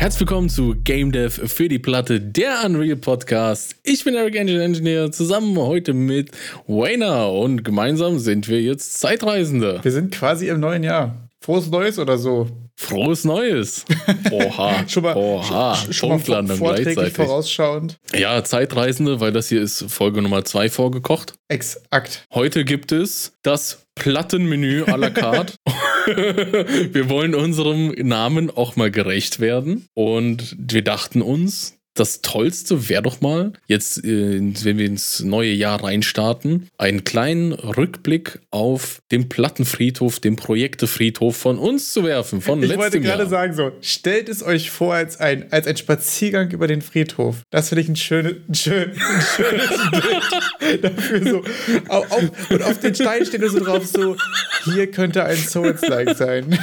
Herzlich 0.00 0.20
willkommen 0.20 0.48
zu 0.48 0.76
Game 0.82 1.12
Dev 1.12 1.46
für 1.46 1.68
die 1.68 1.78
Platte, 1.78 2.22
der 2.22 2.64
Unreal 2.64 2.96
Podcast. 2.96 3.76
Ich 3.84 4.02
bin 4.02 4.14
Eric 4.14 4.34
Engine 4.34 4.64
Engineer, 4.64 5.12
zusammen 5.12 5.58
heute 5.58 5.92
mit 5.92 6.30
Wayner 6.66 7.30
und 7.30 7.64
gemeinsam 7.64 8.18
sind 8.18 8.48
wir 8.48 8.62
jetzt 8.62 8.98
Zeitreisende. 8.98 9.78
Wir 9.82 9.92
sind 9.92 10.10
quasi 10.10 10.48
im 10.48 10.58
neuen 10.58 10.84
Jahr. 10.84 11.28
Frohes 11.42 11.70
Neues 11.70 11.98
oder 11.98 12.16
so. 12.16 12.48
Frohes 12.80 13.24
Neues. 13.24 13.84
Oha. 14.30 14.84
schon 14.88 15.02
mal, 15.02 15.14
Oha. 15.14 15.76
schon, 15.76 15.92
schon 15.92 16.08
Punktlandung 16.08 16.58
gleichzeitig. 16.58 17.12
vorausschauend. 17.12 17.98
Ja, 18.14 18.42
Zeitreisende, 18.42 19.20
weil 19.20 19.32
das 19.32 19.50
hier 19.50 19.60
ist 19.60 19.84
Folge 19.88 20.22
Nummer 20.22 20.46
zwei 20.46 20.70
vorgekocht. 20.70 21.34
Exakt. 21.48 22.24
Heute 22.32 22.64
gibt 22.64 22.90
es 22.90 23.34
das 23.42 23.84
Plattenmenü 23.96 24.84
à 24.84 24.96
la 24.96 25.10
carte. 25.10 25.54
wir 26.06 27.10
wollen 27.10 27.34
unserem 27.34 27.88
Namen 27.98 28.50
auch 28.50 28.76
mal 28.76 28.90
gerecht 28.90 29.40
werden. 29.40 29.86
Und 29.92 30.56
wir 30.58 30.82
dachten 30.82 31.20
uns, 31.20 31.79
das 32.00 32.22
Tollste 32.22 32.88
wäre 32.88 33.02
doch 33.02 33.20
mal, 33.20 33.52
jetzt, 33.66 34.02
äh, 34.02 34.40
wenn 34.64 34.78
wir 34.78 34.86
ins 34.86 35.20
neue 35.20 35.52
Jahr 35.52 35.84
reinstarten, 35.84 36.68
einen 36.78 37.04
kleinen 37.04 37.52
Rückblick 37.52 38.38
auf 38.50 39.02
den 39.12 39.28
Plattenfriedhof, 39.28 40.18
den 40.18 40.36
Projektefriedhof 40.36 41.36
von 41.36 41.58
uns 41.58 41.92
zu 41.92 42.02
werfen, 42.02 42.40
von 42.40 42.62
Ich 42.62 42.74
wollte 42.78 43.00
gerade 43.00 43.28
sagen, 43.28 43.52
so, 43.52 43.72
stellt 43.82 44.30
es 44.30 44.42
euch 44.42 44.70
vor 44.70 44.94
als 44.94 45.20
ein, 45.20 45.52
als 45.52 45.66
ein 45.66 45.76
Spaziergang 45.76 46.50
über 46.52 46.66
den 46.66 46.80
Friedhof. 46.80 47.42
Das 47.50 47.68
finde 47.68 47.82
ich 47.82 47.88
ein, 47.90 47.96
schöne, 47.96 48.36
ein, 48.48 48.54
schön, 48.54 48.92
ein 48.92 49.22
schönes 49.36 49.68
Bild 50.58 50.84
dafür. 50.84 51.30
So. 51.30 51.44
Auf, 51.88 52.10
auf, 52.10 52.50
und 52.50 52.62
auf 52.62 52.80
den 52.80 52.94
Stein 52.94 53.26
steht 53.26 53.42
nur 53.42 53.50
so 53.50 53.62
drauf, 53.62 53.86
so, 53.86 54.16
hier 54.64 54.90
könnte 54.90 55.22
ein 55.24 55.36
Souls-like 55.36 56.16
sein. 56.16 56.58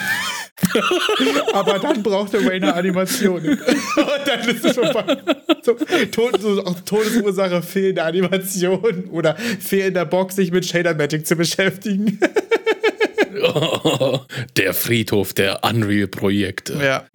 Aber 1.54 1.80
dann 1.80 2.04
braucht 2.04 2.34
der 2.34 2.46
Wayne 2.46 2.74
Animationen. 2.74 3.60
Und 3.98 4.22
dann 4.26 4.40
ist 4.50 4.66
es 4.66 4.76
vorbei. 4.76 5.18
So, 5.64 5.74
Tod, 6.12 6.42
so, 6.42 6.62
Todesursache 6.86 7.62
fehlende 7.62 8.04
Animation 8.04 9.06
oder 9.12 9.36
fehlender 9.36 10.06
Bock, 10.06 10.32
sich 10.32 10.52
mit 10.52 10.66
Shader 10.66 10.96
Magic 10.96 11.28
zu 11.28 11.36
beschäftigen. 11.36 12.20
der 14.58 14.74
Friedhof 14.74 15.34
der 15.34 15.64
Unreal-Projekte. 15.64 16.80
Ja. 16.82 17.06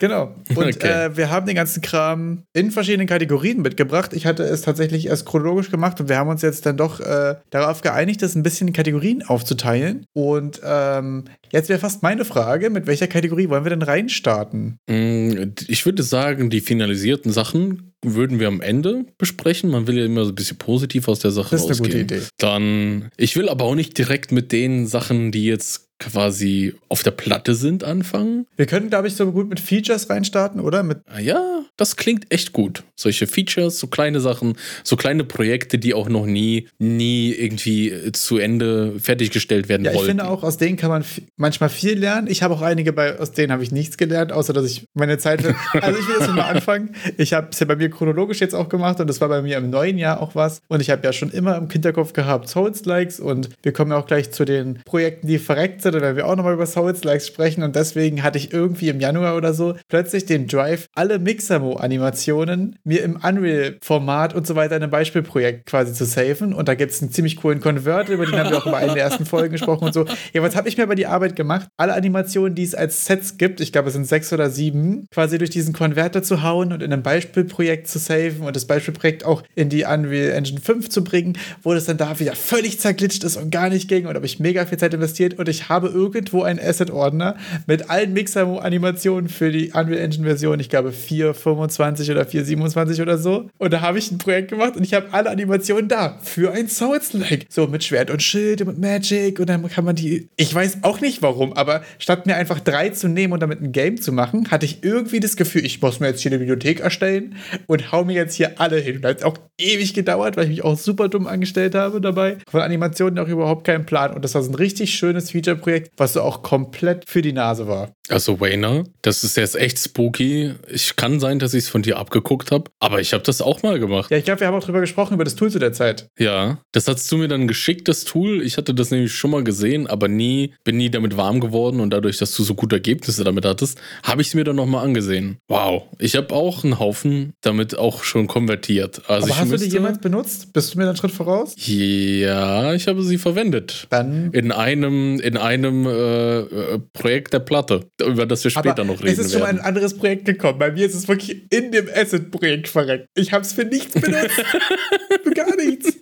Genau. 0.00 0.34
Und 0.54 0.58
Okay. 0.76 1.06
äh, 1.06 1.16
wir 1.16 1.30
haben 1.30 1.46
den 1.46 1.56
ganzen 1.56 1.80
Kram 1.82 2.42
in 2.52 2.70
verschiedenen 2.70 3.06
Kategorien 3.06 3.62
mitgebracht. 3.62 4.12
Ich 4.12 4.26
hatte 4.26 4.42
es 4.44 4.62
tatsächlich 4.62 5.06
erst 5.06 5.26
chronologisch 5.26 5.70
gemacht 5.70 6.00
und 6.00 6.08
wir 6.08 6.16
haben 6.16 6.28
uns 6.28 6.42
jetzt 6.42 6.66
dann 6.66 6.76
doch 6.76 7.00
äh, 7.00 7.36
darauf 7.50 7.80
geeinigt, 7.80 8.22
das 8.22 8.34
ein 8.34 8.42
bisschen 8.42 8.68
in 8.68 8.74
Kategorien 8.74 9.22
aufzuteilen. 9.22 10.04
Und 10.14 10.60
ähm, 10.64 11.24
jetzt 11.52 11.68
wäre 11.68 11.78
fast 11.78 12.02
meine 12.02 12.24
Frage, 12.24 12.70
mit 12.70 12.86
welcher 12.86 13.06
Kategorie 13.06 13.48
wollen 13.48 13.64
wir 13.64 13.70
denn 13.70 13.82
reinstarten? 13.82 14.78
Mm, 14.88 15.52
Ich 15.68 15.84
würde 15.86 16.02
sagen, 16.02 16.50
die 16.50 16.60
finalisierten 16.60 17.32
Sachen 17.32 17.92
würden 18.04 18.38
wir 18.38 18.46
am 18.48 18.60
Ende 18.60 19.06
besprechen. 19.18 19.70
Man 19.70 19.86
will 19.88 19.98
ja 19.98 20.04
immer 20.04 20.24
so 20.24 20.30
ein 20.30 20.34
bisschen 20.36 20.58
positiv 20.58 21.08
aus 21.08 21.18
der 21.18 21.32
Sache 21.32 21.50
Das 21.50 21.62
ist 21.62 21.66
eine 21.70 21.78
rausgehen. 21.80 22.06
gute 22.06 22.14
Idee. 22.18 22.26
Dann, 22.38 23.08
ich 23.16 23.34
will 23.36 23.48
aber 23.48 23.64
auch 23.64 23.74
nicht 23.74 23.98
direkt 23.98 24.30
mit 24.30 24.52
den 24.52 24.86
Sachen, 24.86 25.32
die 25.32 25.44
jetzt 25.46 25.87
quasi 25.98 26.74
auf 26.88 27.02
der 27.02 27.10
Platte 27.10 27.54
sind, 27.54 27.84
anfangen. 27.84 28.46
Wir 28.56 28.66
können, 28.66 28.88
glaube 28.88 29.08
ich, 29.08 29.14
so 29.14 29.30
gut 29.32 29.48
mit 29.48 29.60
Features 29.60 30.08
reinstarten, 30.08 30.60
oder? 30.60 30.82
Mit 30.82 30.98
Ah 31.06 31.18
Ja, 31.18 31.64
das 31.76 31.96
klingt 31.96 32.32
echt 32.32 32.52
gut. 32.52 32.84
Solche 32.94 33.26
Features, 33.26 33.78
so 33.78 33.86
kleine 33.88 34.20
Sachen, 34.20 34.54
so 34.84 34.96
kleine 34.96 35.24
Projekte, 35.24 35.78
die 35.78 35.94
auch 35.94 36.08
noch 36.08 36.26
nie, 36.26 36.68
nie 36.78 37.32
irgendwie 37.32 37.90
äh, 37.90 38.12
zu 38.12 38.38
Ende 38.38 38.98
fertiggestellt 38.98 39.68
werden 39.68 39.84
ja, 39.84 39.90
ich 39.90 39.96
wollten. 39.96 40.10
finde 40.10 40.28
auch, 40.28 40.42
aus 40.42 40.56
denen 40.56 40.76
kann 40.76 40.90
man 40.90 41.04
manchmal 41.36 41.68
viel 41.68 41.98
lernen. 41.98 42.28
Ich 42.28 42.42
habe 42.42 42.54
auch 42.54 42.62
einige 42.62 42.92
bei, 42.92 43.18
aus 43.18 43.32
denen 43.32 43.52
habe 43.52 43.62
ich 43.62 43.72
nichts 43.72 43.96
gelernt, 43.96 44.32
außer 44.32 44.52
dass 44.52 44.64
ich 44.66 44.84
meine 44.94 45.18
Zeit. 45.18 45.38
Also 45.80 46.00
ich 46.00 46.08
will 46.08 46.16
jetzt 46.18 46.30
mal 46.34 46.42
anfangen. 46.42 46.94
Ich 47.18 47.32
habe 47.32 47.48
es 47.50 47.60
ja 47.60 47.66
bei 47.66 47.76
mir 47.76 47.88
chronologisch 47.90 48.40
jetzt 48.40 48.54
auch 48.54 48.68
gemacht 48.68 49.00
und 49.00 49.06
das 49.06 49.20
war 49.20 49.28
bei 49.28 49.42
mir 49.42 49.58
im 49.58 49.70
neuen 49.70 49.96
Jahr 49.98 50.20
auch 50.20 50.34
was. 50.34 50.60
Und 50.68 50.80
ich 50.80 50.90
habe 50.90 51.02
ja 51.04 51.12
schon 51.12 51.30
immer 51.30 51.56
im 51.56 51.70
Hinterkopf 51.70 52.12
gehabt 52.12 52.48
Souls-Likes 52.48 53.20
und 53.20 53.50
wir 53.62 53.72
kommen 53.72 53.92
ja 53.92 53.98
auch 53.98 54.06
gleich 54.06 54.30
zu 54.30 54.44
den 54.44 54.80
Projekten, 54.84 55.26
die 55.26 55.38
verreckt 55.38 55.82
sind, 55.82 55.87
und 55.94 56.02
wenn 56.02 56.16
wir 56.16 56.26
auch 56.26 56.36
nochmal 56.36 56.54
über 56.54 56.66
Souls-Likes 56.66 57.26
sprechen. 57.26 57.62
Und 57.62 57.76
deswegen 57.76 58.22
hatte 58.22 58.38
ich 58.38 58.52
irgendwie 58.52 58.88
im 58.88 59.00
Januar 59.00 59.36
oder 59.36 59.54
so 59.54 59.74
plötzlich 59.88 60.26
den 60.26 60.46
Drive, 60.46 60.88
alle 60.94 61.18
Mixamo-Animationen 61.18 62.78
mir 62.84 63.02
im 63.02 63.16
Unreal-Format 63.16 64.34
und 64.34 64.46
so 64.46 64.54
weiter 64.54 64.76
in 64.76 64.82
einem 64.82 64.90
Beispielprojekt 64.90 65.66
quasi 65.66 65.92
zu 65.92 66.04
safen. 66.04 66.52
Und 66.52 66.68
da 66.68 66.74
gibt 66.74 66.92
es 66.92 67.02
einen 67.02 67.12
ziemlich 67.12 67.36
coolen 67.36 67.60
Converter, 67.60 68.12
über 68.12 68.26
den 68.26 68.38
haben 68.38 68.50
wir 68.50 68.58
auch 68.58 68.66
über 68.66 68.76
eine 68.76 68.94
der 68.94 69.02
ersten 69.02 69.26
Folgen 69.26 69.52
gesprochen 69.52 69.84
und 69.84 69.94
so. 69.94 70.04
Ja, 70.32 70.42
was 70.42 70.56
habe 70.56 70.68
ich 70.68 70.76
mir 70.76 70.86
bei 70.86 70.94
die 70.94 71.06
Arbeit 71.06 71.36
gemacht? 71.36 71.68
Alle 71.76 71.94
Animationen, 71.94 72.54
die 72.54 72.64
es 72.64 72.74
als 72.74 73.06
Sets 73.06 73.38
gibt, 73.38 73.60
ich 73.60 73.72
glaube, 73.72 73.88
es 73.88 73.94
sind 73.94 74.06
sechs 74.06 74.32
oder 74.32 74.50
sieben, 74.50 75.06
quasi 75.10 75.38
durch 75.38 75.50
diesen 75.50 75.72
Konverter 75.72 76.22
zu 76.22 76.42
hauen 76.42 76.72
und 76.72 76.82
in 76.82 76.92
einem 76.92 77.02
Beispielprojekt 77.02 77.88
zu 77.88 77.98
safen 77.98 78.42
und 78.42 78.56
das 78.56 78.66
Beispielprojekt 78.66 79.24
auch 79.24 79.42
in 79.54 79.68
die 79.68 79.84
Unreal 79.84 80.32
Engine 80.32 80.60
5 80.60 80.88
zu 80.88 81.04
bringen, 81.04 81.38
wo 81.62 81.74
das 81.74 81.86
dann 81.86 81.96
da 81.96 82.18
wieder 82.18 82.34
völlig 82.34 82.80
zerglitscht 82.80 83.24
ist 83.24 83.36
und 83.36 83.50
gar 83.50 83.68
nicht 83.68 83.88
ging. 83.88 84.06
Und 84.06 84.14
habe 84.14 84.26
ich 84.26 84.40
mega 84.40 84.66
viel 84.66 84.78
Zeit 84.78 84.94
investiert 84.94 85.38
und 85.38 85.48
ich 85.48 85.68
habe 85.68 85.77
irgendwo 85.86 86.42
einen 86.42 86.58
Asset-Ordner 86.58 87.36
mit 87.66 87.88
allen 87.88 88.12
Mixamo-Animationen 88.12 89.28
für 89.28 89.52
die 89.52 89.70
Unreal 89.72 89.98
Engine-Version, 89.98 90.58
ich 90.58 90.68
glaube 90.68 90.90
4.25 90.90 92.10
oder 92.10 92.22
4.27 92.22 93.00
oder 93.00 93.18
so. 93.18 93.48
Und 93.58 93.72
da 93.72 93.80
habe 93.80 93.98
ich 93.98 94.10
ein 94.10 94.18
Projekt 94.18 94.48
gemacht 94.48 94.76
und 94.76 94.82
ich 94.82 94.94
habe 94.94 95.06
alle 95.12 95.30
Animationen 95.30 95.88
da 95.88 96.18
für 96.22 96.52
ein 96.52 96.68
Souls-like. 96.68 97.46
So 97.48 97.66
mit 97.66 97.84
Schwert 97.84 98.10
und 98.10 98.22
Schild 98.22 98.60
und 98.60 98.68
mit 98.68 98.78
Magic 98.78 99.38
und 99.38 99.48
dann 99.48 99.68
kann 99.68 99.84
man 99.84 99.94
die. 99.94 100.28
Ich 100.36 100.54
weiß 100.54 100.78
auch 100.82 101.00
nicht 101.00 101.22
warum, 101.22 101.52
aber 101.52 101.82
statt 101.98 102.26
mir 102.26 102.36
einfach 102.36 102.60
drei 102.60 102.90
zu 102.90 103.08
nehmen 103.08 103.32
und 103.32 103.40
damit 103.40 103.60
ein 103.60 103.72
Game 103.72 104.00
zu 104.00 104.12
machen, 104.12 104.50
hatte 104.50 104.66
ich 104.66 104.82
irgendwie 104.82 105.20
das 105.20 105.36
Gefühl, 105.36 105.64
ich 105.64 105.80
muss 105.80 106.00
mir 106.00 106.08
jetzt 106.08 106.20
hier 106.20 106.30
eine 106.32 106.38
Bibliothek 106.38 106.80
erstellen 106.80 107.36
und 107.66 107.92
hau 107.92 108.04
mir 108.04 108.14
jetzt 108.14 108.34
hier 108.34 108.60
alle 108.60 108.78
hin. 108.78 108.96
Und 108.96 109.02
da 109.02 109.10
hat 109.10 109.22
auch 109.22 109.38
ewig 109.58 109.94
gedauert, 109.94 110.36
weil 110.36 110.44
ich 110.44 110.50
mich 110.50 110.64
auch 110.64 110.78
super 110.78 111.08
dumm 111.08 111.26
angestellt 111.26 111.74
habe 111.74 112.00
dabei. 112.00 112.38
Von 112.48 112.60
Animationen 112.60 113.18
auch 113.18 113.28
überhaupt 113.28 113.64
keinen 113.64 113.86
Plan. 113.86 114.12
Und 114.14 114.24
das 114.24 114.34
war 114.34 114.42
so 114.42 114.50
ein 114.50 114.54
richtig 114.54 114.94
schönes 114.94 115.30
Feature-Projekt, 115.30 115.67
was 115.96 116.14
so 116.14 116.22
auch 116.22 116.42
komplett 116.42 117.08
für 117.08 117.22
die 117.22 117.32
Nase 117.32 117.66
war. 117.66 117.92
Also 118.08 118.40
Wayner, 118.40 118.84
das 119.02 119.22
ist 119.22 119.36
jetzt 119.36 119.54
echt 119.54 119.78
spooky. 119.78 120.54
Ich 120.68 120.96
kann 120.96 121.20
sein, 121.20 121.38
dass 121.38 121.52
ich 121.52 121.64
es 121.64 121.68
von 121.68 121.82
dir 121.82 121.98
abgeguckt 121.98 122.50
habe, 122.50 122.70
aber 122.80 123.00
ich 123.00 123.12
habe 123.12 123.22
das 123.22 123.42
auch 123.42 123.62
mal 123.62 123.78
gemacht. 123.78 124.10
Ja, 124.10 124.16
ich 124.16 124.24
glaube, 124.24 124.40
wir 124.40 124.46
haben 124.46 124.54
auch 124.54 124.64
drüber 124.64 124.80
gesprochen, 124.80 125.14
über 125.14 125.24
das 125.24 125.34
Tool 125.34 125.50
zu 125.50 125.58
der 125.58 125.72
Zeit. 125.72 126.08
Ja, 126.18 126.58
das 126.72 126.88
hast 126.88 127.10
du 127.12 127.18
mir 127.18 127.28
dann 127.28 127.46
geschickt, 127.48 127.86
das 127.86 128.04
Tool. 128.04 128.42
Ich 128.42 128.56
hatte 128.56 128.72
das 128.72 128.90
nämlich 128.90 129.12
schon 129.12 129.30
mal 129.30 129.44
gesehen, 129.44 129.86
aber 129.86 130.08
nie, 130.08 130.54
bin 130.64 130.78
nie 130.78 130.90
damit 130.90 131.16
warm 131.16 131.40
geworden 131.40 131.80
und 131.80 131.90
dadurch, 131.90 132.16
dass 132.16 132.34
du 132.34 132.42
so 132.42 132.54
gute 132.54 132.76
Ergebnisse 132.76 133.24
damit 133.24 133.44
hattest, 133.44 133.78
habe 134.02 134.22
ich 134.22 134.28
es 134.28 134.34
mir 134.34 134.44
dann 134.44 134.56
nochmal 134.56 134.84
angesehen. 134.84 135.38
Wow, 135.48 135.82
ich 135.98 136.16
habe 136.16 136.34
auch 136.34 136.64
einen 136.64 136.78
Haufen 136.78 137.34
damit 137.42 137.76
auch 137.76 138.04
schon 138.04 138.26
konvertiert. 138.26 139.02
Also 139.08 139.26
Aber 139.26 139.38
hast 139.38 139.52
du 139.52 139.58
die 139.58 139.66
jemals 139.66 139.98
benutzt? 139.98 140.52
Bist 140.52 140.72
du 140.72 140.78
mir 140.78 140.84
dann 140.84 140.90
einen 140.90 140.98
Schritt 140.98 141.10
voraus? 141.10 141.54
Ja, 141.56 142.72
ich 142.72 142.88
habe 142.88 143.02
sie 143.02 143.18
verwendet. 143.18 143.86
Dann. 143.90 144.32
In 144.32 144.50
einem, 144.50 145.20
in 145.20 145.36
einem 145.36 145.57
äh, 145.64 146.40
äh, 146.40 146.78
Projekt 146.92 147.32
der 147.32 147.40
Platte, 147.40 147.88
über 148.04 148.26
das 148.26 148.44
wir 148.44 148.50
später 148.50 148.70
Aber 148.70 148.84
noch 148.84 149.02
reden 149.02 149.12
es 149.12 149.18
ist 149.18 149.32
schon 149.32 149.42
werden. 149.42 149.58
ein 149.58 149.64
anderes 149.64 149.96
Projekt 149.96 150.24
gekommen. 150.24 150.58
Bei 150.58 150.70
mir 150.70 150.86
ist 150.86 150.94
es 150.94 151.08
wirklich 151.08 151.42
in 151.50 151.72
dem 151.72 151.88
Asset-Projekt 151.94 152.68
verreckt. 152.68 153.08
Ich 153.14 153.32
habe 153.32 153.44
es 153.44 153.52
für 153.52 153.64
nichts 153.64 154.00
benutzt. 154.00 154.30
für 155.22 155.30
gar 155.30 155.54
nichts. 155.56 155.96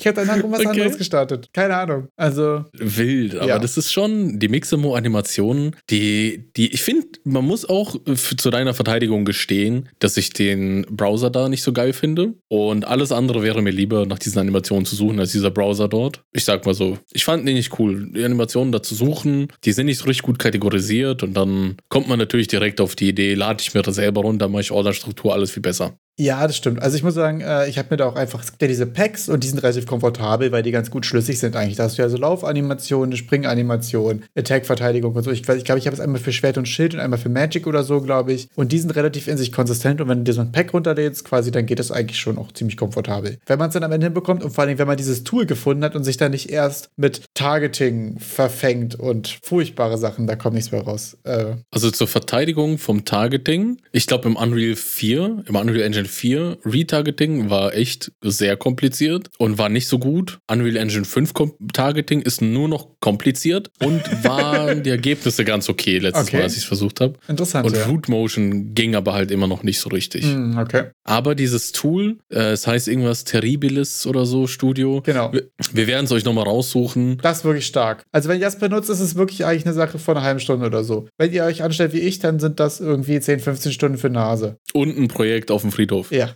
Ich 0.00 0.06
habe 0.06 0.16
danach 0.16 0.36
irgendwas 0.36 0.60
Okay. 0.60 0.68
anderes 0.70 0.98
gestartet. 0.98 1.50
Keine 1.52 1.76
Ahnung. 1.76 2.08
Also, 2.16 2.64
Wild, 2.72 3.34
aber 3.36 3.46
Ja. 3.48 3.58
das 3.58 3.76
ist 3.76 3.92
schon 3.92 4.38
die 4.38 4.48
Mixamo-Animationen, 4.48 5.76
die, 5.90 6.50
die, 6.56 6.72
ich 6.72 6.82
finde, 6.82 7.06
man 7.24 7.44
muss 7.44 7.68
auch 7.68 7.96
zu 8.06 8.50
deiner 8.50 8.74
Verteidigung 8.74 9.24
gestehen, 9.24 9.88
dass 9.98 10.16
ich 10.16 10.32
den 10.32 10.86
Browser 10.90 11.30
da 11.30 11.48
nicht 11.48 11.62
so 11.62 11.72
geil 11.72 11.92
finde. 11.92 12.34
Und 12.48 12.86
alles 12.86 13.12
andere 13.12 13.42
wäre 13.42 13.62
mir 13.62 13.70
lieber, 13.70 14.06
nach 14.06 14.18
diesen 14.18 14.38
Animationen 14.38 14.86
zu 14.86 14.96
suchen, 14.96 15.20
als 15.20 15.32
dieser 15.32 15.50
Browser 15.50 15.88
dort. 15.88 16.22
Ich 16.32 16.44
sag 16.44 16.64
mal 16.66 16.74
so, 16.74 16.98
ich 17.12 17.24
fand 17.24 17.46
den 17.46 17.54
nicht 17.54 17.78
cool. 17.78 18.10
Die 18.14 18.24
Animationen 18.24 18.72
da 18.72 18.82
zu 18.82 18.94
suchen, 18.94 19.48
die 19.64 19.72
sind 19.72 19.86
nicht 19.86 19.98
so 19.98 20.06
richtig 20.06 20.22
gut 20.22 20.38
kategorisiert 20.38 21.22
und 21.22 21.34
dann 21.34 21.76
kommt 21.88 22.08
man 22.08 22.18
natürlich 22.18 22.48
direkt 22.48 22.80
auf 22.80 22.96
die 22.96 23.08
Idee, 23.08 23.34
lade 23.34 23.60
ich 23.62 23.74
mir 23.74 23.82
das 23.82 23.96
selber 23.96 24.22
runter, 24.22 24.48
mache 24.48 24.62
ich 24.62 24.70
Orderstruktur, 24.72 25.34
alles 25.34 25.50
viel 25.50 25.62
besser. 25.62 25.98
Ja, 26.22 26.46
das 26.46 26.56
stimmt. 26.56 26.82
Also, 26.82 26.96
ich 26.96 27.02
muss 27.02 27.14
sagen, 27.14 27.40
äh, 27.40 27.66
ich 27.68 27.78
habe 27.78 27.88
mir 27.90 27.96
da 27.96 28.06
auch 28.06 28.16
einfach, 28.16 28.44
ja 28.60 28.68
diese 28.68 28.86
Packs 28.86 29.28
und 29.28 29.42
die 29.42 29.48
sind 29.48 29.58
relativ 29.62 29.86
komfortabel, 29.86 30.52
weil 30.52 30.62
die 30.62 30.70
ganz 30.70 30.90
gut 30.90 31.06
schlüssig 31.06 31.38
sind 31.38 31.56
eigentlich. 31.56 31.76
Da 31.76 31.84
hast 31.84 31.96
du 31.98 32.02
ja 32.02 32.08
so 32.08 32.16
Laufanimationen, 32.18 33.16
Springanimationen, 33.16 34.24
Attack-Verteidigung 34.36 35.14
und 35.14 35.22
so. 35.22 35.30
Ich, 35.30 35.42
weiß- 35.42 35.56
ich 35.56 35.64
glaube, 35.64 35.78
ich 35.78 35.86
habe 35.86 35.94
es 35.94 36.00
einmal 36.00 36.20
für 36.20 36.32
Schwert 36.32 36.58
und 36.58 36.66
Schild 36.66 36.94
und 36.94 37.00
einmal 37.00 37.18
für 37.18 37.28
Magic 37.28 37.66
oder 37.66 37.84
so, 37.84 38.00
glaube 38.00 38.32
ich. 38.32 38.48
Und 38.54 38.72
die 38.72 38.78
sind 38.78 38.90
relativ 38.96 39.28
in 39.28 39.38
sich 39.38 39.52
konsistent 39.52 40.00
und 40.00 40.08
wenn 40.08 40.18
du 40.18 40.24
dir 40.24 40.32
so 40.34 40.40
ein 40.42 40.52
Pack 40.52 40.74
runterlädst, 40.74 41.24
quasi, 41.24 41.50
dann 41.50 41.66
geht 41.66 41.78
das 41.78 41.90
eigentlich 41.90 42.18
schon 42.18 42.38
auch 42.38 42.52
ziemlich 42.52 42.76
komfortabel. 42.76 43.38
Wenn 43.46 43.58
man 43.58 43.68
es 43.68 43.74
dann 43.74 43.84
am 43.84 43.92
Ende 43.92 44.06
hinbekommt 44.06 44.42
und 44.44 44.50
vor 44.50 44.64
allem, 44.64 44.78
wenn 44.78 44.86
man 44.86 44.96
dieses 44.96 45.24
Tool 45.24 45.46
gefunden 45.46 45.84
hat 45.84 45.96
und 45.96 46.04
sich 46.04 46.16
dann 46.16 46.32
nicht 46.32 46.50
erst 46.50 46.90
mit 46.96 47.22
Targeting 47.34 48.18
verfängt 48.18 48.94
und 48.94 49.38
furchtbare 49.42 49.98
Sachen, 49.98 50.26
da 50.26 50.36
kommt 50.36 50.54
nichts 50.54 50.70
mehr 50.72 50.82
raus. 50.82 51.16
Äh, 51.24 51.56
Also 51.70 51.90
zur 51.90 52.08
Verteidigung 52.08 52.78
vom 52.78 53.04
Targeting. 53.04 53.78
Ich 53.92 54.06
glaube, 54.06 54.28
im 54.28 54.36
Unreal 54.36 54.76
4, 54.76 55.44
im 55.46 55.56
Unreal 55.56 55.80
Engine 55.82 56.06
4 56.10 56.58
Retargeting 56.64 57.50
war 57.50 57.74
echt 57.74 58.12
sehr 58.22 58.56
kompliziert 58.56 59.30
und 59.38 59.58
war 59.58 59.68
nicht 59.68 59.88
so 59.88 59.98
gut. 59.98 60.38
Unreal 60.50 60.76
Engine 60.76 61.04
5 61.04 61.32
Targeting 61.72 62.22
ist 62.22 62.42
nur 62.42 62.68
noch 62.68 62.88
kompliziert 63.00 63.70
und 63.80 64.02
waren 64.24 64.82
die 64.82 64.90
Ergebnisse 64.90 65.44
ganz 65.44 65.68
okay 65.68 65.98
letztes 65.98 66.28
Okay. 66.28 66.36
Mal, 66.36 66.42
als 66.44 66.52
ich 66.52 66.60
es 66.60 66.64
versucht 66.64 67.00
habe. 67.00 67.14
Interessant. 67.28 67.66
Und 67.66 67.76
ja. 67.76 67.84
Root 67.86 68.08
Motion 68.08 68.74
ging 68.74 68.94
aber 68.94 69.14
halt 69.14 69.30
immer 69.30 69.46
noch 69.46 69.62
nicht 69.62 69.80
so 69.80 69.88
richtig. 69.88 70.24
Hm, 70.24 70.58
okay. 70.58 70.90
Aber 71.04 71.34
dieses 71.34 71.72
Tool, 71.72 72.18
äh, 72.30 72.52
es 72.52 72.66
heißt 72.66 72.88
irgendwas 72.88 73.24
Terribilis 73.24 74.06
oder 74.06 74.26
so, 74.26 74.46
Studio. 74.46 75.02
Genau. 75.04 75.32
Wir, 75.32 75.48
wir 75.72 75.86
werden 75.86 76.04
es 76.04 76.12
euch 76.12 76.24
nochmal 76.24 76.44
raussuchen. 76.44 77.18
Das 77.22 77.38
ist 77.38 77.44
wirklich 77.44 77.66
stark. 77.66 78.04
Also 78.12 78.28
wenn 78.28 78.38
ihr 78.38 78.46
das 78.46 78.58
benutzt, 78.58 78.90
ist 78.90 79.00
es 79.00 79.16
wirklich 79.16 79.44
eigentlich 79.44 79.66
eine 79.66 79.74
Sache 79.74 79.98
von 79.98 80.16
einer 80.16 80.24
halben 80.24 80.40
Stunde 80.40 80.66
oder 80.66 80.84
so. 80.84 81.08
Wenn 81.18 81.32
ihr 81.32 81.44
euch 81.44 81.62
anstellt 81.62 81.92
wie 81.92 82.00
ich, 82.00 82.18
dann 82.18 82.38
sind 82.38 82.60
das 82.60 82.80
irgendwie 82.80 83.20
10, 83.20 83.40
15 83.40 83.72
Stunden 83.72 83.98
für 83.98 84.10
Nase. 84.10 84.56
Und 84.72 84.96
ein 84.96 85.08
Projekt 85.08 85.50
auf 85.50 85.62
dem 85.62 85.72
Friedhof. 85.72 85.99
Ja. 86.10 86.34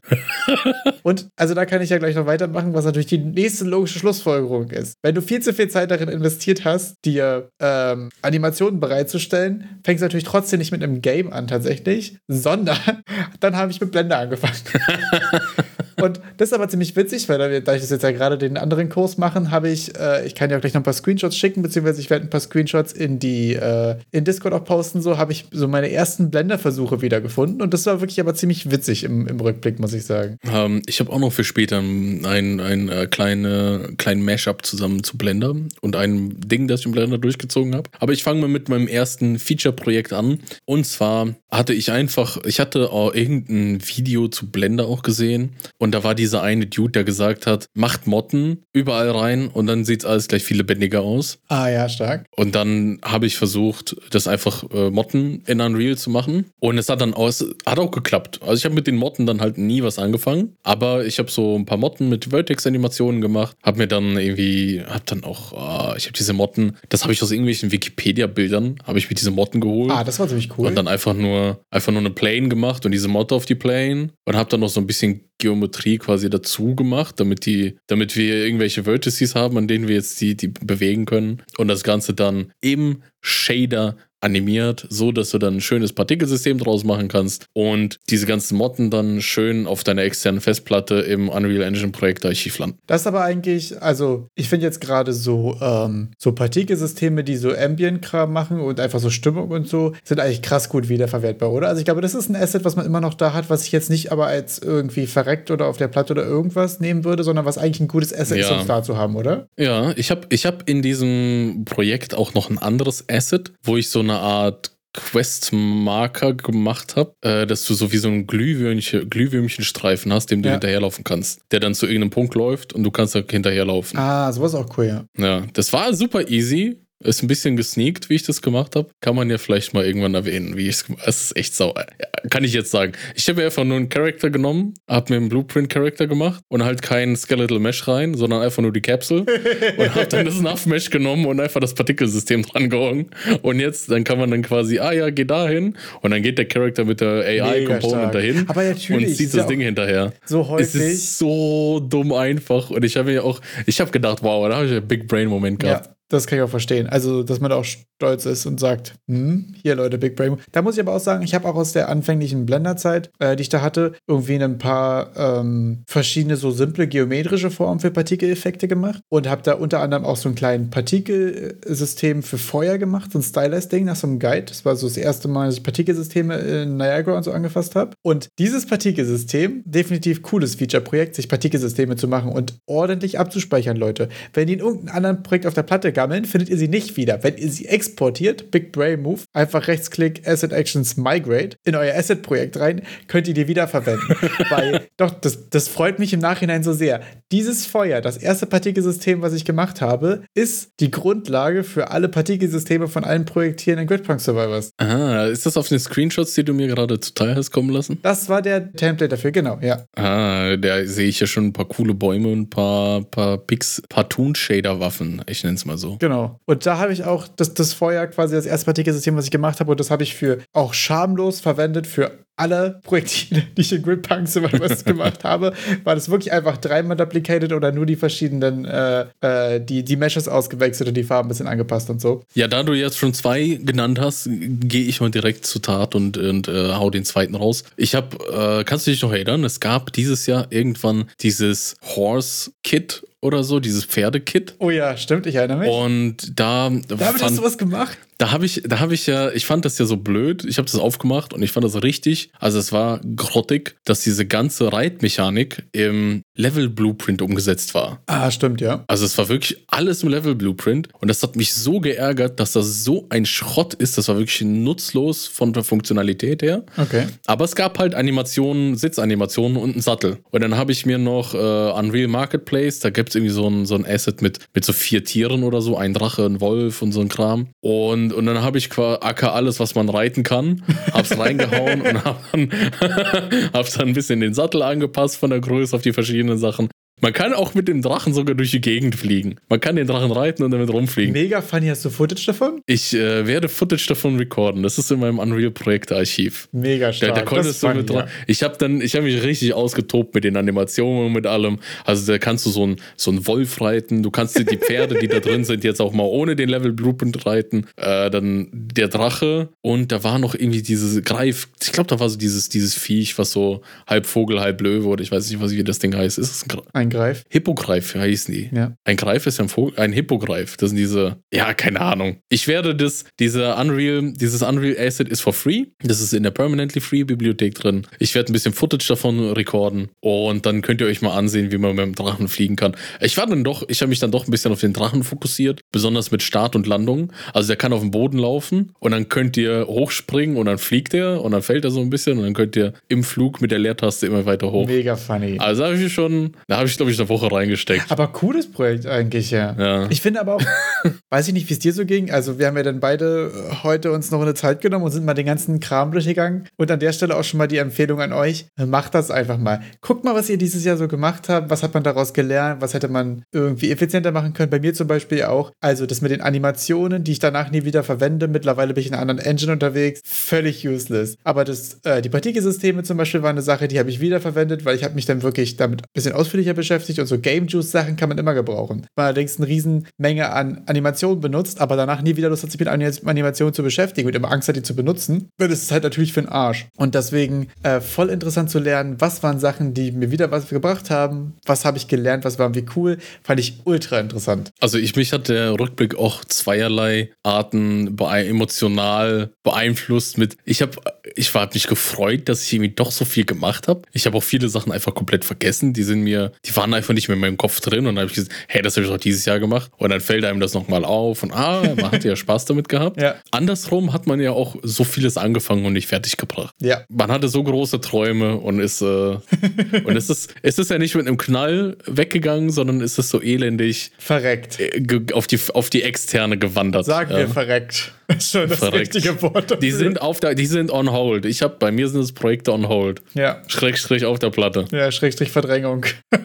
Und 1.02 1.28
also 1.36 1.54
da 1.54 1.64
kann 1.66 1.82
ich 1.82 1.90
ja 1.90 1.98
gleich 1.98 2.14
noch 2.14 2.26
weitermachen, 2.26 2.74
was 2.74 2.84
natürlich 2.84 3.06
die 3.06 3.18
nächste 3.18 3.64
logische 3.64 3.98
Schlussfolgerung 3.98 4.70
ist. 4.70 4.96
Wenn 5.02 5.14
du 5.14 5.22
viel 5.22 5.40
zu 5.40 5.52
viel 5.54 5.68
Zeit 5.68 5.90
darin 5.90 6.08
investiert 6.08 6.64
hast, 6.64 6.96
dir 7.04 7.50
ähm, 7.60 8.10
Animationen 8.22 8.80
bereitzustellen, 8.80 9.80
fängst 9.84 10.02
du 10.02 10.06
natürlich 10.06 10.24
trotzdem 10.24 10.58
nicht 10.58 10.72
mit 10.72 10.82
einem 10.82 11.00
Game 11.00 11.32
an 11.32 11.46
tatsächlich, 11.46 12.18
sondern 12.28 12.78
dann 13.40 13.56
habe 13.56 13.70
ich 13.72 13.80
mit 13.80 13.90
Blender 13.90 14.18
angefangen. 14.18 14.54
Und 16.04 16.20
das 16.36 16.50
ist 16.50 16.52
aber 16.52 16.68
ziemlich 16.68 16.94
witzig, 16.96 17.28
weil 17.30 17.38
da, 17.38 17.60
da 17.60 17.74
ich 17.74 17.80
das 17.80 17.90
jetzt 17.90 18.02
ja 18.02 18.10
gerade 18.10 18.36
den 18.36 18.58
anderen 18.58 18.90
Kurs 18.90 19.16
machen, 19.16 19.50
habe 19.50 19.70
ich, 19.70 19.98
äh, 19.98 20.26
ich 20.26 20.34
kann 20.34 20.50
dir 20.50 20.56
auch 20.56 20.60
gleich 20.60 20.74
noch 20.74 20.80
ein 20.80 20.84
paar 20.84 20.92
Screenshots 20.92 21.36
schicken, 21.36 21.62
beziehungsweise 21.62 22.00
ich 22.00 22.10
werde 22.10 22.26
ein 22.26 22.30
paar 22.30 22.40
Screenshots 22.40 22.92
in 22.92 23.18
die, 23.18 23.54
äh, 23.54 23.96
in 24.10 24.24
Discord 24.24 24.52
auch 24.52 24.64
posten, 24.64 25.00
so 25.00 25.16
habe 25.16 25.32
ich 25.32 25.46
so 25.50 25.66
meine 25.66 25.90
ersten 25.90 26.30
Blender-Versuche 26.30 27.00
wiedergefunden 27.00 27.62
und 27.62 27.72
das 27.72 27.86
war 27.86 28.00
wirklich 28.02 28.20
aber 28.20 28.34
ziemlich 28.34 28.70
witzig 28.70 29.04
im, 29.04 29.26
im 29.26 29.40
Rückblick, 29.40 29.78
muss 29.78 29.94
ich 29.94 30.04
sagen. 30.04 30.36
Ähm, 30.52 30.82
ich 30.86 31.00
habe 31.00 31.10
auch 31.10 31.18
noch 31.18 31.32
für 31.32 31.44
später 31.44 31.78
ein, 31.78 32.24
ein, 32.60 32.88
äh, 32.90 33.06
kleine, 33.10 33.94
kleinen 33.96 34.22
Mashup 34.22 34.66
zusammen 34.66 35.02
zu 35.04 35.16
Blender 35.16 35.54
und 35.80 35.96
ein 35.96 36.38
Ding, 36.38 36.68
das 36.68 36.80
ich 36.80 36.86
im 36.86 36.92
Blender 36.92 37.16
durchgezogen 37.16 37.74
habe. 37.74 37.88
Aber 37.98 38.12
ich 38.12 38.22
fange 38.22 38.42
mal 38.42 38.48
mit 38.48 38.68
meinem 38.68 38.88
ersten 38.88 39.38
Feature-Projekt 39.38 40.12
an. 40.12 40.38
Und 40.66 40.84
zwar 40.84 41.34
hatte 41.50 41.72
ich 41.72 41.92
einfach, 41.92 42.38
ich 42.44 42.60
hatte 42.60 42.90
auch 42.90 43.14
irgendein 43.14 43.80
Video 43.86 44.28
zu 44.28 44.50
Blender 44.50 44.86
auch 44.86 45.02
gesehen 45.02 45.50
und 45.78 45.93
da 45.94 46.02
war 46.02 46.16
dieser 46.16 46.42
eine 46.42 46.66
Dude, 46.66 46.90
der 46.90 47.04
gesagt 47.04 47.46
hat, 47.46 47.66
macht 47.72 48.08
Motten 48.08 48.64
überall 48.72 49.10
rein 49.10 49.46
und 49.46 49.68
dann 49.68 49.84
sieht 49.84 50.04
alles 50.04 50.26
gleich 50.26 50.42
viel 50.42 50.56
lebendiger 50.56 51.02
aus. 51.02 51.38
Ah 51.46 51.68
ja, 51.68 51.88
stark. 51.88 52.26
Und 52.36 52.56
dann 52.56 52.98
habe 53.04 53.26
ich 53.26 53.36
versucht, 53.36 53.94
das 54.10 54.26
einfach 54.26 54.64
äh, 54.72 54.90
Motten 54.90 55.44
in 55.46 55.60
Unreal 55.60 55.96
zu 55.96 56.10
machen. 56.10 56.46
Und 56.58 56.78
es 56.78 56.88
hat 56.88 57.00
dann 57.00 57.14
aus, 57.14 57.44
hat 57.64 57.78
auch 57.78 57.92
geklappt. 57.92 58.40
Also 58.42 58.54
ich 58.54 58.64
habe 58.64 58.74
mit 58.74 58.88
den 58.88 58.96
Motten 58.96 59.24
dann 59.24 59.40
halt 59.40 59.56
nie 59.56 59.84
was 59.84 60.00
angefangen. 60.00 60.56
Aber 60.64 61.06
ich 61.06 61.20
habe 61.20 61.30
so 61.30 61.56
ein 61.56 61.64
paar 61.64 61.78
Motten 61.78 62.08
mit 62.08 62.24
Vertex-Animationen 62.30 63.20
gemacht. 63.20 63.56
Habe 63.62 63.78
mir 63.78 63.86
dann 63.86 64.18
irgendwie, 64.18 64.82
habe 64.84 65.04
dann 65.06 65.22
auch, 65.22 65.52
ah, 65.52 65.94
ich 65.96 66.06
habe 66.06 66.18
diese 66.18 66.32
Motten, 66.32 66.76
das 66.88 67.04
habe 67.04 67.12
ich 67.12 67.22
aus 67.22 67.30
irgendwelchen 67.30 67.70
Wikipedia-Bildern, 67.70 68.80
habe 68.84 68.98
ich 68.98 69.08
mir 69.08 69.14
diese 69.14 69.30
Motten 69.30 69.60
geholt. 69.60 69.92
Ah, 69.92 70.02
das 70.02 70.18
war 70.18 70.26
ziemlich 70.26 70.50
cool. 70.58 70.66
Und 70.66 70.74
dann 70.74 70.88
einfach 70.88 71.14
nur, 71.14 71.60
einfach 71.70 71.92
nur 71.92 72.00
eine 72.00 72.10
Plane 72.10 72.48
gemacht 72.48 72.84
und 72.84 72.90
diese 72.90 73.06
Mod 73.06 73.30
auf 73.30 73.46
die 73.46 73.54
Plane 73.54 74.10
und 74.24 74.34
habe 74.34 74.50
dann 74.50 74.58
noch 74.58 74.70
so 74.70 74.80
ein 74.80 74.88
bisschen 74.88 75.20
Geometrie 75.38 75.73
quasi 75.98 76.30
dazu 76.30 76.74
gemacht, 76.74 77.20
damit 77.20 77.46
die, 77.46 77.76
damit 77.86 78.16
wir 78.16 78.44
irgendwelche 78.44 78.84
Vertices 78.84 79.34
haben, 79.34 79.58
an 79.58 79.68
denen 79.68 79.88
wir 79.88 79.96
jetzt 79.96 80.20
die, 80.20 80.36
die 80.36 80.48
bewegen 80.48 81.04
können. 81.04 81.42
Und 81.58 81.68
das 81.68 81.84
Ganze 81.84 82.14
dann 82.14 82.52
im 82.60 83.02
Shader 83.20 83.96
animiert, 84.24 84.86
so 84.90 85.12
dass 85.12 85.30
du 85.30 85.38
dann 85.38 85.56
ein 85.56 85.60
schönes 85.60 85.92
Partikelsystem 85.92 86.58
draus 86.58 86.82
machen 86.84 87.08
kannst 87.08 87.46
und 87.52 87.98
diese 88.10 88.26
ganzen 88.26 88.56
Motten 88.56 88.90
dann 88.90 89.20
schön 89.20 89.66
auf 89.66 89.84
deiner 89.84 90.02
externen 90.02 90.40
Festplatte 90.40 90.96
im 90.96 91.28
Unreal 91.28 91.62
Engine 91.62 91.92
Projektarchiv 91.92 92.58
landen. 92.58 92.78
Das 92.86 93.02
ist 93.02 93.06
aber 93.06 93.22
eigentlich, 93.22 93.80
also 93.82 94.28
ich 94.34 94.48
finde 94.48 94.66
jetzt 94.66 94.80
gerade 94.80 95.12
so, 95.12 95.56
ähm, 95.60 96.08
so 96.18 96.32
Partikelsysteme, 96.32 97.22
die 97.24 97.36
so 97.36 97.52
Ambient-Kram 97.54 98.32
machen 98.32 98.60
und 98.60 98.80
einfach 98.80 98.98
so 99.00 99.10
Stimmung 99.10 99.50
und 99.50 99.68
so, 99.68 99.92
sind 100.02 100.18
eigentlich 100.20 100.42
krass 100.42 100.68
gut 100.68 100.88
wiederverwertbar, 100.88 101.52
oder? 101.52 101.68
Also 101.68 101.80
ich 101.80 101.84
glaube, 101.84 102.00
das 102.00 102.14
ist 102.14 102.28
ein 102.30 102.36
Asset, 102.36 102.64
was 102.64 102.76
man 102.76 102.86
immer 102.86 103.00
noch 103.00 103.14
da 103.14 103.32
hat, 103.34 103.50
was 103.50 103.64
ich 103.66 103.72
jetzt 103.72 103.90
nicht 103.90 104.10
aber 104.10 104.26
als 104.26 104.58
irgendwie 104.58 105.06
verreckt 105.06 105.50
oder 105.50 105.66
auf 105.66 105.76
der 105.76 105.88
Platte 105.88 106.12
oder 106.14 106.24
irgendwas 106.24 106.80
nehmen 106.80 107.04
würde, 107.04 107.22
sondern 107.24 107.44
was 107.44 107.58
eigentlich 107.58 107.80
ein 107.80 107.88
gutes 107.88 108.12
Asset 108.14 108.38
ist, 108.38 108.48
Ja. 108.48 108.54
um 108.54 108.60
es 108.62 108.66
da 108.66 108.82
zu 108.82 108.96
haben, 108.96 109.16
oder? 109.16 109.48
Ja, 109.58 109.92
ich 109.96 110.10
habe 110.10 110.22
ich 110.30 110.46
hab 110.46 110.68
in 110.68 110.80
diesem 110.82 111.64
Projekt 111.66 112.14
auch 112.14 112.34
noch 112.34 112.48
ein 112.50 112.58
anderes 112.58 113.04
Asset, 113.08 113.52
wo 113.62 113.76
ich 113.76 113.88
so 113.90 114.00
eine 114.00 114.13
Art 114.20 114.70
Quest-Marker 114.96 116.34
gemacht 116.34 116.94
habe, 116.96 117.14
äh, 117.22 117.46
dass 117.46 117.64
du 117.66 117.74
so 117.74 117.90
wie 117.92 117.96
so 117.96 118.08
einen 118.08 118.26
Glühwürmchen, 118.26 119.10
Glühwürmchenstreifen 119.10 120.12
hast, 120.12 120.30
dem 120.30 120.42
du 120.42 120.48
Ja. 120.48 120.54
hinterherlaufen 120.54 121.02
kannst, 121.04 121.40
der 121.50 121.60
dann 121.60 121.74
zu 121.74 121.86
irgendeinem 121.86 122.10
Punkt 122.10 122.34
läuft 122.34 122.72
und 122.72 122.84
du 122.84 122.90
kannst 122.90 123.14
da 123.14 123.22
hinterherlaufen. 123.28 123.98
Ah, 123.98 124.32
sowas 124.32 124.54
auch 124.54 124.66
cool, 124.78 124.86
ja. 124.86 125.04
Ja, 125.18 125.42
das 125.52 125.72
war 125.72 125.92
super 125.94 126.28
easy. 126.30 126.78
Ist 127.04 127.22
ein 127.22 127.28
bisschen 127.28 127.56
gesneakt, 127.56 128.08
wie 128.08 128.14
ich 128.14 128.22
das 128.22 128.42
gemacht 128.42 128.76
habe. 128.76 128.88
Kann 129.00 129.14
man 129.14 129.30
ja 129.30 129.38
vielleicht 129.38 129.74
mal 129.74 129.84
irgendwann 129.84 130.14
erwähnen, 130.14 130.56
wie 130.56 130.68
ich 130.68 130.76
es 130.76 130.86
gemacht 130.86 131.02
habe. 131.02 131.10
Es 131.10 131.22
ist 131.26 131.36
echt 131.36 131.54
sauer. 131.54 131.86
Ja, 132.00 132.28
kann 132.30 132.44
ich 132.44 132.52
jetzt 132.52 132.70
sagen. 132.70 132.92
Ich 133.14 133.28
habe 133.28 133.44
einfach 133.44 133.64
nur 133.64 133.76
einen 133.76 133.88
Charakter 133.88 134.30
genommen, 134.30 134.74
habe 134.88 135.12
mir 135.12 135.18
einen 135.18 135.28
Blueprint-Charakter 135.28 136.06
gemacht 136.06 136.42
und 136.48 136.64
halt 136.64 136.82
keinen 136.82 137.16
Skeletal 137.16 137.58
Mesh 137.58 137.86
rein, 137.86 138.14
sondern 138.14 138.42
einfach 138.42 138.62
nur 138.62 138.72
die 138.72 138.80
Capsule 138.80 139.26
und 139.76 139.94
habe 139.94 140.06
dann 140.06 140.24
das 140.24 140.36
Snuff 140.36 140.66
Mesh 140.66 140.90
genommen 140.90 141.26
und 141.26 141.40
einfach 141.40 141.60
das 141.60 141.74
Partikelsystem 141.74 142.42
dran 142.46 142.70
gehangen. 142.70 143.10
Und 143.42 143.60
jetzt, 143.60 143.90
dann 143.90 144.04
kann 144.04 144.18
man 144.18 144.30
dann 144.30 144.42
quasi, 144.42 144.78
ah 144.78 144.92
ja, 144.92 145.10
geh 145.10 145.24
dahin 145.24 145.76
und 146.00 146.10
dann 146.10 146.22
geht 146.22 146.38
der 146.38 146.46
Charakter 146.46 146.84
mit 146.84 147.00
der 147.00 147.24
AI-Component 147.24 148.14
dahin 148.14 148.44
Aber 148.48 148.64
natürlich, 148.64 149.08
und 149.08 149.14
zieht 149.14 149.34
das 149.34 149.46
Ding 149.46 149.60
hinterher. 149.60 150.12
So 150.24 150.48
häufig. 150.48 150.74
Es 150.74 150.92
ist 150.92 151.18
so 151.18 151.80
dumm 151.80 152.12
einfach. 152.12 152.70
Und 152.70 152.84
ich 152.84 152.96
habe 152.96 153.10
mir 153.10 153.24
auch, 153.24 153.40
ich 153.66 153.80
habe 153.80 153.90
gedacht, 153.90 154.22
wow, 154.22 154.48
da 154.48 154.56
habe 154.56 154.66
ich 154.66 154.72
einen 154.72 154.86
Big 154.86 155.06
Brain-Moment 155.08 155.60
gehabt. 155.60 155.86
Ja, 155.86 155.94
das 156.14 156.26
kann 156.26 156.38
ich 156.38 156.42
auch 156.44 156.48
verstehen. 156.50 156.86
Also, 156.86 157.22
dass 157.22 157.40
man 157.40 157.50
da 157.50 157.56
auch 157.56 157.64
stolz 157.64 158.26
ist 158.26 158.46
und 158.46 158.60
sagt, 158.60 158.94
hm, 159.08 159.54
hier 159.62 159.74
Leute, 159.76 159.98
Big 159.98 160.16
Brain. 160.16 160.36
Da 160.52 160.62
muss 160.62 160.74
ich 160.74 160.80
aber 160.80 160.94
auch 160.94 161.00
sagen, 161.00 161.24
ich 161.24 161.34
habe 161.34 161.48
auch 161.48 161.54
aus 161.54 161.72
der 161.72 161.88
anfänglichen 161.88 162.46
Blender-Zeit, 162.46 163.10
äh, 163.18 163.36
die 163.36 163.42
ich 163.42 163.48
da 163.48 163.62
hatte, 163.62 163.92
irgendwie 164.06 164.42
ein 164.42 164.58
paar 164.58 165.16
ähm, 165.16 165.82
verschiedene 165.86 166.36
so 166.36 166.50
simple 166.50 166.86
geometrische 166.86 167.50
Formen 167.50 167.80
für 167.80 167.90
Partikeleffekte 167.90 168.68
gemacht 168.68 169.00
und 169.08 169.28
habe 169.28 169.42
da 169.42 169.54
unter 169.54 169.80
anderem 169.80 170.04
auch 170.04 170.16
so 170.16 170.28
ein 170.28 170.34
kleines 170.34 170.70
Partikelsystem 170.70 172.22
für 172.22 172.38
Feuer 172.38 172.78
gemacht, 172.78 173.12
so 173.12 173.18
ein 173.18 173.22
Stylized-Ding 173.22 173.84
nach 173.84 173.96
so 173.96 174.06
einem 174.06 174.18
Guide. 174.18 174.46
Das 174.48 174.64
war 174.64 174.76
so 174.76 174.86
das 174.86 174.96
erste 174.96 175.28
Mal, 175.28 175.46
dass 175.46 175.56
ich 175.56 175.62
Partikelsysteme 175.62 176.36
in 176.36 176.76
Niagara 176.76 177.16
und 177.16 177.22
so 177.22 177.32
angefasst 177.32 177.76
habe. 177.76 177.96
Und 178.02 178.28
dieses 178.38 178.66
Partikelsystem, 178.66 179.62
definitiv 179.64 180.22
cooles 180.22 180.56
Feature-Projekt, 180.56 181.14
sich 181.14 181.28
Partikelsysteme 181.28 181.96
zu 181.96 182.08
machen 182.08 182.32
und 182.32 182.58
ordentlich 182.66 183.18
abzuspeichern, 183.18 183.76
Leute. 183.76 184.08
Wenn 184.32 184.46
die 184.46 184.54
in 184.54 184.60
irgendeinem 184.60 184.96
anderen 184.96 185.22
Projekt 185.22 185.46
auf 185.46 185.54
der 185.54 185.62
Platte 185.62 185.92
gammeln, 186.04 186.26
findet 186.26 186.50
ihr 186.50 186.58
sie 186.58 186.68
nicht 186.68 186.96
wieder. 186.96 187.22
Wenn 187.22 187.38
ihr 187.38 187.48
sie 187.48 187.66
exportiert, 187.66 188.50
Big 188.50 188.72
Brain 188.72 189.00
Move, 189.00 189.22
einfach 189.32 189.68
Rechtsklick, 189.68 190.26
Asset 190.28 190.52
Actions 190.52 190.98
Migrate 190.98 191.56
in 191.64 191.74
euer 191.74 191.94
Asset-Projekt 191.94 192.60
rein, 192.60 192.82
könnt 193.08 193.26
ihr 193.26 193.32
die 193.32 193.48
wiederverwenden. 193.48 194.08
Weil, 194.50 194.86
doch, 194.98 195.10
das, 195.10 195.48
das 195.48 195.68
freut 195.68 195.98
mich 195.98 196.12
im 196.12 196.20
Nachhinein 196.20 196.62
so 196.62 196.74
sehr. 196.74 197.00
Dieses 197.32 197.64
Feuer, 197.64 198.02
das 198.02 198.18
erste 198.18 198.44
Partikelsystem, 198.46 199.22
was 199.22 199.32
ich 199.32 199.46
gemacht 199.46 199.80
habe, 199.80 200.24
ist 200.34 200.72
die 200.80 200.90
Grundlage 200.90 201.64
für 201.64 201.90
alle 201.90 202.08
Partikelsysteme 202.08 202.88
von 202.88 203.04
allen 203.04 203.24
Projektieren 203.24 203.78
in 203.80 203.86
Gridpunk 203.86 204.20
Survivors. 204.20 204.72
Ah, 204.76 205.24
ist 205.24 205.46
das 205.46 205.56
auf 205.56 205.68
den 205.68 205.78
Screenshots, 205.78 206.34
die 206.34 206.44
du 206.44 206.52
mir 206.52 206.66
gerade 206.66 207.00
zuteil 207.00 207.34
hast 207.34 207.50
kommen 207.50 207.70
lassen? 207.70 207.98
Das 208.02 208.28
war 208.28 208.42
der 208.42 208.72
Template 208.72 209.08
dafür, 209.08 209.32
genau, 209.32 209.58
ja. 209.62 209.86
Ah, 209.96 210.56
da 210.56 210.84
sehe 210.84 211.08
ich 211.08 211.20
ja 211.20 211.26
schon 211.26 211.46
ein 211.46 211.52
paar 211.54 211.68
coole 211.68 211.94
Bäume 211.94 212.28
und 212.28 212.40
ein 212.40 212.50
paar, 212.50 213.02
paar 213.02 213.38
Pix, 213.38 213.82
paar 213.88 214.08
Toon-Shader-Waffen. 214.08 215.22
Ich 215.26 215.42
nenne 215.44 215.56
es 215.56 215.64
mal 215.64 215.78
so. 215.78 215.83
Genau. 215.98 216.40
Und 216.44 216.66
da 216.66 216.78
habe 216.78 216.92
ich 216.92 217.04
auch 217.04 217.28
das, 217.28 217.54
das 217.54 217.72
Feuer 217.72 218.06
quasi 218.06 218.34
das 218.34 218.46
erste 218.46 218.66
Partikelsystem, 218.66 219.16
was 219.16 219.24
ich 219.24 219.30
gemacht 219.30 219.60
habe. 219.60 219.70
Und 219.70 219.80
das 219.80 219.90
habe 219.90 220.02
ich 220.02 220.14
für 220.14 220.38
auch 220.52 220.74
schamlos 220.74 221.40
verwendet 221.40 221.86
für 221.86 222.24
alle 222.36 222.80
Projektile, 222.82 223.42
die 223.56 223.60
ich 223.60 223.72
in 223.72 223.82
Gridpunk 223.82 224.28
Survivors 224.28 224.84
gemacht 224.84 225.24
habe. 225.24 225.52
War 225.84 225.94
das 225.94 226.08
wirklich 226.08 226.32
einfach 226.32 226.56
dreimal 226.56 226.96
duplicated 226.96 227.52
oder 227.52 227.72
nur 227.72 227.86
die 227.86 227.96
verschiedenen, 227.96 228.64
äh, 228.64 229.06
äh, 229.20 229.60
die, 229.60 229.84
die 229.84 229.96
Meshes 229.96 230.26
ausgewechselt 230.26 230.88
und 230.88 230.94
die 230.94 231.04
Farben 231.04 231.26
ein 231.26 231.30
bisschen 231.30 231.46
angepasst 231.46 231.90
und 231.90 232.00
so. 232.00 232.24
Ja, 232.34 232.48
da 232.48 232.62
du 232.62 232.72
jetzt 232.72 232.98
schon 232.98 233.14
zwei 233.14 233.60
genannt 233.62 234.00
hast, 234.00 234.28
gehe 234.30 234.84
ich 234.84 235.00
mal 235.00 235.10
direkt 235.10 235.46
zur 235.46 235.62
Tat 235.62 235.94
und, 235.94 236.16
und 236.16 236.48
äh, 236.48 236.72
hau 236.72 236.90
den 236.90 237.04
zweiten 237.04 237.34
raus. 237.36 237.64
Ich 237.76 237.94
habe, 237.94 238.60
äh, 238.60 238.64
kannst 238.64 238.86
du 238.86 238.90
dich 238.90 239.02
noch 239.02 239.12
erinnern, 239.12 239.44
es 239.44 239.60
gab 239.60 239.92
dieses 239.92 240.26
Jahr 240.26 240.46
irgendwann 240.50 241.04
dieses 241.20 241.76
Horse-Kit 241.82 243.04
oder 243.20 243.42
so, 243.42 243.58
dieses 243.58 243.84
Pferdekit. 243.84 244.54
Oh 244.58 244.70
ja, 244.70 244.96
stimmt, 244.96 245.26
ich 245.26 245.36
erinnere 245.36 245.58
mich. 245.58 245.70
Und 245.70 246.38
da, 246.38 246.68
Damit 246.68 246.90
hast 247.00 247.20
fand, 247.20 247.38
du 247.38 247.42
was 247.42 247.56
gemacht? 247.56 247.96
Da 248.18 248.30
habe 248.30 248.46
ich, 248.46 248.62
da 248.66 248.80
habe 248.80 248.94
ich 248.94 249.06
ja, 249.06 249.30
ich 249.32 249.46
fand 249.46 249.64
das 249.64 249.78
ja 249.78 249.86
so 249.86 249.96
blöd. 249.96 250.44
Ich 250.44 250.58
habe 250.58 250.70
das 250.70 250.80
aufgemacht 250.80 251.32
und 251.32 251.42
ich 251.42 251.52
fand 251.52 251.64
das 251.64 251.82
richtig. 251.82 252.30
Also 252.38 252.58
es 252.58 252.72
war 252.72 253.00
grottig, 253.16 253.76
dass 253.84 254.00
diese 254.00 254.26
ganze 254.26 254.72
Reitmechanik 254.72 255.64
im 255.72 256.22
Level 256.36 256.68
Blueprint 256.68 257.22
umgesetzt 257.22 257.74
war. 257.74 258.00
Ah, 258.06 258.30
stimmt, 258.30 258.60
ja. 258.60 258.84
Also 258.86 259.04
es 259.04 259.16
war 259.18 259.28
wirklich 259.28 259.64
alles 259.68 260.02
im 260.02 260.08
Level 260.08 260.34
Blueprint 260.34 260.88
und 261.00 261.08
das 261.08 261.22
hat 261.22 261.36
mich 261.36 261.54
so 261.54 261.80
geärgert, 261.80 262.40
dass 262.40 262.52
das 262.52 262.84
so 262.84 263.06
ein 263.10 263.26
Schrott 263.26 263.74
ist. 263.74 263.98
Das 263.98 264.08
war 264.08 264.18
wirklich 264.18 264.42
nutzlos 264.42 265.26
von 265.26 265.52
der 265.52 265.64
Funktionalität 265.64 266.42
her. 266.42 266.64
Okay. 266.76 267.06
Aber 267.26 267.44
es 267.44 267.54
gab 267.54 267.78
halt 267.78 267.94
Animationen, 267.94 268.76
Sitzanimationen 268.76 269.56
und 269.56 269.72
einen 269.72 269.82
Sattel. 269.82 270.18
Und 270.30 270.40
dann 270.42 270.56
habe 270.56 270.72
ich 270.72 270.86
mir 270.86 270.98
noch 270.98 271.34
äh, 271.34 271.38
Unreal 271.38 272.08
Marketplace, 272.08 272.80
da 272.80 272.90
gibt 272.90 273.10
es 273.10 273.14
irgendwie 273.14 273.32
so 273.32 273.48
ein, 273.48 273.66
so 273.66 273.74
ein 273.74 273.86
Asset 273.86 274.22
mit, 274.22 274.38
mit 274.54 274.64
so 274.64 274.72
vier 274.72 275.04
Tieren 275.04 275.42
oder 275.44 275.60
so, 275.62 275.76
ein 275.76 275.94
Drache, 275.94 276.24
ein 276.24 276.40
Wolf 276.40 276.82
und 276.82 276.92
so 276.92 277.00
ein 277.00 277.08
Kram. 277.08 277.48
Und, 277.60 278.12
und 278.14 278.26
dann 278.26 278.42
habe 278.42 278.58
ich 278.58 278.70
quasi 278.70 278.98
alles, 279.26 279.60
was 279.60 279.74
man 279.74 279.88
reiten 279.88 280.22
kann, 280.22 280.62
hab's 280.92 281.16
reingehauen 281.18 281.82
und 281.82 282.04
hab 282.04 282.32
dann, 282.32 282.50
hab 283.52 283.72
dann 283.72 283.88
ein 283.88 283.94
bisschen 283.94 284.20
den 284.20 284.34
Sattel 284.34 284.62
angepasst 284.62 285.16
von 285.16 285.30
der 285.30 285.40
Größe 285.40 285.74
auf 285.76 285.82
die 285.82 285.92
verschiedenen 285.92 286.38
Sachen. 286.38 286.68
Man 287.04 287.12
kann 287.12 287.34
auch 287.34 287.52
mit 287.52 287.68
dem 287.68 287.82
Drachen 287.82 288.14
sogar 288.14 288.34
durch 288.34 288.50
die 288.52 288.62
Gegend 288.62 288.94
fliegen. 288.94 289.34
Man 289.50 289.60
kann 289.60 289.76
den 289.76 289.86
Drachen 289.86 290.10
reiten 290.10 290.42
und 290.42 290.50
damit 290.52 290.70
rumfliegen. 290.70 291.12
Mega 291.12 291.42
funny. 291.42 291.66
Hast 291.66 291.84
du 291.84 291.90
Footage 291.90 292.24
davon? 292.24 292.62
Ich 292.64 292.94
äh, 292.94 293.26
werde 293.26 293.50
Footage 293.50 293.86
davon 293.86 294.16
recorden. 294.16 294.62
Das 294.62 294.78
ist 294.78 294.90
in 294.90 295.00
meinem 295.00 295.18
Unreal-Projektarchiv. 295.18 296.48
Mega 296.52 296.94
stark. 296.94 297.14
Da, 297.14 297.20
da 297.20 297.26
konntest 297.26 297.62
du 297.62 297.68
mit 297.68 297.90
ja. 297.90 298.06
Ich 298.26 298.42
habe 298.42 298.56
dann, 298.56 298.80
ich 298.80 298.94
habe 298.94 299.04
mich 299.04 299.22
richtig 299.22 299.52
ausgetobt 299.52 300.14
mit 300.14 300.24
den 300.24 300.38
Animationen 300.38 301.04
und 301.04 301.12
mit 301.12 301.26
allem. 301.26 301.58
Also 301.84 302.10
da 302.10 302.16
kannst 302.16 302.46
du 302.46 302.50
so 302.50 302.62
einen 302.62 302.76
so 302.96 303.10
einen 303.10 303.26
Wolf 303.26 303.60
reiten. 303.60 304.02
Du 304.02 304.10
kannst 304.10 304.38
die 304.38 304.56
Pferde, 304.56 304.98
die 304.98 305.06
da 305.06 305.20
drin 305.20 305.44
sind, 305.44 305.62
jetzt 305.62 305.82
auch 305.82 305.92
mal 305.92 306.04
ohne 306.04 306.36
den 306.36 306.48
Level 306.48 306.72
Blueprint 306.72 307.26
reiten. 307.26 307.66
Äh, 307.76 308.08
dann 308.08 308.48
der 308.50 308.88
Drache 308.88 309.50
und 309.60 309.92
da 309.92 310.04
war 310.04 310.18
noch 310.18 310.34
irgendwie 310.34 310.62
dieses 310.62 311.02
Greif. 311.02 311.48
Ich 311.62 311.72
glaube, 311.72 311.88
da 311.88 312.00
war 312.00 312.08
so 312.08 312.16
dieses 312.16 312.48
dieses 312.48 312.74
Viech, 312.74 313.18
was 313.18 313.30
so 313.30 313.60
halb 313.86 314.06
Vogel, 314.06 314.40
halb 314.40 314.62
Löwe 314.62 314.88
oder 314.88 315.02
ich 315.02 315.12
weiß 315.12 315.28
nicht, 315.28 315.42
was 315.42 315.52
wie 315.52 315.62
das 315.62 315.80
Ding 315.80 315.94
heißt. 315.94 316.16
Ist 316.16 316.30
es 316.30 316.44
ein, 316.44 316.62
ein 316.72 316.93
Greif? 316.94 317.24
Hippogreif 317.28 317.94
heißen 317.94 318.32
die. 318.34 318.50
Ja. 318.54 318.76
Ein 318.84 318.96
Greif 318.96 319.26
ist 319.26 319.38
ja 319.38 319.44
ein 319.44 319.48
Vogel, 319.48 319.78
ein 319.78 319.92
Hippogreif. 319.92 320.56
Das 320.56 320.70
sind 320.70 320.78
diese, 320.78 321.18
ja, 321.32 321.52
keine 321.54 321.80
Ahnung. 321.80 322.18
Ich 322.28 322.48
werde 322.48 322.74
das, 322.74 323.04
diese 323.18 323.54
Unreal, 323.56 324.12
dieses 324.14 324.42
Unreal 324.42 324.76
Asset 324.78 325.08
ist 325.08 325.20
for 325.20 325.32
free. 325.32 325.66
Das 325.82 326.00
ist 326.00 326.12
in 326.12 326.22
der 326.22 326.30
Permanently 326.30 326.80
Free 326.80 327.04
Bibliothek 327.04 327.54
drin. 327.54 327.86
Ich 327.98 328.14
werde 328.14 328.32
ein 328.32 328.32
bisschen 328.32 328.54
Footage 328.54 328.86
davon 328.88 329.32
recorden 329.32 329.88
und 330.00 330.46
dann 330.46 330.62
könnt 330.62 330.80
ihr 330.80 330.86
euch 330.86 331.02
mal 331.02 331.16
ansehen, 331.16 331.52
wie 331.52 331.58
man 331.58 331.74
mit 331.74 331.84
dem 331.84 331.94
Drachen 331.94 332.28
fliegen 332.28 332.56
kann. 332.56 332.76
Ich 333.00 333.16
war 333.16 333.26
dann 333.26 333.44
doch, 333.44 333.64
ich 333.68 333.80
habe 333.80 333.90
mich 333.90 333.98
dann 333.98 334.10
doch 334.10 334.26
ein 334.26 334.30
bisschen 334.30 334.52
auf 334.52 334.60
den 334.60 334.72
Drachen 334.72 335.02
fokussiert, 335.02 335.60
besonders 335.72 336.10
mit 336.10 336.22
Start 336.22 336.56
und 336.56 336.66
Landung. 336.66 337.12
Also 337.32 337.48
der 337.48 337.56
kann 337.56 337.72
auf 337.72 337.80
dem 337.80 337.90
Boden 337.90 338.18
laufen 338.18 338.72
und 338.78 338.92
dann 338.92 339.08
könnt 339.08 339.36
ihr 339.36 339.66
hochspringen 339.66 340.36
und 340.36 340.46
dann 340.46 340.58
fliegt 340.58 340.94
er 340.94 341.22
und 341.22 341.32
dann 341.32 341.42
fällt 341.42 341.64
er 341.64 341.70
so 341.70 341.80
ein 341.80 341.90
bisschen 341.90 342.18
und 342.18 342.24
dann 342.24 342.34
könnt 342.34 342.56
ihr 342.56 342.74
im 342.88 343.02
Flug 343.02 343.40
mit 343.40 343.50
der 343.50 343.58
Leertaste 343.58 344.06
immer 344.06 344.24
weiter 344.26 344.52
hoch. 344.52 344.66
Mega 344.66 344.96
funny. 344.96 345.38
Also 345.38 345.62
da 345.62 345.68
habe 345.68 345.82
ich 345.82 345.92
schon, 345.92 346.36
da 346.48 346.56
habe 346.56 346.66
ich 346.66 346.76
glaube 346.84 346.92
ich 346.92 347.00
eine 347.00 347.08
Woche 347.08 347.32
reingesteckt. 347.32 347.90
Aber 347.90 348.08
cooles 348.08 348.50
Projekt 348.50 348.86
eigentlich, 348.86 349.30
ja. 349.30 349.54
Ja. 349.58 349.86
Ich 349.90 350.00
finde 350.00 350.20
aber 350.20 350.34
auch, 350.36 350.42
weiß 351.10 351.28
ich 351.28 351.34
nicht, 351.34 351.48
wie 351.48 351.54
es 351.54 351.58
dir 351.58 351.72
so 351.72 351.84
ging. 351.84 352.10
Also, 352.10 352.38
wir 352.38 352.46
haben 352.46 352.56
ja 352.56 352.62
dann 352.62 352.80
beide 352.80 353.32
äh, 353.32 353.54
heute 353.62 353.92
uns 353.92 354.10
noch 354.10 354.20
eine 354.20 354.34
Zeit 354.34 354.60
genommen 354.60 354.84
und 354.84 354.90
sind 354.90 355.04
mal 355.04 355.14
den 355.14 355.26
ganzen 355.26 355.60
Kram 355.60 355.92
durchgegangen. 355.92 356.48
Und 356.56 356.70
an 356.70 356.80
der 356.80 356.92
Stelle 356.92 357.16
auch 357.16 357.24
schon 357.24 357.38
mal 357.38 357.46
die 357.46 357.56
Empfehlung 357.56 358.00
an 358.00 358.12
euch: 358.12 358.46
Macht 358.56 358.94
das 358.94 359.10
einfach 359.10 359.38
mal. 359.38 359.62
Guckt 359.80 360.04
mal, 360.04 360.14
was 360.14 360.28
ihr 360.28 360.36
dieses 360.36 360.64
Jahr 360.64 360.76
so 360.76 360.88
gemacht 360.88 361.28
habt. 361.28 361.50
Was 361.50 361.62
hat 361.62 361.74
man 361.74 361.82
daraus 361.82 362.12
gelernt? 362.12 362.60
Was 362.60 362.74
hätte 362.74 362.88
man 362.88 363.22
irgendwie 363.32 363.70
effizienter 363.70 364.12
machen 364.12 364.34
können? 364.34 364.50
Bei 364.50 364.60
mir 364.60 364.74
zum 364.74 364.86
Beispiel 364.86 365.22
auch. 365.24 365.52
Also, 365.60 365.86
das 365.86 366.00
mit 366.00 366.10
den 366.10 366.20
Animationen, 366.20 367.04
die 367.04 367.12
ich 367.12 367.18
danach 367.18 367.50
nie 367.50 367.64
wieder 367.64 367.82
verwende. 367.82 368.28
Mittlerweile 368.28 368.74
bin 368.74 368.82
ich 368.82 368.88
in 368.88 368.94
einer 368.94 369.02
anderen 369.02 369.20
Engine 369.20 369.52
unterwegs. 369.52 370.00
Völlig 370.04 370.66
useless. 370.66 371.16
Aber 371.24 371.44
das, 371.44 371.80
äh, 371.84 372.02
die 372.02 372.10
Partikelsysteme 372.10 372.82
zum 372.82 372.96
Beispiel 372.96 373.22
war 373.22 373.30
eine 373.30 373.42
Sache, 373.42 373.68
die 373.68 373.78
habe 373.78 373.88
ich 373.88 374.00
wiederverwendet, 374.00 374.64
weil 374.64 374.76
ich 374.76 374.84
habe 374.84 374.94
mich 374.94 375.06
dann 375.06 375.22
wirklich 375.22 375.56
damit 375.56 375.82
ein 375.82 375.88
bisschen 375.94 376.12
ausführlicher 376.12 376.52
beschäftigt 376.52 376.63
und 376.70 377.06
so 377.06 377.18
Game 377.18 377.46
Juice 377.46 377.70
Sachen 377.70 377.96
kann 377.96 378.08
man 378.08 378.18
immer 378.18 378.34
gebrauchen. 378.34 378.86
Man 378.96 379.06
allerdings 379.06 379.38
eine 379.38 379.46
riesen 379.46 379.86
Menge 379.98 380.30
an 380.30 380.62
Animationen 380.66 381.20
benutzt, 381.20 381.60
aber 381.60 381.76
danach 381.76 382.02
nie 382.02 382.16
wieder 382.16 382.28
Lust 382.28 382.42
hat, 382.42 382.50
sich 382.50 382.60
mit 382.60 382.68
Animationen 382.68 383.54
zu 383.54 383.62
beschäftigen 383.62 384.06
und 384.06 384.14
immer 384.14 384.30
Angst 384.30 384.48
hat, 384.48 384.56
die 384.56 384.62
zu 384.62 384.74
benutzen, 384.74 385.30
ist 385.38 385.62
es 385.62 385.70
halt 385.70 385.82
natürlich 385.82 386.12
für 386.12 386.22
den 386.22 386.28
Arsch. 386.28 386.66
Und 386.76 386.94
deswegen 386.94 387.48
äh, 387.62 387.80
voll 387.80 388.10
interessant 388.10 388.50
zu 388.50 388.58
lernen, 388.58 389.00
was 389.00 389.22
waren 389.22 389.38
Sachen, 389.38 389.74
die 389.74 389.92
mir 389.92 390.10
wieder 390.10 390.30
was 390.30 390.48
gebracht 390.48 390.90
haben, 390.90 391.34
was 391.44 391.64
habe 391.64 391.78
ich 391.78 391.88
gelernt, 391.88 392.24
was 392.24 392.38
waren 392.38 392.54
wie 392.54 392.66
cool, 392.76 392.98
fand 393.22 393.40
ich 393.40 393.60
ultra 393.64 394.00
interessant. 394.00 394.50
Also 394.60 394.78
ich, 394.78 394.96
mich 394.96 395.12
hat 395.12 395.28
der 395.28 395.58
Rückblick 395.58 395.96
auch 395.96 396.24
zweierlei 396.24 397.10
Arten 397.22 397.96
emotional 397.98 399.30
beeinflusst 399.42 400.18
mit, 400.18 400.36
ich 400.44 400.62
habe, 400.62 400.72
ich 401.14 401.34
war 401.34 401.48
mich 401.52 401.66
gefreut, 401.66 402.28
dass 402.28 402.42
ich 402.42 402.52
irgendwie 402.52 402.74
doch 402.74 402.90
so 402.90 403.04
viel 403.04 403.24
gemacht 403.24 403.68
habe. 403.68 403.82
Ich 403.92 404.06
habe 404.06 404.16
auch 404.16 404.22
viele 404.22 404.48
Sachen 404.48 404.72
einfach 404.72 404.94
komplett 404.94 405.24
vergessen, 405.24 405.72
die 405.72 405.82
sind 405.82 406.00
mir, 406.00 406.32
die 406.44 406.50
waren 406.56 406.74
einfach 406.74 406.94
nicht 406.94 407.08
mehr 407.08 407.14
in 407.14 407.20
meinem 407.20 407.36
Kopf 407.36 407.60
drin 407.60 407.86
und 407.86 407.96
dann 407.96 408.02
habe 408.02 408.08
ich 408.08 408.14
gesagt, 408.14 408.32
hey, 408.48 408.62
das 408.62 408.76
habe 408.76 408.86
ich 408.86 408.92
doch 408.92 408.98
dieses 408.98 409.24
Jahr 409.24 409.40
gemacht 409.40 409.70
und 409.76 409.90
dann 409.90 410.00
fällt 410.00 410.24
einem 410.24 410.40
das 410.40 410.54
nochmal 410.54 410.84
auf 410.84 411.22
und 411.22 411.32
ah, 411.32 411.62
man 411.76 411.92
hat 411.92 412.04
ja 412.04 412.16
Spaß 412.24 412.44
damit 412.46 412.68
gehabt. 412.68 413.00
Ja. 413.00 413.16
Andersrum 413.30 413.92
hat 413.92 414.06
man 414.06 414.20
ja 414.20 414.32
auch 414.32 414.56
so 414.62 414.84
vieles 414.84 415.16
angefangen 415.16 415.64
und 415.64 415.72
nicht 415.72 415.88
fertig 415.88 416.16
gebracht. 416.16 416.54
Ja. 416.60 416.82
Man 416.88 417.10
hatte 417.10 417.28
so 417.28 417.42
große 417.42 417.80
Träume 417.80 418.36
und 418.36 418.60
ist, 418.60 418.82
äh, 418.82 418.84
und 419.84 419.96
es 419.96 420.10
ist, 420.10 420.34
es 420.42 420.58
ist 420.58 420.70
ja 420.70 420.78
nicht 420.78 420.94
mit 420.94 421.06
einem 421.06 421.18
Knall 421.18 421.76
weggegangen, 421.86 422.50
sondern 422.50 422.80
es 422.80 422.98
ist 422.98 423.10
so 423.10 423.20
elendig 423.20 423.92
verreckt. 423.98 424.58
äh, 424.60 424.82
auf 425.12 425.26
die, 425.26 425.38
auf 425.52 425.70
die 425.70 425.82
externe 425.82 426.38
gewandert. 426.38 426.86
Sagen 426.86 427.12
ja. 427.12 427.18
wir 427.18 427.28
verreckt. 427.28 427.92
Das 428.08 428.18
ist 428.18 428.30
schon 428.32 428.48
das 428.48 428.58
Verreckt. 428.58 428.94
richtige 428.94 429.22
Wort. 429.22 429.50
dafür. 429.50 429.56
Die 429.56 429.70
sind 429.70 430.00
auf 430.00 430.20
der, 430.20 430.34
die 430.34 430.46
sind 430.46 430.70
on 430.70 430.90
hold. 430.92 431.24
Ich 431.24 431.42
habe 431.42 431.56
bei 431.58 431.72
mir 431.72 431.88
sind 431.88 432.00
es 432.02 432.12
Projekte 432.12 432.52
on 432.52 432.68
hold. 432.68 433.02
Ja. 433.14 433.42
Schrägstrich 433.48 434.04
auf 434.04 434.18
der 434.18 434.30
Platte. 434.30 434.66
Ja, 434.72 434.90
Schrägstrich 434.92 435.30
Verdrängung. 435.30 435.86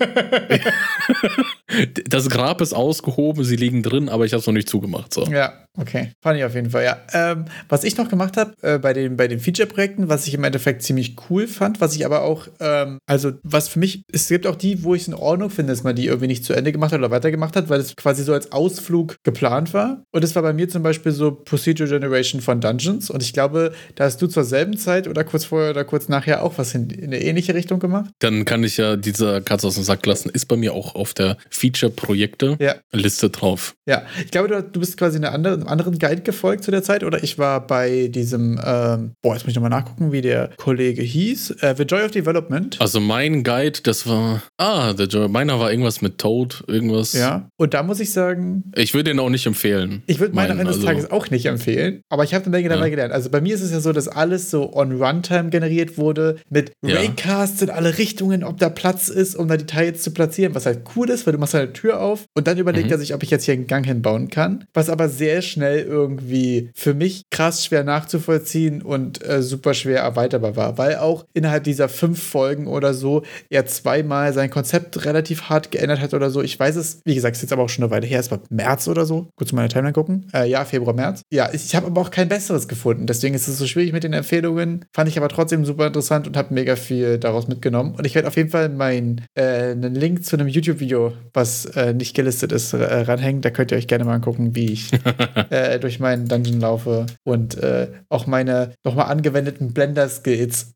Das 2.08 2.30
Grab 2.30 2.62
ist 2.62 2.74
ausgehoben, 2.74 3.44
sie 3.44 3.56
liegen 3.56 3.84
drin, 3.84 4.10
aber 4.10 4.26
ich 4.26 4.34
habe 4.34 4.40
es 4.42 4.48
noch 4.48 4.54
nicht 4.54 4.70
zugemacht. 4.70 5.14
So. 5.14 5.26
Ja, 5.26 5.66
okay. 5.78 6.12
Fand 6.22 6.38
ich 6.38 6.44
auf 6.44 6.56
jeden 6.56 6.72
Fall, 6.72 6.84
ja. 6.84 6.98
Ähm, 7.14 7.46
was 7.68 7.84
ich 7.84 7.96
noch 7.98 8.10
gemacht 8.10 8.38
habe 8.38 8.54
äh, 8.62 8.80
bei 8.80 8.94
den, 8.94 9.18
bei 9.18 9.28
den 9.28 9.40
Feature-Projekten, 9.40 10.10
was 10.10 10.28
ich 10.28 10.34
im 10.34 10.44
Endeffekt 10.44 10.82
ziemlich 10.82 11.16
cool 11.30 11.48
fand, 11.48 11.80
was 11.80 11.96
ich 11.96 12.06
aber 12.06 12.24
auch, 12.24 12.48
ähm, 12.60 12.98
also 13.06 13.34
was 13.44 13.68
für 13.68 13.80
mich, 13.80 14.04
es 14.12 14.28
gibt 14.28 14.48
auch 14.48 14.56
die, 14.56 14.84
wo 14.84 14.96
ich 14.96 15.04
es 15.04 15.08
in 15.08 15.14
Ordnung 15.14 15.50
finde, 15.50 15.72
dass 15.72 15.84
man 15.84 15.96
die 15.96 16.08
irgendwie 16.08 16.28
nicht 16.28 16.44
zu 16.44 16.54
Ende 16.54 16.72
gemacht 16.72 16.92
hat 16.92 17.00
oder 17.00 17.12
weitergemacht 17.12 17.56
hat, 17.56 17.70
weil 17.70 17.80
es 17.80 17.96
quasi 17.96 18.24
so 18.24 18.34
als 18.34 18.52
Ausflug 18.52 19.18
geplant 19.24 19.74
war. 19.74 20.04
Und 20.12 20.24
es 20.24 20.36
war 20.36 20.42
bei 20.42 20.54
mir 20.54 20.70
zum 20.70 20.84
Beispiel 20.84 21.12
so 21.12 21.32
Procedure 21.32 21.90
Generation 21.90 22.42
von 22.42 22.62
Dungeons. 22.62 23.10
Und 23.10 23.22
ich 23.22 23.34
glaube, 23.34 23.74
da 23.96 24.06
hast 24.06 24.22
du 24.22 24.28
zur 24.28 24.44
selben 24.44 24.78
Zeit 24.78 25.08
oder 25.08 25.24
kurz 25.24 25.46
vorher 25.46 25.72
oder 25.72 25.86
kurz 25.86 26.10
nachher 26.10 26.44
auch 26.44 26.58
was 26.58 26.74
in, 26.74 26.90
in 26.90 27.06
eine 27.06 27.22
ähnliche 27.22 27.54
Richtung 27.54 27.80
gemacht. 27.80 28.10
Dann 28.20 28.46
kann 28.46 28.64
ich 28.64 28.78
ja 28.78 28.96
diese 28.96 29.42
Katze 29.42 29.68
aus 29.68 29.76
dem 29.76 29.84
Sack 29.84 30.06
lassen. 30.06 30.30
Ist 30.30 30.48
bei 30.48 30.56
mir 30.56 30.74
auch 30.74 30.96
auf 30.96 31.14
der 31.14 31.38
Feature-Projekte-Liste 31.60 33.26
Ja. 33.28 33.30
drauf. 33.32 33.76
Ja, 33.88 34.04
ich 34.24 34.32
glaube, 34.32 34.48
du, 34.50 34.62
du 34.64 34.80
bist 34.80 34.98
quasi 34.98 35.18
eine 35.18 35.32
andere, 35.32 35.54
einem 35.56 35.68
anderen 35.68 35.98
Guide 36.00 36.22
gefolgt 36.22 36.64
zu 36.64 36.72
der 36.72 36.84
Zeit, 36.84 37.04
oder 37.04 37.24
ich 37.24 37.38
war 37.38 37.66
bei 37.66 38.08
diesem, 38.08 38.60
ähm, 38.64 39.12
boah, 39.22 39.34
jetzt 39.34 39.44
muss 39.44 39.50
ich 39.52 39.56
nochmal 39.56 39.70
nachgucken, 39.72 40.12
wie 40.12 40.22
der 40.22 40.50
Kollege 40.58 41.02
hieß. 41.02 41.52
Äh, 41.62 41.76
The 41.78 41.84
Joy 41.84 42.04
of 42.04 42.12
Development. 42.12 42.80
Also 42.80 43.00
mein 43.00 43.44
Guide, 43.44 43.80
das 43.84 44.08
war. 44.08 44.42
Ah, 44.58 44.94
der 44.94 45.08
Joy. 45.08 45.28
Meiner 45.28 45.60
war 45.60 45.72
irgendwas 45.72 46.02
mit 46.02 46.18
Toad, 46.18 46.64
irgendwas. 46.68 47.14
Ja, 47.14 47.50
und 47.58 47.74
da 47.74 47.84
muss 47.84 48.00
ich 48.00 48.12
sagen, 48.12 48.72
Ich 48.76 48.94
würde 48.94 49.12
den 49.12 49.20
auch 49.20 49.30
nicht 49.30 49.46
empfehlen. 49.46 50.04
ich 50.08 50.20
würde 50.20 50.36
meinen 50.36 50.52
am 50.52 50.60
Ende 50.60 50.72
des 50.72 50.78
also- 50.78 50.88
Tages 50.88 51.12
auch 51.12 51.30
nicht 51.30 51.46
empfehlen, 51.46 52.02
aber 52.10 52.24
ich 52.24 52.34
habe 52.34 52.46
eine 52.46 52.52
Menge 52.52 52.70
dabei 52.70 52.86
Ja. 52.86 52.90
gelernt. 52.90 53.14
Also 53.14 53.30
bei 53.30 53.42
mir 53.42 53.56
ist 53.56 53.62
es 53.62 53.72
ja 53.72 53.80
so, 53.80 53.92
dass 53.94 54.08
alles 54.08 54.50
so 54.52 54.74
on 54.74 55.02
Runtime 55.02 55.50
generiert 55.50 55.98
wurde, 55.98 56.38
mit 56.50 56.72
Ja. 56.86 56.96
Raycasts 56.98 57.62
in 57.62 57.70
alle 57.70 57.98
Richtungen, 57.98 58.44
ob 58.44 58.58
da 58.60 58.70
Platz 58.70 59.10
ist, 59.10 59.36
um 59.36 59.48
da 59.48 59.58
Details 59.58 60.02
zu 60.04 60.12
platzieren, 60.12 60.54
was 60.56 60.66
halt 60.66 60.82
cool 60.96 61.10
ist, 61.10 61.26
weil 61.26 61.34
du 61.34 61.40
machst 61.40 61.49
eine 61.56 61.74
Tür 61.74 62.02
auf 62.02 62.26
und 62.36 62.48
dann 62.48 62.58
überlegt 62.58 62.88
Mhm. 62.88 62.92
er 62.94 62.98
sich, 62.98 63.14
ob 63.14 63.24
ich 63.24 63.30
jetzt 63.30 63.46
hier 63.46 63.54
einen 63.54 63.68
Gang 63.68 63.86
hinbauen 63.86 64.30
kann, 64.30 64.66
was 64.74 64.90
aber 64.90 65.10
sehr 65.10 65.42
schnell 65.42 65.80
irgendwie 65.80 66.70
für 66.76 66.94
mich 66.94 67.24
krass 67.32 67.66
schwer 67.66 67.84
nachzuvollziehen 67.84 68.82
und 68.82 69.24
äh, 69.28 69.42
super 69.42 69.74
schwer 69.74 70.00
erweiterbar 70.02 70.56
war, 70.56 70.78
weil 70.78 70.98
auch 70.98 71.26
innerhalb 71.34 71.64
dieser 71.64 71.90
fünf 71.90 72.22
Folgen 72.22 72.68
oder 72.68 72.94
so 72.94 73.24
er 73.50 73.66
zweimal 73.66 74.34
sein 74.34 74.50
Konzept 74.50 75.06
relativ 75.06 75.44
hart 75.44 75.72
geändert 75.72 76.00
hat 76.02 76.14
oder 76.14 76.30
so. 76.30 76.42
Ich 76.42 76.60
weiß 76.60 76.76
es, 76.76 77.02
wie 77.06 77.16
gesagt, 77.16 77.36
ist 77.36 77.42
jetzt 77.42 77.54
aber 77.54 77.64
auch 77.64 77.70
schon 77.70 77.84
eine 77.84 77.92
Weile 77.92 78.08
her, 78.08 78.20
es 78.20 78.32
war 78.32 78.42
März 78.50 78.88
oder 78.88 79.06
so. 79.06 79.30
Kurz 79.36 79.52
meine 79.52 79.68
Timeline 79.70 79.94
gucken. 79.94 80.28
Äh, 80.34 80.50
ja, 80.50 80.66
Februar, 80.66 80.94
März. 80.96 81.22
Ja, 81.32 81.50
ich, 81.54 81.76
habe 81.76 81.88
aber 81.88 82.02
auch 82.02 82.12
kein 82.12 82.28
besseres 82.30 82.68
gefunden. 82.68 83.08
Deswegen 83.08 83.36
ist 83.36 83.48
es 83.48 83.58
so 83.58 83.66
schwierig 83.68 83.94
mit 83.94 84.04
den 84.04 84.14
Empfehlungen. 84.14 84.86
Fand 84.94 85.08
ich 85.10 85.18
aber 85.18 85.30
trotzdem 85.30 85.66
super 85.66 85.88
interessant 85.88 86.28
und 86.28 86.36
habe 86.36 86.54
mega 86.54 86.76
viel 86.76 87.18
daraus 87.18 87.48
mitgenommen. 87.48 87.96
Und 87.96 88.06
ich 88.06 88.16
werde 88.16 88.28
auf 88.28 88.36
jeden 88.36 88.50
Fall 88.50 88.70
mein, 88.70 89.22
äh, 89.36 89.72
einen 89.72 89.96
Link 89.96 90.26
zu 90.26 90.36
einem 90.36 90.48
YouTube-Video, 90.48 91.14
was 91.40 91.66
äh, 91.66 91.94
nicht 91.94 92.16
gelistet 92.16 92.52
ist, 92.52 92.74
äh, 92.74 92.84
ranhängen. 92.84 93.42
Da 93.42 93.50
könnt 93.50 93.72
ihr 93.72 93.78
euch 93.78 93.88
gerne 93.88 94.04
mal 94.04 94.16
angucken, 94.16 94.56
wie 94.56 94.74
ich 94.74 94.92
äh, 95.50 95.80
durch 95.80 96.00
meinen 96.00 96.28
Dungeon 96.28 96.60
laufe 96.60 97.06
und 97.24 97.58
äh, 97.58 97.88
auch 98.10 98.28
meine 98.28 98.74
nochmal 98.84 99.06
angewendeten 99.06 99.74
Blender-Skills 99.74 100.74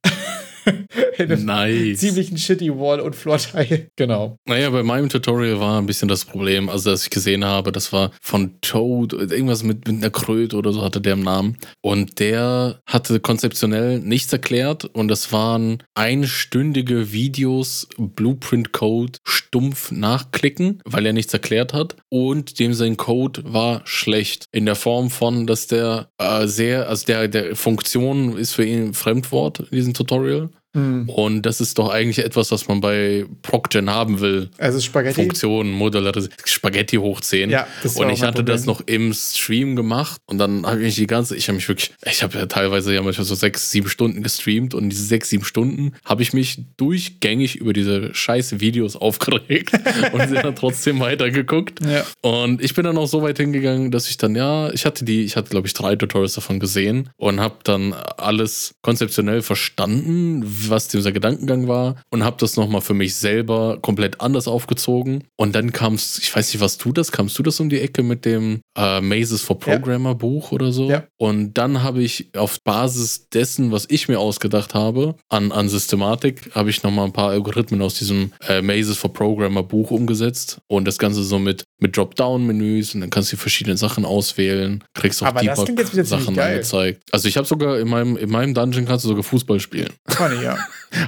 In 1.17 1.31
einem 1.31 1.45
Nice. 1.45 1.99
ziemlichen 1.99 2.37
shitty 2.37 2.71
Wall- 2.71 2.99
und 2.99 3.15
Floor-Teil. 3.15 3.87
Genau. 3.95 4.37
Naja, 4.47 4.69
bei 4.69 4.83
meinem 4.83 5.09
Tutorial 5.09 5.59
war 5.59 5.79
ein 5.79 5.85
bisschen 5.85 6.07
das 6.07 6.25
Problem, 6.25 6.69
also 6.69 6.91
dass 6.91 7.03
ich 7.03 7.09
gesehen 7.09 7.45
habe, 7.45 7.71
das 7.71 7.93
war 7.93 8.11
von 8.21 8.59
Toad, 8.61 9.13
irgendwas 9.13 9.63
mit, 9.63 9.87
mit 9.87 9.97
einer 9.97 10.09
Kröte 10.09 10.57
oder 10.57 10.71
so 10.71 10.81
hatte 10.81 11.01
der 11.01 11.13
im 11.13 11.21
Namen. 11.23 11.57
Und 11.81 12.19
der 12.19 12.81
hatte 12.85 13.19
konzeptionell 13.19 13.99
nichts 13.99 14.33
erklärt 14.33 14.85
und 14.85 15.07
das 15.07 15.31
waren 15.31 15.83
einstündige 15.95 17.11
Videos, 17.11 17.87
Blueprint-Code 17.97 19.19
stumpf 19.23 19.91
nachklicken, 19.91 20.81
weil 20.85 21.05
er 21.05 21.13
nichts 21.13 21.33
erklärt 21.33 21.73
hat. 21.73 21.95
Und 22.09 22.59
dem 22.59 22.73
sein 22.73 22.97
Code 22.97 23.43
war 23.45 23.81
schlecht. 23.85 24.45
In 24.51 24.65
der 24.65 24.75
Form 24.75 25.09
von, 25.09 25.47
dass 25.47 25.67
der 25.67 26.09
äh, 26.17 26.47
sehr, 26.47 26.89
also 26.89 27.05
der, 27.05 27.27
der 27.27 27.55
Funktion 27.55 28.37
ist 28.37 28.53
für 28.53 28.65
ihn 28.65 28.87
ein 28.87 28.93
Fremdwort 28.93 29.59
in 29.59 29.75
diesem 29.77 29.93
Tutorial. 29.93 30.49
Hm. 30.73 31.07
Und 31.07 31.43
das 31.43 31.61
ist 31.61 31.77
doch 31.77 31.89
eigentlich 31.89 32.25
etwas, 32.25 32.51
was 32.51 32.67
man 32.67 32.81
bei 32.81 33.25
ProcGen 33.43 33.89
haben 33.91 34.19
will. 34.21 34.49
Also 34.57 34.79
Spaghetti. 34.79 35.15
Funktionen, 35.15 35.71
modulare 35.71 36.27
Spaghetti 36.45 36.95
hochziehen. 36.97 37.51
Ja, 37.51 37.67
das 37.83 37.95
und 37.95 38.09
ich 38.09 38.23
hatte 38.23 38.43
das 38.43 38.65
Problem. 38.65 38.77
noch 38.77 38.87
im 38.87 39.13
Stream 39.13 39.75
gemacht 39.75 40.19
und 40.25 40.39
dann 40.39 40.65
habe 40.65 40.83
ich 40.83 40.95
die 40.95 41.05
ganze, 41.05 41.35
ich 41.35 41.47
habe 41.47 41.57
mich 41.57 41.67
wirklich, 41.67 41.91
ich 42.09 42.23
habe 42.23 42.37
ja 42.39 42.45
teilweise 42.47 42.93
ja 42.93 43.03
manchmal 43.03 43.25
so 43.25 43.35
sechs, 43.35 43.69
sieben 43.69 43.87
Stunden 43.87 44.23
gestreamt 44.23 44.73
und 44.73 44.89
diese 44.89 45.03
sechs, 45.03 45.29
sieben 45.29 45.43
Stunden 45.43 45.93
habe 46.05 46.23
ich 46.23 46.33
mich 46.33 46.59
durchgängig 46.77 47.55
über 47.55 47.73
diese 47.73 48.13
scheiß 48.13 48.59
Videos 48.59 48.95
aufgeregt 49.03 49.73
und 50.11 50.27
sie 50.27 50.35
dann 50.35 50.55
trotzdem 50.55 50.99
weitergeguckt. 50.99 51.79
Ja. 51.85 52.03
Und 52.21 52.63
ich 52.63 52.73
bin 52.73 52.83
dann 52.83 52.97
auch 52.97 53.07
so 53.07 53.21
weit 53.21 53.37
hingegangen, 53.37 53.91
dass 53.91 54.09
ich 54.09 54.17
dann, 54.17 54.35
ja, 54.35 54.71
ich 54.71 54.85
hatte 54.85 55.05
die, 55.05 55.23
ich 55.23 55.35
hatte 55.35 55.49
glaube 55.49 55.67
ich 55.67 55.73
drei 55.73 55.95
Tutorials 55.95 56.33
davon 56.33 56.59
gesehen 56.59 57.09
und 57.17 57.39
habe 57.39 57.57
dann 57.63 57.93
alles 57.93 58.73
konzeptionell 58.81 59.43
verstanden, 59.43 60.62
was 60.69 60.87
dieser 60.87 61.11
Gedankengang 61.11 61.67
war 61.67 61.95
und 62.09 62.23
habe 62.23 62.37
das 62.39 62.55
nochmal 62.55 62.81
für 62.81 62.93
mich 62.93 63.15
selber 63.15 63.77
komplett 63.81 64.21
anders 64.21 64.47
aufgezogen. 64.47 65.23
Und 65.37 65.55
dann 65.55 65.71
kam 65.71 65.95
es, 65.95 66.19
ich 66.19 66.35
weiß 66.35 66.53
nicht, 66.53 66.61
was 66.61 66.77
du 66.77 66.91
das, 66.91 67.11
kamst 67.11 67.37
du 67.37 67.43
das 67.43 67.59
um 67.59 67.69
die 67.69 67.79
Ecke 67.79 68.03
mit 68.03 68.25
dem 68.25 68.61
äh, 68.77 69.01
Mazes 69.01 69.41
for 69.41 69.57
Ja. 69.65 69.77
Programmer 69.77 70.15
Buch 70.15 70.51
oder 70.51 70.71
so? 70.71 70.89
Ja. 70.89 71.03
Und 71.17 71.53
dann 71.53 71.83
habe 71.83 72.01
ich 72.01 72.29
auf 72.35 72.61
Basis 72.63 73.29
dessen, 73.29 73.71
was 73.71 73.85
ich 73.89 74.07
mir 74.07 74.19
ausgedacht 74.19 74.73
habe, 74.73 75.15
an, 75.29 75.51
an 75.51 75.69
Systematik, 75.69 76.51
habe 76.55 76.69
ich 76.69 76.83
nochmal 76.83 77.05
ein 77.05 77.13
paar 77.13 77.29
Algorithmen 77.29 77.81
aus 77.81 77.95
diesem 77.95 78.31
äh, 78.47 78.61
Mazes 78.61 78.97
for 78.97 79.13
Programmer 79.13 79.63
Buch 79.63 79.91
umgesetzt 79.91 80.59
und 80.67 80.85
das 80.85 80.97
Ganze 80.97 81.23
so 81.23 81.39
mit, 81.39 81.63
mit 81.79 81.95
Dropdown-Menüs 81.95 82.95
und 82.95 83.01
dann 83.01 83.09
kannst 83.09 83.31
du 83.31 83.37
verschiedene 83.37 83.77
Sachen 83.77 84.05
auswählen, 84.05 84.83
kriegst 84.93 85.23
auch 85.23 85.65
ziemlich 85.65 86.07
Sachen 86.07 86.37
angezeigt. 86.39 87.03
Also 87.11 87.27
ich 87.27 87.37
habe 87.37 87.47
sogar 87.47 87.79
in 87.79 87.87
meinem, 87.87 88.17
in 88.17 88.29
meinem 88.29 88.53
Dungeon 88.53 88.85
kannst 88.85 89.05
du 89.05 89.09
sogar 89.09 89.23
Fußball 89.23 89.59
spielen. 89.59 89.89
Funny, 90.07 90.43
ja. 90.43 90.52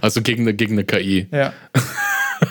Also 0.02 0.22
gegen 0.22 0.44
eine, 0.44 0.54
gegen 0.54 0.74
eine 0.74 0.84
KI. 0.84 1.28
Ja. 1.32 1.54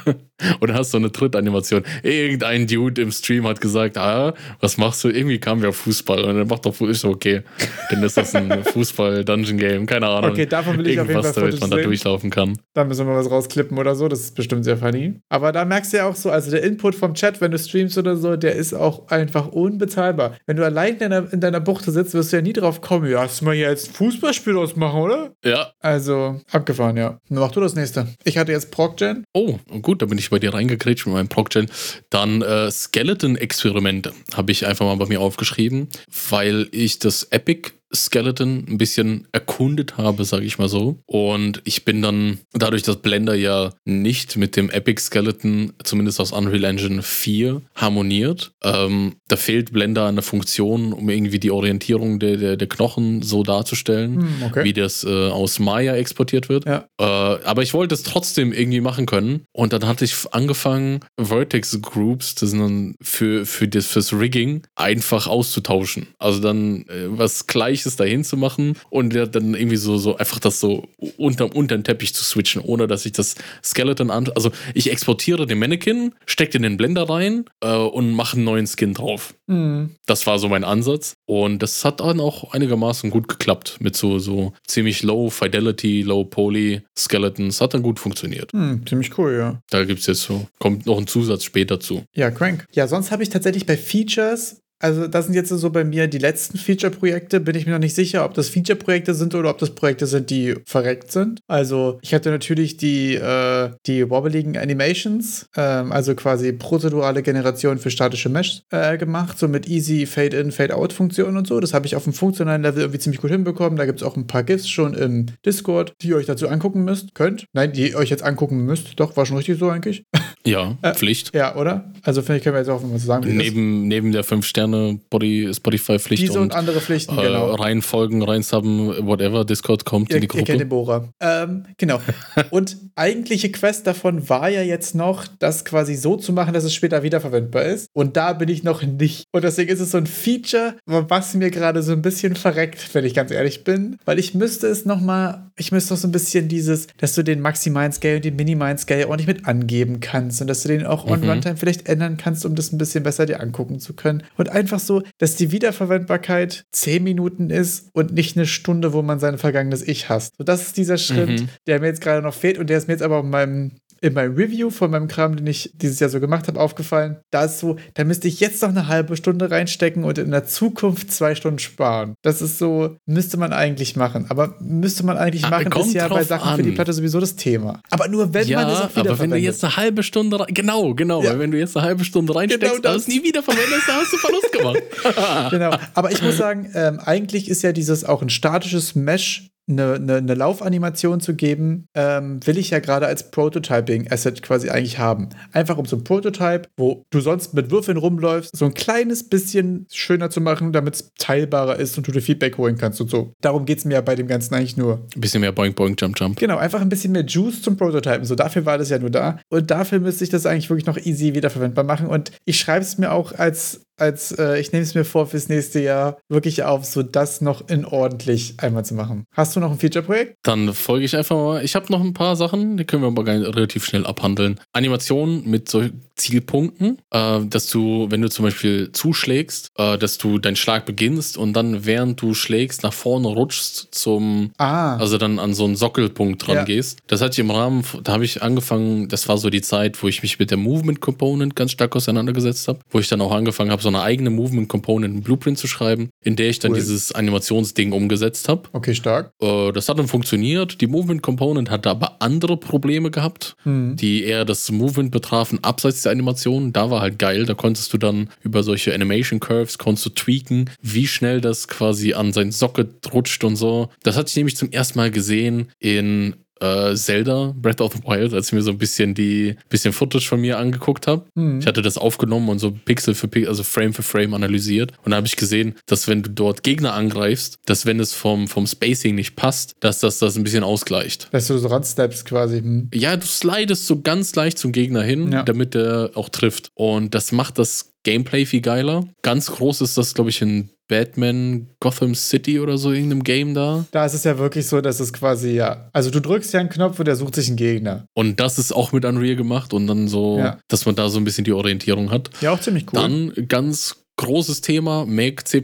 Und 0.60 0.68
dann 0.68 0.76
hast 0.76 0.92
du 0.92 0.98
eine 0.98 1.12
Trittanimation. 1.12 1.84
Irgendein 2.02 2.66
Dude 2.66 3.00
im 3.00 3.12
Stream 3.12 3.46
hat 3.46 3.60
gesagt, 3.60 3.96
ah, 3.96 4.34
was 4.60 4.76
machst 4.78 5.04
du? 5.04 5.08
Irgendwie 5.08 5.38
kam 5.38 5.62
ja 5.62 5.72
Fußball. 5.72 6.24
Und 6.24 6.36
dann 6.36 6.48
macht 6.48 6.66
doch 6.66 6.74
Fußball. 6.74 6.94
So, 6.94 7.10
okay, 7.10 7.42
dann 7.90 8.02
ist 8.02 8.16
das 8.16 8.34
ein 8.34 8.64
Fußball-Dungeon-Game. 8.64 9.86
Keine 9.86 10.08
Ahnung. 10.08 10.32
Okay, 10.32 10.46
davon 10.46 10.78
will 10.78 10.86
ich 10.88 10.98
auf 11.00 11.06
jeden 11.06 11.16
Irgendwas, 11.18 11.34
Fall 11.34 11.44
damit 11.44 11.60
man 11.60 11.70
da 11.70 11.76
sehen. 11.76 11.84
durchlaufen 11.86 12.30
kann. 12.30 12.58
Da 12.74 12.84
müssen 12.84 13.06
wir 13.06 13.12
mal 13.12 13.20
was 13.20 13.30
rausklippen 13.30 13.78
oder 13.78 13.94
so. 13.94 14.08
Das 14.08 14.20
ist 14.20 14.34
bestimmt 14.34 14.64
sehr 14.64 14.76
funny. 14.76 15.20
Aber 15.28 15.52
da 15.52 15.64
merkst 15.64 15.92
du 15.92 15.98
ja 15.98 16.08
auch 16.08 16.16
so, 16.16 16.30
also 16.30 16.50
der 16.50 16.62
Input 16.62 16.94
vom 16.94 17.14
Chat, 17.14 17.40
wenn 17.40 17.50
du 17.50 17.58
streamst 17.58 17.96
oder 17.98 18.16
so, 18.16 18.36
der 18.36 18.54
ist 18.54 18.74
auch 18.74 19.08
einfach 19.08 19.48
unbezahlbar. 19.48 20.36
Wenn 20.46 20.56
du 20.56 20.64
allein 20.64 20.94
in 20.94 20.98
deiner, 20.98 21.32
in 21.32 21.40
deiner 21.40 21.60
Buchte 21.60 21.90
sitzt, 21.90 22.14
wirst 22.14 22.32
du 22.32 22.36
ja 22.36 22.42
nie 22.42 22.52
drauf 22.52 22.80
kommen, 22.80 23.10
ja, 23.10 23.20
hast 23.22 23.40
du 23.40 23.44
mal 23.46 23.54
hier 23.54 23.68
jetzt 23.70 23.90
ein 23.90 23.94
Fußballspiel 23.94 24.56
ausmachen, 24.56 25.00
oder? 25.00 25.32
Ja. 25.44 25.68
Also, 25.80 26.40
abgefahren, 26.50 26.96
ja. 26.96 27.18
Dann 27.28 27.38
mach 27.38 27.52
du 27.52 27.60
das 27.60 27.74
nächste. 27.74 28.08
Ich 28.24 28.38
hatte 28.38 28.52
jetzt 28.52 28.70
ProcGen. 28.70 29.24
Oh, 29.32 29.56
gut, 29.82 29.93
da 29.94 30.06
bin 30.06 30.18
ich 30.18 30.30
bei 30.30 30.38
dir 30.38 30.54
reingekriegt 30.54 31.06
mit 31.06 31.14
meinem 31.14 31.28
ProcGen. 31.28 31.70
Dann 32.10 32.42
äh, 32.42 32.70
Skeleton-Experimente 32.70 34.12
habe 34.34 34.52
ich 34.52 34.66
einfach 34.66 34.86
mal 34.86 34.96
bei 34.96 35.06
mir 35.06 35.20
aufgeschrieben, 35.20 35.88
weil 36.30 36.68
ich 36.72 36.98
das 36.98 37.24
Epic 37.24 37.70
Skeleton 37.94 38.66
ein 38.68 38.78
bisschen 38.78 39.26
erkundet 39.32 39.96
habe, 39.96 40.24
sage 40.24 40.44
ich 40.44 40.58
mal 40.58 40.68
so. 40.68 40.98
Und 41.06 41.60
ich 41.64 41.84
bin 41.84 42.02
dann, 42.02 42.38
dadurch, 42.52 42.82
dass 42.82 42.96
Blender 42.96 43.34
ja 43.34 43.72
nicht 43.84 44.36
mit 44.36 44.56
dem 44.56 44.70
Epic 44.70 45.00
Skeleton, 45.02 45.72
zumindest 45.82 46.20
aus 46.20 46.32
Unreal 46.32 46.64
Engine 46.64 47.02
4, 47.02 47.62
harmoniert, 47.74 48.52
ähm, 48.62 49.14
da 49.28 49.36
fehlt 49.36 49.72
Blender 49.72 50.06
eine 50.06 50.22
Funktion, 50.22 50.92
um 50.92 51.08
irgendwie 51.08 51.38
die 51.38 51.50
Orientierung 51.50 52.18
der, 52.18 52.36
der, 52.36 52.56
der 52.56 52.68
Knochen 52.68 53.22
so 53.22 53.42
darzustellen, 53.42 54.16
Hm, 54.16 54.42
okay. 54.46 54.64
wie 54.64 54.72
das 54.72 55.04
äh, 55.04 55.08
aus 55.28 55.58
Maya 55.58 55.94
exportiert 55.96 56.48
wird. 56.48 56.66
Ja. 56.66 56.86
Äh, 56.98 57.04
aber 57.04 57.62
ich 57.62 57.74
wollte 57.74 57.94
es 57.94 58.02
trotzdem 58.02 58.52
irgendwie 58.52 58.80
machen 58.80 59.06
können. 59.06 59.44
Und 59.52 59.72
dann 59.72 59.86
hatte 59.86 60.04
ich 60.04 60.14
angefangen, 60.32 61.00
Vertex 61.20 61.80
Groups, 61.80 62.34
das 62.34 62.50
sind 62.50 62.60
dann 62.60 62.94
für, 63.00 63.46
für 63.46 63.68
das, 63.68 63.86
fürs 63.86 64.12
Rigging, 64.12 64.62
einfach 64.74 65.26
auszutauschen. 65.26 66.08
Also 66.18 66.40
dann 66.40 66.82
äh, 66.88 67.06
was 67.08 67.46
Gleiches 67.84 67.96
dahin 67.96 68.24
zu 68.24 68.36
machen 68.36 68.76
und 68.90 69.14
dann 69.14 69.54
irgendwie 69.54 69.76
so, 69.76 69.98
so 69.98 70.16
einfach 70.16 70.38
das 70.38 70.60
so 70.60 70.88
unter, 71.16 71.54
unter 71.54 71.76
den 71.76 71.84
Teppich 71.84 72.14
zu 72.14 72.24
switchen, 72.24 72.62
ohne 72.62 72.86
dass 72.86 73.04
ich 73.06 73.12
das 73.12 73.34
Skeleton 73.62 74.10
an. 74.10 74.28
Also 74.34 74.50
ich 74.72 74.90
exportiere 74.90 75.46
den 75.46 75.58
Mannequin, 75.58 76.14
stecke 76.26 76.52
den 76.52 76.64
in 76.64 76.72
den 76.72 76.76
Blender 76.76 77.08
rein 77.08 77.44
äh, 77.60 77.76
und 77.76 78.12
mache 78.12 78.36
einen 78.36 78.44
neuen 78.44 78.66
Skin 78.66 78.94
drauf. 78.94 79.34
Hm. 79.48 79.96
Das 80.06 80.26
war 80.26 80.38
so 80.38 80.48
mein 80.48 80.64
Ansatz. 80.64 81.14
Und 81.26 81.62
das 81.62 81.84
hat 81.84 82.00
dann 82.00 82.20
auch 82.20 82.52
einigermaßen 82.52 83.10
gut 83.10 83.28
geklappt 83.28 83.78
mit 83.80 83.96
so, 83.96 84.18
so 84.18 84.52
ziemlich 84.66 85.02
low 85.02 85.28
Fidelity, 85.28 86.02
low 86.02 86.24
Poly 86.24 86.82
Skeletons. 86.96 87.60
Hat 87.60 87.74
dann 87.74 87.82
gut 87.82 87.98
funktioniert. 87.98 88.52
Hm, 88.52 88.86
ziemlich 88.86 89.16
cool, 89.18 89.36
ja. 89.38 89.60
Da 89.70 89.84
gibt 89.84 90.00
es 90.00 90.06
jetzt 90.06 90.22
so, 90.22 90.46
kommt 90.58 90.86
noch 90.86 90.98
ein 90.98 91.06
Zusatz 91.06 91.44
später 91.44 91.80
zu. 91.80 92.04
Ja, 92.14 92.30
crank. 92.30 92.66
Ja, 92.72 92.88
sonst 92.88 93.10
habe 93.10 93.22
ich 93.22 93.28
tatsächlich 93.28 93.66
bei 93.66 93.76
Features, 93.76 94.62
also 94.84 95.06
das 95.06 95.24
sind 95.24 95.34
jetzt 95.34 95.48
so 95.48 95.70
bei 95.70 95.82
mir 95.82 96.08
die 96.08 96.18
letzten 96.18 96.58
Feature-Projekte, 96.58 97.40
bin 97.40 97.56
ich 97.56 97.64
mir 97.64 97.72
noch 97.72 97.78
nicht 97.78 97.94
sicher, 97.94 98.22
ob 98.22 98.34
das 98.34 98.50
Feature-Projekte 98.50 99.14
sind 99.14 99.34
oder 99.34 99.48
ob 99.48 99.56
das 99.56 99.70
Projekte 99.70 100.06
sind, 100.06 100.28
die 100.28 100.56
verreckt 100.66 101.10
sind. 101.10 101.40
Also 101.48 101.98
ich 102.02 102.12
hatte 102.12 102.30
natürlich 102.30 102.76
die, 102.76 103.14
äh, 103.14 103.70
die 103.86 104.10
wobbeligen 104.10 104.58
Animations, 104.58 105.46
ähm, 105.56 105.90
also 105.90 106.14
quasi 106.14 106.52
prozedurale 106.52 107.22
Generation 107.22 107.78
für 107.78 107.90
statische 107.90 108.28
Mesh 108.28 108.60
äh, 108.70 108.98
gemacht, 108.98 109.38
so 109.38 109.48
mit 109.48 109.66
easy 109.68 110.04
Fade-in, 110.04 110.52
Fade-out-Funktionen 110.52 111.38
und 111.38 111.46
so. 111.46 111.58
Das 111.60 111.72
habe 111.72 111.86
ich 111.86 111.96
auf 111.96 112.04
dem 112.04 112.12
funktionalen 112.12 112.60
Level 112.60 112.82
irgendwie 112.82 112.98
ziemlich 112.98 113.22
gut 113.22 113.30
hinbekommen. 113.30 113.78
Da 113.78 113.86
gibt 113.86 114.00
es 114.00 114.06
auch 114.06 114.18
ein 114.18 114.26
paar 114.26 114.42
GIFs 114.42 114.68
schon 114.68 114.92
im 114.92 115.28
Discord, 115.46 115.94
die 116.02 116.08
ihr 116.08 116.16
euch 116.16 116.26
dazu 116.26 116.46
angucken 116.46 116.84
müsst, 116.84 117.14
könnt. 117.14 117.46
Nein, 117.54 117.72
die 117.72 117.88
ihr 117.88 117.96
euch 117.96 118.10
jetzt 118.10 118.22
angucken 118.22 118.66
müsst. 118.66 119.00
Doch, 119.00 119.16
war 119.16 119.24
schon 119.24 119.38
richtig 119.38 119.58
so 119.58 119.70
eigentlich. 119.70 120.04
Ja, 120.46 120.76
Äh, 120.82 120.92
Pflicht. 120.94 121.34
Ja, 121.34 121.56
oder? 121.56 121.90
Also 122.02 122.20
finde 122.20 122.36
ich, 122.38 122.44
können 122.44 122.54
wir 122.54 122.60
jetzt 122.60 122.68
auch 122.68 122.82
mal 122.82 122.92
das- 122.92 123.24
Neben, 123.24 123.88
neben 123.88 124.12
der 124.12 124.24
5-Sterne-Spotify-Pflicht 124.24 126.22
Diese 126.22 126.34
und 126.38 126.44
und 126.44 126.54
andere 126.54 126.80
Pflichten, 126.80 127.18
äh, 127.18 127.22
genau. 127.22 127.54
reinfolgen, 127.54 128.22
reinsubben, 128.22 129.06
whatever, 129.06 129.44
Discord 129.44 129.84
kommt 129.86 130.10
Ihr, 130.10 130.16
in 130.16 130.20
die 130.22 130.26
ihr 130.26 130.28
kennt 130.30 130.46
Gruppe. 130.48 130.58
den 130.58 130.68
Bohrer. 130.68 131.08
Ähm, 131.20 131.64
genau. 131.78 132.00
Und 132.50 132.76
eigentliche 132.96 133.50
Quest 133.50 133.86
davon 133.86 134.28
war 134.28 134.48
ja 134.48 134.62
jetzt 134.62 134.94
noch, 134.94 135.26
das 135.38 135.64
quasi 135.64 135.94
so 135.94 136.16
zu 136.16 136.32
machen, 136.32 136.54
dass 136.54 136.64
es 136.64 136.74
später 136.74 137.02
wiederverwendbar 137.02 137.64
ist. 137.64 137.88
Und 137.92 138.16
da 138.16 138.32
bin 138.32 138.48
ich 138.48 138.62
noch 138.62 138.82
nicht. 138.82 139.24
Und 139.32 139.44
deswegen 139.44 139.70
ist 139.70 139.80
es 139.80 139.90
so 139.90 139.98
ein 139.98 140.06
Feature, 140.06 140.76
was 140.86 141.34
mir 141.34 141.50
gerade 141.50 141.82
so 141.82 141.92
ein 141.92 142.02
bisschen 142.02 142.36
verreckt, 142.36 142.94
wenn 142.94 143.04
ich 143.04 143.14
ganz 143.14 143.30
ehrlich 143.30 143.64
bin. 143.64 143.98
Weil 144.04 144.18
ich 144.18 144.34
müsste 144.34 144.66
es 144.66 144.84
noch 144.84 145.00
mal, 145.00 145.50
ich 145.56 145.72
müsste 145.72 145.94
noch 145.94 146.00
so 146.00 146.08
ein 146.08 146.12
bisschen 146.12 146.48
dieses, 146.48 146.86
dass 146.98 147.14
du 147.14 147.22
den 147.22 147.40
maximalen 147.40 147.92
Scale 147.92 148.16
und 148.16 148.24
den 148.24 148.36
minimalen 148.36 148.78
Scale 148.78 149.08
ordentlich 149.08 149.26
mit 149.28 149.46
angeben 149.46 150.00
kannst 150.00 150.40
und 150.40 150.46
dass 150.46 150.62
du 150.62 150.68
den 150.68 150.86
auch 150.86 151.06
on 151.06 151.20
Mhm. 151.20 151.30
Runtime 151.30 151.56
vielleicht 151.56 151.88
ändern 151.88 152.16
kannst, 152.16 152.44
um 152.44 152.54
das 152.54 152.72
ein 152.72 152.78
bisschen 152.78 153.02
besser 153.04 153.26
dir 153.26 153.40
angucken 153.40 153.80
zu 153.80 153.94
können. 153.94 154.22
Und 154.36 154.48
einfach 154.50 154.78
so, 154.80 155.02
dass 155.18 155.36
die 155.36 155.50
Wiederverwendbarkeit 155.52 156.64
10 156.72 157.02
Minuten 157.02 157.50
ist 157.50 157.88
und 157.92 158.12
nicht 158.12 158.36
eine 158.36 158.46
Stunde, 158.46 158.92
wo 158.92 159.02
man 159.02 159.18
sein 159.20 159.38
vergangenes 159.38 159.86
Ich 159.86 160.08
hasst. 160.08 160.34
So, 160.38 160.44
das 160.44 160.62
ist 160.62 160.76
dieser 160.76 160.98
Schritt, 160.98 161.40
Mhm. 161.40 161.48
der 161.66 161.80
mir 161.80 161.86
jetzt 161.86 162.00
gerade 162.00 162.22
noch 162.22 162.34
fehlt 162.34 162.58
und 162.58 162.68
der 162.70 162.83
ist 162.84 162.88
mir 162.88 162.94
jetzt 162.94 163.02
aber 163.02 163.20
in 163.20 163.30
meinem 163.30 163.72
in 164.00 164.12
meinem 164.12 164.34
Review 164.34 164.68
von 164.68 164.90
meinem 164.90 165.08
Kram, 165.08 165.34
den 165.34 165.46
ich 165.46 165.70
dieses 165.76 165.98
Jahr 165.98 166.10
so 166.10 166.20
gemacht 166.20 166.46
habe, 166.46 166.60
aufgefallen. 166.60 167.16
Da 167.30 167.44
ist 167.44 167.58
so, 167.58 167.76
da 167.94 168.04
müsste 168.04 168.28
ich 168.28 168.38
jetzt 168.38 168.60
noch 168.60 168.68
eine 168.68 168.86
halbe 168.86 169.16
Stunde 169.16 169.50
reinstecken 169.50 170.04
und 170.04 170.18
in 170.18 170.30
der 170.30 170.44
Zukunft 170.44 171.10
zwei 171.10 171.34
Stunden 171.34 171.58
sparen. 171.58 172.12
Das 172.20 172.42
ist 172.42 172.58
so, 172.58 172.96
müsste 173.06 173.38
man 173.38 173.54
eigentlich 173.54 173.96
machen. 173.96 174.26
Aber 174.28 174.56
müsste 174.60 175.06
man 175.06 175.16
eigentlich 175.16 175.44
Ah, 175.46 175.50
machen, 175.50 175.70
kommt 175.70 175.86
ist 175.86 175.94
ja 175.94 176.08
bei 176.08 176.22
Sachen 176.22 176.54
für 176.56 176.62
die 176.62 176.70
an. 176.70 176.74
Platte 176.74 176.92
sowieso 176.92 177.18
das 177.18 177.36
Thema. 177.36 177.80
Aber 177.88 178.06
nur 178.08 178.34
wenn 178.34 178.46
man 178.50 178.66
es 178.68 178.78
Ja, 178.78 178.84
auch 178.84 178.90
wieder 178.94 179.10
aber 179.12 179.18
wenn 179.20 179.30
du 179.30 179.38
jetzt 179.38 179.64
eine 179.64 179.74
halbe 179.74 180.02
Stunde 180.02 180.38
rein, 180.38 180.48
genau, 180.52 180.92
genau, 180.94 181.22
Ja. 181.22 181.30
weil 181.30 181.38
wenn 181.38 181.50
du 181.52 181.58
jetzt 181.58 181.74
eine 181.74 181.86
halbe 181.86 182.04
Stunde 182.04 182.34
reinsteckst, 182.34 182.82
Genau 182.82 182.82
das. 182.94 183.08
nie 183.08 183.22
wieder 183.22 183.42
verwendest, 183.42 183.88
dann 183.88 183.96
hast 183.96 184.12
du 184.12 184.18
Verlust 184.18 184.52
gemacht. 184.52 184.82
genau. 185.50 185.74
Aber 185.94 186.12
ich 186.12 186.20
muss 186.20 186.36
sagen, 186.36 186.68
ähm, 186.74 187.00
eigentlich 187.02 187.48
ist 187.48 187.62
ja 187.62 187.72
dieses 187.72 188.04
auch 188.04 188.20
ein 188.20 188.28
statisches 188.28 188.94
Mesh 188.94 189.48
eine, 189.68 189.94
eine, 189.94 190.16
eine 190.16 190.34
Laufanimation 190.34 191.20
zu 191.20 191.34
geben, 191.34 191.88
ähm, 191.94 192.44
will 192.46 192.58
ich 192.58 192.70
ja 192.70 192.80
gerade 192.80 193.06
als 193.06 193.30
Prototyping-Asset 193.30 194.42
quasi 194.42 194.70
eigentlich 194.70 194.98
haben. 194.98 195.30
Einfach 195.52 195.78
um 195.78 195.86
so 195.86 195.96
ein 195.96 196.04
Prototype, 196.04 196.68
wo 196.76 197.04
du 197.10 197.20
sonst 197.20 197.54
mit 197.54 197.70
Würfeln 197.70 197.96
rumläufst, 197.96 198.56
so 198.56 198.66
ein 198.66 198.74
kleines 198.74 199.28
bisschen 199.28 199.86
schöner 199.90 200.30
zu 200.30 200.40
machen, 200.40 200.72
damit 200.72 200.94
es 200.94 201.12
teilbarer 201.18 201.76
ist 201.76 201.96
und 201.96 202.06
du 202.06 202.12
dir 202.12 202.20
Feedback 202.20 202.58
holen 202.58 202.76
kannst 202.76 203.00
und 203.00 203.10
so. 203.10 203.32
Darum 203.40 203.64
geht 203.64 203.78
es 203.78 203.84
mir 203.84 203.94
ja 203.94 204.00
bei 204.00 204.14
dem 204.14 204.26
Ganzen 204.26 204.54
eigentlich 204.54 204.76
nur. 204.76 205.06
Ein 205.14 205.20
bisschen 205.20 205.40
mehr 205.40 205.52
Boink, 205.52 205.76
Boink, 205.76 206.00
Jump, 206.00 206.18
Jump. 206.18 206.38
Genau, 206.38 206.58
einfach 206.58 206.80
ein 206.80 206.88
bisschen 206.88 207.12
mehr 207.12 207.24
Juice 207.24 207.62
zum 207.62 207.76
Prototypen. 207.76 208.24
So, 208.24 208.34
dafür 208.34 208.66
war 208.66 208.78
das 208.78 208.90
ja 208.90 208.98
nur 208.98 209.10
da. 209.10 209.38
Und 209.48 209.70
dafür 209.70 210.00
müsste 210.00 210.24
ich 210.24 210.30
das 210.30 210.46
eigentlich 210.46 210.68
wirklich 210.68 210.86
noch 210.86 210.98
easy 210.98 211.34
wiederverwendbar 211.34 211.84
machen. 211.84 212.06
Und 212.06 212.32
ich 212.44 212.58
schreibe 212.58 212.84
es 212.84 212.98
mir 212.98 213.12
auch 213.12 213.32
als 213.32 213.80
als 213.96 214.32
äh, 214.32 214.58
ich 214.60 214.72
nehme 214.72 214.82
es 214.82 214.94
mir 214.94 215.04
vor, 215.04 215.26
fürs 215.26 215.48
nächste 215.48 215.80
Jahr 215.80 216.18
wirklich 216.28 216.62
auf, 216.64 216.84
so 216.84 217.02
das 217.02 217.40
noch 217.40 217.68
in 217.68 217.84
ordentlich 217.84 218.54
einmal 218.58 218.84
zu 218.84 218.94
machen. 218.94 219.24
Hast 219.32 219.54
du 219.56 219.60
noch 219.60 219.70
ein 219.70 219.78
Feature-Projekt? 219.78 220.36
Dann 220.42 220.72
folge 220.74 221.04
ich 221.04 221.16
einfach 221.16 221.36
mal. 221.36 221.64
Ich 221.64 221.74
habe 221.74 221.90
noch 221.92 222.00
ein 222.00 222.12
paar 222.14 222.36
Sachen, 222.36 222.76
die 222.76 222.84
können 222.84 223.02
wir 223.02 223.08
aber 223.08 223.26
relativ 223.26 223.84
schnell 223.84 224.06
abhandeln. 224.06 224.60
Animationen 224.72 225.48
mit 225.48 225.68
so 225.68 225.84
Zielpunkten, 226.16 226.98
äh, 227.10 227.40
dass 227.44 227.68
du, 227.68 228.06
wenn 228.10 228.22
du 228.22 228.30
zum 228.30 228.44
Beispiel 228.44 228.92
zuschlägst, 228.92 229.70
äh, 229.76 229.98
dass 229.98 230.18
du 230.18 230.38
deinen 230.38 230.56
Schlag 230.56 230.86
beginnst 230.86 231.36
und 231.36 231.52
dann, 231.54 231.84
während 231.86 232.20
du 232.22 232.34
schlägst, 232.34 232.82
nach 232.82 232.92
vorne 232.92 233.28
rutschst 233.28 233.88
zum, 233.90 234.52
ah. 234.58 234.96
also 234.96 235.18
dann 235.18 235.38
an 235.38 235.54
so 235.54 235.64
einen 235.64 235.76
Sockelpunkt 235.76 236.46
dran 236.46 236.56
Ja. 236.56 236.64
gehst. 236.64 236.98
Das 237.08 237.20
hatte 237.20 237.32
ich 237.32 237.38
im 237.40 237.50
Rahmen, 237.50 237.84
da 238.02 238.12
habe 238.12 238.24
ich 238.24 238.42
angefangen, 238.42 239.08
das 239.08 239.28
war 239.28 239.38
so 239.38 239.50
die 239.50 239.62
Zeit, 239.62 240.02
wo 240.02 240.08
ich 240.08 240.22
mich 240.22 240.38
mit 240.38 240.50
der 240.50 240.58
Movement 240.58 241.00
Component 241.00 241.56
ganz 241.56 241.72
stark 241.72 241.94
auseinandergesetzt 241.96 242.68
habe, 242.68 242.78
wo 242.90 242.98
ich 243.00 243.08
dann 243.08 243.20
auch 243.20 243.32
angefangen 243.32 243.70
habe, 243.70 243.82
so 243.84 243.88
eine 243.88 244.02
eigene 244.02 244.30
Movement 244.30 244.68
Component, 244.68 245.22
Blueprint 245.22 245.56
zu 245.58 245.68
schreiben, 245.68 246.08
in 246.24 246.34
der 246.34 246.48
ich 246.48 246.58
dann 246.58 246.72
Cool. 246.72 246.78
dieses 246.78 247.12
Animationsding 247.12 247.92
umgesetzt 247.92 248.48
habe. 248.48 248.62
Okay, 248.72 248.94
stark. 248.94 249.30
Äh, 249.40 249.70
Das 249.72 249.88
hat 249.88 249.98
dann 249.98 250.08
funktioniert. 250.08 250.80
Die 250.80 250.86
Movement 250.88 251.22
Component 251.22 251.70
hatte 251.70 251.90
aber 251.90 252.16
andere 252.20 252.56
Probleme 252.56 253.10
gehabt, 253.12 253.54
Hm. 253.62 253.94
die 253.96 254.24
eher 254.24 254.44
das 254.44 254.70
Movement 254.72 255.10
betrafen, 255.12 255.58
abseits 255.62 256.02
der 256.02 256.12
Animation. 256.12 256.72
Da 256.72 256.90
war 256.90 257.00
halt 257.00 257.18
geil. 257.18 257.44
Da 257.46 257.54
konntest 257.54 257.92
du 257.92 257.98
dann 257.98 258.28
über 258.42 258.62
solche 258.64 258.92
Animation 258.92 259.38
Curves 259.40 259.78
konntest 259.78 260.06
du 260.06 260.10
tweaken, 260.10 260.70
wie 260.82 261.06
schnell 261.06 261.40
das 261.40 261.68
quasi 261.68 262.14
an 262.14 262.32
sein 262.32 262.50
Socket 262.50 263.12
rutscht 263.12 263.44
und 263.44 263.56
so. 263.56 263.90
Das 264.02 264.16
hatte 264.16 264.28
ich 264.30 264.36
nämlich 264.36 264.56
zum 264.56 264.70
ersten 264.72 264.98
Mal 264.98 265.10
gesehen 265.10 265.68
in 265.78 266.34
äh, 266.60 266.94
Zelda 266.94 267.52
Breath 267.56 267.80
of 267.80 267.94
the 267.94 268.00
Wild, 268.04 268.32
als 268.34 268.48
ich 268.48 268.52
mir 268.52 268.62
so 268.62 268.70
ein 268.70 268.78
bisschen 268.78 269.14
die 269.14 269.56
bisschen 269.68 269.92
Footage 269.92 270.26
von 270.28 270.40
mir 270.40 270.58
angeguckt 270.58 271.06
habe. 271.06 271.24
Hm. 271.34 271.58
Ich 271.60 271.66
hatte 271.66 271.82
das 271.82 271.98
aufgenommen 271.98 272.48
und 272.48 272.58
so 272.58 272.70
Pixel 272.70 273.14
für 273.14 273.28
Pixel, 273.28 273.48
also 273.48 273.62
Frame 273.62 273.92
für 273.92 274.02
Frame 274.02 274.34
analysiert. 274.34 274.92
Und 275.04 275.10
da 275.10 275.16
habe 275.16 275.26
ich 275.26 275.36
gesehen, 275.36 275.74
dass 275.86 276.08
wenn 276.08 276.22
du 276.22 276.30
dort 276.30 276.62
Gegner 276.62 276.94
angreifst, 276.94 277.58
dass 277.66 277.86
wenn 277.86 278.00
es 278.00 278.12
vom, 278.12 278.48
vom 278.48 278.66
Spacing 278.66 279.14
nicht 279.14 279.36
passt, 279.36 279.74
dass 279.80 280.00
das 280.00 280.18
das 280.18 280.36
ein 280.36 280.44
bisschen 280.44 280.64
ausgleicht. 280.64 281.28
Dass 281.32 281.48
du 281.48 281.58
so 281.58 281.68
ransteppst 281.68 282.24
quasi. 282.24 282.58
Hm. 282.60 282.90
Ja, 282.94 283.16
du 283.16 283.26
slidest 283.26 283.86
so 283.86 284.00
ganz 284.00 284.34
leicht 284.34 284.58
zum 284.58 284.72
Gegner 284.72 285.02
hin, 285.02 285.32
Ja. 285.32 285.42
damit 285.42 285.74
der 285.74 286.10
auch 286.14 286.28
trifft. 286.28 286.68
Und 286.74 287.14
das 287.14 287.32
macht 287.32 287.58
das 287.58 287.90
Gameplay 288.04 288.44
viel 288.44 288.60
geiler. 288.60 289.04
Ganz 289.22 289.46
groß 289.50 289.80
ist 289.80 289.96
das, 289.96 290.14
glaube 290.14 290.30
ich, 290.30 290.42
in 290.42 290.68
Batman 290.88 291.68
Gotham 291.80 292.14
City 292.14 292.60
oder 292.60 292.76
so 292.78 292.92
irgendeinem 292.92 293.24
Game 293.24 293.54
da. 293.54 293.84
Da 293.90 294.04
ist 294.06 294.14
es 294.14 294.24
ja 294.24 294.38
wirklich 294.38 294.66
so, 294.66 294.80
dass 294.80 295.00
es 295.00 295.12
quasi, 295.12 295.50
ja. 295.52 295.88
Also 295.92 296.10
du 296.10 296.20
drückst 296.20 296.52
ja 296.52 296.60
einen 296.60 296.68
Knopf 296.68 296.98
und 296.98 297.06
der 297.06 297.16
sucht 297.16 297.34
sich 297.34 297.48
einen 297.48 297.56
Gegner. 297.56 298.06
Und 298.14 298.38
das 298.40 298.58
ist 298.58 298.72
auch 298.72 298.92
mit 298.92 299.04
Unreal 299.04 299.36
gemacht 299.36 299.72
und 299.72 299.86
dann 299.86 300.08
so, 300.08 300.38
Ja. 300.38 300.58
dass 300.68 300.86
man 300.86 300.94
da 300.94 301.08
so 301.08 301.18
ein 301.18 301.24
bisschen 301.24 301.44
die 301.44 301.52
Orientierung 301.52 302.10
hat. 302.10 302.30
Ja, 302.40 302.52
auch 302.52 302.60
ziemlich 302.60 302.84
cool. 302.92 303.00
Dann 303.00 303.48
ganz 303.48 303.96
großes 304.16 304.60
Thema, 304.60 305.06
Make 305.06 305.42
C++ 305.44 305.60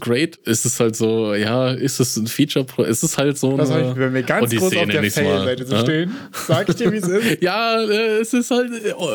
Great. 0.00 0.34
Ist 0.36 0.64
es 0.66 0.80
halt 0.80 0.96
so, 0.96 1.34
ja, 1.34 1.70
ist 1.70 2.00
es 2.00 2.16
ein 2.16 2.26
Feature? 2.26 2.64
Pro- 2.64 2.82
Ist 2.82 3.04
es 3.04 3.16
halt 3.16 3.38
so 3.38 3.56
das 3.56 3.70
habe 3.70 3.80
ich 3.82 3.86
eine 3.86 3.94
bei 3.94 4.10
mir 4.10 4.22
ganz 4.24 4.50
groß 4.50 4.64
auf 4.64 4.86
nenn 4.86 4.88
der 4.88 5.10
Fail-Seite 5.10 5.66
zu 5.66 5.78
stehen. 5.78 6.12
Sag 6.48 6.68
ich 6.68 6.74
dir, 6.76 6.90
wie 6.90 6.96
es 6.96 7.06
ist. 7.08 7.42
Ja, 7.42 7.80
äh, 7.80 8.18
es 8.20 8.32
ist 8.34 8.50
halt 8.50 8.70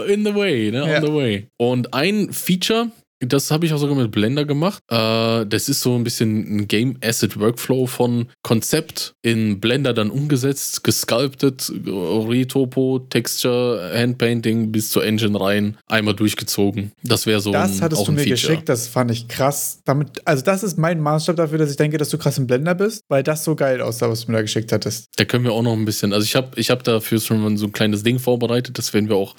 in 0.08 0.24
the 0.24 0.34
way, 0.34 0.72
ne? 0.72 0.90
Ja. 0.90 1.00
On 1.02 1.06
the 1.06 1.14
way. 1.14 1.48
Und 1.58 1.94
ein 1.94 2.32
Feature, 2.32 2.90
das 3.20 3.52
habe 3.52 3.66
ich 3.66 3.74
auch 3.74 3.78
sogar 3.78 3.96
mit 3.96 4.12
Blender 4.12 4.46
gemacht. 4.46 4.82
Äh, 4.90 5.46
das 5.46 5.70
ist 5.70 5.82
so 5.82 5.96
ein 5.96 6.04
bisschen 6.04 6.58
ein 6.58 6.68
Game 6.68 6.98
Asset 7.04 7.40
Workflow 7.40 7.88
von 7.88 8.28
Konzept 8.44 9.14
in 9.22 9.60
Blender 9.60 9.94
dann 9.94 10.10
umgesetzt, 10.10 10.84
gesculptet, 10.84 11.72
Retopo, 11.86 13.00
Texture, 13.10 13.92
Handpainting 13.94 14.72
bis 14.72 14.90
zur 14.92 15.06
Engine 15.06 15.40
rein, 15.40 15.78
einmal 15.88 16.14
durchgezogen. 16.16 16.92
Das 17.04 17.26
wäre 17.26 17.40
so 17.40 17.52
Das 17.52 17.78
ein, 17.78 17.82
hattest 17.82 18.02
auch 18.02 18.06
du 18.06 18.12
ein 18.12 18.16
mir 18.16 18.22
Feature. 18.22 18.54
geschickt, 18.54 18.70
das 18.70 18.88
fand 18.88 19.12
ich 19.12 19.28
krass. 19.28 19.82
Damit, 19.86 20.22
also 20.26 20.44
das 20.44 20.64
ist 20.64 20.78
mein 20.78 21.00
Maßstab 21.00 21.36
dafür, 21.36 21.58
dass 21.58 21.72
ich 21.72 21.78
denke, 21.78 21.98
dass 21.98 22.10
du 22.10 22.18
krass 22.18 22.38
im 22.38 22.48
Blender 22.48 22.76
bist, 22.76 23.02
weil 23.10 23.24
das 23.24 23.44
so 23.44 23.56
geil 23.56 23.82
aussah, 23.82 24.10
was 24.10 24.26
du 24.26 24.32
mir 24.32 24.38
da 24.38 24.42
geschickt 24.44 24.72
hattest. 24.72 25.08
Da 25.18 25.26
können 25.26 25.44
wir 25.44 25.54
auch 25.54 25.64
noch 25.64 25.74
ein 25.74 25.86
bisschen, 25.86 26.14
also 26.14 26.24
ich 26.24 26.36
habe 26.36 26.50
ich 26.56 26.70
hab 26.70 26.84
dafür 26.84 27.20
schon 27.20 27.42
mal 27.42 27.58
so 27.58 27.66
ein 27.66 27.72
kleines 27.72 28.04
Ding 28.04 28.20
vorbereitet, 28.20 28.78
das 28.78 28.94
werden 28.94 29.10
wir 29.10 29.16
auch 29.16 29.36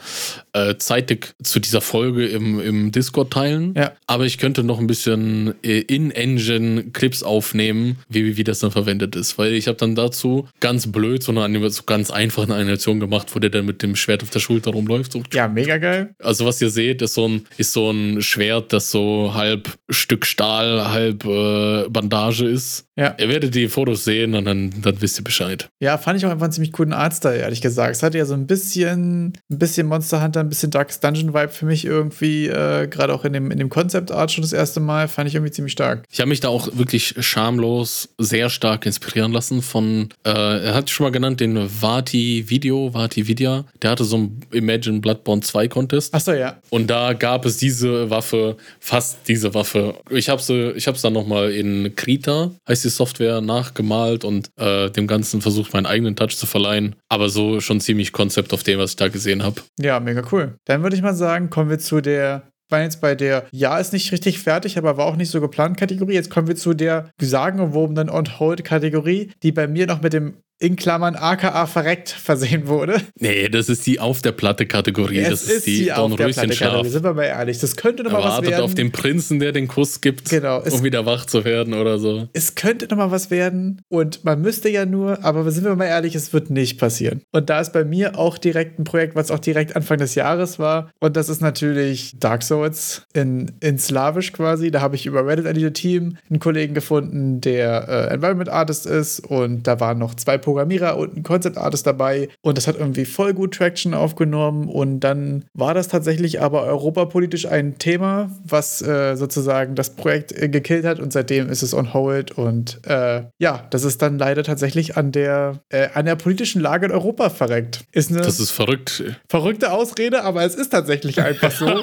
äh, 0.53 0.77
zeitig 0.79 1.35
zu 1.43 1.61
dieser 1.61 1.81
Folge 1.81 2.27
im, 2.27 2.61
im 2.61 2.93
Discord 2.93 3.33
teilen. 3.33 3.68
Ja. 3.77 3.93
Aber 4.07 4.25
ich 4.27 4.39
könnte 4.39 4.63
noch 4.63 4.79
ein 4.79 4.87
bisschen 4.87 5.55
äh, 5.63 5.81
in-Engine 5.81 6.85
Clips 6.93 7.23
aufnehmen, 7.23 7.99
wie, 8.09 8.37
wie 8.37 8.45
das 8.45 8.61
dann 8.61 8.71
verwendet 8.71 9.17
ist. 9.17 9.39
Weil 9.39 9.55
ich 9.55 9.69
habe 9.69 9.79
dann 9.79 9.95
dazu 9.95 10.49
ganz 10.61 10.91
blöd 10.91 11.23
so 11.23 11.33
eine 11.33 11.43
Anima- 11.43 11.69
so 11.71 11.83
ganz 11.85 12.11
einfache 12.11 12.53
Animation 12.55 13.01
gemacht, 13.01 13.35
wo 13.35 13.39
der 13.39 13.51
dann 13.51 13.67
mit 13.67 13.83
dem 13.83 13.97
Schwert 13.97 14.23
auf 14.23 14.31
der 14.31 14.41
Schulter 14.41 14.71
rumläuft. 14.71 15.13
So. 15.13 15.23
Ja, 15.33 15.49
mega 15.49 15.79
geil. 15.79 16.15
Also 16.23 16.47
was 16.47 16.61
ihr 16.61 16.71
seht, 16.71 17.03
ist 17.03 17.15
so 17.15 17.29
ein, 17.29 17.47
ist 17.57 17.73
so 17.73 17.91
ein 17.91 18.23
Schwert, 18.23 18.73
das 18.73 18.91
so 18.91 19.33
halb 19.35 19.69
Stück 19.91 20.27
Stahl, 20.27 20.91
halb 20.91 21.25
äh, 21.25 21.89
Bandage 21.89 22.47
ist. 22.47 22.87
Ja. 22.97 23.15
Ihr 23.19 23.29
werdet 23.29 23.55
die 23.55 23.69
Fotos 23.69 24.05
sehen 24.05 24.35
und 24.35 24.45
dann, 24.45 24.73
dann 24.83 25.01
wisst 25.01 25.21
ihr 25.21 25.25
Bescheid. 25.25 25.69
Ja, 25.81 25.99
fand 25.99 26.19
ich 26.19 26.27
auch 26.27 26.31
einfach 26.31 26.45
einen 26.45 26.53
ziemlich 26.53 26.73
coolen 26.73 26.93
Artstyle, 26.93 27.37
ehrlich 27.37 27.61
gesagt. 27.61 27.93
Es 27.95 28.03
hatte 28.03 28.19
ja 28.19 28.25
so 28.25 28.35
ein 28.35 28.47
bisschen, 28.47 29.35
ein 29.51 29.59
bisschen 29.59 29.87
Monster 29.87 30.23
Hunter, 30.23 30.41
ein 30.41 30.49
bisschen 30.49 30.71
Darkest 30.73 31.05
Dungeon 31.05 31.33
Vibe 31.33 31.51
für 31.51 31.67
mich 31.67 31.85
irgendwie, 31.85 32.49
äh, 32.49 32.89
gerade 32.89 33.15
auch 33.15 33.25
in 33.25 33.33
dem, 33.33 33.51
in 33.53 33.58
dem 33.59 33.69
Concept 33.69 34.11
Art 34.11 34.33
schon 34.33 34.43
das 34.43 34.53
erste 34.53 34.81
Mal, 34.81 35.09
fand 35.09 35.29
ich 35.29 35.35
irgendwie 35.35 35.53
ziemlich 35.53 35.73
stark. 35.73 36.05
Ich 36.11 36.21
habe 36.21 36.29
mich 36.29 36.41
da 36.41 36.49
auch 36.49 36.69
wirklich 36.73 37.15
schamlos 37.21 38.09
sehr 38.19 38.51
stark 38.51 38.87
inspirieren 38.87 39.33
lassen 39.33 39.63
von, 39.63 40.09
äh, 40.25 40.31
er 40.31 40.75
hat 40.75 40.91
schon 40.91 41.05
mal 41.05 41.11
genannt, 41.11 41.41
den 41.41 41.69
Vati 41.81 42.45
Video, 42.49 42.93
Vati 42.93 43.27
Vidya. 43.27 43.65
Der 43.83 43.91
hatte 43.91 44.05
so 44.05 44.19
ein 44.19 44.41
Imagine 44.53 45.01
Bloodborne 45.01 45.43
2 45.43 45.69
Contest. 45.69 46.15
Achso, 46.15 46.33
ja. 46.33 46.59
Und 46.71 46.89
da 46.89 47.13
gab 47.13 47.45
es 47.45 47.57
diese 47.57 48.11
Waffe, 48.11 48.57
fast 48.81 49.19
diese 49.29 49.55
Waffe. 49.55 49.95
Ich 50.11 50.29
habe 50.29 50.43
sie, 50.43 50.73
ich 50.73 50.87
habe 50.87 50.97
es 50.97 51.03
dann 51.03 51.13
nochmal 51.13 51.53
in 51.53 51.95
Krita, 51.97 52.51
heißt 52.69 52.85
die 52.85 52.89
Software, 52.89 53.41
nachgemalt 53.41 54.25
und 54.25 54.51
äh, 54.57 54.91
dem 54.91 55.07
Ganzen 55.07 55.41
versucht, 55.41 55.73
meinen 55.73 55.87
eigenen 55.87 56.17
Touch 56.17 56.37
zu 56.37 56.47
verleihen. 56.47 56.97
Aber 57.09 57.29
so 57.29 57.61
schon 57.61 57.81
ziemlich 57.81 58.13
Konzept 58.13 58.53
auf 58.53 58.63
dem, 58.63 58.79
was 58.79 58.91
ich 58.91 58.97
da 58.97 59.09
gesehen 59.09 59.43
habe. 59.43 59.63
Ja, 59.79 60.01
mega 60.01 60.23
cool. 60.33 60.55
Dann 60.65 60.83
würde 60.83 60.97
ich 60.97 61.03
mal 61.03 61.15
sagen, 61.15 61.51
kommen 61.51 61.71
wir 61.71 61.79
zu 61.79 62.01
der, 62.01 62.43
waren 62.71 62.83
jetzt 62.83 63.01
bei 63.01 63.15
der, 63.15 63.47
ja, 63.51 63.79
ist 63.79 63.93
nicht 63.93 64.13
richtig 64.13 64.39
fertig, 64.39 64.79
aber 64.79 64.97
war 64.97 65.07
auch 65.07 65.17
nicht 65.17 65.31
so 65.31 65.41
geplant 65.41 65.77
Kategorie. 65.77 66.15
Jetzt 66.15 66.31
kommen 66.31 66.49
wir 66.49 66.57
zu 66.57 66.75
der 66.75 67.11
sagenumwobenen 67.21 68.11
On-Hold-Kategorie, 68.11 69.33
die 69.43 69.53
bei 69.53 69.67
mir 69.67 69.87
noch 69.87 70.03
mit 70.03 70.13
dem 70.13 70.43
in 70.61 70.77
Klammern 70.77 71.15
aka 71.15 71.67
verreckt 71.67 72.09
versehen 72.09 72.67
wurde. 72.67 73.01
Nee, 73.21 73.49
das 73.49 73.69
ist 73.69 73.87
die 73.87 74.01
auf 74.01 74.23
der 74.23 74.33
Platte 74.33 74.67
Kategorie. 74.67 75.23
das 75.23 75.45
ist 75.45 75.67
die, 75.67 75.87
Don 75.87 76.13
auf 76.13 76.17
der 76.19 76.29
Platte. 76.29 76.89
Sind 76.89 77.05
wir 77.05 77.15
mal 77.15 77.25
ehrlich, 77.25 77.59
das 77.59 77.77
könnte 77.77 78.03
noch 78.03 78.13
Er 78.13 78.19
mal 78.19 78.25
was 78.25 78.33
wartet 78.35 78.51
werden. 78.51 78.65
auf 78.65 78.75
den 78.75 78.91
Prinzen, 78.93 79.39
der 79.39 79.53
den 79.53 79.69
Kuss 79.69 80.01
gibt, 80.01 80.29
Genau, 80.31 80.61
es- 80.65 80.75
um 80.75 80.83
wieder 80.83 81.07
wach 81.07 81.27
zu 81.27 81.45
werden 81.45 81.75
oder 81.75 81.99
so. 81.99 82.29
es 82.33 82.55
könnte 82.57 82.87
noch 82.89 82.97
mal 82.97 83.11
was 83.11 83.31
werden 83.31 83.83
und 83.89 84.25
man 84.25 84.41
müsste 84.41 84.69
ja 84.69 84.85
nur, 84.85 85.25
aber 85.25 85.49
sind 85.51 85.65
wir 85.65 85.77
mal 85.77 85.85
ehrlich, 85.87 86.15
es 86.15 86.33
wird 86.33 86.51
nicht 86.51 86.79
passieren. 86.79 87.23
Und 87.33 87.51
da 87.51 87.61
ist 87.61 87.73
bei 87.73 87.85
mir 87.85 88.19
auch 88.19 88.37
direkt 88.39 88.79
ein 88.79 88.85
Projekt, 88.85 89.15
was 89.15 89.31
auch 89.31 89.39
direkt 89.39 89.77
Anfang 89.77 89.99
des 89.99 90.15
Jahres 90.17 90.59
war 90.59 90.91
und 91.01 91.17
das 91.17 91.29
ist 91.29 91.41
natürlich 91.41 92.15
Dark 92.19 92.43
Souls 92.43 93.03
in, 93.15 93.53
in 93.61 93.79
Slawisch 93.79 94.33
quasi. 94.33 94.71
Da 94.71 94.81
habe 94.81 94.97
ich 94.97 95.07
über 95.07 95.27
Reddit 95.27 95.47
Editor 95.47 95.73
Team 95.73 96.17
einen 96.29 96.41
Kollegen 96.41 96.75
gefunden, 96.75 97.41
der 97.41 97.89
äh, 98.11 98.15
Environment 98.15 98.49
Artist 98.51 98.87
ist 98.87 99.21
und 99.21 99.67
da 99.67 99.79
waren 99.81 99.99
noch 99.99 100.15
zwei 100.15 100.39
Programmierer 100.49 100.97
und 100.97 101.15
ein 101.15 101.23
Concept 101.23 101.59
Artist 101.59 101.87
dabei 101.87 102.31
und 102.41 102.57
das 102.57 102.67
hat 102.67 102.79
irgendwie 102.79 103.05
voll 103.05 103.35
gut 103.35 103.53
Traction 103.53 103.93
aufgenommen 103.93 104.67
und 104.67 105.01
dann 105.01 105.45
war 105.53 105.75
das 105.75 105.89
tatsächlich 105.89 106.41
aber 106.41 106.63
europapolitisch 106.63 107.45
ein 107.45 107.77
Thema, 107.77 108.31
was 108.45 108.81
äh, 108.81 109.15
sozusagen 109.15 109.75
das 109.75 109.91
Projekt 109.95 110.33
äh, 110.33 110.49
gekillt 110.49 110.87
hat 110.87 111.01
und 111.01 111.13
seitdem 111.13 111.51
ist 111.51 111.63
es 111.63 111.75
on 111.75 111.93
hold 111.93 112.33
und 112.33 112.81
äh, 112.87 113.25
ja, 113.39 113.67
das 113.69 113.85
ist 113.85 114.01
dann 114.01 114.19
leider 114.19 114.43
tatsächlich 114.43 114.97
an 114.97 115.13
der, 115.13 115.61
äh, 115.69 115.89
an 115.93 116.07
der 116.07 116.17
politischen 116.17 116.63
Lage 116.63 116.87
in 116.87 116.93
Europa 116.93 117.29
verreckt. 117.29 117.85
Ist 117.93 118.11
eine 118.11 118.23
Das 118.23 118.41
ist 118.41 118.51
verrückt. 118.51 119.03
verrückte 119.29 119.71
Ausrede, 119.73 120.25
aber 120.25 120.45
es 120.45 120.55
ist 120.55 120.71
tatsächlich 120.71 121.21
einfach 121.21 121.51
so. 121.51 121.67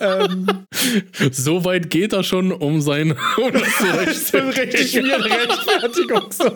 ähm, 0.00 0.46
So 1.32 1.66
weit 1.66 1.90
geht 1.90 2.14
er 2.14 2.24
schon, 2.24 2.50
um 2.50 2.80
sein. 2.80 3.12
Um 3.36 3.52
das 3.52 4.26
zu 4.26 4.36
schwierige 4.52 5.24
Rechtfertigung. 5.24 6.32
So. 6.32 6.50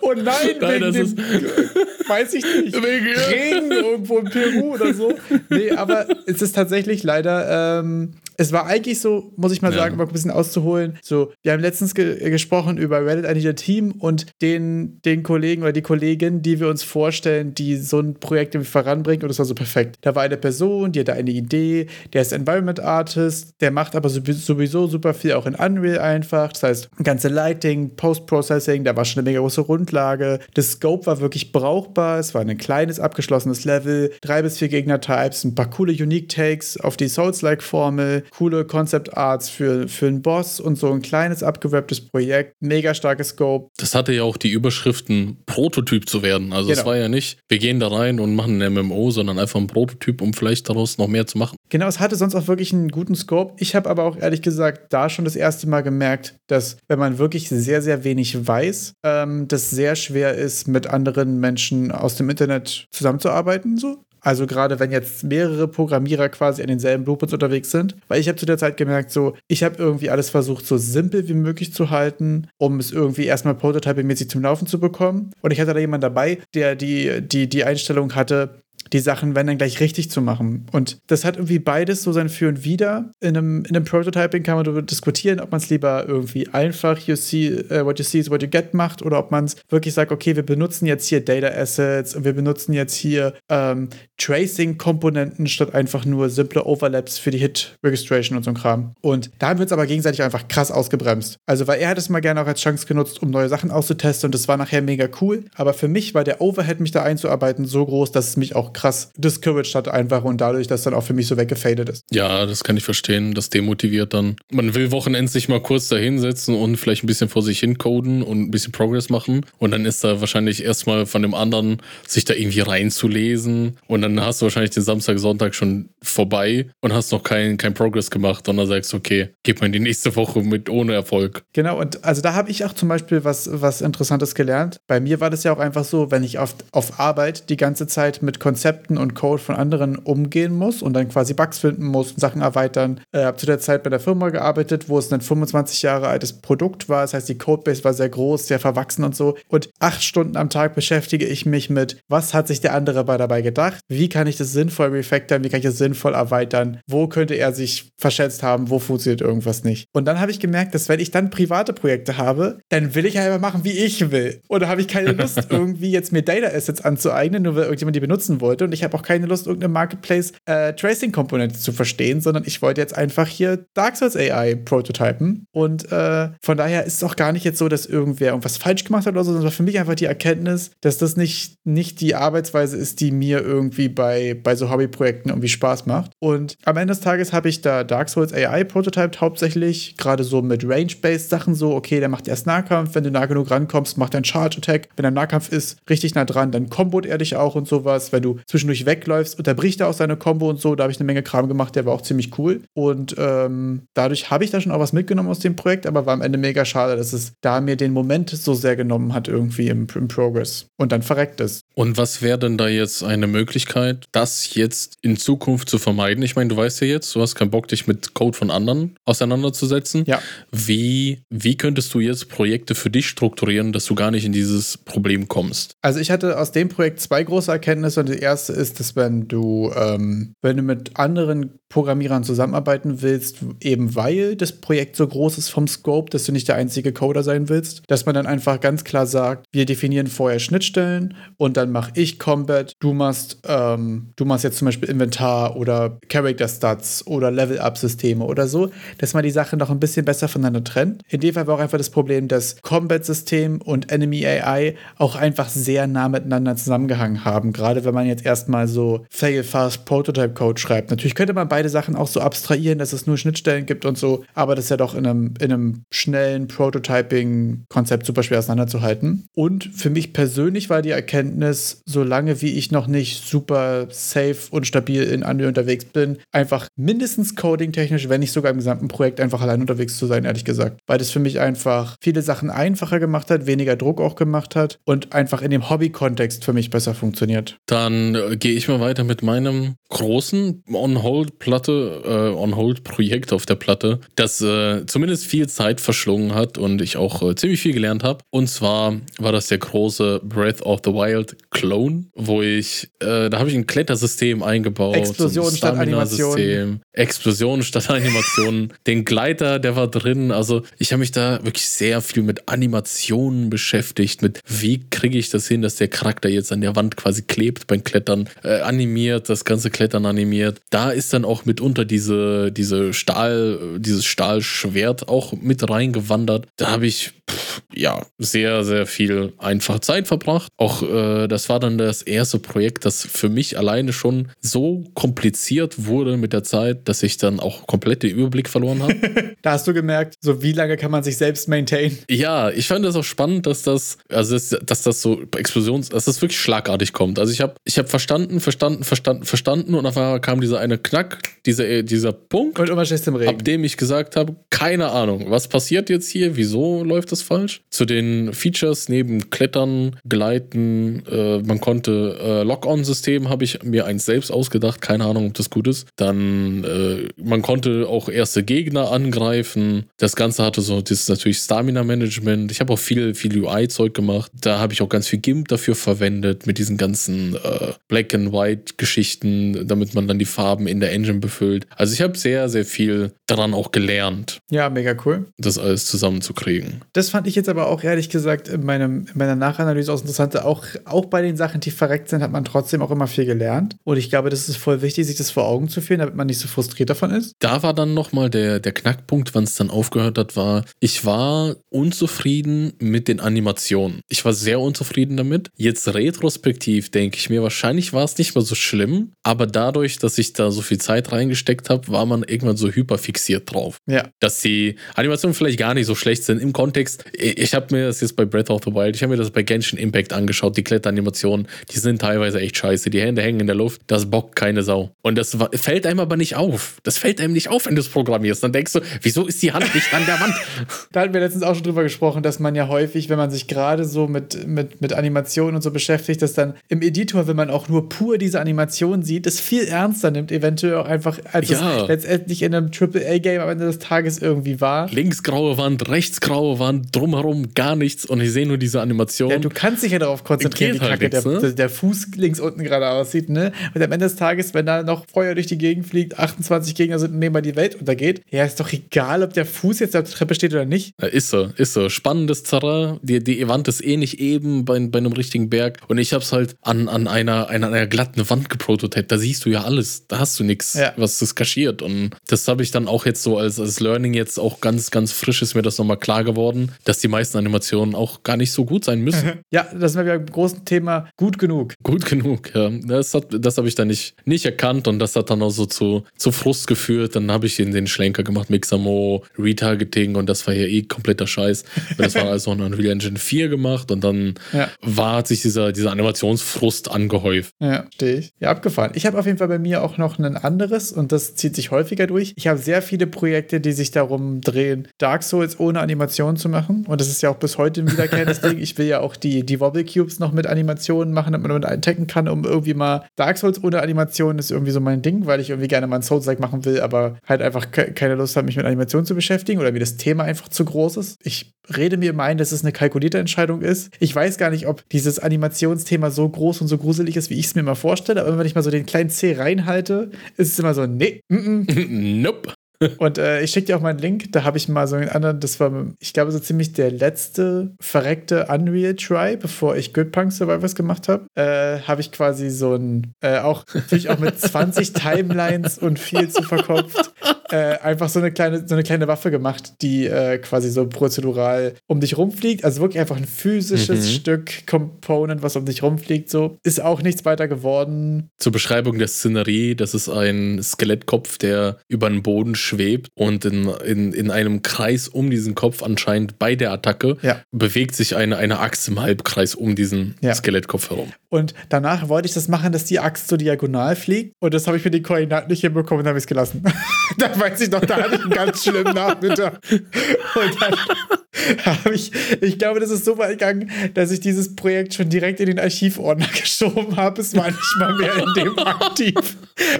Oh 0.00 0.12
nein, 0.14 0.24
Nein, 0.60 0.70
wegen 0.72 0.80
das 0.80 0.94
dem, 0.94 1.04
ist- 1.04 1.18
weiß 2.08 2.34
ich 2.34 2.44
nicht, 2.44 2.74
Regen 2.76 3.70
irgendwo 3.70 4.18
in 4.18 4.24
Peru 4.26 4.74
oder 4.74 4.92
so. 4.94 5.12
Nee, 5.48 5.70
aber 5.72 6.06
es 6.26 6.42
ist 6.42 6.54
tatsächlich 6.54 7.02
leider, 7.02 7.80
ähm, 7.80 8.12
es 8.36 8.52
war 8.52 8.66
eigentlich 8.66 9.00
so, 9.00 9.32
muss 9.36 9.52
ich 9.52 9.60
mal 9.60 9.70
Ja. 9.70 9.78
sagen, 9.80 9.94
um 9.96 10.00
ein 10.00 10.08
bisschen 10.08 10.30
auszuholen, 10.30 10.98
so, 11.02 11.32
wir 11.42 11.52
haben 11.52 11.60
letztens 11.60 11.94
ge 11.94 12.30
gesprochen 12.30 12.78
über 12.78 13.04
Reddit 13.04 13.26
I 13.30 13.34
Need 13.34 13.46
a 13.46 13.52
Team 13.52 13.92
und 13.98 14.26
den, 14.40 15.00
den 15.04 15.22
Kollegen 15.22 15.62
oder 15.62 15.72
die 15.72 15.82
Kollegin, 15.82 16.40
die 16.42 16.58
wir 16.58 16.68
uns 16.68 16.82
vorstellen, 16.82 17.52
die 17.54 17.76
so 17.76 18.00
ein 18.00 18.14
Projekt 18.14 18.54
irgendwie 18.54 18.70
voranbringt 18.70 19.22
und 19.22 19.28
das 19.28 19.38
war 19.38 19.46
so 19.46 19.54
perfekt. 19.54 19.96
Da 20.00 20.14
war 20.14 20.22
eine 20.22 20.38
Person, 20.38 20.92
die 20.92 21.00
hatte 21.00 21.12
eine 21.12 21.30
Idee, 21.30 21.86
der 22.14 22.22
ist 22.22 22.32
Environment 22.32 22.80
Artist, 22.80 23.54
der 23.60 23.70
macht 23.72 23.94
aber 23.94 24.08
sowie- 24.08 24.32
sowieso 24.32 24.86
super 24.86 25.12
viel 25.12 25.34
auch 25.34 25.46
in 25.46 25.54
Unreal 25.54 25.98
einfach, 25.98 26.50
das 26.52 26.62
heißt, 26.62 26.88
ganze 27.04 27.28
Lighting, 27.28 27.94
Post-Processing, 27.96 28.84
da 28.84 28.96
war 28.96 29.04
schon 29.04 29.20
eine 29.20 29.28
mega 29.30 29.40
große 29.40 29.49
Grundlage, 29.56 30.38
das 30.54 30.72
Scope 30.72 31.06
war 31.06 31.20
wirklich 31.20 31.52
brauchbar, 31.52 32.18
es 32.18 32.34
war 32.34 32.40
ein 32.42 32.58
kleines, 32.58 33.00
abgeschlossenes 33.00 33.64
Level, 33.64 34.12
drei 34.22 34.42
bis 34.42 34.58
vier 34.58 34.68
Gegner-Types, 34.68 35.44
ein 35.44 35.54
paar 35.54 35.70
coole 35.70 35.92
Unique-Takes 35.92 36.78
auf 36.80 36.96
die 36.96 37.08
Souls-like-Formel, 37.08 38.24
coole 38.36 38.64
Concept-Arts 38.64 39.48
für, 39.50 39.88
für 39.88 40.06
einen 40.06 40.22
Boss 40.22 40.60
und 40.60 40.76
so 40.76 40.92
ein 40.92 41.02
kleines, 41.02 41.42
abgewrapptes 41.42 42.00
Projekt, 42.00 42.54
mega 42.60 42.94
starkes 42.94 43.28
Scope. 43.30 43.68
Das 43.78 43.94
hatte 43.94 44.12
ja 44.12 44.22
auch 44.22 44.36
die 44.36 44.50
Überschriften, 44.50 45.38
Prototyp 45.46 46.08
zu 46.08 46.22
werden. 46.22 46.52
Also 46.52 46.70
es 46.70 46.78
Genau. 46.78 46.90
war 46.90 46.96
ja 46.96 47.08
nicht, 47.08 47.38
wir 47.48 47.58
gehen 47.58 47.80
da 47.80 47.88
rein 47.88 48.20
und 48.20 48.34
machen 48.34 48.60
ein 48.62 48.72
MMO, 48.72 49.10
sondern 49.10 49.38
einfach 49.38 49.60
ein 49.60 49.66
Prototyp, 49.66 50.22
um 50.22 50.32
vielleicht 50.32 50.68
daraus 50.68 50.98
noch 50.98 51.08
mehr 51.08 51.26
zu 51.26 51.38
machen. 51.38 51.56
Genau, 51.68 51.86
es 51.86 52.00
hatte 52.00 52.16
sonst 52.16 52.34
auch 52.34 52.48
wirklich 52.48 52.72
einen 52.72 52.88
guten 52.88 53.14
Scope. 53.14 53.54
Ich 53.58 53.74
habe 53.74 53.88
aber 53.88 54.04
auch 54.04 54.16
ehrlich 54.16 54.42
gesagt 54.42 54.92
da 54.92 55.08
schon 55.08 55.24
das 55.24 55.36
erste 55.36 55.68
Mal 55.68 55.82
gemerkt, 55.82 56.34
dass 56.46 56.76
wenn 56.88 56.98
man 56.98 57.18
wirklich 57.18 57.48
sehr, 57.48 57.82
sehr 57.82 58.04
wenig 58.04 58.46
weiß, 58.46 58.94
ähm, 59.04 59.29
das 59.48 59.70
sehr 59.70 59.96
schwer 59.96 60.34
ist, 60.34 60.68
mit 60.68 60.86
anderen 60.86 61.40
Menschen 61.40 61.92
aus 61.92 62.16
dem 62.16 62.30
Internet 62.30 62.86
zusammenzuarbeiten. 62.90 63.76
So. 63.76 64.04
Also 64.20 64.46
gerade 64.46 64.78
wenn 64.78 64.90
jetzt 64.90 65.24
mehrere 65.24 65.66
Programmierer 65.66 66.28
quasi 66.28 66.62
an 66.62 66.68
denselben 66.68 67.04
Blueprints 67.04 67.32
unterwegs 67.32 67.70
sind. 67.70 67.96
Weil 68.08 68.20
ich 68.20 68.28
habe 68.28 68.38
zu 68.38 68.46
der 68.46 68.58
Zeit 68.58 68.76
gemerkt, 68.76 69.10
so, 69.10 69.34
ich 69.48 69.62
habe 69.62 69.76
irgendwie 69.78 70.10
alles 70.10 70.30
versucht, 70.30 70.66
so 70.66 70.76
simpel 70.76 71.26
wie 71.28 71.34
möglich 71.34 71.72
zu 71.72 71.90
halten, 71.90 72.48
um 72.58 72.78
es 72.78 72.92
irgendwie 72.92 73.24
erstmal 73.24 73.54
prototyping-mäßig 73.54 74.28
zum 74.28 74.42
Laufen 74.42 74.66
zu 74.66 74.78
bekommen. 74.78 75.32
Und 75.40 75.52
ich 75.52 75.60
hatte 75.60 75.72
da 75.72 75.80
jemanden 75.80 76.02
dabei, 76.02 76.38
der 76.54 76.76
die, 76.76 77.22
die, 77.22 77.48
die 77.48 77.64
Einstellung 77.64 78.14
hatte, 78.14 78.62
die 78.92 78.98
Sachen, 78.98 79.34
wenn 79.34 79.46
dann 79.46 79.58
gleich 79.58 79.80
richtig 79.80 80.10
zu 80.10 80.20
machen. 80.20 80.66
Und 80.72 80.98
das 81.06 81.24
hat 81.24 81.36
irgendwie 81.36 81.58
beides 81.58 82.02
so 82.02 82.12
sein 82.12 82.28
Für 82.28 82.48
und 82.48 82.64
Wider. 82.64 83.12
In 83.20 83.36
einem, 83.36 83.64
in 83.64 83.76
einem 83.76 83.84
Prototyping 83.84 84.42
kann 84.42 84.56
man 84.56 84.64
darüber 84.64 84.82
diskutieren, 84.82 85.40
ob 85.40 85.50
man 85.50 85.60
es 85.60 85.70
lieber 85.70 86.06
irgendwie 86.06 86.48
einfach 86.48 86.98
you 87.00 87.16
see, 87.16 87.52
uh, 87.70 87.84
what 87.84 87.98
you 87.98 88.04
see 88.04 88.18
is 88.18 88.30
what 88.30 88.42
you 88.42 88.48
get 88.48 88.74
macht 88.74 89.02
oder 89.02 89.18
ob 89.18 89.30
man 89.30 89.44
es 89.44 89.56
wirklich 89.68 89.94
sagt, 89.94 90.12
okay, 90.12 90.36
wir 90.36 90.44
benutzen 90.44 90.86
jetzt 90.86 91.06
hier 91.06 91.24
Data 91.24 91.48
Assets 91.48 92.14
und 92.14 92.24
wir 92.24 92.32
benutzen 92.32 92.72
jetzt 92.72 92.94
hier 92.94 93.34
ähm, 93.48 93.88
Tracing-Komponenten 94.18 95.46
statt 95.46 95.74
einfach 95.74 96.04
nur 96.04 96.28
simple 96.30 96.64
Overlaps 96.64 97.18
für 97.18 97.30
die 97.30 97.38
Hit-Registration 97.38 98.36
und 98.36 98.44
so 98.44 98.50
ein 98.50 98.56
Kram. 98.56 98.94
Und 99.00 99.30
da 99.38 99.48
haben 99.48 99.58
wir 99.58 99.64
uns 99.64 99.72
aber 99.72 99.86
gegenseitig 99.86 100.22
einfach 100.22 100.48
krass 100.48 100.70
ausgebremst. 100.70 101.36
Also, 101.46 101.66
weil 101.66 101.80
er 101.80 101.88
hat 101.88 101.98
es 101.98 102.08
mal 102.08 102.20
gerne 102.20 102.42
auch 102.42 102.46
als 102.46 102.60
Chance 102.60 102.86
genutzt, 102.86 103.22
um 103.22 103.30
neue 103.30 103.48
Sachen 103.48 103.70
auszutesten 103.70 104.28
und 104.28 104.34
das 104.34 104.48
war 104.48 104.56
nachher 104.56 104.82
mega 104.82 105.08
cool. 105.20 105.44
Aber 105.54 105.72
für 105.74 105.88
mich 105.88 106.14
war 106.14 106.24
der 106.24 106.40
Overhead, 106.40 106.80
mich 106.80 106.90
da 106.90 107.02
einzuarbeiten, 107.02 107.64
so 107.64 107.84
groß, 107.84 108.12
dass 108.12 108.28
es 108.28 108.36
mich 108.36 108.56
auch 108.56 108.72
krass 108.80 109.12
discouraged 109.16 109.74
hat 109.74 109.88
einfach 109.88 110.24
und 110.24 110.40
dadurch, 110.40 110.66
dass 110.66 110.82
dann 110.82 110.94
auch 110.94 111.04
für 111.04 111.12
mich 111.12 111.26
so 111.26 111.36
weggefadet 111.36 111.88
ist. 111.88 112.04
Ja, 112.10 112.46
das 112.46 112.64
kann 112.64 112.76
ich 112.76 112.84
verstehen. 112.84 113.34
Das 113.34 113.50
demotiviert 113.50 114.14
dann. 114.14 114.36
Man 114.50 114.74
will 114.74 114.90
Wochenends 114.90 115.32
sich 115.32 115.48
mal 115.48 115.60
kurz 115.60 115.88
da 115.88 115.96
hinsetzen 115.96 116.54
und 116.54 116.76
vielleicht 116.76 117.04
ein 117.04 117.06
bisschen 117.06 117.28
vor 117.28 117.42
sich 117.42 117.60
hin 117.60 117.76
coden 117.76 118.22
und 118.22 118.40
ein 118.40 118.50
bisschen 118.50 118.72
Progress 118.72 119.10
machen. 119.10 119.44
Und 119.58 119.72
dann 119.72 119.84
ist 119.84 120.02
da 120.02 120.20
wahrscheinlich 120.20 120.64
erstmal 120.64 121.04
von 121.04 121.22
dem 121.22 121.34
anderen, 121.34 121.82
sich 122.06 122.24
da 122.24 122.34
irgendwie 122.34 122.60
reinzulesen. 122.60 123.76
Und 123.86 124.02
dann 124.02 124.20
hast 124.20 124.40
du 124.40 124.46
wahrscheinlich 124.46 124.70
den 124.70 124.82
Samstag, 124.82 125.18
Sonntag 125.18 125.54
schon 125.54 125.90
vorbei 126.02 126.70
und 126.80 126.94
hast 126.94 127.12
noch 127.12 127.22
keinen 127.22 127.58
kein 127.58 127.74
Progress 127.74 128.10
gemacht. 128.10 128.48
Und 128.48 128.56
dann 128.56 128.66
sagst 128.66 128.92
du, 128.92 128.96
okay, 128.96 129.28
gib 129.42 129.60
mir 129.60 129.70
die 129.70 129.80
nächste 129.80 130.16
Woche 130.16 130.40
mit 130.42 130.70
ohne 130.70 130.94
Erfolg. 130.94 131.42
Genau, 131.52 131.78
und 131.78 132.02
also 132.04 132.22
da 132.22 132.32
habe 132.32 132.50
ich 132.50 132.64
auch 132.64 132.72
zum 132.72 132.88
Beispiel 132.88 133.24
was, 133.24 133.48
was 133.52 133.82
Interessantes 133.82 134.34
gelernt. 134.34 134.80
Bei 134.86 135.00
mir 135.00 135.20
war 135.20 135.28
das 135.28 135.44
ja 135.44 135.52
auch 135.52 135.58
einfach 135.58 135.84
so, 135.84 136.10
wenn 136.10 136.24
ich 136.24 136.38
auf, 136.38 136.54
auf 136.72 136.98
Arbeit 136.98 137.50
die 137.50 137.56
ganze 137.58 137.86
Zeit 137.86 138.22
mit 138.22 138.40
Konzepten 138.40 138.69
und 138.98 139.14
Code 139.14 139.42
von 139.42 139.56
anderen 139.56 139.96
umgehen 139.96 140.54
muss 140.54 140.82
und 140.82 140.94
dann 140.94 141.08
quasi 141.08 141.34
Bugs 141.34 141.58
finden 141.58 141.84
muss 141.84 142.12
und 142.12 142.20
Sachen 142.20 142.42
erweitern. 142.42 143.00
Äh, 143.12 143.24
habe 143.24 143.36
zu 143.36 143.46
der 143.46 143.58
Zeit 143.58 143.82
bei 143.82 143.90
der 143.90 144.00
Firma 144.00 144.30
gearbeitet, 144.30 144.88
wo 144.88 144.98
es 144.98 145.12
ein 145.12 145.20
25 145.20 145.82
Jahre 145.82 146.08
altes 146.08 146.40
Produkt 146.40 146.88
war. 146.88 147.02
Das 147.02 147.14
heißt, 147.14 147.28
die 147.28 147.38
Codebase 147.38 147.84
war 147.84 147.94
sehr 147.94 148.08
groß, 148.08 148.46
sehr 148.46 148.58
verwachsen 148.58 149.04
und 149.04 149.16
so. 149.16 149.36
Und 149.48 149.70
acht 149.78 150.02
Stunden 150.02 150.36
am 150.36 150.50
Tag 150.50 150.74
beschäftige 150.74 151.26
ich 151.26 151.46
mich 151.46 151.70
mit, 151.70 152.00
was 152.08 152.34
hat 152.34 152.48
sich 152.48 152.60
der 152.60 152.74
andere 152.74 153.04
bei 153.04 153.16
dabei 153.16 153.42
gedacht? 153.42 153.80
Wie 153.88 154.08
kann 154.08 154.26
ich 154.26 154.36
das 154.36 154.52
sinnvoll 154.52 154.88
refactoren? 154.88 155.44
Wie 155.44 155.48
kann 155.48 155.58
ich 155.58 155.66
das 155.66 155.78
sinnvoll 155.78 156.14
erweitern? 156.14 156.80
Wo 156.86 157.08
könnte 157.08 157.34
er 157.34 157.52
sich 157.52 157.90
verschätzt 157.98 158.42
haben? 158.42 158.70
Wo 158.70 158.78
funktioniert 158.78 159.20
irgendwas 159.20 159.64
nicht? 159.64 159.86
Und 159.92 160.06
dann 160.06 160.20
habe 160.20 160.30
ich 160.30 160.40
gemerkt, 160.40 160.74
dass 160.74 160.88
wenn 160.88 161.00
ich 161.00 161.10
dann 161.10 161.30
private 161.30 161.72
Projekte 161.72 162.16
habe, 162.16 162.58
dann 162.68 162.94
will 162.94 163.06
ich 163.06 163.14
ja 163.14 163.24
einfach 163.24 163.40
machen, 163.40 163.64
wie 163.64 163.72
ich 163.72 164.10
will. 164.10 164.40
Oder 164.48 164.68
habe 164.68 164.80
ich 164.80 164.88
keine 164.88 165.12
Lust, 165.12 165.46
irgendwie 165.50 165.90
jetzt 165.90 166.12
mir 166.12 166.22
Data 166.22 166.48
Assets 166.48 166.82
anzueignen, 166.84 167.42
nur 167.42 167.56
weil 167.56 167.64
irgendjemand 167.64 167.96
die 167.96 168.00
benutzen 168.00 168.40
wollte. 168.40 168.59
Und 168.64 168.72
ich 168.72 168.84
habe 168.84 168.96
auch 168.96 169.02
keine 169.02 169.26
Lust, 169.26 169.46
irgendeine 169.46 169.72
Marketplace 169.72 170.32
äh, 170.46 170.74
zu 170.74 171.72
verstehen, 171.72 172.20
sondern 172.20 172.44
ich 172.46 172.62
wollte 172.62 172.80
jetzt 172.80 172.96
einfach 172.96 173.26
hier 173.26 173.66
Dark 173.74 173.96
Souls 173.96 174.16
AI 174.16 174.54
prototypen. 174.54 175.46
Und 175.52 175.90
äh, 175.92 176.30
von 176.42 176.56
daher 176.56 176.84
ist 176.84 176.94
es 176.94 177.04
auch 177.04 177.16
gar 177.16 177.32
nicht 177.32 177.44
jetzt 177.44 177.58
so, 177.58 177.68
dass 177.68 177.86
irgendwer 177.86 178.28
irgendwas 178.28 178.56
falsch 178.56 178.84
gemacht 178.84 179.06
hat 179.06 179.14
oder 179.14 179.24
so, 179.24 179.32
sondern 179.32 179.44
war 179.44 179.50
für 179.50 179.62
mich 179.62 179.78
einfach 179.78 179.94
die 179.94 180.04
Erkenntnis, 180.04 180.70
dass 180.80 180.98
das 180.98 181.16
nicht, 181.16 181.56
nicht 181.64 182.00
die 182.00 182.14
Arbeitsweise 182.14 182.76
ist, 182.76 183.00
die 183.00 183.10
mir 183.10 183.40
irgendwie 183.40 183.88
bei, 183.88 184.38
bei 184.42 184.54
so 184.56 184.70
Hobbyprojekten 184.70 185.30
irgendwie 185.30 185.48
Spaß 185.48 185.86
macht. 185.86 186.12
Und 186.18 186.56
am 186.64 186.76
Ende 186.76 186.92
des 186.92 187.00
Tages 187.00 187.32
habe 187.32 187.48
ich 187.48 187.60
da 187.60 187.84
Dark 187.84 188.08
Souls 188.08 188.32
AI 188.32 188.64
prototyped 188.64 189.20
hauptsächlich, 189.20 189.96
gerade 189.96 190.24
so 190.24 190.42
mit 190.42 190.64
Range-Based 190.64 191.28
Sachen 191.28 191.54
so, 191.54 191.74
okay, 191.74 192.00
der 192.00 192.08
macht 192.08 192.28
erst 192.28 192.46
Nahkampf, 192.46 192.94
wenn 192.94 193.04
du 193.04 193.10
nah 193.10 193.26
genug 193.26 193.50
rankommst, 193.50 193.98
macht 193.98 194.14
er 194.14 194.18
einen 194.18 194.24
Charge-Attack. 194.24 194.88
Wenn 194.96 195.04
er 195.04 195.10
Nahkampf 195.10 195.50
ist, 195.50 195.78
richtig 195.88 196.14
nah 196.14 196.24
dran, 196.24 196.50
dann 196.50 196.70
kombot 196.70 197.06
er 197.06 197.18
dich 197.18 197.36
auch 197.36 197.54
und 197.54 197.68
sowas. 197.68 198.12
Wenn 198.12 198.22
du 198.22 198.39
zwischendurch 198.46 198.86
wegläufst, 198.86 199.38
unterbricht 199.38 199.80
er 199.80 199.88
auch 199.88 199.94
seine 199.94 200.16
Combo 200.16 200.48
und 200.48 200.60
so. 200.60 200.74
Da 200.74 200.84
habe 200.84 200.92
ich 200.92 200.98
eine 200.98 201.06
Menge 201.06 201.22
Kram 201.22 201.48
gemacht, 201.48 201.76
der 201.76 201.86
war 201.86 201.92
auch 201.92 202.02
ziemlich 202.02 202.38
cool. 202.38 202.62
Und 202.74 203.14
ähm, 203.18 203.82
dadurch 203.94 204.30
habe 204.30 204.44
ich 204.44 204.50
da 204.50 204.60
schon 204.60 204.72
auch 204.72 204.80
was 204.80 204.92
mitgenommen 204.92 205.28
aus 205.28 205.38
dem 205.38 205.56
Projekt, 205.56 205.86
aber 205.86 206.06
war 206.06 206.14
am 206.14 206.22
Ende 206.22 206.38
mega 206.38 206.64
schade, 206.64 206.96
dass 206.96 207.12
es 207.12 207.32
da 207.40 207.60
mir 207.60 207.76
den 207.76 207.92
Moment 207.92 208.30
so 208.30 208.54
sehr 208.54 208.76
genommen 208.76 209.14
hat, 209.14 209.28
irgendwie 209.28 209.68
im, 209.68 209.86
im 209.94 210.08
Progress. 210.08 210.66
Und 210.76 210.92
dann 210.92 211.02
verreckt 211.02 211.40
es. 211.40 211.62
Und 211.74 211.96
was 211.96 212.22
wäre 212.22 212.38
denn 212.38 212.58
da 212.58 212.68
jetzt 212.68 213.02
eine 213.02 213.26
Möglichkeit, 213.26 214.06
das 214.12 214.54
jetzt 214.54 214.96
in 215.02 215.16
Zukunft 215.16 215.68
zu 215.68 215.78
vermeiden? 215.78 216.22
Ich 216.22 216.36
meine, 216.36 216.48
du 216.48 216.56
weißt 216.56 216.80
ja 216.80 216.86
jetzt, 216.86 217.14
du 217.14 217.20
hast 217.20 217.34
keinen 217.34 217.50
Bock, 217.50 217.68
dich 217.68 217.86
mit 217.86 218.14
Code 218.14 218.36
von 218.36 218.50
anderen 218.50 218.96
auseinanderzusetzen. 219.04 220.04
Ja. 220.06 220.20
Wie, 220.50 221.22
wie 221.30 221.56
könntest 221.56 221.92
du 221.94 222.00
jetzt 222.00 222.28
Projekte 222.28 222.74
für 222.74 222.90
dich 222.90 223.08
strukturieren, 223.08 223.72
dass 223.72 223.86
du 223.86 223.94
gar 223.94 224.10
nicht 224.10 224.24
in 224.24 224.32
dieses 224.32 224.78
Problem 224.78 225.28
kommst? 225.28 225.76
Also 225.82 226.00
ich 226.00 226.10
hatte 226.10 226.38
aus 226.38 226.52
dem 226.52 226.68
Projekt 226.68 227.00
zwei 227.00 227.22
große 227.22 227.50
Erkenntnisse 227.50 228.00
und 228.00 228.08
die 228.08 228.18
erste 228.18 228.29
ist, 228.48 228.80
dass 228.80 228.96
wenn 228.96 229.28
du, 229.28 229.72
ähm, 229.74 230.34
wenn 230.42 230.56
du 230.56 230.62
mit 230.62 230.98
anderen 230.98 231.59
Programmierern 231.70 232.24
zusammenarbeiten 232.24 233.00
willst, 233.00 233.38
eben 233.60 233.94
weil 233.94 234.34
das 234.34 234.52
Projekt 234.52 234.96
so 234.96 235.06
groß 235.06 235.38
ist 235.38 235.48
vom 235.50 235.68
Scope, 235.68 236.10
dass 236.10 236.24
du 236.24 236.32
nicht 236.32 236.48
der 236.48 236.56
einzige 236.56 236.92
Coder 236.92 237.22
sein 237.22 237.48
willst, 237.48 237.82
dass 237.86 238.06
man 238.06 238.14
dann 238.14 238.26
einfach 238.26 238.60
ganz 238.60 238.82
klar 238.82 239.06
sagt, 239.06 239.46
wir 239.52 239.66
definieren 239.66 240.08
vorher 240.08 240.40
Schnittstellen 240.40 241.14
und 241.36 241.56
dann 241.56 241.70
mache 241.70 241.92
ich 241.94 242.18
Combat, 242.18 242.72
du 242.80 242.92
machst, 242.92 243.38
ähm, 243.46 244.10
du 244.16 244.24
machst 244.24 244.42
jetzt 244.42 244.58
zum 244.58 244.66
Beispiel 244.66 244.90
Inventar 244.90 245.56
oder 245.56 245.98
Character 246.08 246.48
Stats 246.48 247.06
oder 247.06 247.30
Level-Up-Systeme 247.30 248.24
oder 248.24 248.48
so, 248.48 248.70
dass 248.98 249.14
man 249.14 249.22
die 249.22 249.30
Sachen 249.30 249.60
noch 249.60 249.70
ein 249.70 249.78
bisschen 249.78 250.04
besser 250.04 250.26
voneinander 250.26 250.64
trennt. 250.64 251.02
In 251.08 251.20
dem 251.20 251.34
Fall 251.34 251.46
war 251.46 251.54
auch 251.54 251.60
einfach 251.60 251.78
das 251.78 251.90
Problem, 251.90 252.26
dass 252.26 252.56
Combat-System 252.62 253.60
und 253.62 253.92
Enemy 253.92 254.26
AI 254.26 254.74
auch 254.98 255.14
einfach 255.14 255.48
sehr 255.48 255.86
nah 255.86 256.08
miteinander 256.08 256.56
zusammengehangen 256.56 257.24
haben, 257.24 257.52
gerade 257.52 257.84
wenn 257.84 257.94
man 257.94 258.06
jetzt 258.06 258.26
erstmal 258.26 258.66
so 258.66 259.06
Fail-Fast 259.10 259.84
Prototype-Code 259.84 260.60
schreibt. 260.60 260.90
Natürlich 260.90 261.14
könnte 261.14 261.32
man 261.32 261.48
beide 261.48 261.59
Sachen 261.68 261.96
auch 261.96 262.08
so 262.08 262.20
abstrahieren, 262.20 262.78
dass 262.78 262.92
es 262.92 263.06
nur 263.06 263.18
Schnittstellen 263.18 263.66
gibt 263.66 263.84
und 263.84 263.98
so, 263.98 264.24
aber 264.34 264.54
das 264.54 264.66
ist 264.66 264.70
ja 264.70 264.76
doch 264.76 264.94
in 264.94 265.06
einem, 265.06 265.34
in 265.40 265.52
einem 265.52 265.82
schnellen 265.90 266.48
Prototyping-Konzept 266.48 268.06
super 268.06 268.22
schwer 268.22 268.38
auseinanderzuhalten. 268.38 269.26
Und 269.34 269.64
für 269.74 269.90
mich 269.90 270.12
persönlich 270.12 270.70
war 270.70 270.82
die 270.82 270.90
Erkenntnis, 270.90 271.82
solange 271.86 272.40
wie 272.42 272.52
ich 272.52 272.70
noch 272.70 272.86
nicht 272.86 273.24
super 273.24 273.86
safe 273.90 274.36
und 274.50 274.66
stabil 274.66 275.02
in 275.02 275.22
Unreal 275.22 275.48
unterwegs 275.48 275.84
bin, 275.84 276.18
einfach 276.32 276.68
mindestens 276.76 277.36
coding-technisch, 277.36 278.08
wenn 278.08 278.20
nicht 278.20 278.32
sogar 278.32 278.50
im 278.50 278.58
gesamten 278.58 278.88
Projekt 278.88 279.20
einfach 279.20 279.40
allein 279.40 279.60
unterwegs 279.60 279.98
zu 279.98 280.06
sein, 280.06 280.24
ehrlich 280.24 280.44
gesagt. 280.44 280.80
Weil 280.86 280.98
das 280.98 281.10
für 281.10 281.20
mich 281.20 281.40
einfach 281.40 281.96
viele 282.00 282.22
Sachen 282.22 282.50
einfacher 282.50 283.00
gemacht 283.00 283.30
hat, 283.30 283.46
weniger 283.46 283.76
Druck 283.76 284.00
auch 284.00 284.14
gemacht 284.14 284.56
hat 284.56 284.78
und 284.84 285.14
einfach 285.14 285.42
in 285.42 285.50
dem 285.50 285.68
Hobby-Kontext 285.68 286.44
für 286.44 286.52
mich 286.52 286.70
besser 286.70 286.94
funktioniert. 286.94 287.56
Dann 287.66 288.14
äh, 288.14 288.36
gehe 288.36 288.52
ich 288.52 288.68
mal 288.68 288.80
weiter 288.80 289.04
mit 289.04 289.22
meinem 289.22 289.74
großen 289.88 290.62
On-Hold 290.72 291.38
Platte, 291.50 292.02
äh, 292.04 292.38
On-Hold-Projekt 292.38 293.32
auf 293.32 293.44
der 293.44 293.56
Platte, 293.56 293.98
das 294.14 294.40
äh, 294.40 294.86
zumindest 294.86 295.26
viel 295.26 295.48
Zeit 295.48 295.80
verschlungen 295.80 296.32
hat 296.32 296.58
und 296.58 296.80
ich 296.80 296.96
auch 296.96 297.28
äh, 297.28 297.34
ziemlich 297.34 297.60
viel 297.60 297.72
gelernt 297.72 298.04
habe. 298.04 298.22
Und 298.30 298.48
zwar 298.48 299.00
war 299.18 299.32
das 299.32 299.48
der 299.48 299.58
große 299.58 300.20
Breath 300.22 300.62
of 300.62 300.82
the 300.84 300.92
Wild 300.92 301.36
Clone, 301.50 302.04
wo 302.14 302.40
ich, 302.40 302.88
äh, 303.00 303.28
da 303.30 303.40
habe 303.40 303.50
ich 303.50 303.56
ein 303.56 303.66
Klettersystem 303.66 304.44
eingebaut. 304.44 304.94
Explosion 304.94 305.50
statt 305.50 305.76
Animation. 305.76 306.82
Explosion 306.92 307.64
statt 307.64 307.90
Animationen. 307.90 308.72
den 308.86 309.04
Gleiter, 309.04 309.58
der 309.58 309.74
war 309.74 309.88
drin. 309.88 310.30
Also 310.30 310.62
ich 310.78 310.92
habe 310.92 311.00
mich 311.00 311.10
da 311.10 311.40
wirklich 311.42 311.68
sehr 311.68 312.00
viel 312.00 312.22
mit 312.22 312.48
Animationen 312.48 313.50
beschäftigt, 313.50 314.22
mit 314.22 314.40
wie 314.46 314.88
kriege 314.88 315.18
ich 315.18 315.30
das 315.30 315.48
hin, 315.48 315.62
dass 315.62 315.74
der 315.74 315.88
Charakter 315.88 316.28
jetzt 316.28 316.52
an 316.52 316.60
der 316.60 316.76
Wand 316.76 316.96
quasi 316.96 317.22
klebt 317.22 317.66
beim 317.66 317.82
Klettern, 317.82 318.28
äh, 318.44 318.60
animiert, 318.60 319.28
das 319.28 319.44
ganze 319.44 319.70
Klettern 319.70 320.06
animiert. 320.06 320.60
Da 320.70 320.90
ist 320.90 321.12
dann 321.12 321.24
auch 321.24 321.39
mitunter 321.46 321.84
diese, 321.84 322.52
diese 322.52 322.92
Stahl, 322.92 323.78
dieses 323.78 324.04
Stahlschwert 324.04 325.08
auch 325.08 325.32
mit 325.32 325.68
reingewandert. 325.68 326.46
Da 326.56 326.70
habe 326.70 326.86
ich 326.86 327.12
pff, 327.30 327.62
ja 327.74 328.02
sehr, 328.18 328.64
sehr 328.64 328.86
viel 328.86 329.32
einfach 329.38 329.80
Zeit 329.80 330.08
verbracht. 330.08 330.52
Auch 330.56 330.82
äh, 330.82 331.28
das 331.28 331.48
war 331.48 331.60
dann 331.60 331.78
das 331.78 332.02
erste 332.02 332.38
Projekt, 332.38 332.84
das 332.84 333.04
für 333.04 333.28
mich 333.28 333.58
alleine 333.58 333.92
schon 333.92 334.28
so 334.40 334.84
kompliziert 334.94 335.86
wurde 335.86 336.16
mit 336.16 336.32
der 336.32 336.42
Zeit, 336.42 336.88
dass 336.88 337.02
ich 337.02 337.16
dann 337.16 337.40
auch 337.40 337.66
komplett 337.66 338.02
den 338.02 338.16
Überblick 338.16 338.48
verloren 338.48 338.82
habe. 338.82 338.94
da 339.42 339.52
hast 339.52 339.66
du 339.66 339.74
gemerkt, 339.74 340.14
so 340.20 340.42
wie 340.42 340.52
lange 340.52 340.76
kann 340.76 340.90
man 340.90 341.02
sich 341.02 341.16
selbst 341.16 341.48
maintain? 341.48 341.96
Ja, 342.08 342.50
ich 342.50 342.68
fand 342.68 342.84
das 342.84 342.96
auch 342.96 343.04
spannend, 343.04 343.46
dass 343.46 343.62
das, 343.62 343.98
also 344.08 344.34
dass, 344.34 344.56
dass 344.64 344.82
das 344.82 345.02
so 345.02 345.22
Explosions, 345.36 345.88
dass 345.88 346.04
das 346.04 346.20
wirklich 346.20 346.40
schlagartig 346.40 346.92
kommt. 346.92 347.18
Also 347.18 347.32
ich 347.32 347.40
habe 347.40 347.54
ich 347.64 347.78
hab 347.78 347.88
verstanden, 347.88 348.40
verstanden, 348.40 348.84
verstanden, 348.84 349.24
verstanden 349.24 349.74
und 349.74 349.86
auf 349.86 349.96
einmal 349.96 350.20
kam 350.20 350.40
dieser 350.40 350.60
eine 350.60 350.78
Knack, 350.78 351.18
dieser, 351.46 351.82
dieser 351.82 352.12
Punkt, 352.12 352.58
und 352.58 352.68
immer 352.68 352.84
im 352.90 353.14
Regen. 353.14 353.30
ab 353.30 353.44
dem 353.44 353.64
ich 353.64 353.76
gesagt 353.76 354.16
habe, 354.16 354.36
keine 354.50 354.90
Ahnung, 354.90 355.26
was 355.28 355.48
passiert 355.48 355.90
jetzt 355.90 356.08
hier, 356.08 356.36
wieso 356.36 356.84
läuft 356.84 357.12
das 357.12 357.19
falsch? 357.22 357.62
Zu 357.70 357.84
den 357.84 358.32
Features 358.32 358.88
neben 358.88 359.30
Klettern, 359.30 359.96
Gleiten, 360.08 361.02
äh, 361.06 361.38
man 361.40 361.60
konnte 361.60 362.18
äh, 362.20 362.42
Lock-on-System 362.42 363.28
habe 363.28 363.44
ich 363.44 363.62
mir 363.62 363.86
eins 363.86 364.04
selbst 364.06 364.30
ausgedacht, 364.30 364.80
keine 364.80 365.04
Ahnung, 365.04 365.28
ob 365.28 365.34
das 365.34 365.50
gut 365.50 365.68
ist. 365.68 365.88
Dann 365.96 366.64
äh, 366.64 367.08
man 367.22 367.42
konnte 367.42 367.86
auch 367.88 368.08
erste 368.08 368.42
Gegner 368.42 368.90
angreifen. 368.92 369.86
Das 369.98 370.16
Ganze 370.16 370.44
hatte 370.44 370.60
so 370.60 370.80
das 370.80 370.90
ist 370.90 371.08
natürlich 371.08 371.38
Stamina-Management. 371.38 372.52
Ich 372.52 372.60
habe 372.60 372.72
auch 372.72 372.78
viel 372.78 373.14
viel 373.14 373.42
UI-Zeug 373.42 373.94
gemacht. 373.94 374.30
Da 374.40 374.58
habe 374.58 374.72
ich 374.72 374.82
auch 374.82 374.88
ganz 374.88 375.08
viel 375.08 375.18
GIMP 375.18 375.48
dafür 375.48 375.74
verwendet 375.74 376.46
mit 376.46 376.58
diesen 376.58 376.76
ganzen 376.76 377.34
äh, 377.36 377.72
Black 377.88 378.14
and 378.14 378.32
White 378.32 378.74
Geschichten, 378.76 379.66
damit 379.66 379.94
man 379.94 380.08
dann 380.08 380.18
die 380.18 380.24
Farben 380.24 380.66
in 380.66 380.80
der 380.80 380.92
Engine 380.92 381.18
befüllt. 381.18 381.66
Also 381.76 381.94
ich 381.94 382.00
habe 382.00 382.16
sehr 382.16 382.48
sehr 382.48 382.64
viel 382.64 383.12
daran 383.26 383.54
auch 383.54 383.70
gelernt. 383.72 384.38
Ja, 384.50 384.70
mega 384.70 384.94
cool. 385.04 385.26
Das 385.38 385.58
alles 385.58 385.86
zusammenzukriegen. 385.86 386.82
Das 386.92 387.09
fand 387.10 387.26
ich 387.26 387.34
jetzt 387.34 387.48
aber 387.48 387.68
auch 387.68 387.82
ehrlich 387.82 388.08
gesagt 388.08 388.48
in, 388.48 388.64
meinem, 388.64 389.06
in 389.12 389.18
meiner 389.18 389.36
Nachanalyse 389.36 389.92
aus 389.92 390.00
interessant. 390.00 390.36
Auch, 390.40 390.64
auch 390.84 391.06
bei 391.06 391.22
den 391.22 391.36
Sachen, 391.36 391.60
die 391.60 391.70
verreckt 391.70 392.08
sind, 392.08 392.22
hat 392.22 392.32
man 392.32 392.44
trotzdem 392.44 392.82
auch 392.82 392.90
immer 392.90 393.06
viel 393.06 393.26
gelernt. 393.26 393.76
Und 393.84 393.96
ich 393.96 394.10
glaube, 394.10 394.30
das 394.30 394.48
ist 394.48 394.56
voll 394.56 394.82
wichtig, 394.82 395.06
sich 395.06 395.16
das 395.16 395.30
vor 395.30 395.44
Augen 395.44 395.68
zu 395.68 395.80
führen, 395.80 396.00
damit 396.00 396.14
man 396.14 396.26
nicht 396.26 396.38
so 396.38 396.48
frustriert 396.48 396.90
davon 396.90 397.10
ist. 397.10 397.34
Da 397.40 397.62
war 397.62 397.74
dann 397.74 397.94
nochmal 397.94 398.30
der, 398.30 398.60
der 398.60 398.72
Knackpunkt, 398.72 399.34
wann 399.34 399.44
es 399.44 399.54
dann 399.54 399.70
aufgehört 399.70 400.18
hat, 400.18 400.36
war, 400.36 400.64
ich 400.80 401.04
war 401.04 401.56
unzufrieden 401.68 402.72
mit 402.80 403.08
den 403.08 403.20
Animationen. 403.20 404.00
Ich 404.08 404.24
war 404.24 404.32
sehr 404.32 404.60
unzufrieden 404.60 405.16
damit. 405.16 405.50
Jetzt 405.56 405.92
retrospektiv 405.94 406.90
denke 406.90 407.16
ich 407.18 407.30
mir, 407.30 407.42
wahrscheinlich 407.42 407.92
war 407.92 408.04
es 408.04 408.18
nicht 408.18 408.34
mehr 408.34 408.42
so 408.42 408.54
schlimm, 408.54 409.12
aber 409.22 409.46
dadurch, 409.46 409.98
dass 409.98 410.18
ich 410.18 410.32
da 410.32 410.50
so 410.50 410.62
viel 410.62 410.78
Zeit 410.78 411.12
reingesteckt 411.12 411.70
habe, 411.70 411.88
war 411.88 412.06
man 412.06 412.22
irgendwann 412.22 412.56
so 412.56 412.68
hyperfixiert 412.68 413.52
drauf. 413.52 413.78
Ja. 413.86 414.08
Dass 414.20 414.40
die 414.40 414.76
Animationen 414.94 415.34
vielleicht 415.34 415.58
gar 415.58 415.74
nicht 415.74 415.86
so 415.86 415.94
schlecht 415.94 416.24
sind 416.24 416.40
im 416.40 416.52
Kontext. 416.52 416.89
Ich 417.12 417.54
habe 417.54 417.66
mir 417.74 417.86
das 417.86 418.00
jetzt 418.00 418.16
bei 418.16 418.24
Breath 418.24 418.50
of 418.50 418.62
the 418.64 418.72
Wild, 418.74 418.96
ich 418.96 419.02
habe 419.02 419.12
mir 419.12 419.16
das 419.16 419.30
bei 419.30 419.42
Genshin 419.42 419.78
Impact 419.78 420.12
angeschaut, 420.12 420.56
die 420.56 420.64
Kletteranimationen, 420.64 421.46
die 421.70 421.78
sind 421.78 422.00
teilweise 422.00 422.40
echt 422.40 422.56
scheiße. 422.56 422.90
Die 422.90 423.00
Hände 423.00 423.22
hängen 423.22 423.40
in 423.40 423.46
der 423.46 423.56
Luft, 423.56 423.82
das 423.86 424.10
bockt 424.10 424.36
keine 424.36 424.62
Sau. 424.62 424.90
Und 425.02 425.16
das 425.18 425.36
fällt 425.54 425.86
einem 425.86 426.00
aber 426.00 426.16
nicht 426.16 426.36
auf. 426.36 426.78
Das 426.82 426.98
fällt 426.98 427.20
einem 427.20 427.32
nicht 427.32 427.48
auf, 427.48 427.66
wenn 427.66 427.74
du 427.74 427.80
es 427.80 427.88
programmierst. 427.88 428.42
Dann 428.42 428.52
denkst 428.52 428.72
du, 428.72 428.80
wieso 429.02 429.26
ist 429.26 429.42
die 429.42 429.52
Hand 429.52 429.74
nicht 429.74 429.92
an 429.94 430.04
der 430.06 430.20
Wand? 430.20 430.34
Da 430.92 431.00
hatten 431.02 431.12
wir 431.12 431.20
letztens 431.20 431.44
auch 431.44 431.54
schon 431.54 431.62
drüber 431.64 431.82
gesprochen, 431.82 432.22
dass 432.22 432.38
man 432.40 432.54
ja 432.54 432.68
häufig, 432.68 433.08
wenn 433.08 433.16
man 433.18 433.30
sich 433.30 433.46
gerade 433.46 433.84
so 433.84 434.08
mit, 434.08 434.46
mit, 434.46 434.80
mit 434.80 434.92
Animationen 434.92 435.54
und 435.56 435.62
so 435.62 435.70
beschäftigt, 435.70 436.20
dass 436.22 436.32
dann 436.32 436.54
im 436.68 436.82
Editor, 436.82 437.26
wenn 437.28 437.36
man 437.36 437.50
auch 437.50 437.68
nur 437.68 437.88
pur 437.88 438.18
diese 438.18 438.40
Animation 438.40 439.02
sieht, 439.02 439.26
das 439.26 439.38
viel 439.40 439.64
ernster 439.64 440.10
nimmt, 440.10 440.32
eventuell 440.32 440.74
auch 440.74 440.86
einfach, 440.86 441.18
als 441.32 441.48
Ja. 441.50 441.82
es 441.82 441.88
letztendlich 441.88 442.42
in 442.42 442.54
einem 442.54 442.70
AAA-Game 442.72 443.40
am 443.40 443.48
Ende 443.48 443.66
des 443.66 443.78
Tages 443.78 444.18
irgendwie 444.18 444.60
war. 444.60 444.88
Links 444.90 445.22
graue 445.22 445.56
Wand, 445.58 445.88
rechts 445.88 446.20
graue 446.20 446.58
Wand, 446.58 446.79
drumherum 446.92 447.54
gar 447.54 447.76
nichts 447.76 448.04
und 448.04 448.20
ich 448.20 448.32
sehe 448.32 448.46
nur 448.46 448.58
diese 448.58 448.80
Animation. 448.80 449.30
Ja, 449.30 449.38
du 449.38 449.48
kannst 449.48 449.82
dich 449.82 449.92
ja 449.92 449.98
darauf 449.98 450.24
konzentrieren, 450.24 450.72
Geht 450.72 450.80
wie 450.80 450.84
halt 450.86 451.00
kacke 451.00 451.16
nix, 451.16 451.22
der, 451.24 451.32
ne? 451.50 451.54
der, 451.54 451.70
Fuß 451.70 452.08
links 452.16 452.40
unten 452.40 452.62
gerade 452.62 452.88
aussieht, 452.90 453.28
ne? 453.28 453.52
Und 453.74 453.82
am 453.82 453.92
Ende 453.92 454.06
des 454.06 454.16
Tages, 454.16 454.54
wenn 454.54 454.66
da 454.66 454.82
noch 454.82 455.06
Feuer 455.12 455.34
durch 455.34 455.46
die 455.46 455.58
Gegend 455.58 455.86
fliegt, 455.86 456.18
28 456.18 456.74
Gegner 456.74 456.98
sind 456.98 457.12
und 457.12 457.18
nebenbei 457.18 457.40
die 457.40 457.56
Welt 457.56 457.76
untergeht, 457.76 458.22
ja, 458.30 458.44
ist 458.44 458.60
doch 458.60 458.72
egal, 458.72 459.22
ob 459.22 459.32
der 459.32 459.46
Fuß 459.46 459.78
jetzt 459.80 459.96
auf 459.96 460.04
der 460.04 460.12
Treppe 460.12 460.34
steht 460.34 460.52
oder 460.52 460.64
nicht. 460.64 460.94
Ja, 461.00 461.08
Ist 461.08 461.30
so, 461.30 461.48
ist 461.56 461.72
so. 461.72 461.88
Spannendes 461.88 462.42
Terrain. 462.42 462.98
Die, 463.02 463.22
die 463.22 463.46
Wand 463.48 463.68
ist 463.68 463.84
eh 463.84 463.96
nicht 463.96 464.20
eben 464.20 464.64
bei, 464.64 464.78
bei 464.80 464.98
einem 464.98 465.12
richtigen 465.12 465.50
Berg. 465.50 465.78
Und 465.88 465.98
ich 465.98 466.12
hab's 466.12 466.32
halt 466.32 466.54
an, 466.62 466.88
an, 466.88 467.06
einer, 467.08 467.48
an 467.50 467.64
einer 467.64 467.86
glatten 467.86 468.28
Wand 468.30 468.48
geprototypt. 468.48 469.10
Da 469.10 469.18
siehst 469.18 469.44
du 469.44 469.50
ja 469.50 469.62
alles. 469.64 470.06
Da 470.08 470.18
hast 470.18 470.38
du 470.38 470.44
nichts, 470.44 470.74
Ja. 470.74 470.92
was 470.96 471.18
das 471.18 471.34
kaschiert. 471.34 471.82
Und 471.82 472.10
das 472.26 472.46
habe 472.48 472.62
ich 472.62 472.70
dann 472.70 472.88
auch 472.88 473.06
jetzt 473.06 473.22
so 473.22 473.38
als, 473.38 473.58
als 473.58 473.80
Learning 473.80 474.14
jetzt 474.14 474.38
auch 474.38 474.60
ganz, 474.60 474.90
ganz 474.90 475.12
frisch 475.12 475.42
ist 475.42 475.54
mir 475.54 475.62
das 475.62 475.78
nochmal 475.78 475.98
klar 475.98 476.24
geworden, 476.24 476.69
dass 476.84 476.98
die 476.98 477.08
meisten 477.08 477.38
Animationen 477.38 477.94
auch 477.94 478.22
gar 478.22 478.36
nicht 478.36 478.52
so 478.52 478.64
gut 478.64 478.84
sein 478.84 479.00
müssen. 479.02 479.40
Ja, 479.52 479.66
das 479.78 479.92
sind 479.94 480.06
wir 480.06 480.12
beim 480.16 480.26
großen 480.26 480.64
Thema 480.64 481.08
gut 481.16 481.38
genug. 481.38 481.74
gut 481.82 482.04
genug, 482.06 482.54
ja. 482.54 482.70
Das, 482.84 483.14
hat- 483.14 483.26
das 483.44 483.56
habe 483.58 483.66
ich 483.68 483.74
dann 483.74 483.88
nicht, 483.88 484.14
nicht 484.24 484.44
erkannt 484.44 484.86
und 484.86 484.98
das 485.00 485.16
hat 485.16 485.30
dann 485.30 485.42
auch 485.42 485.50
so 485.50 485.66
zu, 485.66 486.04
zu 486.16 486.30
Frust 486.30 486.66
geführt. 486.68 487.16
Dann 487.16 487.30
habe 487.32 487.46
ich 487.46 487.58
in 487.58 487.72
den 487.72 487.86
Schlenker 487.88 488.22
gemacht, 488.22 488.48
Mixamo, 488.50 489.24
Retargeting 489.38 490.14
und 490.16 490.28
das 490.28 490.46
war 490.46 490.54
ja 490.54 490.66
eh 490.66 490.82
kompletter 490.82 491.26
Scheiß. 491.26 491.64
Das 491.98 492.14
war 492.14 492.24
also 492.30 492.52
in 492.52 492.60
Unreal 492.60 492.92
Engine 492.92 493.18
4 493.18 493.48
gemacht 493.48 493.90
und 493.90 494.04
dann 494.04 494.34
Ja. 494.52 494.68
war, 494.82 495.16
hat 495.16 495.26
sich 495.28 495.42
dieser, 495.42 495.72
dieser 495.72 495.90
Animationsfrust 495.90 496.90
angehäuft. 496.90 497.54
Ja, 497.60 497.86
stehe 497.94 498.18
ich. 498.18 498.32
Ja, 498.40 498.50
abgefahren. 498.50 498.92
Ich 498.94 499.06
habe 499.06 499.18
auf 499.18 499.26
jeden 499.26 499.38
Fall 499.38 499.48
bei 499.48 499.58
mir 499.58 499.82
auch 499.82 499.98
noch 499.98 500.18
ein 500.18 500.36
anderes 500.36 500.92
und 500.92 501.12
das 501.12 501.34
zieht 501.34 501.56
sich 501.56 501.70
häufiger 501.70 502.06
durch. 502.06 502.32
Ich 502.36 502.46
habe 502.46 502.58
sehr 502.58 502.82
viele 502.82 503.06
Projekte, 503.06 503.60
die 503.60 503.72
sich 503.72 503.90
darum 503.90 504.40
drehen, 504.40 504.88
Dark 504.98 505.22
Souls 505.24 505.58
ohne 505.58 505.80
Animation 505.80 506.36
zu 506.36 506.48
machen. 506.48 506.59
Und 506.68 507.00
das 507.00 507.08
ist 507.08 507.22
ja 507.22 507.30
auch 507.30 507.36
bis 507.36 507.58
heute 507.58 507.82
ein 507.82 507.90
wiederkehrendes 507.90 508.40
Ding. 508.42 508.58
Ich 508.58 508.76
will 508.78 508.86
ja 508.86 509.00
auch 509.00 509.16
die, 509.16 509.44
die 509.44 509.60
Wobble 509.60 509.84
Cubes 509.84 510.18
noch 510.18 510.32
mit 510.32 510.46
Animationen 510.46 511.14
machen, 511.14 511.32
damit 511.32 511.48
man 511.48 511.60
damit 511.60 511.66
eintecken 511.66 512.06
kann, 512.06 512.28
um 512.28 512.44
irgendwie 512.44 512.74
mal 512.74 513.06
Dark 513.16 513.38
Souls 513.38 513.62
ohne 513.62 513.82
Animation 513.82 514.38
ist 514.38 514.50
irgendwie 514.50 514.72
so 514.72 514.80
mein 514.80 515.02
Ding, 515.02 515.26
weil 515.26 515.40
ich 515.40 515.50
irgendwie 515.50 515.68
gerne 515.68 515.86
mal 515.86 515.96
ein 515.96 516.02
Souls-like 516.02 516.40
machen 516.40 516.64
will, 516.64 516.80
aber 516.80 517.16
halt 517.26 517.42
einfach 517.42 517.70
ke 517.70 517.92
keine 517.92 518.14
Lust 518.14 518.36
habe, 518.36 518.46
mich 518.46 518.56
mit 518.56 518.66
Animation 518.66 519.04
zu 519.04 519.14
beschäftigen 519.14 519.60
oder 519.60 519.72
mir 519.72 519.80
das 519.80 519.96
Thema 519.96 520.24
einfach 520.24 520.48
zu 520.48 520.64
groß 520.64 520.96
ist. 520.96 521.16
Ich 521.22 521.52
rede 521.76 521.96
mir 521.96 522.10
immer 522.10 522.24
ein, 522.24 522.38
dass 522.38 522.52
es 522.52 522.62
eine 522.62 522.72
kalkulierte 522.72 523.18
Entscheidung 523.18 523.62
ist. 523.62 523.90
Ich 524.00 524.14
weiß 524.14 524.38
gar 524.38 524.50
nicht, 524.50 524.66
ob 524.66 524.88
dieses 524.90 525.18
Animationsthema 525.18 526.10
so 526.10 526.28
groß 526.28 526.60
und 526.62 526.68
so 526.68 526.78
gruselig 526.78 527.16
ist, 527.16 527.30
wie 527.30 527.38
ich 527.38 527.46
es 527.46 527.54
mir 527.54 527.62
mal 527.62 527.74
vorstelle, 527.74 528.22
aber 528.22 528.38
wenn 528.38 528.46
ich 528.46 528.54
mal 528.54 528.62
so 528.62 528.70
den 528.70 528.86
kleinen 528.86 529.10
C 529.10 529.32
reinhalte, 529.32 530.10
ist 530.36 530.52
es 530.52 530.58
immer 530.58 530.74
so, 530.74 530.86
nee, 530.86 531.22
mm 531.28 531.36
-mm. 531.36 531.88
nope. 532.22 532.54
Und 532.98 533.18
äh, 533.18 533.42
ich 533.42 533.50
schicke 533.50 533.66
dir 533.66 533.76
auch 533.76 533.80
mal 533.82 533.90
einen 533.90 533.98
Link, 533.98 534.32
da 534.32 534.44
habe 534.44 534.56
ich 534.56 534.68
mal 534.68 534.86
so 534.86 534.96
einen 534.96 535.10
anderen, 535.10 535.38
das 535.40 535.60
war, 535.60 535.88
ich 535.98 536.14
glaube, 536.14 536.32
so 536.32 536.38
ziemlich 536.38 536.72
der 536.72 536.90
letzte 536.90 537.74
verreckte 537.78 538.46
Unreal-Try, 538.46 539.36
bevor 539.36 539.76
ich 539.76 539.92
Good 539.92 540.12
Punk 540.12 540.32
Survivors 540.32 540.74
gemacht 540.74 541.08
habe, 541.08 541.26
äh, 541.34 541.80
habe 541.80 542.00
ich 542.00 542.10
quasi 542.10 542.48
so 542.48 542.74
ein, 542.74 543.12
äh, 543.20 543.38
auch 543.38 543.64
natürlich 543.74 544.08
auch 544.08 544.18
mit 544.18 544.40
20 544.40 544.92
Timelines 544.94 545.76
und 545.78 545.98
viel 545.98 546.28
zu 546.30 546.42
verkopft, 546.42 547.12
äh, 547.50 547.78
einfach 547.80 548.08
so 548.08 548.18
eine 548.18 548.32
kleine, 548.32 548.66
so 548.66 548.74
eine 548.74 548.82
kleine 548.82 549.08
Waffe 549.08 549.30
gemacht, 549.30 549.74
die 549.82 550.06
äh, 550.06 550.38
quasi 550.38 550.70
so 550.70 550.86
prozedural 550.86 551.74
um 551.86 552.00
dich 552.00 552.16
rumfliegt. 552.16 552.64
Also 552.64 552.80
wirklich 552.80 553.00
einfach 553.00 553.16
ein 553.16 553.26
physisches 553.26 554.06
Mhm. 554.06 554.10
Stück 554.10 554.66
Component, 554.66 555.42
was 555.42 555.56
um 555.56 555.64
dich 555.64 555.82
rumfliegt. 555.82 556.30
So 556.30 556.58
ist 556.62 556.80
auch 556.80 557.02
nichts 557.02 557.24
weiter 557.24 557.48
geworden. 557.48 558.30
Zur 558.38 558.52
Beschreibung 558.52 558.98
der 558.98 559.08
Szenerie, 559.08 559.74
das 559.74 559.94
ist 559.94 560.08
ein 560.08 560.62
Skelettkopf, 560.62 561.38
der 561.38 561.78
über 561.88 562.08
den 562.08 562.22
Boden 562.22 562.54
schwebt 562.70 563.08
und 563.14 563.44
in, 563.44 563.68
in, 563.84 564.12
in 564.12 564.30
einem 564.30 564.62
Kreis 564.62 565.08
um 565.08 565.30
diesen 565.30 565.54
Kopf 565.54 565.82
anscheinend 565.82 566.38
bei 566.38 566.54
der 566.54 566.70
Attacke 566.72 567.16
Ja. 567.22 567.42
bewegt 567.50 567.94
sich 567.96 568.16
eine, 568.16 568.36
eine 568.36 568.60
Axt 568.60 568.86
im 568.88 569.00
Halbkreis 569.00 569.54
um 569.54 569.74
diesen 569.74 570.14
Ja. 570.20 570.34
Skelettkopf 570.34 570.90
herum. 570.90 571.12
Und 571.28 571.54
danach 571.68 572.08
wollte 572.08 572.26
ich 572.28 572.34
das 572.34 572.48
machen, 572.48 572.72
dass 572.72 572.84
die 572.84 572.98
Axt 573.00 573.28
so 573.28 573.36
diagonal 573.36 573.94
fliegt. 573.96 574.34
Und 574.40 574.54
das 574.54 574.66
habe 574.66 574.76
ich 574.76 574.84
mit 574.84 574.94
den 574.94 575.02
Koordinaten 575.02 575.48
nicht 575.50 575.60
hinbekommen 575.60 576.02
und 576.02 576.08
habe 576.08 576.18
ich 576.18 576.24
es 576.24 576.28
gelassen. 576.28 576.62
da 577.18 577.38
weiß 577.38 577.60
ich 577.60 577.70
noch, 577.70 577.84
da 577.84 577.96
hatte 578.02 578.16
ich 578.16 578.20
einen 578.22 578.30
ganz 578.30 578.62
schlimmen 578.64 578.94
Nachmittag. 578.94 579.60
Und 579.70 580.60
dann 580.60 580.74
habe 581.64 581.94
ich, 581.94 582.10
ich 582.40 582.58
glaube, 582.58 582.80
das 582.80 582.90
ist 582.90 583.04
so 583.04 583.16
weit 583.18 583.38
gegangen, 583.38 583.70
dass 583.94 584.10
ich 584.10 584.20
dieses 584.20 584.56
Projekt 584.56 584.94
schon 584.94 585.08
direkt 585.08 585.38
in 585.40 585.46
den 585.46 585.58
Archivordner 585.60 586.26
geschoben 586.40 586.96
habe. 586.96 587.20
Es 587.20 587.34
war 587.36 587.46
nicht 587.46 587.76
mal 587.78 587.94
mehr 587.96 588.14
in 588.16 588.34
dem 588.44 588.58
aktiv, 588.58 589.14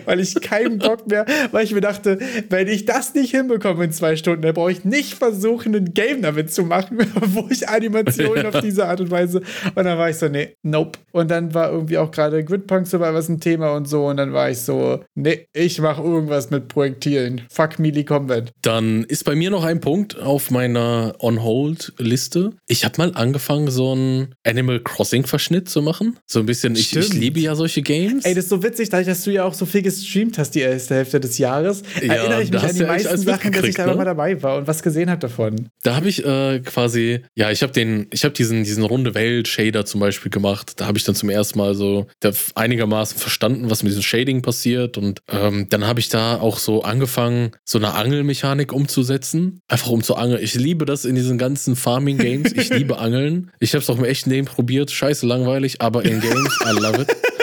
weil 0.04 0.20
ich 0.20 0.34
keinen 0.40 0.78
Bock 0.78 1.08
mehr, 1.08 1.26
weil 1.50 1.64
ich 1.64 1.72
mir 1.72 1.80
dachte, 1.80 2.18
wenn 2.48 2.68
ich 2.68 2.79
das 2.84 3.14
nicht 3.14 3.30
hinbekomme 3.30 3.84
in 3.84 3.92
zwei 3.92 4.16
Stunden, 4.16 4.42
dann 4.42 4.54
brauche 4.54 4.72
ich 4.72 4.84
nicht 4.84 5.14
versuchen, 5.14 5.74
ein 5.74 5.94
Game 5.94 6.22
damit 6.22 6.52
zu 6.52 6.64
machen, 6.64 6.98
wo 7.20 7.48
ich 7.50 7.68
Animationen 7.68 8.44
ja. 8.44 8.48
auf 8.48 8.60
diese 8.60 8.86
Art 8.86 9.00
und 9.00 9.10
Weise. 9.10 9.42
Und 9.74 9.84
dann 9.84 9.98
war 9.98 10.10
ich 10.10 10.16
so, 10.16 10.28
nee, 10.28 10.54
nope. 10.62 10.98
Und 11.12 11.30
dann 11.30 11.54
war 11.54 11.70
irgendwie 11.70 11.98
auch 11.98 12.10
gerade 12.10 12.44
Gridpunk 12.44 12.86
so 12.86 13.00
was 13.00 13.28
ein 13.28 13.40
Thema 13.40 13.72
und 13.74 13.88
so. 13.88 14.06
Und 14.06 14.16
dann 14.18 14.32
war 14.32 14.50
ich 14.50 14.58
so, 14.58 15.00
nee, 15.14 15.46
ich 15.52 15.80
mache 15.80 16.02
irgendwas 16.02 16.50
mit 16.50 16.68
Projektilen. 16.68 17.42
Fuck 17.50 17.78
Melee 17.78 18.04
Combat. 18.04 18.52
Dann 18.62 19.04
ist 19.04 19.24
bei 19.24 19.34
mir 19.34 19.50
noch 19.50 19.64
ein 19.64 19.80
Punkt 19.80 20.18
auf 20.18 20.50
meiner 20.50 21.14
On-Hold-Liste. 21.18 22.52
Ich 22.66 22.84
habe 22.84 22.94
mal 22.98 23.12
angefangen, 23.14 23.70
so 23.70 23.92
einen 23.92 24.34
Animal 24.44 24.80
Crossing-Verschnitt 24.80 25.68
zu 25.68 25.82
machen. 25.82 26.18
So 26.26 26.40
ein 26.40 26.46
bisschen, 26.46 26.74
ich, 26.74 26.94
ich, 26.96 27.12
liebe 27.12 27.40
ja 27.40 27.54
solche 27.54 27.82
Games. 27.82 28.24
Ey, 28.24 28.34
das 28.34 28.44
ist 28.44 28.50
so 28.50 28.62
witzig, 28.62 28.88
dadurch, 28.90 29.08
dass 29.08 29.22
du 29.24 29.30
ja 29.30 29.44
auch 29.44 29.54
so 29.54 29.66
viel 29.66 29.82
gestreamt 29.82 30.38
hast 30.38 30.54
die 30.54 30.60
erste 30.60 30.94
Hälfte 30.94 31.20
des 31.20 31.38
Jahres. 31.38 31.82
Ja, 32.00 32.14
erinnere 32.14 32.42
ich 32.42 32.50
mich 32.50 32.62
an 32.70 32.76
die 32.76 32.82
ja 32.82 32.86
meisten 32.86 33.16
Sachen, 33.18 33.52
dass 33.52 33.64
ich 33.64 33.74
da 33.74 33.86
ne? 33.86 33.94
mal 33.94 34.04
dabei 34.04 34.42
war 34.42 34.56
und 34.58 34.66
was 34.66 34.82
gesehen 34.82 35.10
habe 35.10 35.20
davon. 35.20 35.68
Da 35.82 35.96
habe 35.96 36.08
ich 36.08 36.24
äh, 36.24 36.60
quasi, 36.60 37.20
ja, 37.34 37.50
ich 37.50 37.62
habe 37.62 37.72
den, 37.72 38.06
ich 38.12 38.24
habe 38.24 38.34
diesen, 38.34 38.64
diesen 38.64 38.84
runde 38.84 39.14
Welt-Shader 39.14 39.84
zum 39.84 40.00
Beispiel 40.00 40.30
gemacht. 40.30 40.80
Da 40.80 40.86
habe 40.86 40.98
ich 40.98 41.04
dann 41.04 41.14
zum 41.14 41.30
ersten 41.30 41.58
Mal 41.58 41.74
so 41.74 42.06
einigermaßen 42.54 43.18
verstanden, 43.18 43.70
was 43.70 43.82
mit 43.82 43.90
diesem 43.90 44.02
Shading 44.02 44.42
passiert. 44.42 44.96
Und 44.98 45.20
ähm, 45.28 45.66
dann 45.68 45.86
habe 45.86 46.00
ich 46.00 46.08
da 46.08 46.40
auch 46.40 46.58
so 46.58 46.82
angefangen, 46.82 47.52
so 47.64 47.78
eine 47.78 47.94
Angelmechanik 47.94 48.72
umzusetzen. 48.72 49.60
Einfach 49.68 49.90
um 49.90 50.02
zu 50.02 50.16
angeln. 50.16 50.42
Ich 50.42 50.54
liebe 50.54 50.84
das 50.84 51.04
in 51.04 51.14
diesen 51.14 51.38
ganzen 51.38 51.76
Farming-Games. 51.76 52.52
Ich 52.52 52.70
liebe 52.70 52.98
Angeln. 52.98 53.50
Ich 53.60 53.74
habe 53.74 53.82
es 53.82 53.90
auch 53.90 53.98
im 53.98 54.04
echten 54.04 54.30
Leben 54.30 54.46
probiert. 54.46 54.90
Scheiße 54.90 55.26
langweilig, 55.26 55.80
aber 55.80 56.04
in 56.04 56.20
Games, 56.20 56.58
I 56.64 56.78
love 56.78 57.02
it. 57.02 57.08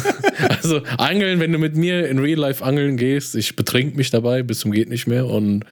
also 0.62 0.82
angeln, 0.98 1.40
wenn 1.40 1.52
du 1.52 1.58
mit 1.58 1.76
mir 1.76 2.08
in 2.08 2.18
Real 2.18 2.38
Life 2.38 2.64
angeln 2.64 2.96
gehst, 2.96 3.34
ich 3.34 3.56
betrink 3.56 3.96
mich 3.96 4.10
dabei 4.10 4.42
bis 4.42 4.60
zum 4.60 4.72
geht 4.72 4.88
nicht 4.88 5.06
mehr 5.06 5.26
und 5.26 5.64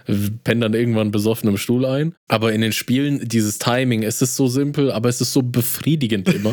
penne 0.44 0.60
dann 0.60 0.74
irgendwann 0.74 1.10
besoffen 1.10 1.48
im 1.48 1.56
Stuhl 1.56 1.84
ein. 1.84 2.14
Aber 2.28 2.52
in 2.52 2.60
den 2.60 2.72
Spielen, 2.72 3.28
dieses 3.28 3.58
Timing, 3.58 4.02
es 4.02 4.22
ist 4.22 4.36
so 4.36 4.46
simpel, 4.46 4.92
aber 4.92 5.08
es 5.08 5.20
ist 5.20 5.32
so 5.32 5.42
befriedigend 5.42 6.28
immer. 6.32 6.52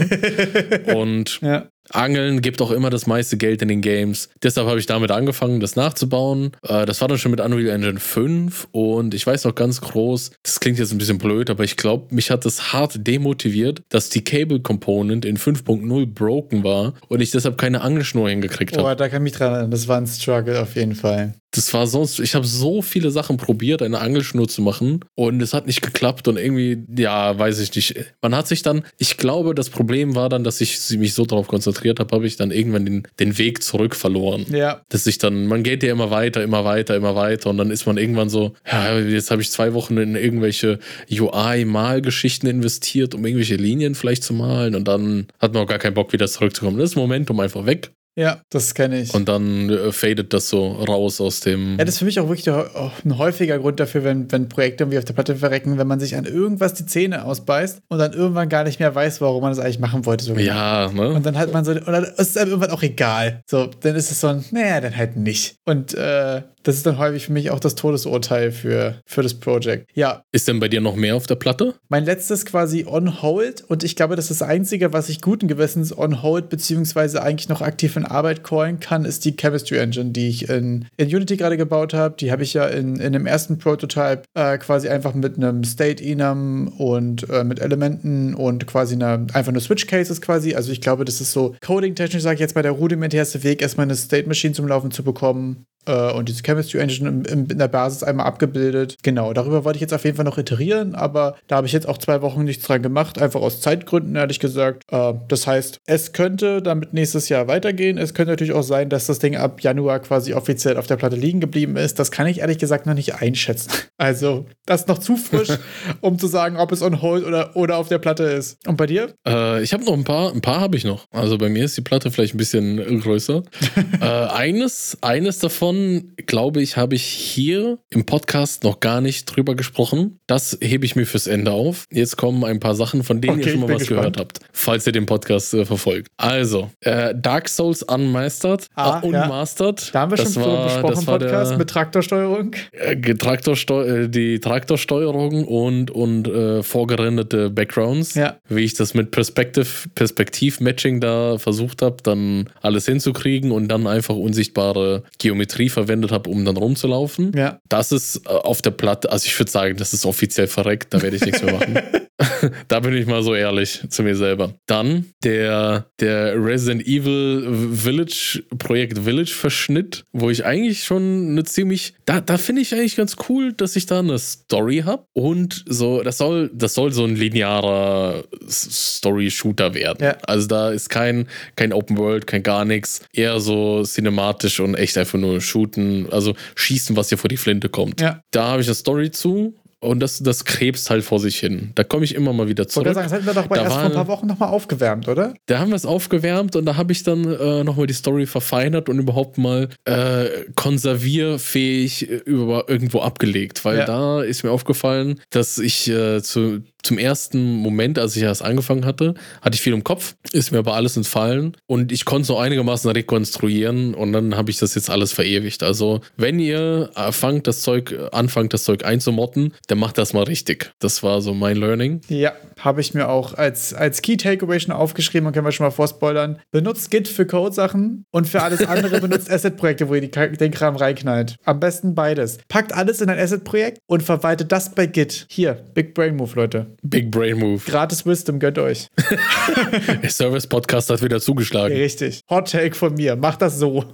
und 0.95 1.39
ja. 1.41 1.69
Angeln 1.91 2.41
gibt 2.41 2.61
auch 2.61 2.71
immer 2.71 2.89
das 2.89 3.07
meiste 3.07 3.37
Geld 3.37 3.61
in 3.61 3.67
den 3.67 3.81
Games. 3.81 4.29
Deshalb 4.43 4.67
habe 4.67 4.79
ich 4.79 4.85
damit 4.85 5.11
angefangen, 5.11 5.59
das 5.59 5.75
nachzubauen. 5.75 6.51
Äh, 6.63 6.85
das 6.85 7.01
war 7.01 7.07
dann 7.07 7.17
schon 7.17 7.31
mit 7.31 7.39
Unreal 7.39 7.69
Engine 7.69 7.99
5 7.99 8.67
und 8.71 9.13
ich 9.13 9.25
weiß 9.25 9.45
noch 9.45 9.55
ganz 9.55 9.81
groß, 9.81 10.31
das 10.43 10.59
klingt 10.59 10.79
jetzt 10.79 10.91
ein 10.91 10.97
bisschen 10.97 11.17
blöd, 11.17 11.49
aber 11.49 11.63
ich 11.63 11.77
glaube, 11.77 12.13
mich 12.13 12.31
hat 12.31 12.45
das 12.45 12.73
hart 12.73 13.07
demotiviert, 13.07 13.81
dass 13.89 14.09
die 14.09 14.23
Cable 14.23 14.59
Component 14.59 15.25
in 15.25 15.37
5.0 15.37 16.05
broken 16.13 16.63
war 16.63 16.93
und 17.07 17.21
ich 17.21 17.31
deshalb 17.31 17.57
keine 17.57 17.81
Angelschnur 17.81 18.29
hingekriegt 18.29 18.77
habe. 18.77 18.87
Oh, 18.87 18.95
da 18.95 19.09
kann 19.09 19.21
ich 19.21 19.31
mich 19.31 19.33
dran 19.33 19.51
erinnern. 19.51 19.71
Das 19.71 19.87
war 19.87 19.97
ein 19.97 20.07
Struggle 20.07 20.61
auf 20.61 20.75
jeden 20.75 20.95
Fall. 20.95 21.33
Das 21.51 21.73
war 21.73 21.87
sonst, 21.87 22.19
ich 22.19 22.35
habe 22.35 22.45
so 22.45 22.81
viele 22.81 23.09
Sachen 23.09 23.37
probiert, 23.37 23.81
eine 23.81 23.99
Angelschnur 23.99 24.47
zu 24.47 24.61
machen 24.61 25.03
und 25.15 25.41
es 25.41 25.53
hat 25.53 25.65
nicht 25.65 25.81
geklappt 25.81 26.27
und 26.27 26.37
irgendwie, 26.37 26.83
ja, 26.95 27.37
weiß 27.37 27.59
ich 27.59 27.73
nicht. 27.75 27.95
Man 28.21 28.35
hat 28.35 28.47
sich 28.47 28.61
dann, 28.61 28.83
ich 28.97 29.17
glaube, 29.17 29.55
das 29.55 29.69
Problem 29.69 30.15
war 30.15 30.29
dann, 30.29 30.43
dass 30.43 30.61
ich 30.61 30.89
mich 30.97 31.13
so 31.13 31.25
darauf 31.25 31.47
konzentriert 31.47 31.99
habe, 31.99 32.15
habe 32.15 32.27
ich 32.27 32.35
dann 32.35 32.51
irgendwann 32.51 32.85
den, 32.85 33.07
den 33.19 33.37
Weg 33.37 33.63
zurück 33.63 33.95
verloren. 33.95 34.45
Ja. 34.51 34.81
Dass 34.89 35.07
ich 35.07 35.17
dann, 35.17 35.47
man 35.47 35.63
geht 35.63 35.81
ja 35.81 35.91
immer 35.91 36.11
weiter, 36.11 36.43
immer 36.43 36.65
weiter, 36.65 36.95
immer 36.95 37.15
weiter 37.15 37.49
und 37.49 37.57
dann 37.57 37.71
ist 37.71 37.87
man 37.87 37.97
irgendwann 37.97 38.29
so, 38.29 38.53
ja, 38.69 38.99
jetzt 38.99 39.31
habe 39.31 39.41
ich 39.41 39.49
zwei 39.49 39.73
Wochen 39.73 39.97
in 39.97 40.15
irgendwelche 40.15 40.77
UI-Malgeschichten 41.09 42.47
investiert, 42.47 43.15
um 43.15 43.25
irgendwelche 43.25 43.55
Linien 43.55 43.95
vielleicht 43.95 44.23
zu 44.23 44.33
malen 44.33 44.75
und 44.75 44.87
dann 44.87 45.27
hat 45.39 45.53
man 45.53 45.63
auch 45.63 45.67
gar 45.67 45.79
keinen 45.79 45.95
Bock, 45.95 46.13
wieder 46.13 46.27
zurückzukommen. 46.27 46.77
Das 46.77 46.91
ist 46.91 46.95
Momentum 46.95 47.39
einfach 47.39 47.65
weg. 47.65 47.91
Ja, 48.15 48.41
das 48.49 48.73
kenne 48.73 48.99
ich. 48.99 49.13
Und 49.13 49.29
dann 49.29 49.69
äh, 49.69 49.91
fadet 49.91 50.33
das 50.33 50.49
so 50.49 50.71
raus 50.71 51.21
aus 51.21 51.39
dem. 51.39 51.77
Ja, 51.77 51.85
das 51.85 51.95
ist 51.95 51.99
für 51.99 52.05
mich 52.05 52.19
auch 52.19 52.27
wirklich 52.27 52.49
auch 52.49 52.91
ein 53.05 53.17
häufiger 53.17 53.59
Grund 53.59 53.79
dafür, 53.79 54.03
wenn, 54.03 54.31
wenn 54.31 54.49
Projekte 54.49 54.83
irgendwie 54.83 54.97
auf 54.97 55.05
der 55.05 55.13
Platte 55.13 55.35
verrecken, 55.35 55.77
wenn 55.77 55.87
man 55.87 55.99
sich 55.99 56.15
an 56.15 56.25
irgendwas 56.25 56.73
die 56.73 56.85
Zähne 56.85 57.23
ausbeißt 57.25 57.81
und 57.87 57.97
dann 57.97 58.13
irgendwann 58.13 58.49
gar 58.49 58.63
nicht 58.63 58.79
mehr 58.79 58.93
weiß, 58.93 59.21
warum 59.21 59.41
man 59.41 59.51
das 59.51 59.59
eigentlich 59.59 59.79
machen 59.79 60.05
wollte. 60.05 60.25
So 60.25 60.35
ja, 60.35 60.91
ne? 60.91 61.09
Und 61.13 61.25
dann 61.25 61.37
hat 61.37 61.53
man 61.53 61.63
so, 61.63 61.71
und 61.71 61.87
dann 61.87 62.03
ist 62.03 62.17
es 62.17 62.37
einem 62.37 62.51
irgendwann 62.51 62.71
auch 62.71 62.83
egal. 62.83 63.41
So, 63.49 63.67
dann 63.67 63.95
ist 63.95 64.11
es 64.11 64.19
so 64.19 64.27
ein, 64.27 64.43
naja, 64.51 64.81
dann 64.81 64.97
halt 64.97 65.15
nicht. 65.15 65.55
Und 65.65 65.93
äh, 65.93 66.41
das 66.63 66.75
ist 66.75 66.85
dann 66.85 66.97
häufig 66.97 67.25
für 67.25 67.31
mich 67.31 67.51
auch 67.51 67.59
das 67.59 67.75
Todesurteil 67.75 68.51
für, 68.51 69.01
für 69.05 69.23
das 69.23 69.33
Projekt. 69.33 69.89
Ja. 69.93 70.23
Ist 70.31 70.47
denn 70.47 70.59
bei 70.59 70.67
dir 70.67 70.81
noch 70.81 70.95
mehr 70.95 71.15
auf 71.15 71.27
der 71.27 71.35
Platte? 71.35 71.75
Mein 71.87 72.05
letztes 72.05 72.45
quasi 72.45 72.85
on 72.87 73.21
hold 73.21 73.63
und 73.67 73.83
ich 73.83 73.95
glaube, 73.95 74.15
das 74.15 74.29
ist 74.29 74.41
das 74.41 74.47
Einzige, 74.47 74.93
was 74.93 75.09
ich 75.09 75.21
guten 75.21 75.47
Gewissens 75.47 75.97
on 75.97 76.21
hold 76.21 76.49
beziehungsweise 76.49 77.23
eigentlich 77.23 77.49
noch 77.49 77.61
aktiv 77.61 77.95
in 77.95 78.05
Arbeit 78.05 78.43
callen 78.43 78.79
kann, 78.79 79.05
ist 79.05 79.25
die 79.25 79.35
Chemistry 79.35 79.77
Engine, 79.77 80.11
die 80.11 80.29
ich 80.29 80.49
in, 80.49 80.85
in 80.97 81.07
Unity 81.07 81.37
gerade 81.37 81.57
gebaut 81.57 81.93
habe. 81.93 82.15
Die 82.17 82.31
habe 82.31 82.43
ich 82.43 82.53
ja 82.53 82.65
in, 82.67 82.97
in 82.97 83.13
dem 83.13 83.25
ersten 83.25 83.57
Prototype 83.57 84.23
äh, 84.33 84.57
quasi 84.57 84.89
einfach 84.89 85.13
mit 85.13 85.37
einem 85.37 85.63
State 85.63 86.03
Enum 86.03 86.67
und 86.77 87.29
äh, 87.29 87.43
mit 87.43 87.59
Elementen 87.59 88.35
und 88.35 88.67
quasi 88.67 88.95
eine, 88.95 89.27
einfach 89.33 89.51
nur 89.51 89.61
Switch 89.61 89.87
Cases 89.87 90.21
quasi. 90.21 90.55
Also 90.55 90.71
ich 90.71 90.81
glaube, 90.81 91.05
das 91.05 91.21
ist 91.21 91.31
so 91.31 91.55
coding-technisch, 91.65 92.23
sage 92.23 92.35
ich 92.35 92.41
jetzt 92.41 92.55
mal, 92.55 92.61
der 92.61 92.71
rudimentärste 92.71 93.43
Weg, 93.43 93.61
erstmal 93.61 93.85
eine 93.85 93.95
State 93.95 94.27
Machine 94.27 94.53
zum 94.53 94.67
Laufen 94.67 94.91
zu 94.91 95.03
bekommen 95.03 95.65
äh, 95.89 96.11
und 96.13 96.29
diese 96.29 96.43
Chemistry 96.43 96.79
Engine 96.79 97.09
in, 97.09 97.47
in, 97.47 97.57
der 97.57 97.67
Basis 97.67 98.03
einmal 98.03 98.27
abgebildet. 98.27 98.97
Genau, 99.03 99.33
darüber 99.33 99.65
wollte 99.65 99.77
ich 99.77 99.81
jetzt 99.81 99.93
auf 99.93 100.05
jeden 100.05 100.15
Fall 100.15 100.25
noch 100.25 100.37
iterieren, 100.37 100.93
aber 100.93 101.35
da 101.47 101.57
habe 101.57 101.67
ich 101.67 101.73
jetzt 101.73 101.87
auch 101.87 101.97
zwei 101.97 102.21
Wochen 102.21 102.43
nichts 102.43 102.65
dran 102.65 102.83
gemacht, 102.83 103.19
einfach 103.19 103.41
aus 103.41 103.61
Zeitgründen, 103.61 104.15
ehrlich 104.15 104.39
gesagt. 104.39 104.83
Äh, 104.91 105.13
das 105.27 105.47
heißt, 105.47 105.79
es 105.87 106.13
könnte 106.13 106.61
damit 106.61 106.93
nächstes 106.93 107.29
Jahr 107.29 107.47
weitergehen. 107.47 107.97
Es 107.97 108.13
könnte 108.13 108.33
natürlich 108.33 108.53
auch 108.53 108.63
sein, 108.63 108.89
dass 108.89 109.07
das 109.07 109.19
Ding 109.19 109.35
ab 109.35 109.61
Januar 109.61 109.99
quasi 109.99 110.33
offiziell 110.33 110.77
auf 110.77 110.87
der 110.87 110.97
Platte 110.97 111.15
liegen 111.15 111.39
geblieben 111.39 111.75
ist. 111.75 111.97
Das 111.97 112.11
kann 112.11 112.27
ich 112.27 112.39
ehrlich 112.39 112.59
gesagt 112.59 112.85
noch 112.85 112.93
nicht 112.93 113.15
einschätzen. 113.15 113.71
Also, 114.01 114.45
das 114.65 114.81
ist 114.81 114.87
noch 114.87 114.99
zu 114.99 115.17
frisch, 115.17 115.49
um 116.01 116.17
zu 116.17 116.27
sagen, 116.27 116.55
ob 116.55 116.71
es 116.71 116.81
on 116.81 117.01
hold 117.01 117.25
oder, 117.25 117.57
oder 117.57 117.75
auf 117.75 117.89
der 117.89 117.97
Platte 117.97 118.23
ist. 118.23 118.57
Und 118.65 118.77
bei 118.77 118.85
dir? 118.85 119.13
Äh, 119.27 119.61
ich 119.61 119.73
habe 119.73 119.83
noch 119.83 119.91
ein 119.91 120.05
paar, 120.05 120.31
ein 120.31 120.39
paar 120.39 120.61
habe 120.61 120.77
ich 120.77 120.85
noch. 120.85 121.05
Also 121.11 121.37
bei 121.37 121.49
mir 121.49 121.65
ist 121.65 121.75
die 121.75 121.81
Platte 121.81 122.09
vielleicht 122.09 122.33
ein 122.33 122.37
bisschen 122.37 123.01
größer. 123.01 123.43
äh, 124.01 124.05
eines, 124.05 124.97
eines 125.01 125.39
davon, 125.39 125.78
glaube 126.25 126.61
ich, 126.61 126.77
habe 126.77 126.95
ich 126.95 127.03
hier 127.03 127.79
im 127.89 128.05
Podcast 128.05 128.63
noch 128.63 128.79
gar 128.79 129.01
nicht 129.01 129.25
drüber 129.25 129.55
gesprochen. 129.55 130.19
Das 130.27 130.57
hebe 130.61 130.85
ich 130.85 130.95
mir 130.95 131.05
fürs 131.05 131.27
Ende 131.27 131.51
auf. 131.51 131.85
Jetzt 131.91 132.17
kommen 132.17 132.43
ein 132.43 132.59
paar 132.59 132.75
Sachen, 132.75 133.03
von 133.03 133.21
denen 133.21 133.39
okay, 133.39 133.45
ihr 133.45 133.51
schon 133.51 133.61
mal 133.61 133.69
was 133.69 133.79
gespannt. 133.79 133.99
gehört 133.99 134.17
habt, 134.19 134.39
falls 134.51 134.85
ihr 134.87 134.93
den 134.93 135.05
Podcast 135.05 135.53
äh, 135.53 135.65
verfolgt. 135.65 136.07
Also, 136.17 136.69
äh, 136.81 137.13
Dark 137.15 137.49
Souls 137.49 137.83
Unmastered, 137.83 138.67
ah, 138.75 139.01
äh, 139.01 139.05
Unmastered. 139.05 139.81
Ja. 139.81 139.89
Da 139.93 139.99
haben 140.01 140.11
wir 140.11 140.17
das 140.17 140.33
schon 140.33 140.43
war, 140.43 140.63
besprochen 140.65 140.95
das 140.95 141.07
war 141.07 141.19
Podcast 141.19 141.51
der, 141.51 141.57
mit 141.57 141.69
Traktorsteuerung. 141.69 142.55
Äh, 142.71 142.95
Traktorsteu 143.15 143.83
äh, 143.83 144.09
die 144.09 144.39
Traktorsteuerung 144.39 145.45
und, 145.45 145.91
und 145.91 146.27
äh, 146.27 146.63
vorgerenderte 146.63 147.49
Backgrounds. 147.49 148.15
Ja. 148.15 148.37
Wie 148.47 148.63
ich 148.63 148.73
das 148.73 148.93
mit 148.93 149.11
Perspektiv, 149.11 149.89
Perspektiv-Matching 149.95 150.99
da 150.99 151.37
versucht 151.37 151.81
habe, 151.81 151.97
dann 152.03 152.49
alles 152.61 152.85
hinzukriegen 152.85 153.51
und 153.51 153.67
dann 153.67 153.87
einfach 153.87 154.15
unsichtbare 154.15 155.03
Geometrie 155.17 155.58
verwendet 155.67 156.11
habe, 156.11 156.29
um 156.29 156.45
dann 156.45 156.55
rumzulaufen. 156.55 157.33
Ja. 157.35 157.59
Das 157.67 157.91
ist 157.91 158.25
äh, 158.25 158.29
auf 158.29 158.61
der 158.61 158.71
Platte, 158.71 159.11
also 159.11 159.25
ich 159.25 159.37
würde 159.37 159.51
sagen, 159.51 159.75
das 159.75 159.93
ist 159.93 160.05
offiziell 160.05 160.47
verreckt, 160.47 160.93
da 160.93 161.01
werde 161.01 161.17
ich 161.17 161.25
nichts 161.25 161.43
mehr 161.43 161.53
machen. 161.53 161.77
da 162.67 162.79
bin 162.79 162.95
ich 162.95 163.05
mal 163.05 163.23
so 163.23 163.33
ehrlich 163.33 163.81
zu 163.89 164.03
mir 164.03 164.15
selber. 164.15 164.53
Dann 164.65 165.05
der, 165.23 165.85
der 165.99 166.35
Resident 166.43 166.85
Evil 166.85 167.47
Village, 167.73 168.43
Projekt 168.57 168.99
Village 168.99 169.31
Verschnitt, 169.33 170.03
wo 170.11 170.29
ich 170.29 170.45
eigentlich 170.45 170.83
schon 170.83 171.31
eine 171.31 171.43
ziemlich, 171.43 171.93
da, 172.05 172.19
da 172.21 172.37
finde 172.37 172.61
ich 172.61 172.73
eigentlich 172.73 172.95
ganz 172.95 173.15
cool, 173.29 173.53
dass 173.53 173.75
ich 173.75 173.85
da 173.85 173.99
eine 173.99 174.19
Story 174.19 174.83
habe 174.85 175.05
und 175.13 175.63
so, 175.67 176.01
das 176.03 176.17
soll, 176.17 176.51
das 176.53 176.73
soll 176.73 176.91
so 176.91 177.05
ein 177.05 177.15
linearer 177.15 178.23
Story-Shooter 178.49 179.73
werden. 179.73 180.03
Ja. 180.03 180.17
Also 180.23 180.47
da 180.47 180.71
ist 180.71 180.89
kein, 180.89 181.27
kein 181.55 181.73
Open 181.73 181.97
World, 181.97 182.27
kein 182.27 182.43
gar 182.43 182.65
nichts, 182.65 183.01
eher 183.13 183.39
so 183.39 183.83
cinematisch 183.83 184.59
und 184.59 184.75
echt 184.75 184.97
einfach 184.97 185.19
nur 185.19 185.39
shooten, 185.41 186.07
also 186.11 186.35
schießen, 186.55 186.95
was 186.95 187.07
dir 187.07 187.17
vor 187.17 187.29
die 187.29 187.37
Flinte 187.37 187.69
kommt. 187.69 188.01
Ja. 188.01 188.21
Da 188.31 188.47
habe 188.47 188.61
ich 188.61 188.67
eine 188.67 188.75
Story 188.75 189.11
zu 189.11 189.55
und 189.81 190.01
das, 190.01 190.19
das 190.19 190.43
krebst 190.43 190.89
halt 190.89 191.03
vor 191.03 191.19
sich 191.19 191.39
hin. 191.39 191.71
Da 191.75 191.83
komme 191.83 192.03
ich 192.03 192.15
immer 192.15 192.33
mal 192.33 192.47
wieder 192.47 192.67
zurück. 192.67 192.93
Sagen, 192.93 193.03
das 193.03 193.13
hätten 193.13 193.25
wir 193.25 193.33
doch 193.33 193.47
bei 193.47 193.55
da 193.55 193.63
erst 193.63 193.75
war, 193.75 193.81
vor 193.81 193.89
ein 193.89 193.95
paar 193.95 194.07
Wochen 194.07 194.27
nochmal 194.27 194.49
aufgewärmt, 194.49 195.07
oder? 195.07 195.33
Da 195.45 195.59
haben 195.59 195.69
wir 195.69 195.75
es 195.75 195.85
aufgewärmt 195.85 196.55
und 196.55 196.65
da 196.65 196.75
habe 196.75 196.91
ich 196.91 197.03
dann 197.03 197.23
äh, 197.23 197.63
nochmal 197.63 197.87
die 197.87 197.93
Story 197.93 198.25
verfeinert 198.25 198.89
und 198.89 198.99
überhaupt 198.99 199.37
mal 199.37 199.69
äh, 199.85 200.25
konservierfähig 200.55 202.09
äh, 202.09 202.15
über, 202.25 202.67
irgendwo 202.67 202.99
abgelegt. 202.99 203.63
Weil 203.63 203.79
ja. 203.79 203.85
da 203.85 204.21
ist 204.21 204.43
mir 204.43 204.51
aufgefallen, 204.51 205.21
dass 205.29 205.57
ich 205.57 205.89
äh, 205.89 206.21
zu 206.21 206.61
zum 206.83 206.97
ersten 206.97 207.55
Moment, 207.55 207.99
als 207.99 208.15
ich 208.15 208.23
erst 208.23 208.43
angefangen 208.43 208.85
hatte, 208.85 209.13
hatte 209.41 209.55
ich 209.55 209.61
viel 209.61 209.73
im 209.73 209.83
Kopf, 209.83 210.15
ist 210.31 210.51
mir 210.51 210.59
aber 210.59 210.75
alles 210.75 210.97
entfallen 210.97 211.55
und 211.67 211.91
ich 211.91 212.05
konnte 212.05 212.21
es 212.21 212.27
so 212.27 212.37
einigermaßen 212.37 212.89
rekonstruieren 212.89 213.93
und 213.93 214.13
dann 214.13 214.35
habe 214.35 214.51
ich 214.51 214.57
das 214.57 214.75
jetzt 214.75 214.89
alles 214.89 215.11
verewigt. 215.11 215.63
Also, 215.63 216.01
wenn 216.17 216.39
ihr 216.39 216.89
fangt 217.11 217.47
das 217.47 217.61
Zeug, 217.61 217.95
anfangt 218.11 218.53
das 218.53 218.63
Zeug 218.63 218.85
einzumotten, 218.85 219.53
dann 219.67 219.79
macht 219.79 219.97
das 219.97 220.13
mal 220.13 220.23
richtig. 220.23 220.71
Das 220.79 221.03
war 221.03 221.21
so 221.21 221.33
mein 221.33 221.57
Learning. 221.57 222.01
Ja, 222.07 222.33
habe 222.59 222.81
ich 222.81 222.93
mir 222.93 223.09
auch 223.09 223.33
als, 223.33 223.73
als 223.73 224.01
Key 224.01 224.17
Takeaway 224.17 224.59
schon 224.59 224.73
aufgeschrieben 224.73 225.27
und 225.27 225.33
können 225.33 225.45
wir 225.45 225.51
schon 225.51 225.65
mal 225.65 225.71
vorspoilern. 225.71 226.39
Benutzt 226.51 226.91
Git 226.91 227.07
für 227.07 227.25
Code-Sachen 227.25 228.05
und 228.11 228.27
für 228.27 228.41
alles 228.41 228.65
andere 228.65 228.99
benutzt 229.01 229.29
Asset-Projekte, 229.29 229.89
wo 229.89 229.95
ihr 229.95 230.01
die, 230.01 230.09
den 230.09 230.51
Kram 230.51 230.75
reinknallt. 230.75 231.35
Am 231.43 231.59
besten 231.59 231.95
beides. 231.95 232.37
Packt 232.47 232.73
alles 232.73 233.01
in 233.01 233.09
ein 233.09 233.19
Asset-Projekt 233.19 233.79
und 233.87 234.03
verwaltet 234.03 234.51
das 234.51 234.73
bei 234.73 234.85
Git. 234.85 235.27
Hier, 235.29 235.53
Big 235.73 235.93
Brain 235.93 236.15
Move, 236.15 236.31
Leute. 236.35 236.68
Big 236.81 237.11
Brain 237.11 237.37
Move. 237.37 237.61
Gratis 237.65 238.05
Wisdom, 238.05 238.39
gönnt 238.39 238.57
euch. 238.57 238.87
Der 240.03 240.09
Service-Podcast 240.09 240.89
hat 240.89 241.01
wieder 241.01 241.19
zugeschlagen. 241.19 241.75
Richtig. 241.75 242.21
Hot 242.29 242.51
Take 242.51 242.75
von 242.75 242.93
mir. 242.93 243.15
Macht 243.15 243.41
das 243.41 243.57
so. 243.59 243.85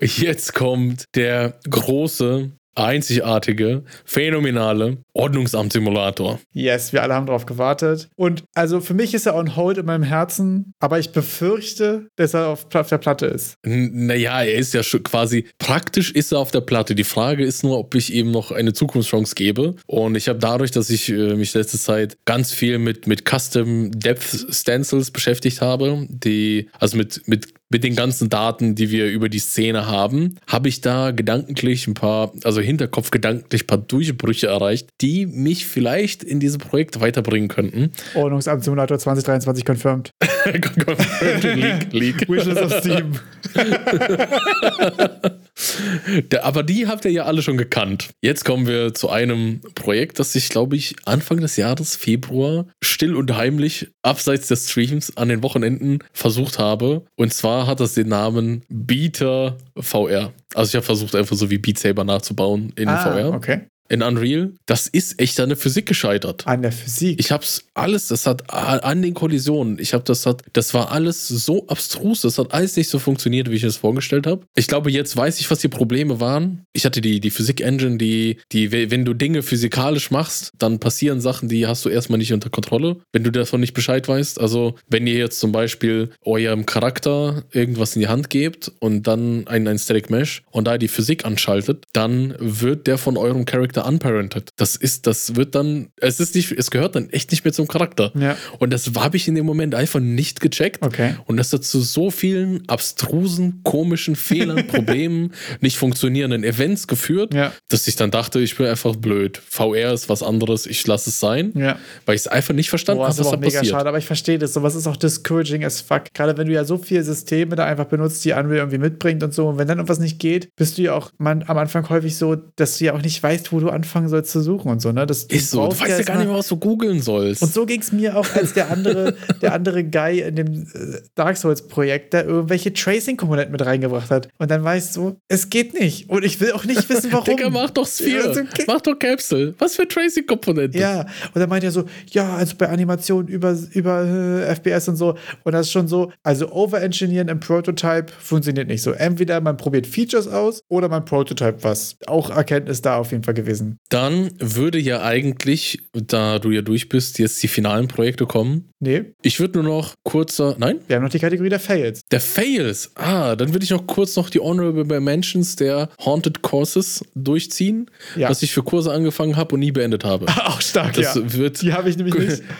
Jetzt 0.00 0.54
kommt 0.54 1.04
der 1.14 1.54
große 1.70 2.50
einzigartige, 2.74 3.84
phänomenale 4.04 4.98
Ordnungsamt-Simulator. 5.14 6.40
Yes, 6.52 6.92
wir 6.92 7.02
alle 7.02 7.14
haben 7.14 7.26
darauf 7.26 7.46
gewartet. 7.46 8.08
Und 8.16 8.44
also 8.54 8.80
für 8.80 8.94
mich 8.94 9.14
ist 9.14 9.26
er 9.26 9.34
on 9.34 9.56
hold 9.56 9.78
in 9.78 9.86
meinem 9.86 10.02
Herzen, 10.02 10.74
aber 10.80 10.98
ich 10.98 11.12
befürchte, 11.12 12.08
dass 12.16 12.34
er 12.34 12.48
auf, 12.48 12.66
auf 12.74 12.88
der 12.88 12.98
Platte 12.98 13.26
ist. 13.26 13.56
naja, 13.64 14.42
er 14.42 14.54
ist 14.54 14.74
ja 14.74 14.82
schon 14.82 15.02
quasi, 15.02 15.46
praktisch 15.58 16.12
ist 16.12 16.32
er 16.32 16.38
auf 16.38 16.50
der 16.50 16.60
Platte. 16.60 16.94
Die 16.94 17.04
Frage 17.04 17.44
ist 17.44 17.62
nur, 17.62 17.78
ob 17.78 17.94
ich 17.94 18.12
ihm 18.12 18.30
noch 18.30 18.50
eine 18.50 18.72
Zukunftschance 18.72 19.34
gebe. 19.34 19.76
Und 19.86 20.16
ich 20.16 20.28
habe 20.28 20.38
dadurch, 20.38 20.70
dass 20.70 20.90
ich 20.90 21.08
äh, 21.08 21.34
mich 21.34 21.54
letzte 21.54 21.78
Zeit 21.78 22.16
ganz 22.24 22.52
viel 22.52 22.78
mit, 22.78 23.06
mit 23.06 23.28
Custom 23.28 23.90
Depth 23.92 24.46
Stencils 24.50 25.10
beschäftigt 25.10 25.60
habe, 25.60 26.06
die, 26.08 26.68
also 26.78 26.96
mit, 26.96 27.26
mit 27.26 27.54
mit 27.72 27.84
den 27.84 27.96
ganzen 27.96 28.28
Daten, 28.28 28.74
die 28.74 28.90
wir 28.90 29.08
über 29.10 29.30
die 29.30 29.38
Szene 29.38 29.86
haben, 29.86 30.36
habe 30.46 30.68
ich 30.68 30.82
da 30.82 31.10
gedanklich 31.10 31.86
ein 31.86 31.94
paar, 31.94 32.32
also 32.44 32.60
Hinterkopf 32.60 33.10
gedanklich 33.10 33.64
ein 33.64 33.66
paar 33.66 33.78
Durchbrüche 33.78 34.46
erreicht, 34.46 34.90
die 35.02 35.26
mich 35.26 35.66
vielleicht 35.66 36.22
in 36.22 36.38
dieses 36.38 36.58
Projekt 36.58 37.00
weiterbringen 37.00 37.48
könnten. 37.48 37.90
Ordnungsamt 38.14 38.62
Simulator 38.62 38.98
2023 38.98 39.64
confirmed. 39.64 40.10
confirmed. 40.44 41.92
Leak, 41.92 41.92
leak. 41.92 42.28
Wishes 42.28 42.56
of 42.56 42.72
Steam. 42.78 43.18
aber 46.42 46.62
die 46.62 46.86
habt 46.86 47.04
ihr 47.04 47.10
ja 47.10 47.24
alle 47.24 47.42
schon 47.42 47.56
gekannt. 47.56 48.10
Jetzt 48.22 48.44
kommen 48.44 48.68
wir 48.68 48.94
zu 48.94 49.10
einem 49.10 49.60
Projekt, 49.74 50.20
das 50.20 50.36
ich, 50.36 50.48
glaube 50.48 50.76
ich, 50.76 50.94
Anfang 51.04 51.40
des 51.40 51.56
Jahres, 51.56 51.96
Februar, 51.96 52.66
still 52.80 53.16
und 53.16 53.36
heimlich, 53.36 53.88
abseits 54.02 54.46
des 54.46 54.70
Streams, 54.70 55.16
an 55.16 55.28
den 55.28 55.42
Wochenenden 55.42 55.98
versucht 56.12 56.60
habe. 56.60 57.04
Und 57.16 57.34
zwar 57.34 57.66
hat 57.66 57.80
das 57.80 57.94
den 57.94 58.08
Namen 58.08 58.62
Beater 58.68 59.56
VR. 59.76 60.32
Also 60.54 60.70
ich 60.70 60.76
habe 60.76 60.84
versucht, 60.84 61.16
einfach 61.16 61.36
so 61.36 61.50
wie 61.50 61.58
Beat 61.58 61.78
Saber 61.78 62.04
nachzubauen 62.04 62.72
in 62.76 62.88
ah, 62.88 62.98
VR. 62.98 63.34
Okay 63.34 63.62
in 63.88 64.02
Unreal, 64.02 64.52
das 64.66 64.86
ist 64.86 65.20
echt 65.20 65.38
an 65.40 65.50
der 65.50 65.58
Physik 65.58 65.86
gescheitert. 65.86 66.46
An 66.46 66.62
der 66.62 66.72
Physik? 66.72 67.20
Ich 67.20 67.30
hab's 67.30 67.64
alles, 67.74 68.08
das 68.08 68.26
hat 68.26 68.50
an 68.50 69.02
den 69.02 69.14
Kollisionen, 69.14 69.78
ich 69.78 69.94
hab 69.94 70.04
das 70.04 70.26
hat, 70.26 70.42
das 70.52 70.72
war 70.74 70.90
alles 70.90 71.28
so 71.28 71.66
abstrus, 71.66 72.22
das 72.22 72.38
hat 72.38 72.52
alles 72.52 72.76
nicht 72.76 72.88
so 72.88 72.98
funktioniert, 72.98 73.50
wie 73.50 73.56
ich 73.56 73.64
es 73.64 73.76
vorgestellt 73.76 74.26
habe. 74.26 74.46
Ich 74.54 74.66
glaube, 74.66 74.90
jetzt 74.90 75.16
weiß 75.16 75.40
ich, 75.40 75.50
was 75.50 75.58
die 75.58 75.68
Probleme 75.68 76.20
waren. 76.20 76.64
Ich 76.72 76.84
hatte 76.84 77.00
die, 77.00 77.20
die 77.20 77.30
Physik-Engine, 77.30 77.98
die, 77.98 78.38
die, 78.52 78.72
wenn 78.72 79.04
du 79.04 79.14
Dinge 79.14 79.42
physikalisch 79.42 80.10
machst, 80.10 80.52
dann 80.58 80.78
passieren 80.78 81.20
Sachen, 81.20 81.48
die 81.48 81.66
hast 81.66 81.84
du 81.84 81.88
erstmal 81.88 82.18
nicht 82.18 82.32
unter 82.32 82.50
Kontrolle, 82.50 82.96
wenn 83.12 83.24
du 83.24 83.30
davon 83.30 83.60
nicht 83.60 83.74
Bescheid 83.74 84.08
weißt. 84.08 84.40
Also, 84.40 84.76
wenn 84.88 85.06
ihr 85.06 85.16
jetzt 85.16 85.40
zum 85.40 85.52
Beispiel 85.52 86.10
eurem 86.24 86.66
Charakter 86.66 87.44
irgendwas 87.52 87.94
in 87.94 88.00
die 88.00 88.08
Hand 88.08 88.30
gebt 88.30 88.72
und 88.80 89.06
dann 89.06 89.46
ein, 89.46 89.68
ein 89.68 89.78
Static 89.78 90.10
Mesh 90.10 90.42
und 90.50 90.66
da 90.66 90.78
die 90.78 90.88
Physik 90.88 91.24
anschaltet, 91.24 91.84
dann 91.92 92.34
wird 92.38 92.86
der 92.86 92.98
von 92.98 93.16
eurem 93.16 93.44
Charakter 93.44 93.81
unparented. 93.82 94.50
Das 94.56 94.76
ist, 94.76 95.06
das 95.06 95.36
wird 95.36 95.54
dann, 95.54 95.88
es 95.96 96.20
ist 96.20 96.34
nicht, 96.34 96.52
es 96.52 96.70
gehört 96.70 96.94
dann 96.94 97.10
echt 97.10 97.30
nicht 97.30 97.44
mehr 97.44 97.52
zum 97.52 97.68
Charakter. 97.68 98.12
Ja. 98.14 98.36
Und 98.58 98.72
das 98.72 98.90
habe 98.96 99.16
ich 99.16 99.28
in 99.28 99.34
dem 99.34 99.46
Moment 99.46 99.74
einfach 99.74 100.00
nicht 100.00 100.40
gecheckt. 100.40 100.82
Okay. 100.82 101.16
Und 101.26 101.36
das 101.36 101.52
hat 101.52 101.64
zu 101.64 101.80
so 101.80 102.10
vielen 102.10 102.68
abstrusen, 102.68 103.60
komischen 103.62 104.16
Fehlern, 104.16 104.66
Problemen, 104.68 105.32
nicht 105.60 105.76
funktionierenden 105.76 106.44
Events 106.44 106.86
geführt, 106.86 107.34
ja. 107.34 107.52
dass 107.68 107.86
ich 107.86 107.96
dann 107.96 108.10
dachte, 108.10 108.40
ich 108.40 108.56
bin 108.56 108.66
einfach 108.66 108.96
blöd. 108.96 109.40
VR 109.48 109.92
ist 109.92 110.08
was 110.08 110.22
anderes, 110.22 110.66
ich 110.66 110.86
lasse 110.86 111.10
es 111.10 111.20
sein. 111.20 111.52
Ja. 111.54 111.78
Weil 112.06 112.14
ich 112.14 112.22
es 112.22 112.28
einfach 112.28 112.54
nicht 112.54 112.70
verstanden 112.70 113.02
habe, 113.02 113.16
was 113.16 113.30
da 113.30 113.36
mega 113.36 113.58
passiert. 113.58 113.66
schade, 113.66 113.88
aber 113.88 113.98
ich 113.98 114.06
verstehe 114.06 114.38
das. 114.38 114.54
Sowas 114.54 114.74
ist 114.74 114.86
auch 114.86 114.96
discouraging 114.96 115.64
as 115.64 115.80
fuck. 115.80 116.04
Gerade 116.14 116.36
wenn 116.36 116.46
du 116.46 116.52
ja 116.52 116.64
so 116.64 116.78
viele 116.78 117.02
Systeme 117.02 117.56
da 117.56 117.64
einfach 117.64 117.86
benutzt, 117.86 118.24
die 118.24 118.32
Unreal 118.32 118.58
irgendwie 118.58 118.78
mitbringt 118.78 119.22
und 119.22 119.34
so. 119.34 119.48
Und 119.48 119.58
wenn 119.58 119.68
dann 119.68 119.78
irgendwas 119.78 119.98
nicht 119.98 120.18
geht, 120.18 120.48
bist 120.56 120.78
du 120.78 120.82
ja 120.82 120.94
auch 120.94 121.10
man, 121.18 121.44
am 121.46 121.58
Anfang 121.58 121.88
häufig 121.88 122.16
so, 122.16 122.36
dass 122.56 122.78
du 122.78 122.84
ja 122.84 122.94
auch 122.94 123.02
nicht 123.02 123.22
weißt, 123.22 123.52
wo 123.52 123.60
du 123.62 123.70
anfangen 123.70 124.08
sollst 124.08 124.30
zu 124.30 124.40
suchen 124.40 124.70
und 124.70 124.80
so, 124.80 124.92
ne? 124.92 125.06
Das 125.06 125.24
ist 125.24 125.50
so, 125.50 125.68
du 125.68 125.80
weißt 125.80 125.98
ja 125.98 126.02
gar 126.02 126.18
nicht 126.18 126.28
mehr, 126.28 126.36
was 126.36 126.48
du 126.48 126.56
googeln 126.56 127.00
sollst. 127.00 127.42
Und 127.42 127.52
so 127.52 127.66
ging 127.66 127.80
es 127.80 127.92
mir 127.92 128.16
auch 128.16 128.26
als 128.34 128.52
der 128.52 128.70
andere, 128.70 129.14
der 129.42 129.54
andere 129.54 129.84
Guy 129.84 130.20
in 130.20 130.36
dem 130.36 130.62
äh, 130.62 130.98
Dark 131.14 131.36
Souls-Projekt, 131.36 132.12
der 132.12 132.26
irgendwelche 132.26 132.72
Tracing-Komponenten 132.72 133.52
mit 133.52 133.64
reingebracht 133.64 134.10
hat. 134.10 134.28
Und 134.38 134.50
dann 134.50 134.62
weißt 134.62 134.96
du, 134.96 135.16
es 135.28 135.50
geht 135.50 135.78
nicht. 135.78 136.10
Und 136.10 136.24
ich 136.24 136.40
will 136.40 136.52
auch 136.52 136.64
nicht 136.64 136.88
wissen, 136.88 137.12
warum. 137.12 137.24
Digga, 137.24 137.50
mach 137.50 137.70
doch 137.70 137.86
Sphere. 137.86 138.28
Also, 138.28 138.40
okay. 138.40 138.64
Mach 138.66 138.80
doch 138.80 138.98
Capsule. 138.98 139.54
Was 139.58 139.76
für 139.76 139.86
Tracing-Komponenten? 139.86 140.80
Ja. 140.80 141.00
Und 141.00 141.36
dann 141.40 141.48
meint 141.48 141.64
er 141.64 141.70
so, 141.70 141.84
ja, 142.10 142.34
also 142.34 142.54
bei 142.56 142.68
Animationen 142.68 143.28
über, 143.28 143.56
über 143.72 144.04
äh, 144.04 144.54
FPS 144.54 144.88
und 144.88 144.96
so. 144.96 145.16
Und 145.44 145.52
das 145.52 145.66
ist 145.66 145.72
schon 145.72 145.88
so, 145.88 146.12
also 146.22 146.50
Overengineeren 146.52 147.28
im 147.28 147.40
Prototype 147.40 148.06
funktioniert 148.18 148.68
nicht 148.68 148.82
so. 148.82 148.92
Entweder 148.92 149.40
man 149.40 149.56
probiert 149.56 149.86
Features 149.86 150.28
aus 150.28 150.62
oder 150.68 150.88
man 150.88 151.04
Prototype 151.04 151.62
was. 151.62 151.96
Auch 152.06 152.30
Erkenntnis 152.30 152.82
da 152.82 152.96
auf 152.96 153.10
jeden 153.12 153.24
Fall 153.24 153.34
gewesen. 153.34 153.51
Da 153.88 154.02
dann 154.02 154.30
würde 154.38 154.80
ja 154.80 155.02
eigentlich, 155.02 155.78
da 155.92 156.40
du 156.40 156.50
ja 156.50 156.62
durch 156.62 156.88
bist, 156.88 157.20
jetzt 157.20 157.40
die 157.42 157.48
finalen 157.48 157.86
Projekte 157.86 158.26
kommen. 158.26 158.68
Nee. 158.80 159.14
Ich 159.22 159.38
würde 159.38 159.60
nur 159.62 159.72
noch 159.72 159.94
kurzer. 160.02 160.56
Nein? 160.58 160.80
Wir 160.88 160.96
haben 160.96 161.04
noch 161.04 161.10
die 161.10 161.20
Kategorie 161.20 161.48
der 161.48 161.60
Fails. 161.60 162.00
Der 162.10 162.20
Fails. 162.20 162.90
Ah, 162.96 163.36
dann 163.36 163.54
würde 163.54 163.62
ich 163.62 163.70
noch 163.70 163.86
kurz 163.86 164.16
noch 164.16 164.28
die 164.28 164.40
Honorable 164.40 165.00
Mentions 165.00 165.54
der 165.54 165.88
Haunted 166.04 166.42
Courses 166.42 167.04
durchziehen, 167.14 167.88
ja. 168.16 168.28
was 168.28 168.42
ich 168.42 168.52
für 168.52 168.64
Kurse 168.64 168.92
angefangen 168.92 169.36
habe 169.36 169.54
und 169.54 169.60
nie 169.60 169.70
beendet 169.70 170.04
habe. 170.04 170.26
Auch 170.46 170.60
stark, 170.60 170.94
das 170.94 171.14
ja. 171.14 171.32
Wird 171.32 171.62
die 171.62 171.72
habe 171.72 171.88
ich 171.88 171.96
nämlich 171.96 172.14
nicht. 172.16 172.42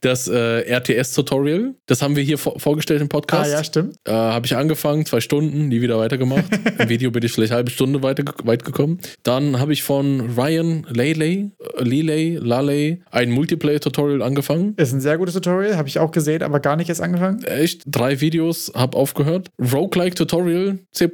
Das 0.00 0.28
äh, 0.28 0.60
RTS-Tutorial, 0.60 1.74
das 1.86 2.02
haben 2.02 2.14
wir 2.14 2.22
hier 2.22 2.38
vor 2.38 2.60
vorgestellt 2.60 3.00
im 3.00 3.08
Podcast. 3.08 3.50
Ah, 3.50 3.56
ja, 3.56 3.64
stimmt. 3.64 3.96
Äh, 4.04 4.12
habe 4.12 4.46
ich 4.46 4.54
angefangen, 4.54 5.04
zwei 5.06 5.20
Stunden, 5.20 5.66
nie 5.66 5.80
wieder 5.80 5.98
weitergemacht. 5.98 6.44
Im 6.78 6.88
Video 6.88 7.10
bin 7.10 7.24
ich 7.24 7.32
vielleicht 7.32 7.50
eine 7.50 7.56
halbe 7.56 7.70
Stunde 7.72 8.00
weiter, 8.02 8.22
weit 8.44 8.64
gekommen. 8.64 9.00
Dann 9.24 9.58
habe 9.58 9.72
ich 9.72 9.82
von 9.82 10.17
Ryan 10.20 10.86
Lele, 10.90 11.50
Lele, 11.78 12.38
Lale 12.38 12.98
ein 13.10 13.30
Multiplayer-Tutorial 13.30 14.22
angefangen. 14.22 14.74
Ist 14.76 14.92
ein 14.92 15.00
sehr 15.00 15.18
gutes 15.18 15.34
Tutorial, 15.34 15.76
habe 15.76 15.88
ich 15.88 15.98
auch 15.98 16.10
gesehen, 16.10 16.42
aber 16.42 16.60
gar 16.60 16.76
nicht 16.76 16.88
erst 16.88 17.00
angefangen. 17.00 17.42
Echt? 17.44 17.82
Drei 17.86 18.20
Videos, 18.20 18.72
habe 18.74 18.96
aufgehört. 18.96 19.48
Roguelike-Tutorial, 19.60 20.78
C++, 20.92 21.08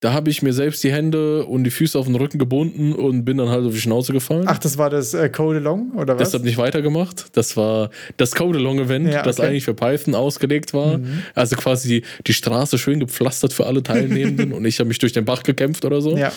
da 0.00 0.12
habe 0.12 0.30
ich 0.30 0.42
mir 0.42 0.52
selbst 0.52 0.82
die 0.84 0.92
Hände 0.92 1.44
und 1.44 1.64
die 1.64 1.70
Füße 1.70 1.98
auf 1.98 2.06
den 2.06 2.16
Rücken 2.16 2.38
gebunden 2.38 2.92
und 2.92 3.24
bin 3.24 3.38
dann 3.38 3.48
halt 3.48 3.64
auf 3.64 3.72
die 3.72 3.80
Schnauze 3.80 4.12
gefallen. 4.12 4.44
Ach, 4.46 4.58
das 4.58 4.78
war 4.78 4.90
das 4.90 5.14
äh, 5.14 5.28
Code 5.28 5.58
Along 5.58 5.92
oder 5.92 6.14
was? 6.14 6.30
Das 6.30 6.34
hat 6.34 6.44
nicht 6.44 6.58
weitergemacht. 6.58 7.26
Das 7.36 7.56
war 7.56 7.90
das 8.16 8.34
Code 8.34 8.58
Along 8.58 8.80
Event, 8.80 9.08
ja, 9.08 9.20
okay. 9.20 9.26
das 9.26 9.40
eigentlich 9.40 9.64
für 9.64 9.74
Python 9.74 10.14
ausgelegt 10.14 10.74
war. 10.74 10.98
Mhm. 10.98 11.22
Also 11.34 11.56
quasi 11.56 11.88
die, 11.88 12.02
die 12.26 12.34
Straße 12.34 12.78
schön 12.78 13.00
gepflastert 13.00 13.52
für 13.52 13.66
alle 13.66 13.82
Teilnehmenden 13.82 14.52
und 14.54 14.64
ich 14.64 14.78
habe 14.78 14.88
mich 14.88 14.98
durch 14.98 15.12
den 15.12 15.24
Bach 15.24 15.42
gekämpft 15.42 15.84
oder 15.84 16.00
so. 16.00 16.16
Ja. 16.16 16.32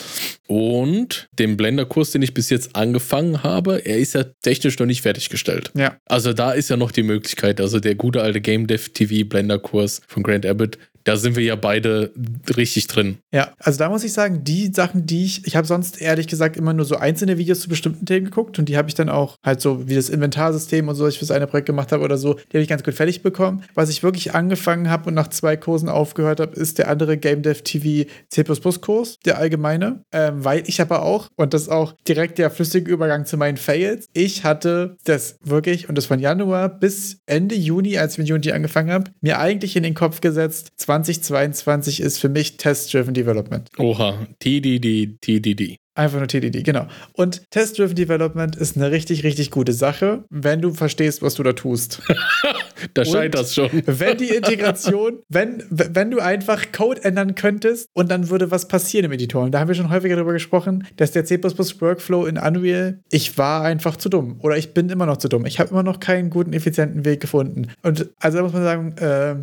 Und 0.46 1.28
den 1.38 1.56
Blender-Kurs, 1.88 2.10
den 2.10 2.22
ich 2.22 2.34
bis 2.34 2.50
jetzt 2.50 2.76
angefangen 2.76 3.42
habe, 3.42 3.84
er 3.84 3.98
ist 3.98 4.14
ja 4.14 4.24
technisch 4.42 4.78
noch 4.78 4.86
nicht 4.86 5.02
fertiggestellt. 5.02 5.70
Ja. 5.74 5.96
Also 6.06 6.32
da 6.32 6.52
ist 6.52 6.70
ja 6.70 6.76
noch 6.76 6.92
die 6.92 7.02
Möglichkeit, 7.02 7.60
also 7.60 7.80
der 7.80 7.94
gute 7.94 8.22
alte 8.22 8.40
Game 8.40 8.66
Dev 8.66 8.90
TV 8.92 9.28
Blender 9.28 9.58
Kurs 9.58 10.00
von 10.06 10.22
Grant 10.22 10.46
Abbott, 10.46 10.78
da 11.08 11.16
sind 11.16 11.36
wir 11.36 11.42
ja 11.42 11.56
beide 11.56 12.12
richtig 12.54 12.86
drin. 12.86 13.16
Ja, 13.32 13.52
also 13.58 13.78
da 13.78 13.88
muss 13.88 14.04
ich 14.04 14.12
sagen, 14.12 14.44
die 14.44 14.70
Sachen, 14.74 15.06
die 15.06 15.24
ich, 15.24 15.46
ich 15.46 15.56
habe 15.56 15.66
sonst 15.66 16.02
ehrlich 16.02 16.26
gesagt 16.26 16.58
immer 16.58 16.74
nur 16.74 16.84
so 16.84 16.96
einzelne 16.96 17.38
Videos 17.38 17.60
zu 17.60 17.70
bestimmten 17.70 18.04
Themen 18.04 18.26
geguckt 18.26 18.58
und 18.58 18.68
die 18.68 18.76
habe 18.76 18.88
ich 18.88 18.94
dann 18.94 19.08
auch 19.08 19.36
halt 19.42 19.62
so 19.62 19.88
wie 19.88 19.94
das 19.94 20.10
Inventarsystem 20.10 20.86
und 20.86 20.94
so, 20.96 21.04
was 21.04 21.14
ich 21.14 21.18
für 21.18 21.24
das 21.24 21.34
eine 21.34 21.46
Projekt 21.46 21.64
gemacht 21.64 21.92
habe 21.92 22.04
oder 22.04 22.18
so, 22.18 22.34
die 22.34 22.56
habe 22.56 22.60
ich 22.60 22.68
ganz 22.68 22.82
gut 22.82 22.92
fertig 22.92 23.22
bekommen. 23.22 23.64
Was 23.74 23.88
ich 23.88 24.02
wirklich 24.02 24.34
angefangen 24.34 24.90
habe 24.90 25.08
und 25.08 25.14
nach 25.14 25.28
zwei 25.28 25.56
Kursen 25.56 25.88
aufgehört 25.88 26.40
habe, 26.40 26.54
ist 26.54 26.76
der 26.76 26.88
andere 26.88 27.16
Game 27.16 27.40
Dev 27.40 27.62
TV 27.62 28.06
C++ 28.30 28.44
Kurs, 28.44 29.18
der 29.24 29.38
allgemeine, 29.38 30.02
ähm, 30.12 30.44
weil 30.44 30.62
ich 30.66 30.82
aber 30.82 31.00
auch, 31.02 31.28
und 31.36 31.54
das 31.54 31.62
ist 31.62 31.68
auch 31.70 31.94
direkt 32.06 32.36
der 32.36 32.50
flüssige 32.50 32.90
Übergang 32.90 33.24
zu 33.24 33.38
meinen 33.38 33.56
Fails, 33.56 34.08
ich 34.12 34.44
hatte 34.44 34.98
das 35.04 35.38
wirklich, 35.42 35.88
und 35.88 35.96
das 35.96 36.04
von 36.04 36.18
Januar 36.18 36.68
bis 36.68 37.20
Ende 37.24 37.54
Juni, 37.54 37.96
als 37.96 38.12
ich 38.12 38.18
mit 38.18 38.30
Unity 38.30 38.52
angefangen 38.52 38.90
habe, 38.90 39.10
mir 39.22 39.38
eigentlich 39.38 39.74
in 39.74 39.84
den 39.84 39.94
Kopf 39.94 40.20
gesetzt, 40.20 40.72
20 40.76 40.97
2022 41.04 42.00
ist 42.00 42.18
für 42.18 42.28
mich 42.28 42.56
Test-Driven 42.56 43.14
Development. 43.14 43.68
Oha, 43.78 44.26
TDD, 44.40 45.18
TDD. 45.20 45.78
Einfach 45.98 46.18
nur 46.18 46.28
TDD, 46.28 46.62
genau. 46.62 46.86
Und 47.14 47.50
Test-Driven 47.50 47.96
Development 47.96 48.54
ist 48.54 48.76
eine 48.76 48.92
richtig, 48.92 49.24
richtig 49.24 49.50
gute 49.50 49.72
Sache, 49.72 50.22
wenn 50.30 50.60
du 50.60 50.72
verstehst, 50.72 51.22
was 51.22 51.34
du 51.34 51.42
da 51.42 51.54
tust. 51.54 52.00
da 52.94 53.04
scheitert 53.04 53.42
das 53.42 53.54
schon. 53.56 53.68
wenn 53.84 54.16
die 54.16 54.28
Integration, 54.28 55.18
wenn, 55.28 55.64
wenn 55.70 56.12
du 56.12 56.20
einfach 56.20 56.70
Code 56.70 57.02
ändern 57.02 57.34
könntest 57.34 57.88
und 57.94 58.12
dann 58.12 58.30
würde 58.30 58.52
was 58.52 58.68
passieren 58.68 59.06
im 59.06 59.12
Editor. 59.12 59.42
Und 59.42 59.50
da 59.50 59.58
haben 59.58 59.66
wir 59.66 59.74
schon 59.74 59.90
häufiger 59.90 60.14
darüber 60.14 60.34
gesprochen, 60.34 60.86
dass 60.94 61.10
der 61.10 61.24
C++-Workflow 61.24 62.26
in 62.26 62.38
Unreal, 62.38 63.00
ich 63.10 63.36
war 63.36 63.64
einfach 63.64 63.96
zu 63.96 64.08
dumm. 64.08 64.38
Oder 64.40 64.56
ich 64.56 64.74
bin 64.74 64.90
immer 64.90 65.06
noch 65.06 65.16
zu 65.16 65.28
dumm. 65.28 65.46
Ich 65.46 65.58
habe 65.58 65.70
immer 65.70 65.82
noch 65.82 65.98
keinen 65.98 66.30
guten, 66.30 66.52
effizienten 66.52 67.04
Weg 67.04 67.20
gefunden. 67.20 67.72
Und 67.82 68.08
also 68.20 68.38
da 68.38 68.44
muss 68.44 68.52
man 68.52 68.62
sagen, 68.62 68.92
äh, 68.98 69.34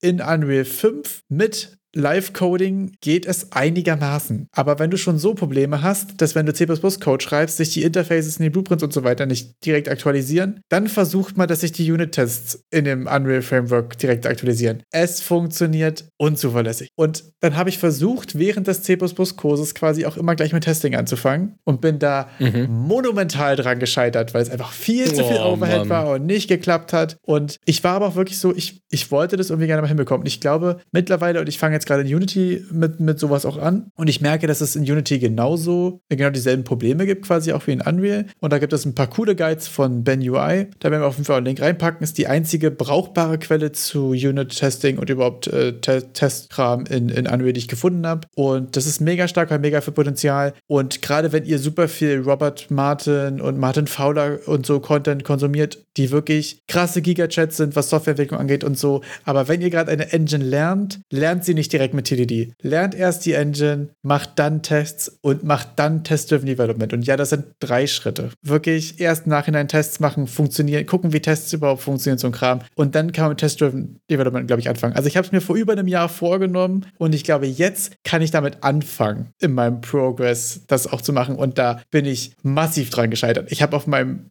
in 0.00 0.20
Unreal 0.20 0.64
5 0.64 1.24
mit 1.28 1.77
Live-Coding 1.94 2.96
geht 3.00 3.26
es 3.26 3.52
einigermaßen. 3.52 4.48
Aber 4.52 4.78
wenn 4.78 4.90
du 4.90 4.96
schon 4.96 5.18
so 5.18 5.34
Probleme 5.34 5.82
hast, 5.82 6.20
dass 6.20 6.34
wenn 6.34 6.46
du 6.46 6.52
C++-Code 6.52 7.22
schreibst, 7.22 7.56
sich 7.56 7.70
die 7.70 7.82
Interfaces 7.82 8.36
in 8.36 8.44
die 8.44 8.50
Blueprints 8.50 8.84
und 8.84 8.92
so 8.92 9.04
weiter 9.04 9.26
nicht 9.26 9.64
direkt 9.64 9.88
aktualisieren, 9.88 10.60
dann 10.68 10.88
versucht 10.88 11.36
mal, 11.36 11.46
dass 11.46 11.60
sich 11.60 11.72
die 11.72 11.90
Unit-Tests 11.90 12.64
in 12.70 12.84
dem 12.84 13.06
Unreal 13.06 13.42
Framework 13.42 13.98
direkt 13.98 14.26
aktualisieren. 14.26 14.82
Es 14.90 15.20
funktioniert 15.20 16.04
unzuverlässig. 16.18 16.90
Und 16.96 17.24
dann 17.40 17.56
habe 17.56 17.70
ich 17.70 17.78
versucht, 17.78 18.38
während 18.38 18.66
des 18.66 18.82
C++-Kurses 18.82 19.74
quasi 19.74 20.04
auch 20.04 20.16
immer 20.16 20.34
gleich 20.34 20.52
mit 20.52 20.64
Testing 20.64 20.94
anzufangen 20.94 21.58
und 21.64 21.80
bin 21.80 21.98
da 21.98 22.28
mhm. 22.38 22.66
monumental 22.68 23.56
dran 23.56 23.78
gescheitert, 23.78 24.34
weil 24.34 24.42
es 24.42 24.50
einfach 24.50 24.72
viel 24.72 25.06
zu 25.12 25.24
viel 25.24 25.38
oh, 25.40 25.52
Overhead 25.52 25.80
Mann. 25.80 25.88
war 25.88 26.10
und 26.10 26.26
nicht 26.26 26.48
geklappt 26.48 26.92
hat. 26.92 27.16
Und 27.22 27.58
ich 27.64 27.82
war 27.84 27.94
aber 27.94 28.08
auch 28.08 28.16
wirklich 28.16 28.38
so, 28.38 28.54
ich, 28.54 28.82
ich 28.90 29.10
wollte 29.10 29.36
das 29.36 29.50
irgendwie 29.50 29.66
gerne 29.66 29.82
mal 29.82 29.88
hinbekommen. 29.88 30.26
Ich 30.26 30.40
glaube 30.40 30.80
mittlerweile, 30.92 31.40
und 31.40 31.48
ich 31.48 31.58
fange 31.58 31.77
jetzt 31.78 31.86
gerade 31.86 32.02
in 32.02 32.14
Unity 32.14 32.64
mit, 32.70 33.00
mit 33.00 33.18
sowas 33.18 33.46
auch 33.46 33.56
an. 33.56 33.90
Und 33.96 34.08
ich 34.08 34.20
merke, 34.20 34.46
dass 34.46 34.60
es 34.60 34.76
in 34.76 34.82
Unity 34.82 35.18
genauso, 35.18 36.00
genau 36.08 36.30
dieselben 36.30 36.64
Probleme 36.64 37.06
gibt, 37.06 37.26
quasi 37.26 37.52
auch 37.52 37.66
wie 37.66 37.72
in 37.72 37.80
Unreal. 37.80 38.26
Und 38.40 38.52
da 38.52 38.58
gibt 38.58 38.72
es 38.72 38.84
ein 38.84 38.94
paar 38.94 39.08
coole 39.08 39.36
Guides 39.36 39.68
von 39.68 40.04
Ben 40.04 40.20
UI. 40.20 40.66
Da 40.80 40.90
werden 40.90 41.02
wir 41.02 41.06
auf 41.06 41.16
jeden 41.16 41.24
Fall 41.24 41.38
einen 41.38 41.46
Link 41.46 41.60
reinpacken. 41.60 42.02
Ist 42.02 42.18
die 42.18 42.26
einzige 42.26 42.70
brauchbare 42.70 43.38
Quelle 43.38 43.72
zu 43.72 44.10
Unit-Testing 44.10 44.98
und 44.98 45.10
überhaupt 45.10 45.46
äh, 45.46 45.80
Te 45.80 46.12
Testkram 46.12 46.84
in, 46.86 47.08
in 47.08 47.26
Unreal, 47.26 47.52
die 47.52 47.60
ich 47.60 47.68
gefunden 47.68 48.06
habe. 48.06 48.26
Und 48.34 48.76
das 48.76 48.86
ist 48.86 49.00
mega 49.00 49.28
stark, 49.28 49.50
hat 49.50 49.60
mega 49.60 49.80
viel 49.80 49.94
Potenzial. 49.94 50.54
Und 50.66 51.02
gerade 51.02 51.32
wenn 51.32 51.44
ihr 51.44 51.58
super 51.58 51.88
viel 51.88 52.20
Robert 52.20 52.70
Martin 52.70 53.40
und 53.40 53.58
Martin 53.58 53.86
Fowler 53.86 54.38
und 54.46 54.66
so 54.66 54.80
Content 54.80 55.24
konsumiert, 55.24 55.84
die 55.96 56.10
wirklich 56.10 56.62
krasse 56.68 57.02
Gigachats 57.02 57.56
sind, 57.56 57.76
was 57.76 57.90
Softwareentwicklung 57.90 58.40
angeht 58.40 58.64
und 58.64 58.78
so. 58.78 59.02
Aber 59.24 59.48
wenn 59.48 59.60
ihr 59.60 59.70
gerade 59.70 59.90
eine 59.90 60.12
Engine 60.12 60.44
lernt, 60.44 61.00
lernt 61.10 61.44
sie 61.44 61.54
nicht 61.54 61.67
direkt 61.68 61.94
mit 61.94 62.06
TDD. 62.06 62.52
Lernt 62.62 62.94
erst 62.94 63.26
die 63.26 63.32
Engine, 63.32 63.88
macht 64.02 64.38
dann 64.38 64.62
Tests 64.62 65.18
und 65.20 65.44
macht 65.44 65.70
dann 65.76 66.04
Test-Driven 66.04 66.46
Development. 66.46 66.92
Und 66.92 67.06
ja, 67.06 67.16
das 67.16 67.30
sind 67.30 67.46
drei 67.60 67.86
Schritte. 67.86 68.30
Wirklich 68.42 69.00
erst 69.00 69.26
im 69.26 69.30
Nachhinein 69.30 69.68
Tests 69.68 70.00
machen, 70.00 70.26
funktionieren, 70.26 70.86
gucken, 70.86 71.12
wie 71.12 71.20
Tests 71.20 71.52
überhaupt 71.52 71.82
funktionieren, 71.82 72.18
so 72.18 72.28
ein 72.28 72.32
Kram. 72.32 72.60
Und 72.74 72.94
dann 72.94 73.12
kann 73.12 73.24
man 73.24 73.30
mit 73.30 73.38
Test-Driven 73.38 74.00
Development, 74.10 74.46
glaube 74.46 74.60
ich, 74.60 74.68
anfangen. 74.68 74.94
Also 74.94 75.08
ich 75.08 75.16
habe 75.16 75.26
es 75.26 75.32
mir 75.32 75.40
vor 75.40 75.56
über 75.56 75.72
einem 75.72 75.88
Jahr 75.88 76.08
vorgenommen 76.08 76.86
und 76.98 77.14
ich 77.14 77.24
glaube, 77.24 77.46
jetzt 77.46 77.92
kann 78.04 78.22
ich 78.22 78.30
damit 78.30 78.62
anfangen, 78.62 79.32
in 79.40 79.52
meinem 79.52 79.80
Progress 79.80 80.62
das 80.66 80.86
auch 80.86 81.00
zu 81.00 81.12
machen. 81.12 81.36
Und 81.36 81.58
da 81.58 81.82
bin 81.90 82.04
ich 82.04 82.32
massiv 82.42 82.90
dran 82.90 83.10
gescheitert. 83.10 83.50
Ich 83.52 83.62
habe 83.62 83.76
auf, 83.76 83.86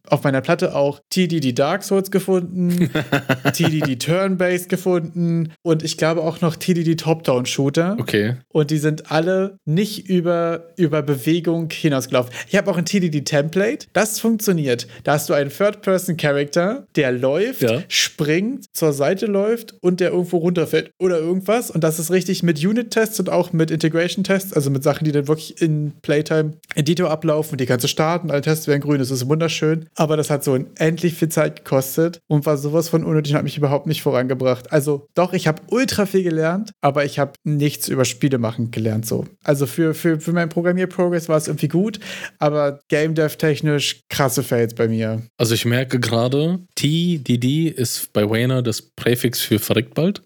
auf 0.08 0.24
meiner 0.24 0.40
Platte 0.40 0.74
auch 0.74 1.00
TDD 1.10 1.52
Dark 1.52 1.82
Souls 1.82 2.10
gefunden, 2.10 2.90
TDD 3.52 3.96
Turn-Based 3.98 4.68
gefunden 4.68 5.52
und 5.62 5.82
ich 5.82 5.96
glaube 5.96 6.22
auch 6.22 6.40
noch 6.40 6.56
TDD 6.56 6.96
Top-Down-Shooter. 7.28 7.96
Okay. 7.98 8.36
Und 8.48 8.70
die 8.70 8.78
sind 8.78 9.10
alle 9.10 9.58
nicht 9.64 10.08
über, 10.08 10.68
über 10.76 11.02
Bewegung 11.02 11.68
hinausgelaufen. 11.70 12.32
Ich 12.48 12.56
habe 12.56 12.70
auch 12.70 12.76
ein 12.76 12.84
TDD-Template. 12.84 13.86
Das 13.92 14.20
funktioniert. 14.20 14.86
Da 15.04 15.12
hast 15.12 15.28
du 15.28 15.34
einen 15.34 15.50
Third-Person-Character, 15.50 16.86
der 16.96 17.12
läuft, 17.12 17.62
ja. 17.62 17.82
springt, 17.88 18.66
zur 18.72 18.92
Seite 18.92 19.26
läuft 19.26 19.74
und 19.80 20.00
der 20.00 20.10
irgendwo 20.10 20.38
runterfällt 20.38 20.90
oder 20.98 21.18
irgendwas. 21.18 21.70
Und 21.70 21.84
das 21.84 21.98
ist 21.98 22.10
richtig 22.10 22.42
mit 22.42 22.64
Unit-Tests 22.64 23.18
und 23.20 23.30
auch 23.30 23.52
mit 23.52 23.70
Integration-Tests, 23.70 24.52
also 24.52 24.70
mit 24.70 24.82
Sachen, 24.82 25.04
die 25.04 25.12
dann 25.12 25.28
wirklich 25.28 25.60
in 25.60 25.92
Playtime 26.02 26.52
Editor 26.74 27.10
ablaufen. 27.10 27.58
Die 27.58 27.66
kannst 27.66 27.84
du 27.84 27.88
starten, 27.88 28.30
alle 28.30 28.42
Tests 28.42 28.66
werden 28.66 28.80
grün. 28.80 28.98
Das 28.98 29.10
ist 29.10 29.28
wunderschön. 29.28 29.86
Aber 29.96 30.16
das 30.16 30.30
hat 30.30 30.44
so 30.44 30.52
unendlich 30.52 31.14
viel 31.14 31.28
Zeit 31.28 31.48
Zeit 31.48 31.64
gekostet 31.64 32.20
und 32.26 32.46
war 32.46 32.56
sowas 32.56 32.88
von 32.88 33.04
unnötig 33.04 33.32
und 33.32 33.38
hat 33.38 33.44
mich 33.44 33.56
überhaupt 33.56 33.86
nicht 33.86 34.02
vorangebracht. 34.02 34.72
Also 34.72 35.06
doch, 35.14 35.32
ich 35.32 35.46
habe 35.46 35.62
ultra 35.70 36.06
viel 36.06 36.22
gelernt, 36.22 36.72
aber 36.80 37.04
ich 37.04 37.17
habe 37.18 37.32
nichts 37.44 37.88
über 37.88 38.04
Spiele 38.04 38.38
machen 38.38 38.70
gelernt 38.70 39.06
so. 39.06 39.26
Also 39.44 39.66
für, 39.66 39.94
für, 39.94 40.20
für 40.20 40.32
meinen 40.32 40.48
Programmierprogress 40.48 41.28
war 41.28 41.36
es 41.36 41.48
irgendwie 41.48 41.68
gut, 41.68 42.00
aber 42.38 42.80
Game 42.88 43.14
Dev 43.14 43.36
technisch 43.36 44.00
krasse 44.08 44.42
Fails 44.42 44.74
bei 44.74 44.88
mir. 44.88 45.22
Also 45.36 45.54
ich 45.54 45.64
merke 45.64 46.00
gerade, 46.00 46.60
TDD 46.74 47.68
ist 47.68 48.12
bei 48.12 48.28
Wayner 48.28 48.62
das 48.62 48.82
Präfix 48.82 49.40
für 49.40 49.58
verreckt 49.58 49.94
bald. 49.94 50.22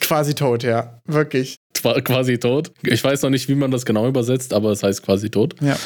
Quasi 0.00 0.34
tot, 0.34 0.62
ja. 0.62 1.00
Wirklich 1.06 1.56
quasi 2.04 2.38
tot. 2.38 2.72
Ich 2.82 3.02
weiß 3.02 3.22
noch 3.22 3.30
nicht, 3.30 3.48
wie 3.48 3.54
man 3.54 3.70
das 3.70 3.84
genau 3.84 4.08
übersetzt, 4.08 4.52
aber 4.52 4.70
es 4.70 4.82
heißt 4.82 5.02
quasi 5.02 5.30
tot. 5.30 5.54
Ja. 5.60 5.76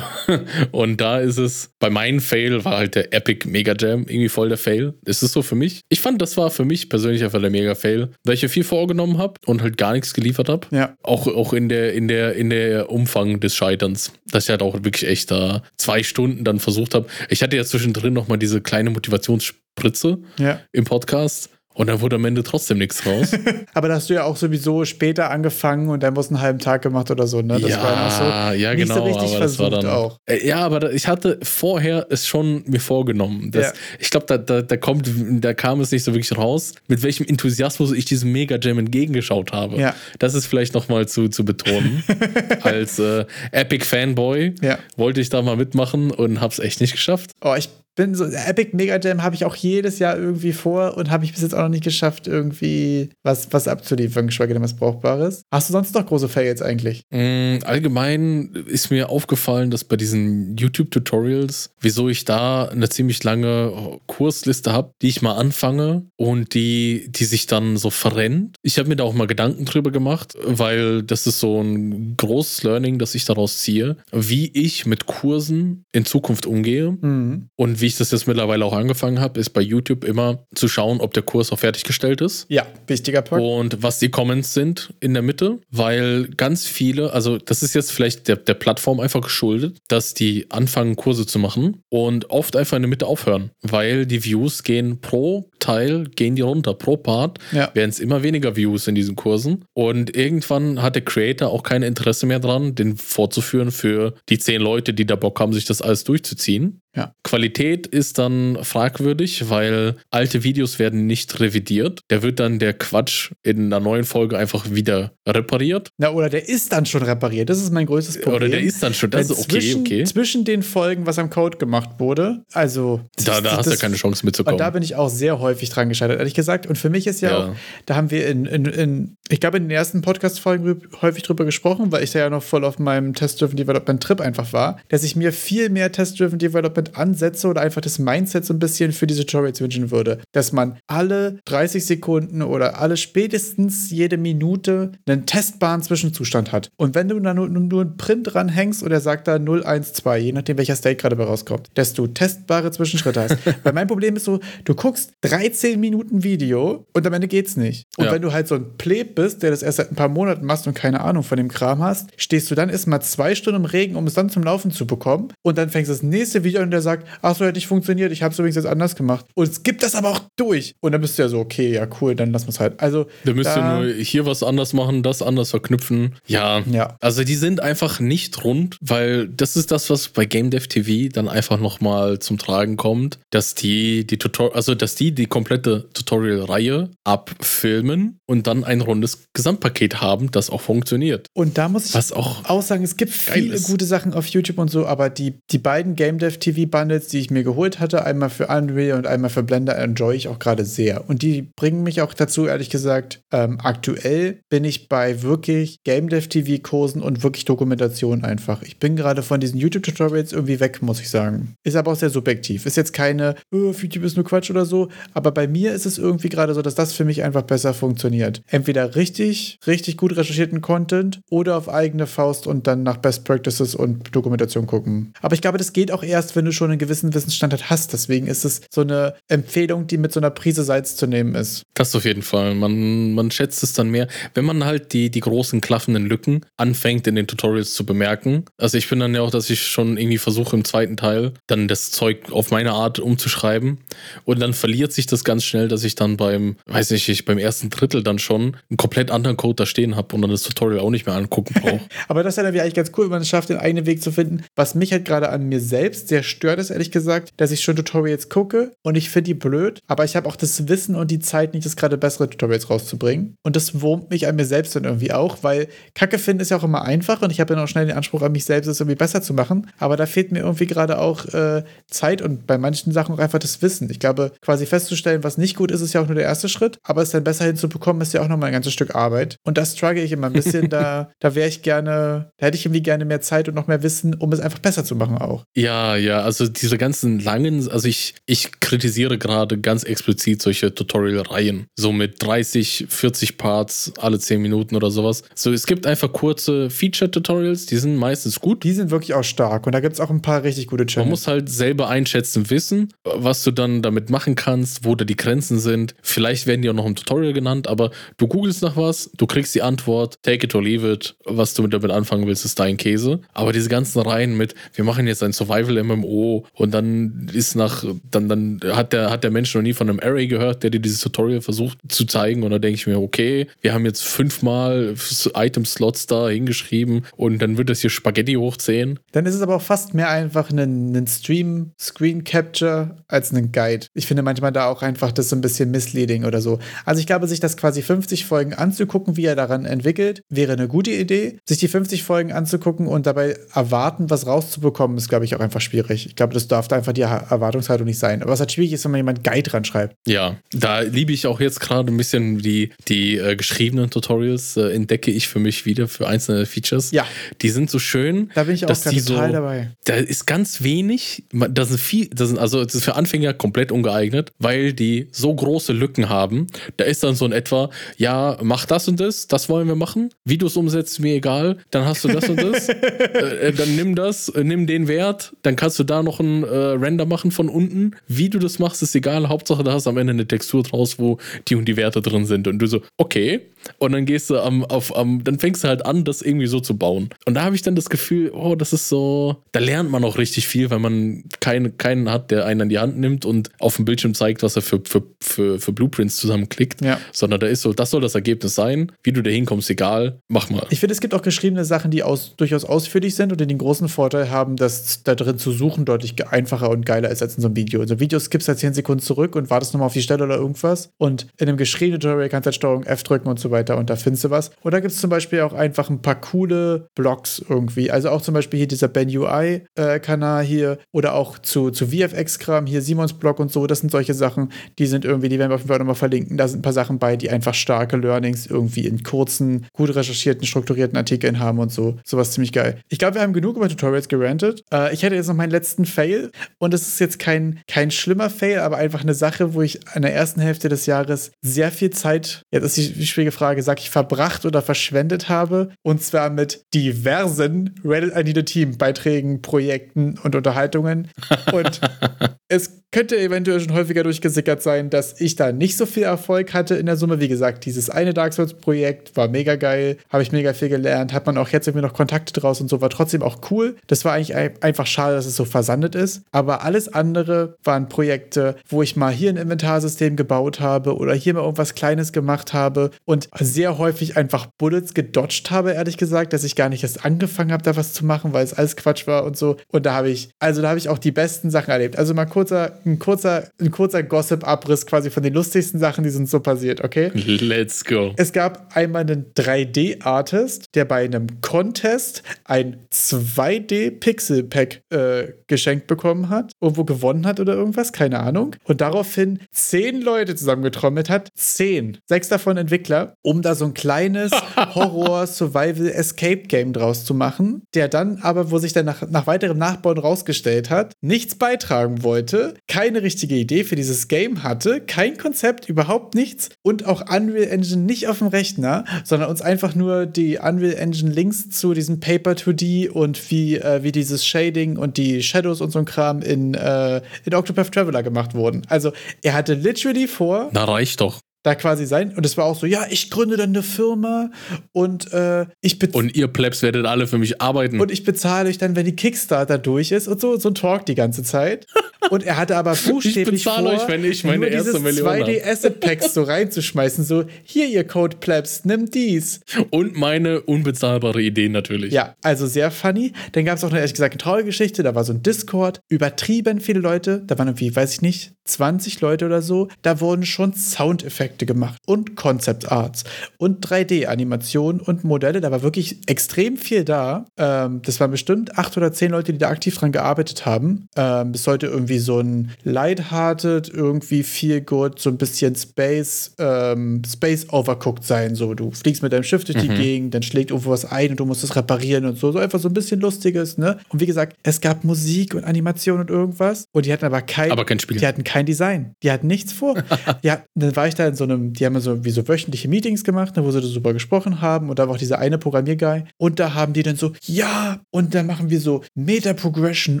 Und 0.72 1.00
da 1.00 1.18
ist 1.18 1.38
es, 1.38 1.70
bei 1.78 1.90
meinem 1.90 2.20
Fail 2.20 2.64
war 2.64 2.78
halt 2.78 2.94
der 2.94 3.12
Epic 3.12 3.48
Mega 3.48 3.74
Jam 3.78 4.02
irgendwie 4.02 4.28
voll 4.28 4.48
der 4.48 4.58
Fail. 4.58 4.94
Ist 5.04 5.22
es 5.22 5.32
so 5.32 5.42
für 5.42 5.54
mich? 5.54 5.80
Ich 5.88 6.00
fand, 6.00 6.22
das 6.22 6.36
war 6.36 6.50
für 6.50 6.64
mich 6.64 6.88
persönlich 6.88 7.24
einfach 7.24 7.40
der 7.40 7.50
Mega 7.50 7.74
Fail, 7.74 8.10
weil 8.24 8.34
ich 8.34 8.42
ja 8.42 8.48
viel 8.48 8.64
vorgenommen 8.64 9.18
habe 9.18 9.34
und 9.46 9.62
halt 9.62 9.76
gar 9.76 9.92
nichts 9.92 10.14
geliefert 10.14 10.48
habe. 10.48 10.66
Ja. 10.70 10.96
Auch, 11.02 11.26
auch 11.26 11.52
in 11.52 11.68
der, 11.68 11.94
in 11.94 12.08
der, 12.08 12.34
in 12.34 12.50
der 12.50 12.90
Umfang 12.90 13.40
des 13.40 13.54
Scheiterns. 13.54 14.12
Dass 14.30 14.44
ich 14.44 14.50
halt 14.50 14.62
auch 14.62 14.74
wirklich 14.74 15.08
echt 15.08 15.30
da 15.30 15.62
zwei 15.76 16.02
Stunden 16.02 16.44
dann 16.44 16.58
versucht 16.58 16.94
habe. 16.94 17.06
Ich 17.28 17.42
hatte 17.42 17.56
ja 17.56 17.64
zwischendrin 17.64 18.12
nochmal 18.12 18.38
diese 18.38 18.60
kleine 18.60 18.90
Motivationsspritze 18.90 20.18
ja. 20.38 20.60
im 20.72 20.84
Podcast. 20.84 21.50
Und 21.74 21.86
dann 21.86 22.00
wurde 22.00 22.16
am 22.16 22.24
Ende 22.24 22.42
trotzdem 22.42 22.78
nichts 22.78 23.06
raus. 23.06 23.32
aber 23.74 23.88
da 23.88 23.94
hast 23.94 24.10
du 24.10 24.14
ja 24.14 24.24
auch 24.24 24.36
sowieso 24.36 24.84
später 24.84 25.30
angefangen 25.30 25.88
und 25.88 26.02
dann 26.02 26.14
musst 26.14 26.30
du 26.30 26.34
einen 26.34 26.42
halben 26.42 26.58
Tag 26.58 26.82
gemacht 26.82 27.10
oder 27.10 27.26
so, 27.26 27.40
ne? 27.40 27.58
Das 27.58 27.70
ja, 27.70 27.82
war 27.82 28.10
so 28.10 28.58
ja, 28.58 28.74
nicht 28.74 28.82
genau. 28.82 28.94
So 28.96 29.04
richtig 29.04 29.28
aber 29.28 29.36
versucht 29.38 29.72
das 29.72 29.72
war 29.72 29.82
dann, 29.82 29.86
auch. 29.86 30.18
Äh, 30.26 30.46
ja, 30.46 30.58
aber 30.58 30.92
ich 30.92 31.08
hatte 31.08 31.38
vorher 31.42 32.06
es 32.10 32.26
schon 32.26 32.62
mir 32.66 32.80
vorgenommen. 32.80 33.50
Dass, 33.50 33.66
ja. 33.66 33.72
Ich 33.98 34.10
glaube, 34.10 34.26
da, 34.26 34.38
da, 34.38 34.62
da, 34.62 34.76
kommt, 34.76 35.08
da 35.40 35.54
kam 35.54 35.80
es 35.80 35.90
nicht 35.90 36.04
so 36.04 36.12
wirklich 36.12 36.36
raus, 36.36 36.74
mit 36.88 37.02
welchem 37.02 37.26
Enthusiasmus 37.26 37.92
ich 37.92 38.04
diesem 38.04 38.32
Mega 38.32 38.58
Jam 38.60 38.78
entgegengeschaut 38.78 39.52
habe. 39.52 39.76
Ja. 39.76 39.94
Das 40.18 40.34
ist 40.34 40.46
vielleicht 40.46 40.74
nochmal 40.74 41.08
zu, 41.08 41.28
zu 41.28 41.44
betonen. 41.44 42.04
Als 42.62 42.98
äh, 42.98 43.24
Epic 43.52 43.84
Fanboy 43.84 44.54
ja. 44.60 44.78
wollte 44.96 45.20
ich 45.20 45.30
da 45.30 45.40
mal 45.42 45.56
mitmachen 45.56 46.10
und 46.10 46.40
hab's 46.40 46.58
echt 46.58 46.80
nicht 46.80 46.92
geschafft. 46.92 47.30
Oh, 47.40 47.54
ich 47.56 47.68
bin 47.94 48.14
so, 48.14 48.24
Epic 48.24 48.70
Mega 48.74 48.98
Jam 48.98 49.22
habe 49.22 49.34
ich 49.34 49.44
auch 49.44 49.54
jedes 49.54 49.98
Jahr 49.98 50.16
irgendwie 50.16 50.52
vor 50.52 50.96
und 50.96 51.10
habe 51.10 51.24
ich 51.24 51.32
bis 51.32 51.42
jetzt 51.42 51.54
auch 51.54 51.62
noch 51.62 51.68
nicht 51.68 51.84
geschafft, 51.84 52.26
irgendwie 52.26 53.10
was, 53.22 53.52
was 53.52 53.68
abzuliefern, 53.68 54.26
geschweige 54.26 54.54
denn 54.54 54.62
was 54.62 54.76
Brauchbares. 54.76 55.42
Hast 55.52 55.68
du 55.68 55.72
sonst 55.72 55.94
noch 55.94 56.06
große 56.06 56.28
Fails 56.28 56.62
eigentlich? 56.62 57.02
Mm, 57.10 57.58
allgemein 57.64 58.50
ist 58.66 58.90
mir 58.90 59.10
aufgefallen, 59.10 59.70
dass 59.70 59.84
bei 59.84 59.96
diesen 59.96 60.56
YouTube-Tutorials, 60.56 61.70
wieso 61.80 62.08
ich 62.08 62.24
da 62.24 62.66
eine 62.66 62.88
ziemlich 62.88 63.22
lange 63.24 63.98
Kursliste 64.06 64.72
habe, 64.72 64.92
die 65.02 65.08
ich 65.08 65.22
mal 65.22 65.34
anfange 65.34 66.06
und 66.16 66.54
die, 66.54 67.08
die 67.10 67.24
sich 67.24 67.46
dann 67.46 67.76
so 67.76 67.90
verrennt. 67.90 68.56
Ich 68.62 68.78
habe 68.78 68.88
mir 68.88 68.96
da 68.96 69.04
auch 69.04 69.14
mal 69.14 69.26
Gedanken 69.26 69.66
drüber 69.66 69.90
gemacht, 69.90 70.34
weil 70.44 71.02
das 71.02 71.26
ist 71.26 71.40
so 71.40 71.60
ein 71.60 72.16
großes 72.16 72.62
Learning, 72.62 72.98
das 72.98 73.14
ich 73.14 73.26
daraus 73.26 73.58
ziehe, 73.58 73.96
wie 74.12 74.50
ich 74.54 74.86
mit 74.86 75.06
Kursen 75.06 75.84
in 75.92 76.04
Zukunft 76.04 76.46
umgehe 76.46 76.92
mhm. 76.92 77.48
und 77.56 77.81
wie 77.82 77.86
ich 77.86 77.98
das 77.98 78.10
jetzt 78.12 78.26
mittlerweile 78.26 78.64
auch 78.64 78.72
angefangen 78.72 79.20
habe, 79.20 79.38
ist 79.38 79.50
bei 79.50 79.60
YouTube 79.60 80.04
immer 80.04 80.46
zu 80.54 80.68
schauen, 80.68 81.00
ob 81.00 81.12
der 81.12 81.22
Kurs 81.22 81.52
auch 81.52 81.58
fertiggestellt 81.58 82.20
ist. 82.20 82.46
Ja, 82.48 82.66
wichtiger 82.86 83.22
Punkt. 83.22 83.44
Und 83.44 83.82
was 83.82 83.98
die 83.98 84.10
Comments 84.10 84.54
sind 84.54 84.94
in 85.00 85.12
der 85.12 85.22
Mitte, 85.22 85.58
weil 85.70 86.28
ganz 86.28 86.66
viele, 86.66 87.12
also 87.12 87.38
das 87.38 87.62
ist 87.62 87.74
jetzt 87.74 87.92
vielleicht 87.92 88.28
der, 88.28 88.36
der 88.36 88.54
Plattform 88.54 89.00
einfach 89.00 89.20
geschuldet, 89.20 89.78
dass 89.88 90.14
die 90.14 90.50
anfangen, 90.50 90.96
Kurse 90.96 91.26
zu 91.26 91.38
machen 91.38 91.82
und 91.90 92.30
oft 92.30 92.56
einfach 92.56 92.76
in 92.76 92.82
der 92.82 92.88
Mitte 92.88 93.06
aufhören, 93.06 93.50
weil 93.62 94.06
die 94.06 94.24
Views 94.24 94.62
gehen 94.62 95.00
pro 95.00 95.50
Teil, 95.58 96.04
gehen 96.04 96.34
die 96.36 96.42
runter. 96.42 96.74
Pro 96.74 96.96
Part 96.96 97.38
ja. 97.52 97.70
werden 97.74 97.90
es 97.90 98.00
immer 98.00 98.22
weniger 98.22 98.56
Views 98.56 98.88
in 98.88 98.94
diesen 98.94 99.16
Kursen. 99.16 99.64
Und 99.74 100.16
irgendwann 100.16 100.82
hat 100.82 100.96
der 100.96 101.04
Creator 101.04 101.48
auch 101.48 101.62
kein 101.62 101.82
Interesse 101.82 102.26
mehr 102.26 102.40
dran, 102.40 102.74
den 102.74 102.96
vorzuführen 102.96 103.70
für 103.70 104.14
die 104.28 104.38
zehn 104.38 104.60
Leute, 104.60 104.92
die 104.92 105.06
da 105.06 105.16
Bock 105.16 105.38
haben, 105.40 105.52
sich 105.52 105.64
das 105.64 105.80
alles 105.80 106.04
durchzuziehen. 106.04 106.81
Ja. 106.94 107.14
Qualität 107.24 107.86
ist 107.86 108.18
dann 108.18 108.58
fragwürdig, 108.62 109.48
weil 109.48 109.96
alte 110.10 110.44
Videos 110.44 110.78
werden 110.78 111.06
nicht 111.06 111.40
revidiert. 111.40 112.00
Der 112.10 112.22
wird 112.22 112.38
dann 112.40 112.58
der 112.58 112.74
Quatsch 112.74 113.32
in 113.42 113.66
einer 113.66 113.80
neuen 113.80 114.04
Folge 114.04 114.36
einfach 114.36 114.70
wieder 114.70 115.12
repariert. 115.26 115.88
Na, 115.98 116.10
oder 116.10 116.28
der 116.28 116.48
ist 116.48 116.72
dann 116.72 116.84
schon 116.84 117.02
repariert. 117.02 117.48
Das 117.48 117.58
ist 117.58 117.72
mein 117.72 117.86
größtes 117.86 118.16
Problem. 118.20 118.34
Oder 118.34 118.48
der 118.48 118.60
ist 118.60 118.82
dann 118.82 118.92
schon, 118.92 119.10
das 119.10 119.30
ist 119.30 119.38
okay, 119.38 119.48
zwischen, 119.48 119.80
okay. 119.80 120.04
Zwischen 120.04 120.44
den 120.44 120.62
Folgen, 120.62 121.06
was 121.06 121.18
am 121.18 121.30
Code 121.30 121.58
gemacht 121.58 121.90
wurde, 121.98 122.44
also. 122.52 123.00
Da, 123.24 123.40
da 123.40 123.56
hast 123.56 123.66
du 123.66 123.70
ja 123.70 123.76
keine 123.76 123.96
Chance 123.96 124.26
mitzukommen. 124.26 124.54
Und 124.54 124.60
da 124.60 124.70
bin 124.70 124.82
ich 124.82 124.96
auch 124.96 125.08
sehr 125.08 125.38
häufig 125.40 125.70
dran 125.70 125.88
gescheitert, 125.88 126.18
ehrlich 126.18 126.34
gesagt. 126.34 126.66
Und 126.66 126.76
für 126.76 126.90
mich 126.90 127.06
ist 127.06 127.20
ja, 127.22 127.30
Ja. 127.30 127.38
auch, 127.38 127.54
da 127.86 127.96
haben 127.96 128.10
wir 128.10 128.28
in, 128.28 128.44
in, 128.44 128.64
in 128.66 129.16
ich 129.30 129.40
glaube, 129.40 129.56
in 129.56 129.64
den 129.64 129.70
ersten 129.70 130.02
Podcast-Folgen 130.02 130.82
häufig 131.00 131.22
drüber 131.22 131.44
gesprochen, 131.46 131.90
weil 131.90 132.04
ich 132.04 132.10
da 132.10 132.18
ja 132.18 132.28
noch 132.30 132.42
voll 132.42 132.64
auf 132.64 132.78
meinem 132.78 133.14
Test-Driven 133.14 133.56
Development-Trip 133.56 134.20
einfach 134.20 134.52
war, 134.52 134.78
dass 134.88 135.04
ich 135.04 135.16
mir 135.16 135.32
viel 135.32 135.70
mehr 135.70 135.90
Test-Driven 135.90 136.38
Development 136.38 136.81
ansetze 136.96 137.48
oder 137.48 137.60
einfach 137.60 137.80
das 137.80 137.98
Mindset 137.98 138.44
so 138.44 138.52
ein 138.54 138.58
bisschen 138.58 138.92
für 138.92 139.06
diese 139.06 139.24
Tutorials 139.26 139.60
wünschen 139.60 139.90
würde. 139.90 140.18
Dass 140.32 140.52
man 140.52 140.78
alle 140.86 141.38
30 141.46 141.84
Sekunden 141.84 142.42
oder 142.42 142.80
alle 142.80 142.96
spätestens 142.96 143.90
jede 143.90 144.16
Minute 144.16 144.92
einen 145.06 145.26
testbaren 145.26 145.82
Zwischenzustand 145.82 146.52
hat. 146.52 146.70
Und 146.76 146.94
wenn 146.94 147.08
du 147.08 147.18
da 147.20 147.34
nur, 147.34 147.48
nur 147.48 147.82
einen 147.82 147.96
Print 147.96 148.32
dranhängst 148.34 148.82
oder 148.82 149.00
sagt 149.00 149.28
da 149.28 149.38
012, 149.38 150.22
je 150.22 150.32
nachdem 150.32 150.58
welcher 150.58 150.76
State 150.76 150.96
gerade 150.96 151.16
bei 151.16 151.24
rauskommt, 151.24 151.68
dass 151.74 151.92
du 151.94 152.06
testbare 152.06 152.70
Zwischenschritte 152.70 153.20
hast. 153.22 153.36
Weil 153.64 153.72
mein 153.72 153.86
Problem 153.86 154.16
ist 154.16 154.24
so, 154.24 154.40
du 154.64 154.74
guckst 154.74 155.12
13 155.22 155.78
Minuten 155.78 156.22
Video 156.22 156.86
und 156.92 157.06
am 157.06 157.12
Ende 157.12 157.28
geht's 157.28 157.56
nicht. 157.56 157.84
Und 157.96 158.06
Ja. 158.06 158.12
wenn 158.12 158.22
du 158.22 158.32
halt 158.32 158.48
so 158.48 158.56
ein 158.56 158.76
Pleb 158.76 159.14
bist, 159.14 159.42
der 159.42 159.50
das 159.50 159.62
erst 159.62 159.76
seit 159.76 159.92
ein 159.92 159.96
paar 159.96 160.08
Monaten 160.08 160.44
machst 160.44 160.66
und 160.66 160.74
keine 160.74 161.00
Ahnung 161.02 161.22
von 161.22 161.36
dem 161.36 161.48
Kram 161.48 161.82
hast, 161.82 162.10
stehst 162.16 162.50
du 162.50 162.54
dann 162.54 162.68
erstmal 162.70 163.02
zwei 163.02 163.34
Stunden 163.34 163.60
im 163.60 163.64
Regen, 163.66 163.96
um 163.96 164.06
es 164.06 164.14
dann 164.14 164.28
zum 164.30 164.42
Laufen 164.42 164.70
zu 164.70 164.86
bekommen. 164.86 165.28
Und 165.42 165.58
dann 165.58 165.70
fängst 165.70 165.88
du 165.88 165.92
das 165.94 166.02
nächste 166.02 166.44
Video 166.44 166.60
an 166.60 166.66
und 166.66 166.71
der 166.72 166.82
sagt, 166.82 167.06
ach 167.22 167.36
so, 167.36 167.44
hätte 167.44 167.56
nicht 167.56 167.66
funktioniert, 167.66 168.12
ich 168.12 168.22
habe 168.22 168.32
es 168.32 168.38
übrigens 168.38 168.56
jetzt 168.56 168.66
anders 168.66 168.96
gemacht. 168.96 169.26
Und 169.34 169.48
es 169.48 169.62
gibt 169.62 169.82
das 169.82 169.94
aber 169.94 170.10
auch 170.10 170.20
durch. 170.36 170.74
Und 170.80 170.92
dann 170.92 171.00
bist 171.00 171.18
du 171.18 171.22
ja 171.22 171.28
so, 171.28 171.38
okay, 171.38 171.72
ja 171.72 171.86
cool, 172.00 172.14
dann 172.14 172.32
lass 172.32 172.48
es 172.48 172.60
halt. 172.60 172.80
Also 172.80 173.06
Da 173.24 173.32
müsst 173.32 173.56
ihr 173.56 173.62
nur 173.62 173.92
hier 173.94 174.26
was 174.26 174.42
anders 174.42 174.72
machen, 174.72 175.02
das 175.02 175.22
anders 175.22 175.50
verknüpfen. 175.50 176.14
Ja. 176.26 176.60
Ja. 176.70 176.96
Also 177.00 177.24
die 177.24 177.36
sind 177.36 177.60
einfach 177.60 178.00
nicht 178.00 178.42
rund, 178.44 178.76
weil 178.80 179.28
das 179.28 179.56
ist 179.56 179.70
das, 179.70 179.88
was 179.90 180.08
bei 180.08 180.24
Game 180.24 180.50
Dev 180.50 180.66
TV 180.66 181.10
dann 181.12 181.28
einfach 181.28 181.58
nochmal 181.60 182.18
zum 182.18 182.38
Tragen 182.38 182.76
kommt, 182.76 183.18
dass 183.30 183.54
die 183.54 184.06
die 184.06 184.18
Tutor 184.18 184.54
also 184.54 184.74
dass 184.74 184.94
die 184.94 185.12
die 185.12 185.26
komplette 185.26 185.88
Tutorial-Reihe 185.94 186.90
abfilmen 187.04 188.18
und 188.26 188.46
dann 188.46 188.64
ein 188.64 188.80
rundes 188.80 189.26
Gesamtpaket 189.34 190.00
haben, 190.00 190.30
das 190.30 190.50
auch 190.50 190.60
funktioniert. 190.60 191.26
Und 191.34 191.58
da 191.58 191.68
muss 191.68 191.86
ich 191.86 191.94
Was 191.94 192.12
auch 192.12 192.44
auch 192.48 192.62
sagen, 192.62 192.84
es 192.84 192.96
gibt 192.96 193.12
viele 193.12 193.54
ist. 193.54 193.66
gute 193.66 193.84
Sachen 193.84 194.14
auf 194.14 194.26
YouTube 194.26 194.58
und 194.58 194.70
so, 194.70 194.86
aber 194.86 195.10
die, 195.10 195.34
die 195.50 195.58
beiden 195.58 195.96
Game 195.96 196.18
Dev 196.18 196.38
TV 196.38 196.61
Bundles, 196.66 197.08
die 197.08 197.18
ich 197.18 197.30
mir 197.30 197.44
geholt 197.44 197.80
hatte, 197.80 198.04
einmal 198.04 198.30
für 198.30 198.46
Unreal 198.48 198.98
und 198.98 199.06
einmal 199.06 199.30
für 199.30 199.42
Blender, 199.42 199.76
enjoy 199.76 200.14
ich 200.14 200.28
auch 200.28 200.38
gerade 200.38 200.64
sehr. 200.64 201.08
Und 201.08 201.22
die 201.22 201.42
bringen 201.42 201.82
mich 201.82 202.00
auch 202.02 202.14
dazu, 202.14 202.46
ehrlich 202.46 202.70
gesagt, 202.70 203.22
ähm, 203.32 203.58
aktuell 203.62 204.40
bin 204.48 204.64
ich 204.64 204.88
bei 204.88 205.22
wirklich 205.22 205.82
Game 205.84 206.08
Dev 206.08 206.28
TV 206.28 206.62
Kursen 206.62 207.02
und 207.02 207.22
wirklich 207.22 207.44
Dokumentation 207.44 208.24
einfach. 208.24 208.62
Ich 208.62 208.78
bin 208.78 208.96
gerade 208.96 209.22
von 209.22 209.40
diesen 209.40 209.58
YouTube 209.58 209.82
Tutorials 209.82 210.32
irgendwie 210.32 210.60
weg, 210.60 210.82
muss 210.82 211.00
ich 211.00 211.10
sagen. 211.10 211.54
Ist 211.64 211.76
aber 211.76 211.92
auch 211.92 211.96
sehr 211.96 212.10
subjektiv. 212.10 212.66
Ist 212.66 212.76
jetzt 212.76 212.92
keine, 212.92 213.34
oh, 213.52 213.72
YouTube 213.72 214.04
ist 214.04 214.16
nur 214.16 214.24
Quatsch 214.24 214.50
oder 214.50 214.64
so, 214.64 214.88
aber 215.14 215.32
bei 215.32 215.46
mir 215.46 215.72
ist 215.72 215.86
es 215.86 215.98
irgendwie 215.98 216.28
gerade 216.28 216.54
so, 216.54 216.62
dass 216.62 216.74
das 216.74 216.92
für 216.92 217.04
mich 217.04 217.22
einfach 217.22 217.42
besser 217.42 217.74
funktioniert. 217.74 218.42
Entweder 218.46 218.96
richtig, 218.96 219.58
richtig 219.66 219.96
gut 219.96 220.16
recherchierten 220.16 220.60
Content 220.60 221.20
oder 221.30 221.56
auf 221.56 221.68
eigene 221.68 222.06
Faust 222.06 222.46
und 222.46 222.66
dann 222.66 222.82
nach 222.82 222.98
Best 222.98 223.24
Practices 223.24 223.74
und 223.74 224.14
Dokumentation 224.14 224.66
gucken. 224.66 225.12
Aber 225.20 225.34
ich 225.34 225.40
glaube, 225.40 225.58
das 225.58 225.72
geht 225.72 225.92
auch 225.92 226.02
erst, 226.02 226.36
wenn 226.36 226.44
du 226.44 226.51
schon 226.52 226.70
einen 226.70 226.78
gewissen 226.78 227.14
Wissensstandard 227.14 227.70
hast. 227.70 227.92
Deswegen 227.92 228.26
ist 228.26 228.44
es 228.44 228.62
so 228.70 228.82
eine 228.82 229.14
Empfehlung, 229.28 229.86
die 229.86 229.98
mit 229.98 230.12
so 230.12 230.20
einer 230.20 230.30
Prise 230.30 230.64
Salz 230.64 230.96
zu 230.96 231.06
nehmen 231.06 231.34
ist. 231.34 231.62
Das 231.74 231.94
auf 231.94 232.04
jeden 232.04 232.22
Fall. 232.22 232.54
Man, 232.54 233.14
man 233.14 233.30
schätzt 233.30 233.62
es 233.62 233.72
dann 233.72 233.90
mehr, 233.90 234.08
wenn 234.34 234.44
man 234.44 234.64
halt 234.64 234.92
die, 234.92 235.10
die 235.10 235.20
großen 235.20 235.60
klaffenden 235.60 236.06
Lücken 236.06 236.44
anfängt 236.56 237.06
in 237.06 237.14
den 237.14 237.26
Tutorials 237.26 237.74
zu 237.74 237.86
bemerken. 237.86 238.44
Also 238.58 238.78
ich 238.78 238.88
bin 238.88 239.00
dann 239.00 239.14
ja 239.14 239.22
auch, 239.22 239.30
dass 239.30 239.50
ich 239.50 239.62
schon 239.62 239.96
irgendwie 239.96 240.18
versuche 240.18 240.56
im 240.56 240.64
zweiten 240.64 240.96
Teil 240.96 241.32
dann 241.46 241.68
das 241.68 241.90
Zeug 241.90 242.30
auf 242.30 242.50
meine 242.50 242.72
Art 242.72 242.98
umzuschreiben 242.98 243.78
und 244.24 244.40
dann 244.40 244.54
verliert 244.54 244.92
sich 244.92 245.06
das 245.06 245.24
ganz 245.24 245.44
schnell, 245.44 245.68
dass 245.68 245.84
ich 245.84 245.94
dann 245.94 246.16
beim, 246.16 246.56
weiß 246.66 246.90
nicht, 246.90 247.08
ich 247.08 247.24
beim 247.24 247.38
ersten 247.38 247.70
Drittel 247.70 248.02
dann 248.02 248.18
schon 248.18 248.56
einen 248.70 248.76
komplett 248.76 249.10
anderen 249.10 249.36
Code 249.36 249.56
da 249.56 249.66
stehen 249.66 249.96
habe 249.96 250.14
und 250.14 250.22
dann 250.22 250.30
das 250.30 250.42
Tutorial 250.42 250.80
auch 250.80 250.90
nicht 250.90 251.06
mehr 251.06 251.14
angucken 251.14 251.54
brauche. 251.60 251.80
Aber 252.08 252.22
das 252.22 252.36
ist 252.36 252.42
ja 252.42 252.48
eigentlich 252.48 252.74
ganz 252.74 252.92
cool, 252.96 253.04
wenn 253.04 253.12
man 253.12 253.22
es 253.22 253.28
schafft, 253.28 253.48
den 253.48 253.58
eigenen 253.58 253.86
Weg 253.86 254.02
zu 254.02 254.12
finden. 254.12 254.44
Was 254.54 254.74
mich 254.74 254.92
halt 254.92 255.04
gerade 255.04 255.28
an 255.30 255.48
mir 255.48 255.60
selbst 255.60 256.08
sehr 256.08 256.22
stört, 256.22 256.41
ist 256.44 256.70
ehrlich 256.70 256.90
gesagt, 256.90 257.30
dass 257.36 257.50
ich 257.50 257.62
schon 257.62 257.76
Tutorials 257.76 258.28
gucke 258.28 258.72
und 258.82 258.96
ich 258.96 259.10
finde 259.10 259.28
die 259.28 259.34
blöd, 259.34 259.80
aber 259.86 260.04
ich 260.04 260.16
habe 260.16 260.28
auch 260.28 260.36
das 260.36 260.68
Wissen 260.68 260.94
und 260.94 261.10
die 261.10 261.18
Zeit 261.18 261.54
nicht, 261.54 261.64
das 261.64 261.76
gerade 261.76 261.98
bessere 261.98 262.28
Tutorials 262.28 262.70
rauszubringen. 262.70 263.36
Und 263.42 263.56
das 263.56 263.80
wurmt 263.80 264.10
mich 264.10 264.26
an 264.26 264.36
mir 264.36 264.44
selbst 264.44 264.76
dann 264.76 264.84
irgendwie 264.84 265.12
auch, 265.12 265.38
weil 265.42 265.68
Kacke 265.94 266.18
finden 266.18 266.42
ist 266.42 266.50
ja 266.50 266.56
auch 266.56 266.64
immer 266.64 266.82
einfach 266.82 267.22
und 267.22 267.30
ich 267.30 267.40
habe 267.40 267.54
dann 267.54 267.62
auch 267.62 267.68
schnell 267.68 267.86
den 267.86 267.96
Anspruch 267.96 268.22
an 268.22 268.32
mich 268.32 268.44
selbst, 268.44 268.68
es 268.68 268.80
irgendwie 268.80 268.96
besser 268.96 269.22
zu 269.22 269.34
machen. 269.34 269.70
Aber 269.78 269.96
da 269.96 270.06
fehlt 270.06 270.32
mir 270.32 270.40
irgendwie 270.40 270.66
gerade 270.66 270.98
auch 270.98 271.26
äh, 271.26 271.64
Zeit 271.88 272.22
und 272.22 272.46
bei 272.46 272.58
manchen 272.58 272.92
Sachen 272.92 273.14
auch 273.14 273.18
einfach 273.18 273.38
das 273.38 273.62
Wissen. 273.62 273.90
Ich 273.90 274.00
glaube, 274.00 274.32
quasi 274.40 274.66
festzustellen, 274.66 275.24
was 275.24 275.38
nicht 275.38 275.56
gut 275.56 275.70
ist, 275.70 275.80
ist 275.80 275.92
ja 275.92 276.00
auch 276.00 276.06
nur 276.06 276.14
der 276.14 276.24
erste 276.24 276.48
Schritt, 276.48 276.78
aber 276.82 277.02
es 277.02 277.10
dann 277.10 277.24
besser 277.24 277.44
hinzubekommen, 277.44 278.02
ist 278.02 278.12
ja 278.12 278.22
auch 278.22 278.28
nochmal 278.28 278.48
ein 278.48 278.54
ganzes 278.54 278.72
Stück 278.72 278.94
Arbeit. 278.94 279.36
Und 279.44 279.58
das 279.58 279.76
struggle 279.76 280.02
ich 280.02 280.12
immer 280.12 280.26
ein 280.26 280.32
bisschen. 280.32 280.68
da 280.68 281.10
da 281.20 281.34
wäre 281.34 281.48
ich 281.48 281.62
gerne, 281.62 282.30
da 282.38 282.46
hätte 282.46 282.56
ich 282.56 282.66
irgendwie 282.66 282.82
gerne 282.82 283.04
mehr 283.04 283.20
Zeit 283.20 283.48
und 283.48 283.54
noch 283.54 283.66
mehr 283.66 283.82
Wissen, 283.82 284.14
um 284.14 284.32
es 284.32 284.40
einfach 284.40 284.58
besser 284.58 284.84
zu 284.84 284.96
machen 284.96 285.18
auch. 285.18 285.44
Ja, 285.54 285.96
ja, 285.96 286.20
also 286.20 286.31
diese 286.38 286.78
ganzen 286.78 287.20
langen, 287.20 287.68
also 287.68 287.88
ich, 287.88 288.14
ich 288.26 288.60
kritisiere 288.60 289.18
gerade 289.18 289.58
ganz 289.58 289.84
explizit 289.84 290.42
solche 290.42 290.74
Tutorial-Reihen. 290.74 291.66
So 291.76 291.92
mit 291.92 292.22
30, 292.22 292.86
40 292.88 293.36
Parts 293.38 293.92
alle 293.98 294.18
10 294.18 294.40
Minuten 294.40 294.76
oder 294.76 294.90
sowas. 294.90 295.22
So, 295.34 295.52
es 295.52 295.66
gibt 295.66 295.86
einfach 295.86 296.12
kurze 296.12 296.70
Feature-Tutorials, 296.70 297.66
die 297.66 297.76
sind 297.76 297.96
meistens 297.96 298.40
gut. 298.40 298.64
Die 298.64 298.72
sind 298.72 298.90
wirklich 298.90 299.14
auch 299.14 299.24
stark 299.24 299.66
und 299.66 299.72
da 299.72 299.80
gibt 299.80 299.94
es 299.94 300.00
auch 300.00 300.10
ein 300.10 300.22
paar 300.22 300.42
richtig 300.42 300.66
gute 300.66 300.82
Man 300.82 300.88
Channels. 300.88 301.10
muss 301.10 301.26
halt 301.26 301.48
selber 301.48 301.88
einschätzen, 301.88 302.50
wissen, 302.50 302.92
was 303.04 303.42
du 303.42 303.50
dann 303.50 303.82
damit 303.82 304.10
machen 304.10 304.34
kannst, 304.34 304.84
wo 304.84 304.94
da 304.94 305.04
die 305.04 305.16
Grenzen 305.16 305.58
sind. 305.58 305.94
Vielleicht 306.02 306.46
werden 306.46 306.62
die 306.62 306.70
auch 306.70 306.74
noch 306.74 306.86
im 306.86 306.94
Tutorial 306.94 307.32
genannt, 307.32 307.68
aber 307.68 307.90
du 308.16 308.26
googelst 308.26 308.62
nach 308.62 308.76
was, 308.76 309.10
du 309.16 309.26
kriegst 309.26 309.54
die 309.54 309.62
Antwort, 309.62 310.16
take 310.22 310.46
it 310.46 310.54
or 310.54 310.62
leave 310.62 310.90
it. 310.90 311.16
Was 311.24 311.54
du 311.54 311.66
damit 311.66 311.90
anfangen 311.90 312.26
willst, 312.26 312.44
ist 312.44 312.58
dein 312.58 312.76
Käse. 312.76 313.20
Aber 313.32 313.52
diese 313.52 313.68
ganzen 313.68 314.00
Reihen 314.00 314.36
mit, 314.36 314.54
wir 314.74 314.84
machen 314.84 315.06
jetzt 315.06 315.22
ein 315.22 315.32
Survival-MMO 315.32 316.11
und 316.12 316.74
dann 316.74 317.28
ist 317.32 317.54
nach, 317.54 317.84
dann, 318.10 318.28
dann 318.28 318.60
hat 318.72 318.92
der, 318.92 319.10
hat 319.10 319.24
der 319.24 319.30
Mensch 319.30 319.54
noch 319.54 319.62
nie 319.62 319.72
von 319.72 319.88
einem 319.88 320.00
Array 320.00 320.26
gehört, 320.26 320.62
der 320.62 320.70
dir 320.70 320.80
dieses 320.80 321.00
Tutorial 321.00 321.40
versucht 321.40 321.78
zu 321.88 322.04
zeigen. 322.04 322.42
Und 322.42 322.50
da 322.50 322.58
denke 322.58 322.76
ich 322.76 322.86
mir, 322.86 323.00
okay, 323.00 323.46
wir 323.60 323.74
haben 323.74 323.84
jetzt 323.84 324.04
fünfmal 324.04 324.94
Item-Slots 325.34 326.06
da 326.06 326.28
hingeschrieben 326.28 327.06
und 327.16 327.40
dann 327.40 327.58
wird 327.58 327.70
das 327.70 327.80
hier 327.80 327.90
Spaghetti 327.90 328.34
hochzählen. 328.34 328.98
Dann 329.12 329.26
ist 329.26 329.34
es 329.34 329.42
aber 329.42 329.56
auch 329.56 329.62
fast 329.62 329.94
mehr 329.94 330.10
einfach 330.10 330.50
ein, 330.50 330.94
ein 330.94 331.06
Stream, 331.06 331.72
Screen 331.78 332.24
Capture 332.24 332.96
als 333.08 333.32
ein 333.32 333.52
Guide. 333.52 333.86
Ich 333.94 334.06
finde 334.06 334.22
manchmal 334.22 334.52
da 334.52 334.66
auch 334.66 334.82
einfach 334.82 335.12
das 335.12 335.28
so 335.28 335.36
ein 335.36 335.40
bisschen 335.40 335.70
misleading 335.70 336.24
oder 336.24 336.40
so. 336.40 336.58
Also 336.84 337.00
ich 337.00 337.06
glaube, 337.06 337.28
sich 337.28 337.40
das 337.40 337.56
quasi 337.56 337.82
50 337.82 338.26
Folgen 338.26 338.54
anzugucken, 338.54 339.16
wie 339.16 339.24
er 339.24 339.36
daran 339.36 339.64
entwickelt, 339.64 340.22
wäre 340.28 340.52
eine 340.52 340.68
gute 340.68 340.90
Idee. 340.90 341.38
Sich 341.48 341.58
die 341.58 341.68
50 341.68 342.02
Folgen 342.02 342.32
anzugucken 342.32 342.86
und 342.86 343.06
dabei 343.06 343.36
erwarten, 343.54 344.10
was 344.10 344.26
rauszubekommen, 344.26 344.96
ist, 344.96 345.08
glaube 345.08 345.24
ich, 345.24 345.34
auch 345.34 345.40
einfach 345.40 345.60
schwierig. 345.60 346.01
Ich 346.06 346.16
glaube, 346.16 346.34
das 346.34 346.48
darf 346.48 346.68
da 346.68 346.76
einfach 346.76 346.92
die 346.92 347.02
Er- 347.02 347.26
Erwartungshaltung 347.30 347.86
nicht 347.86 347.98
sein. 347.98 348.22
Aber 348.22 348.32
was 348.32 348.40
halt 348.40 348.52
schwierig 348.52 348.72
ist, 348.72 348.84
wenn 348.84 348.92
man 348.92 348.98
jemand 348.98 349.24
Guide 349.24 349.48
dran 349.50 349.64
schreibt. 349.64 349.94
Ja, 350.06 350.36
da 350.52 350.80
liebe 350.80 351.12
ich 351.12 351.26
auch 351.26 351.40
jetzt 351.40 351.60
gerade 351.60 351.92
ein 351.92 351.96
bisschen 351.96 352.38
die, 352.38 352.70
die 352.88 353.16
äh, 353.16 353.36
geschriebenen 353.36 353.90
Tutorials, 353.90 354.56
äh, 354.56 354.72
entdecke 354.72 355.10
ich 355.10 355.28
für 355.28 355.38
mich 355.38 355.66
wieder 355.66 355.88
für 355.88 356.06
einzelne 356.06 356.46
Features. 356.46 356.90
Ja. 356.90 357.06
Die 357.40 357.48
sind 357.50 357.70
so 357.70 357.78
schön. 357.78 358.30
Da 358.34 358.44
bin 358.44 358.54
ich 358.54 358.64
auch 358.64 358.68
total 358.68 359.00
so, 359.00 359.16
dabei. 359.16 359.70
Da 359.84 359.94
ist 359.94 360.26
ganz 360.26 360.62
wenig, 360.62 361.24
das 361.32 361.68
sind 361.68 361.80
viel, 361.80 362.08
das 362.08 362.28
sind 362.28 362.38
also 362.38 362.64
das 362.64 362.74
ist 362.74 362.84
für 362.84 362.94
Anfänger 362.96 363.34
komplett 363.34 363.72
ungeeignet, 363.72 364.32
weil 364.38 364.72
die 364.72 365.08
so 365.12 365.34
große 365.34 365.72
Lücken 365.72 366.08
haben. 366.08 366.46
Da 366.76 366.84
ist 366.84 367.02
dann 367.02 367.14
so 367.14 367.26
in 367.26 367.32
etwa, 367.32 367.70
ja, 367.96 368.38
mach 368.42 368.66
das 368.66 368.88
und 368.88 369.00
das, 369.00 369.26
das 369.26 369.48
wollen 369.48 369.68
wir 369.68 369.76
machen. 369.76 370.10
Wie 370.24 370.38
du 370.38 370.46
es 370.46 370.56
umsetzt, 370.56 371.00
mir 371.00 371.14
egal. 371.14 371.58
Dann 371.70 371.84
hast 371.84 372.04
du 372.04 372.08
das 372.08 372.28
und 372.28 372.42
das. 372.42 372.68
äh, 372.68 373.48
äh, 373.48 373.52
dann 373.52 373.74
nimm 373.76 373.94
das, 373.94 374.28
äh, 374.28 374.44
nimm 374.44 374.66
den 374.66 374.88
Wert, 374.88 375.32
dann 375.42 375.56
kannst 375.56 375.78
du 375.78 375.84
da 375.92 376.02
noch 376.02 376.20
ein 376.20 376.42
äh, 376.42 376.46
Render 376.46 377.06
machen 377.06 377.30
von 377.30 377.48
unten. 377.48 377.92
Wie 378.08 378.30
du 378.30 378.38
das 378.38 378.58
machst, 378.58 378.82
ist 378.82 378.94
egal. 378.94 379.28
Hauptsache, 379.28 379.62
da 379.62 379.72
hast 379.72 379.86
du 379.86 379.90
am 379.90 379.98
Ende 379.98 380.12
eine 380.12 380.26
Textur 380.26 380.62
draus, 380.62 380.98
wo 380.98 381.18
die 381.48 381.54
und 381.54 381.66
die 381.66 381.76
Werte 381.76 382.02
drin 382.02 382.24
sind. 382.24 382.48
Und 382.48 382.58
du 382.58 382.66
so, 382.66 382.80
okay. 382.96 383.42
Und 383.78 383.92
dann 383.92 384.06
gehst 384.06 384.30
du 384.30 384.38
am, 384.38 384.64
auf, 384.64 384.96
am, 384.96 385.24
dann 385.24 385.38
fängst 385.38 385.64
du 385.64 385.68
halt 385.68 385.84
an, 385.84 386.04
das 386.04 386.22
irgendwie 386.22 386.46
so 386.46 386.60
zu 386.60 386.76
bauen. 386.76 387.10
Und 387.26 387.34
da 387.34 387.42
habe 387.42 387.54
ich 387.54 387.62
dann 387.62 387.74
das 387.74 387.90
Gefühl, 387.90 388.30
oh, 388.30 388.54
das 388.54 388.72
ist 388.72 388.88
so, 388.88 389.42
da 389.52 389.60
lernt 389.60 389.90
man 389.90 390.04
auch 390.04 390.18
richtig 390.18 390.46
viel, 390.46 390.70
weil 390.70 390.78
man 390.78 391.24
keinen, 391.40 391.76
keinen 391.78 392.10
hat, 392.10 392.30
der 392.30 392.46
einen 392.46 392.62
an 392.62 392.68
die 392.68 392.78
Hand 392.78 392.98
nimmt 392.98 393.24
und 393.24 393.50
auf 393.58 393.76
dem 393.76 393.84
Bildschirm 393.84 394.14
zeigt, 394.14 394.42
was 394.42 394.56
er 394.56 394.62
für, 394.62 394.80
für, 394.84 395.02
für, 395.20 395.58
für 395.58 395.72
Blueprints 395.72 396.16
zusammenklickt. 396.16 396.82
Ja. 396.82 396.98
Sondern 397.12 397.40
da 397.40 397.46
ist 397.46 397.62
so, 397.62 397.72
das 397.72 397.90
soll 397.90 398.00
das 398.00 398.14
Ergebnis 398.14 398.54
sein. 398.54 398.92
Wie 399.02 399.12
du 399.12 399.22
da 399.22 399.30
hinkommst, 399.30 399.70
egal, 399.70 400.20
mach 400.28 400.50
mal. 400.50 400.66
Ich 400.70 400.80
finde, 400.80 400.92
es 400.92 401.00
gibt 401.00 401.14
auch 401.14 401.22
geschriebene 401.22 401.64
Sachen, 401.64 401.90
die 401.90 402.02
aus, 402.02 402.36
durchaus 402.36 402.64
ausführlich 402.64 403.14
sind 403.14 403.32
und 403.32 403.40
die 403.40 403.46
den 403.46 403.58
großen 403.58 403.88
Vorteil 403.88 404.30
haben, 404.30 404.56
dass 404.56 405.02
da 405.02 405.14
drin 405.14 405.38
zu 405.38 405.50
suchen 405.52 405.62
Suchen 405.62 405.84
deutlich 405.84 406.26
einfacher 406.26 406.70
und 406.70 406.84
geiler 406.84 407.08
ist 407.08 407.22
als 407.22 407.36
in 407.36 407.40
so 407.40 407.46
einem 407.46 407.54
Video. 407.54 407.82
In 407.82 407.86
so 407.86 407.94
einem 407.94 408.00
Video 408.00 408.18
skippst 408.18 408.48
du 408.48 408.50
halt 408.50 408.58
10 408.58 408.74
Sekunden 408.74 409.00
zurück 409.00 409.36
und 409.36 409.48
wartest 409.48 409.72
nochmal 409.72 409.86
auf 409.86 409.92
die 409.92 410.02
Stelle 410.02 410.24
oder 410.24 410.34
irgendwas. 410.34 410.90
Und 410.98 411.28
in 411.38 411.48
einem 411.48 411.56
geschriebenen 411.56 412.00
Tutorial 412.00 412.28
kannst 412.28 412.46
du 412.46 412.48
halt 412.48 412.56
Steuerung 412.56 412.82
F 412.82 413.04
drücken 413.04 413.28
und 413.28 413.38
so 413.38 413.51
weiter 413.52 413.76
und 413.76 413.90
da 413.90 413.96
findest 413.96 414.24
du 414.24 414.30
was. 414.30 414.50
Und 414.62 414.72
da 414.72 414.80
gibt 414.80 414.92
es 414.92 415.00
zum 415.00 415.10
Beispiel 415.10 415.42
auch 415.42 415.52
einfach 415.52 415.88
ein 415.90 416.02
paar 416.02 416.20
coole 416.20 416.88
Blogs 416.94 417.42
irgendwie. 417.48 417.90
Also 417.90 418.10
auch 418.10 418.22
zum 418.22 418.34
Beispiel 418.34 418.58
hier 418.58 418.68
dieser 418.68 418.88
Ben 418.88 419.08
UI-Kanal 419.08 420.42
äh, 420.42 420.46
hier 420.46 420.78
oder 420.92 421.14
auch 421.14 421.38
zu, 421.38 421.70
zu 421.70 421.86
VFX-Kram, 421.86 422.66
hier 422.66 422.82
Simons 422.82 423.12
Blog 423.12 423.38
und 423.38 423.52
so. 423.52 423.66
Das 423.66 423.80
sind 423.80 423.90
solche 423.90 424.14
Sachen, 424.14 424.52
die 424.78 424.86
sind 424.86 425.04
irgendwie, 425.04 425.28
die 425.28 425.38
werden 425.38 425.50
wir 425.50 425.54
auf 425.54 425.60
jeden 425.60 425.68
Fall 425.68 425.78
nochmal 425.78 425.94
verlinken. 425.94 426.36
Da 426.36 426.48
sind 426.48 426.60
ein 426.60 426.62
paar 426.62 426.72
Sachen 426.72 426.98
bei, 426.98 427.16
die 427.16 427.30
einfach 427.30 427.54
starke 427.54 427.96
Learnings 427.96 428.46
irgendwie 428.46 428.86
in 428.86 429.02
kurzen, 429.02 429.66
gut 429.72 429.94
recherchierten, 429.94 430.46
strukturierten 430.46 430.96
Artikeln 430.96 431.38
haben 431.38 431.58
und 431.58 431.70
so. 431.70 431.98
Sowas 432.04 432.32
ziemlich 432.32 432.52
geil. 432.52 432.78
Ich 432.88 432.98
glaube, 432.98 433.14
wir 433.14 433.22
haben 433.22 433.32
genug 433.32 433.56
über 433.56 433.68
Tutorials 433.68 434.08
gerantet. 434.08 434.64
Äh, 434.72 434.92
ich 434.94 435.02
hätte 435.02 435.14
jetzt 435.14 435.28
noch 435.28 435.36
meinen 435.36 435.50
letzten 435.50 435.84
Fail 435.84 436.30
und 436.58 436.74
es 436.74 436.88
ist 436.88 437.00
jetzt 437.00 437.18
kein, 437.18 437.60
kein 437.68 437.90
schlimmer 437.90 438.30
Fail, 438.30 438.60
aber 438.60 438.76
einfach 438.76 439.02
eine 439.02 439.14
Sache, 439.14 439.54
wo 439.54 439.62
ich 439.62 439.80
in 439.94 440.02
der 440.02 440.14
ersten 440.14 440.40
Hälfte 440.40 440.68
des 440.68 440.86
Jahres 440.86 441.32
sehr 441.42 441.70
viel 441.70 441.90
Zeit, 441.90 442.42
jetzt 442.50 442.64
ist 442.64 442.76
die 442.76 443.06
schwierige 443.06 443.32
Frage, 443.32 443.41
sag 443.62 443.80
ich 443.80 443.90
verbracht 443.90 444.44
oder 444.44 444.62
verschwendet 444.62 445.28
habe. 445.28 445.70
Und 445.82 446.02
zwar 446.02 446.30
mit 446.30 446.64
diversen 446.74 447.74
Reddit 447.84 448.16
I 448.16 448.24
Need 448.24 448.38
a 448.38 448.42
Team 448.42 448.78
Beiträgen, 448.78 449.42
Projekten 449.42 450.18
und 450.22 450.34
Unterhaltungen. 450.34 451.08
Und 451.52 451.80
es 452.48 452.81
könnte 452.92 453.18
eventuell 453.18 453.58
schon 453.58 453.72
häufiger 453.72 454.02
durchgesickert 454.02 454.62
sein, 454.62 454.90
dass 454.90 455.20
ich 455.20 455.34
da 455.34 455.50
nicht 455.50 455.76
so 455.76 455.86
viel 455.86 456.02
Erfolg 456.04 456.54
hatte 456.54 456.74
in 456.76 456.86
der 456.86 456.96
Summe. 456.96 457.20
Wie 457.20 457.28
gesagt, 457.28 457.64
dieses 457.64 457.90
eine 457.90 458.14
Dark 458.14 458.34
Souls-Projekt 458.34 459.16
war 459.16 459.28
mega 459.28 459.56
geil, 459.56 459.96
habe 460.10 460.22
ich 460.22 460.30
mega 460.30 460.52
viel 460.52 460.68
gelernt, 460.68 461.12
hat 461.12 461.26
man 461.26 461.38
auch 461.38 461.48
jetzt 461.48 461.66
irgendwie 461.66 461.84
noch 461.84 461.94
Kontakte 461.94 462.38
draus 462.38 462.60
und 462.60 462.68
so, 462.68 462.80
war 462.80 462.90
trotzdem 462.90 463.22
auch 463.22 463.38
cool. 463.50 463.76
Das 463.86 464.04
war 464.04 464.12
eigentlich 464.12 464.36
einfach 464.62 464.86
schade, 464.86 465.16
dass 465.16 465.26
es 465.26 465.36
so 465.36 465.44
versandet 465.44 465.94
ist. 465.94 466.22
Aber 466.32 466.62
alles 466.62 466.92
andere 466.92 467.56
waren 467.64 467.88
Projekte, 467.88 468.56
wo 468.68 468.82
ich 468.82 468.94
mal 468.94 469.12
hier 469.12 469.30
ein 469.30 469.36
Inventarsystem 469.36 470.16
gebaut 470.16 470.60
habe 470.60 470.94
oder 470.96 471.14
hier 471.14 471.34
mal 471.34 471.40
irgendwas 471.40 471.74
Kleines 471.74 472.12
gemacht 472.12 472.52
habe 472.52 472.90
und 473.06 473.28
sehr 473.40 473.78
häufig 473.78 474.18
einfach 474.18 474.46
Bullets 474.58 474.92
gedodged 474.92 475.50
habe, 475.50 475.72
ehrlich 475.72 475.96
gesagt, 475.96 476.34
dass 476.34 476.44
ich 476.44 476.56
gar 476.56 476.68
nicht 476.68 476.82
erst 476.82 477.06
angefangen 477.06 477.52
habe, 477.52 477.62
da 477.62 477.74
was 477.74 477.94
zu 477.94 478.04
machen, 478.04 478.34
weil 478.34 478.44
es 478.44 478.52
alles 478.52 478.76
Quatsch 478.76 479.06
war 479.06 479.24
und 479.24 479.38
so. 479.38 479.56
Und 479.68 479.86
da 479.86 479.94
habe 479.94 480.10
ich, 480.10 480.28
also 480.38 480.60
da 480.60 480.68
habe 480.68 480.78
ich 480.78 480.90
auch 480.90 480.98
die 480.98 481.10
besten 481.10 481.50
Sachen 481.50 481.70
erlebt. 481.70 481.96
Also 481.96 482.12
mal 482.12 482.26
kurzer, 482.26 482.72
ein 482.84 482.98
kurzer, 482.98 483.48
ein 483.60 483.70
kurzer 483.70 484.02
Gossip-Abriss 484.02 484.86
quasi 484.86 485.10
von 485.10 485.22
den 485.22 485.34
lustigsten 485.34 485.78
Sachen, 485.78 486.02
die 486.04 486.10
sind 486.10 486.28
so 486.28 486.40
passiert, 486.40 486.82
okay? 486.82 487.10
Let's 487.14 487.84
go. 487.84 488.12
Es 488.16 488.32
gab 488.32 488.76
einmal 488.76 489.02
einen 489.02 489.32
3D-Artist, 489.34 490.66
der 490.74 490.84
bei 490.84 491.04
einem 491.04 491.40
Contest 491.40 492.24
ein 492.44 492.76
2D-Pixel-Pack 492.92 494.82
äh, 494.90 495.32
geschenkt 495.46 495.86
bekommen 495.86 496.28
hat, 496.28 496.50
irgendwo 496.60 496.82
gewonnen 496.84 497.24
hat 497.26 497.40
oder 497.40 497.54
irgendwas, 497.54 497.92
keine 497.92 498.20
Ahnung. 498.20 498.56
Und 498.64 498.80
daraufhin 498.80 499.40
zehn 499.50 500.00
Leute 500.00 500.34
zusammengetrommelt 500.34 501.10
hat, 501.10 501.28
zehn, 501.34 501.98
sechs 502.06 502.28
davon 502.28 502.56
Entwickler, 502.56 503.14
um 503.22 503.42
da 503.42 503.54
so 503.54 503.66
ein 503.66 503.74
kleines 503.74 504.32
Horror-Survival-Escape-Game 504.56 506.72
draus 506.72 507.04
zu 507.04 507.14
machen, 507.14 507.62
der 507.74 507.88
dann 507.88 508.18
aber, 508.22 508.50
wo 508.50 508.58
sich 508.58 508.72
dann 508.72 508.86
nach, 508.86 509.08
nach 509.08 509.26
weiterem 509.26 509.58
Nachbauen 509.58 509.98
rausgestellt 509.98 510.70
hat, 510.70 510.94
nichts 511.00 511.34
beitragen 511.34 512.02
wollte, 512.02 512.54
keine 512.72 513.02
richtige 513.02 513.34
Idee 513.34 513.64
für 513.64 513.76
dieses 513.76 514.08
Game 514.08 514.42
hatte, 514.42 514.80
kein 514.80 515.18
Konzept, 515.18 515.68
überhaupt 515.68 516.14
nichts 516.14 516.48
und 516.62 516.86
auch 516.86 517.02
Unreal 517.02 517.48
Engine 517.48 517.82
nicht 517.82 518.08
auf 518.08 518.20
dem 518.20 518.28
Rechner, 518.28 518.86
sondern 519.04 519.28
uns 519.28 519.42
einfach 519.42 519.74
nur 519.74 520.06
die 520.06 520.38
Unreal 520.38 520.72
Engine 520.76 521.10
Links 521.10 521.50
zu 521.50 521.74
diesem 521.74 522.00
Paper 522.00 522.30
2D 522.30 522.88
und 522.88 523.30
wie, 523.30 523.56
äh, 523.56 523.82
wie 523.82 523.92
dieses 523.92 524.26
Shading 524.26 524.78
und 524.78 524.96
die 524.96 525.22
Shadows 525.22 525.60
und 525.60 525.70
so 525.70 525.80
ein 525.80 525.84
Kram 525.84 526.22
in, 526.22 526.54
äh, 526.54 527.02
in 527.26 527.34
Octopath 527.34 527.72
Traveler 527.72 528.02
gemacht 528.02 528.34
wurden. 528.34 528.62
Also 528.70 528.92
er 529.20 529.34
hatte 529.34 529.52
literally 529.52 530.08
vor. 530.08 530.48
Na, 530.54 530.64
reicht 530.64 531.02
doch 531.02 531.20
da 531.42 531.54
quasi 531.54 531.86
sein. 531.86 532.12
Und 532.16 532.24
es 532.24 532.36
war 532.36 532.44
auch 532.44 532.58
so, 532.58 532.66
ja, 532.66 532.86
ich 532.90 533.10
gründe 533.10 533.36
dann 533.36 533.50
eine 533.50 533.62
Firma 533.62 534.30
und 534.72 535.12
äh, 535.12 535.46
ich 535.60 535.78
Und 535.92 536.14
ihr 536.14 536.28
Plebs 536.28 536.62
werdet 536.62 536.86
alle 536.86 537.06
für 537.06 537.18
mich 537.18 537.40
arbeiten. 537.40 537.80
Und 537.80 537.90
ich 537.90 538.04
bezahle 538.04 538.48
euch 538.48 538.58
dann, 538.58 538.76
wenn 538.76 538.86
die 538.86 538.96
Kickstarter 538.96 539.58
durch 539.58 539.92
ist 539.92 540.08
und 540.08 540.20
so, 540.20 540.36
so 540.38 540.50
ein 540.50 540.54
Talk 540.54 540.86
die 540.86 540.94
ganze 540.94 541.22
Zeit. 541.22 541.66
Und 542.10 542.24
er 542.24 542.36
hatte 542.36 542.56
aber 542.56 542.74
buchstäblich 542.74 543.38
ich 543.38 543.44
bezahle 543.44 543.70
vor, 543.70 543.82
euch, 543.82 543.88
wenn 543.88 544.04
ich 544.04 544.24
meine 544.24 544.46
erste 544.46 544.80
Million 544.80 545.06
2D 545.06 545.46
Asset 545.46 545.80
Packs 545.80 546.12
so 546.12 546.24
reinzuschmeißen, 546.24 547.04
so 547.04 547.24
hier 547.44 547.68
ihr 547.68 547.84
Code 547.84 548.16
Plebs, 548.18 548.64
nimm 548.64 548.90
dies. 548.90 549.40
Und 549.70 549.96
meine 549.96 550.40
unbezahlbare 550.40 551.22
Idee 551.22 551.48
natürlich. 551.48 551.92
Ja, 551.92 552.16
also 552.22 552.46
sehr 552.46 552.70
funny. 552.70 553.12
Dann 553.32 553.44
gab 553.44 553.56
es 553.56 553.64
auch 553.64 553.70
noch 553.70 553.76
ehrlich 553.76 553.92
gesagt 553.92 554.14
eine 554.14 554.18
traurige 554.18 554.46
Geschichte, 554.46 554.82
da 554.82 554.94
war 554.94 555.04
so 555.04 555.12
ein 555.12 555.22
Discord, 555.22 555.80
übertrieben 555.88 556.60
viele 556.60 556.80
Leute, 556.80 557.22
da 557.26 557.38
waren 557.38 557.48
irgendwie, 557.48 557.74
weiß 557.74 557.94
ich 557.94 558.02
nicht, 558.02 558.32
20 558.44 559.00
Leute 559.00 559.24
oder 559.26 559.40
so, 559.40 559.68
da 559.82 560.00
wurden 560.00 560.26
schon 560.26 560.52
Soundeffekte 560.54 561.31
gemacht 561.38 561.80
und 561.86 562.16
Concept 562.16 562.70
Arts 562.70 563.04
und 563.38 563.66
3D-Animationen 563.66 564.80
und 564.80 565.04
Modelle. 565.04 565.40
Da 565.40 565.50
war 565.50 565.62
wirklich 565.62 565.98
extrem 566.06 566.56
viel 566.56 566.84
da. 566.84 567.26
Ähm, 567.36 567.82
das 567.84 568.00
waren 568.00 568.10
bestimmt 568.10 568.58
acht 568.58 568.76
oder 568.76 568.92
zehn 568.92 569.10
Leute, 569.10 569.32
die 569.32 569.38
da 569.38 569.48
aktiv 569.48 569.76
dran 569.76 569.92
gearbeitet 569.92 570.46
haben. 570.46 570.88
Ähm, 570.96 571.32
es 571.34 571.44
sollte 571.44 571.66
irgendwie 571.66 571.98
so 571.98 572.20
ein 572.20 572.52
lighthearted, 572.64 573.68
irgendwie 573.68 574.22
viel 574.22 574.60
good, 574.60 574.98
so 574.98 575.10
ein 575.10 575.18
bisschen 575.18 575.54
Space, 575.54 576.34
ähm, 576.38 577.02
Space 577.10 577.46
overcooked 577.50 578.04
sein. 578.04 578.34
So, 578.34 578.54
du 578.54 578.70
fliegst 578.70 579.02
mit 579.02 579.12
deinem 579.12 579.24
Schiff 579.24 579.44
durch 579.44 579.58
die 579.58 579.68
mhm. 579.68 579.76
Gegend, 579.76 580.14
dann 580.14 580.22
schlägt 580.22 580.50
irgendwo 580.50 580.70
was 580.70 580.84
ein 580.84 581.10
und 581.10 581.20
du 581.20 581.24
musst 581.24 581.44
es 581.44 581.56
reparieren 581.56 582.04
und 582.06 582.18
so. 582.18 582.32
So 582.32 582.38
einfach 582.38 582.58
so 582.58 582.68
ein 582.68 582.74
bisschen 582.74 583.00
lustiges, 583.00 583.58
ne? 583.58 583.78
Und 583.88 584.00
wie 584.00 584.06
gesagt, 584.06 584.36
es 584.42 584.60
gab 584.60 584.84
Musik 584.84 585.34
und 585.34 585.44
Animation 585.44 586.00
und 586.00 586.10
irgendwas. 586.10 586.66
Und 586.72 586.86
die 586.86 586.92
hatten 586.92 587.04
aber 587.04 587.22
kein, 587.22 587.50
aber 587.50 587.64
kein 587.64 587.80
Spiel. 587.80 587.98
Die 587.98 588.06
hatten 588.06 588.24
kein 588.24 588.46
Design. 588.46 588.94
Die 589.02 589.10
hatten 589.10 589.26
nichts 589.26 589.52
vor. 589.52 589.82
ja, 590.22 590.42
dann 590.54 590.76
war 590.76 590.88
ich 590.88 590.94
da 590.94 591.06
in 591.06 591.14
so 591.14 591.21
einem, 591.24 591.52
die 591.52 591.66
haben 591.66 591.78
so 591.80 592.04
wie 592.04 592.10
so 592.10 592.26
wöchentliche 592.26 592.68
Meetings 592.68 593.04
gemacht, 593.04 593.36
ne, 593.36 593.44
wo 593.44 593.50
sie 593.50 593.60
da 593.60 593.66
super 593.66 593.92
gesprochen 593.92 594.40
haben 594.40 594.70
und 594.70 594.78
da 594.78 594.86
war 594.86 594.94
auch 594.94 594.98
dieser 594.98 595.18
eine 595.18 595.38
Programmierguy 595.38 596.04
und 596.18 596.38
da 596.38 596.54
haben 596.54 596.72
die 596.72 596.82
dann 596.82 596.96
so, 596.96 597.12
ja, 597.24 597.80
und 597.90 598.14
dann 598.14 598.26
machen 598.26 598.50
wir 598.50 598.60
so 598.60 598.82
Meta-Progression 598.94 600.00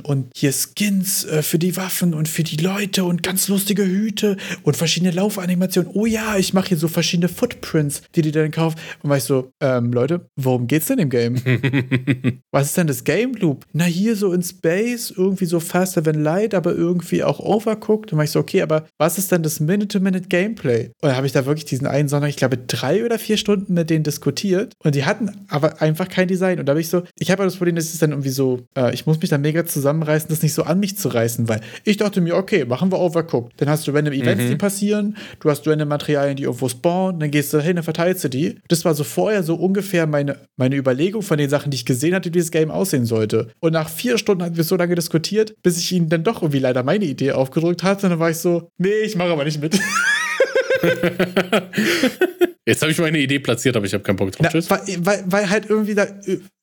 und 0.00 0.30
hier 0.34 0.52
Skins 0.52 1.24
äh, 1.24 1.42
für 1.42 1.58
die 1.58 1.76
Waffen 1.76 2.14
und 2.14 2.28
für 2.28 2.42
die 2.42 2.56
Leute 2.56 3.04
und 3.04 3.22
ganz 3.22 3.48
lustige 3.48 3.84
Hüte 3.84 4.36
und 4.62 4.76
verschiedene 4.76 5.12
Laufanimationen. 5.12 5.90
Oh 5.94 6.06
ja, 6.06 6.36
ich 6.36 6.54
mache 6.54 6.68
hier 6.68 6.76
so 6.76 6.88
verschiedene 6.88 7.28
Footprints, 7.28 8.02
die 8.14 8.22
die 8.22 8.32
dann 8.32 8.50
kaufen. 8.50 8.78
Und 9.02 9.10
war 9.10 9.16
ich 9.16 9.24
so, 9.24 9.52
ähm, 9.60 9.92
Leute, 9.92 10.28
worum 10.36 10.66
geht's 10.66 10.86
denn 10.86 10.98
im 10.98 11.10
Game? 11.10 11.36
Was 12.50 12.68
ist 12.68 12.76
denn 12.76 12.86
das 12.86 13.04
Game 13.04 13.34
Loop? 13.34 13.64
Na, 13.72 13.84
hier 13.84 14.16
so 14.16 14.32
in 14.32 14.42
Space, 14.42 15.12
irgendwie 15.16 15.46
so 15.46 15.60
faster 15.60 16.02
than 16.02 16.22
light, 16.22 16.54
aber 16.54 16.74
irgendwie 16.74 17.22
auch 17.22 17.40
overcooked. 17.40 18.12
Und 18.12 18.18
war 18.18 18.24
ich 18.24 18.30
so, 18.30 18.40
okay, 18.40 18.62
aber 18.62 18.86
was 18.98 19.18
ist 19.18 19.32
denn 19.32 19.42
das 19.42 19.60
Minute-to-Minute-Gameplay? 19.60 20.90
Und 21.00 21.11
dann 21.12 21.18
habe 21.18 21.26
ich 21.26 21.34
da 21.34 21.44
wirklich 21.44 21.66
diesen 21.66 21.86
einen 21.86 22.08
Sonntag, 22.08 22.30
ich 22.30 22.36
glaube, 22.36 22.56
drei 22.56 23.04
oder 23.04 23.18
vier 23.18 23.36
Stunden 23.36 23.74
mit 23.74 23.90
denen 23.90 24.02
diskutiert 24.02 24.72
und 24.82 24.94
die 24.94 25.04
hatten 25.04 25.30
aber 25.48 25.82
einfach 25.82 26.08
kein 26.08 26.26
Design. 26.26 26.58
Und 26.58 26.64
da 26.64 26.70
habe 26.70 26.80
ich 26.80 26.88
so, 26.88 27.02
ich 27.18 27.30
habe 27.30 27.44
das 27.44 27.56
Problem, 27.56 27.76
dass 27.76 27.92
es 27.92 27.98
dann 27.98 28.12
irgendwie 28.12 28.30
so, 28.30 28.60
äh, 28.74 28.94
ich 28.94 29.04
muss 29.04 29.20
mich 29.20 29.28
da 29.28 29.36
mega 29.36 29.66
zusammenreißen, 29.66 30.30
das 30.30 30.40
nicht 30.40 30.54
so 30.54 30.62
an 30.62 30.80
mich 30.80 30.96
zu 30.96 31.10
reißen, 31.10 31.50
weil 31.50 31.60
ich 31.84 31.98
dachte 31.98 32.22
mir, 32.22 32.34
okay, 32.34 32.64
machen 32.64 32.90
wir 32.90 32.98
Overcooked. 32.98 33.60
Dann 33.60 33.68
hast 33.68 33.86
du 33.86 33.90
random 33.90 34.14
Events, 34.14 34.44
mhm. 34.44 34.48
die 34.48 34.56
passieren, 34.56 35.16
du 35.40 35.50
hast 35.50 35.66
random 35.68 35.88
Materialien, 35.88 36.36
die 36.36 36.44
irgendwo 36.44 36.70
spawnen, 36.70 37.20
dann 37.20 37.30
gehst 37.30 37.52
du 37.52 37.60
hin, 37.60 37.76
dann 37.76 37.84
verteilst 37.84 38.24
du 38.24 38.28
die. 38.28 38.58
Das 38.68 38.86
war 38.86 38.94
so 38.94 39.04
vorher 39.04 39.42
so 39.42 39.56
ungefähr 39.56 40.06
meine, 40.06 40.38
meine 40.56 40.76
Überlegung 40.76 41.20
von 41.20 41.36
den 41.36 41.50
Sachen, 41.50 41.70
die 41.70 41.76
ich 41.76 41.84
gesehen 41.84 42.14
hatte, 42.14 42.28
wie 42.28 42.32
dieses 42.32 42.50
Game 42.50 42.70
aussehen 42.70 43.04
sollte. 43.04 43.48
Und 43.60 43.74
nach 43.74 43.90
vier 43.90 44.16
Stunden 44.16 44.44
hatten 44.44 44.56
wir 44.56 44.64
so 44.64 44.76
lange 44.76 44.94
diskutiert, 44.94 45.54
bis 45.62 45.76
ich 45.76 45.92
ihnen 45.92 46.08
dann 46.08 46.24
doch 46.24 46.40
irgendwie 46.40 46.60
leider 46.60 46.82
meine 46.82 47.04
Idee 47.04 47.32
aufgedrückt 47.32 47.82
hatte. 47.82 48.06
Und 48.06 48.10
dann 48.12 48.18
war 48.18 48.30
ich 48.30 48.38
so, 48.38 48.70
nee, 48.78 49.02
ich 49.04 49.14
mache 49.14 49.28
aber 49.28 49.44
nicht 49.44 49.60
mit. 49.60 49.78
Jetzt 52.64 52.80
habe 52.80 52.92
ich 52.92 52.98
meine 52.98 53.18
Idee 53.18 53.40
platziert, 53.40 53.76
aber 53.76 53.86
ich 53.86 53.92
habe 53.92 54.04
keinen 54.04 54.14
Bock 54.16 54.30
drauf. 54.30 54.46
Na, 54.52 54.70
weil, 54.70 55.04
weil, 55.04 55.24
weil, 55.26 55.50
halt 55.50 55.68
irgendwie 55.68 55.96
da, 55.96 56.06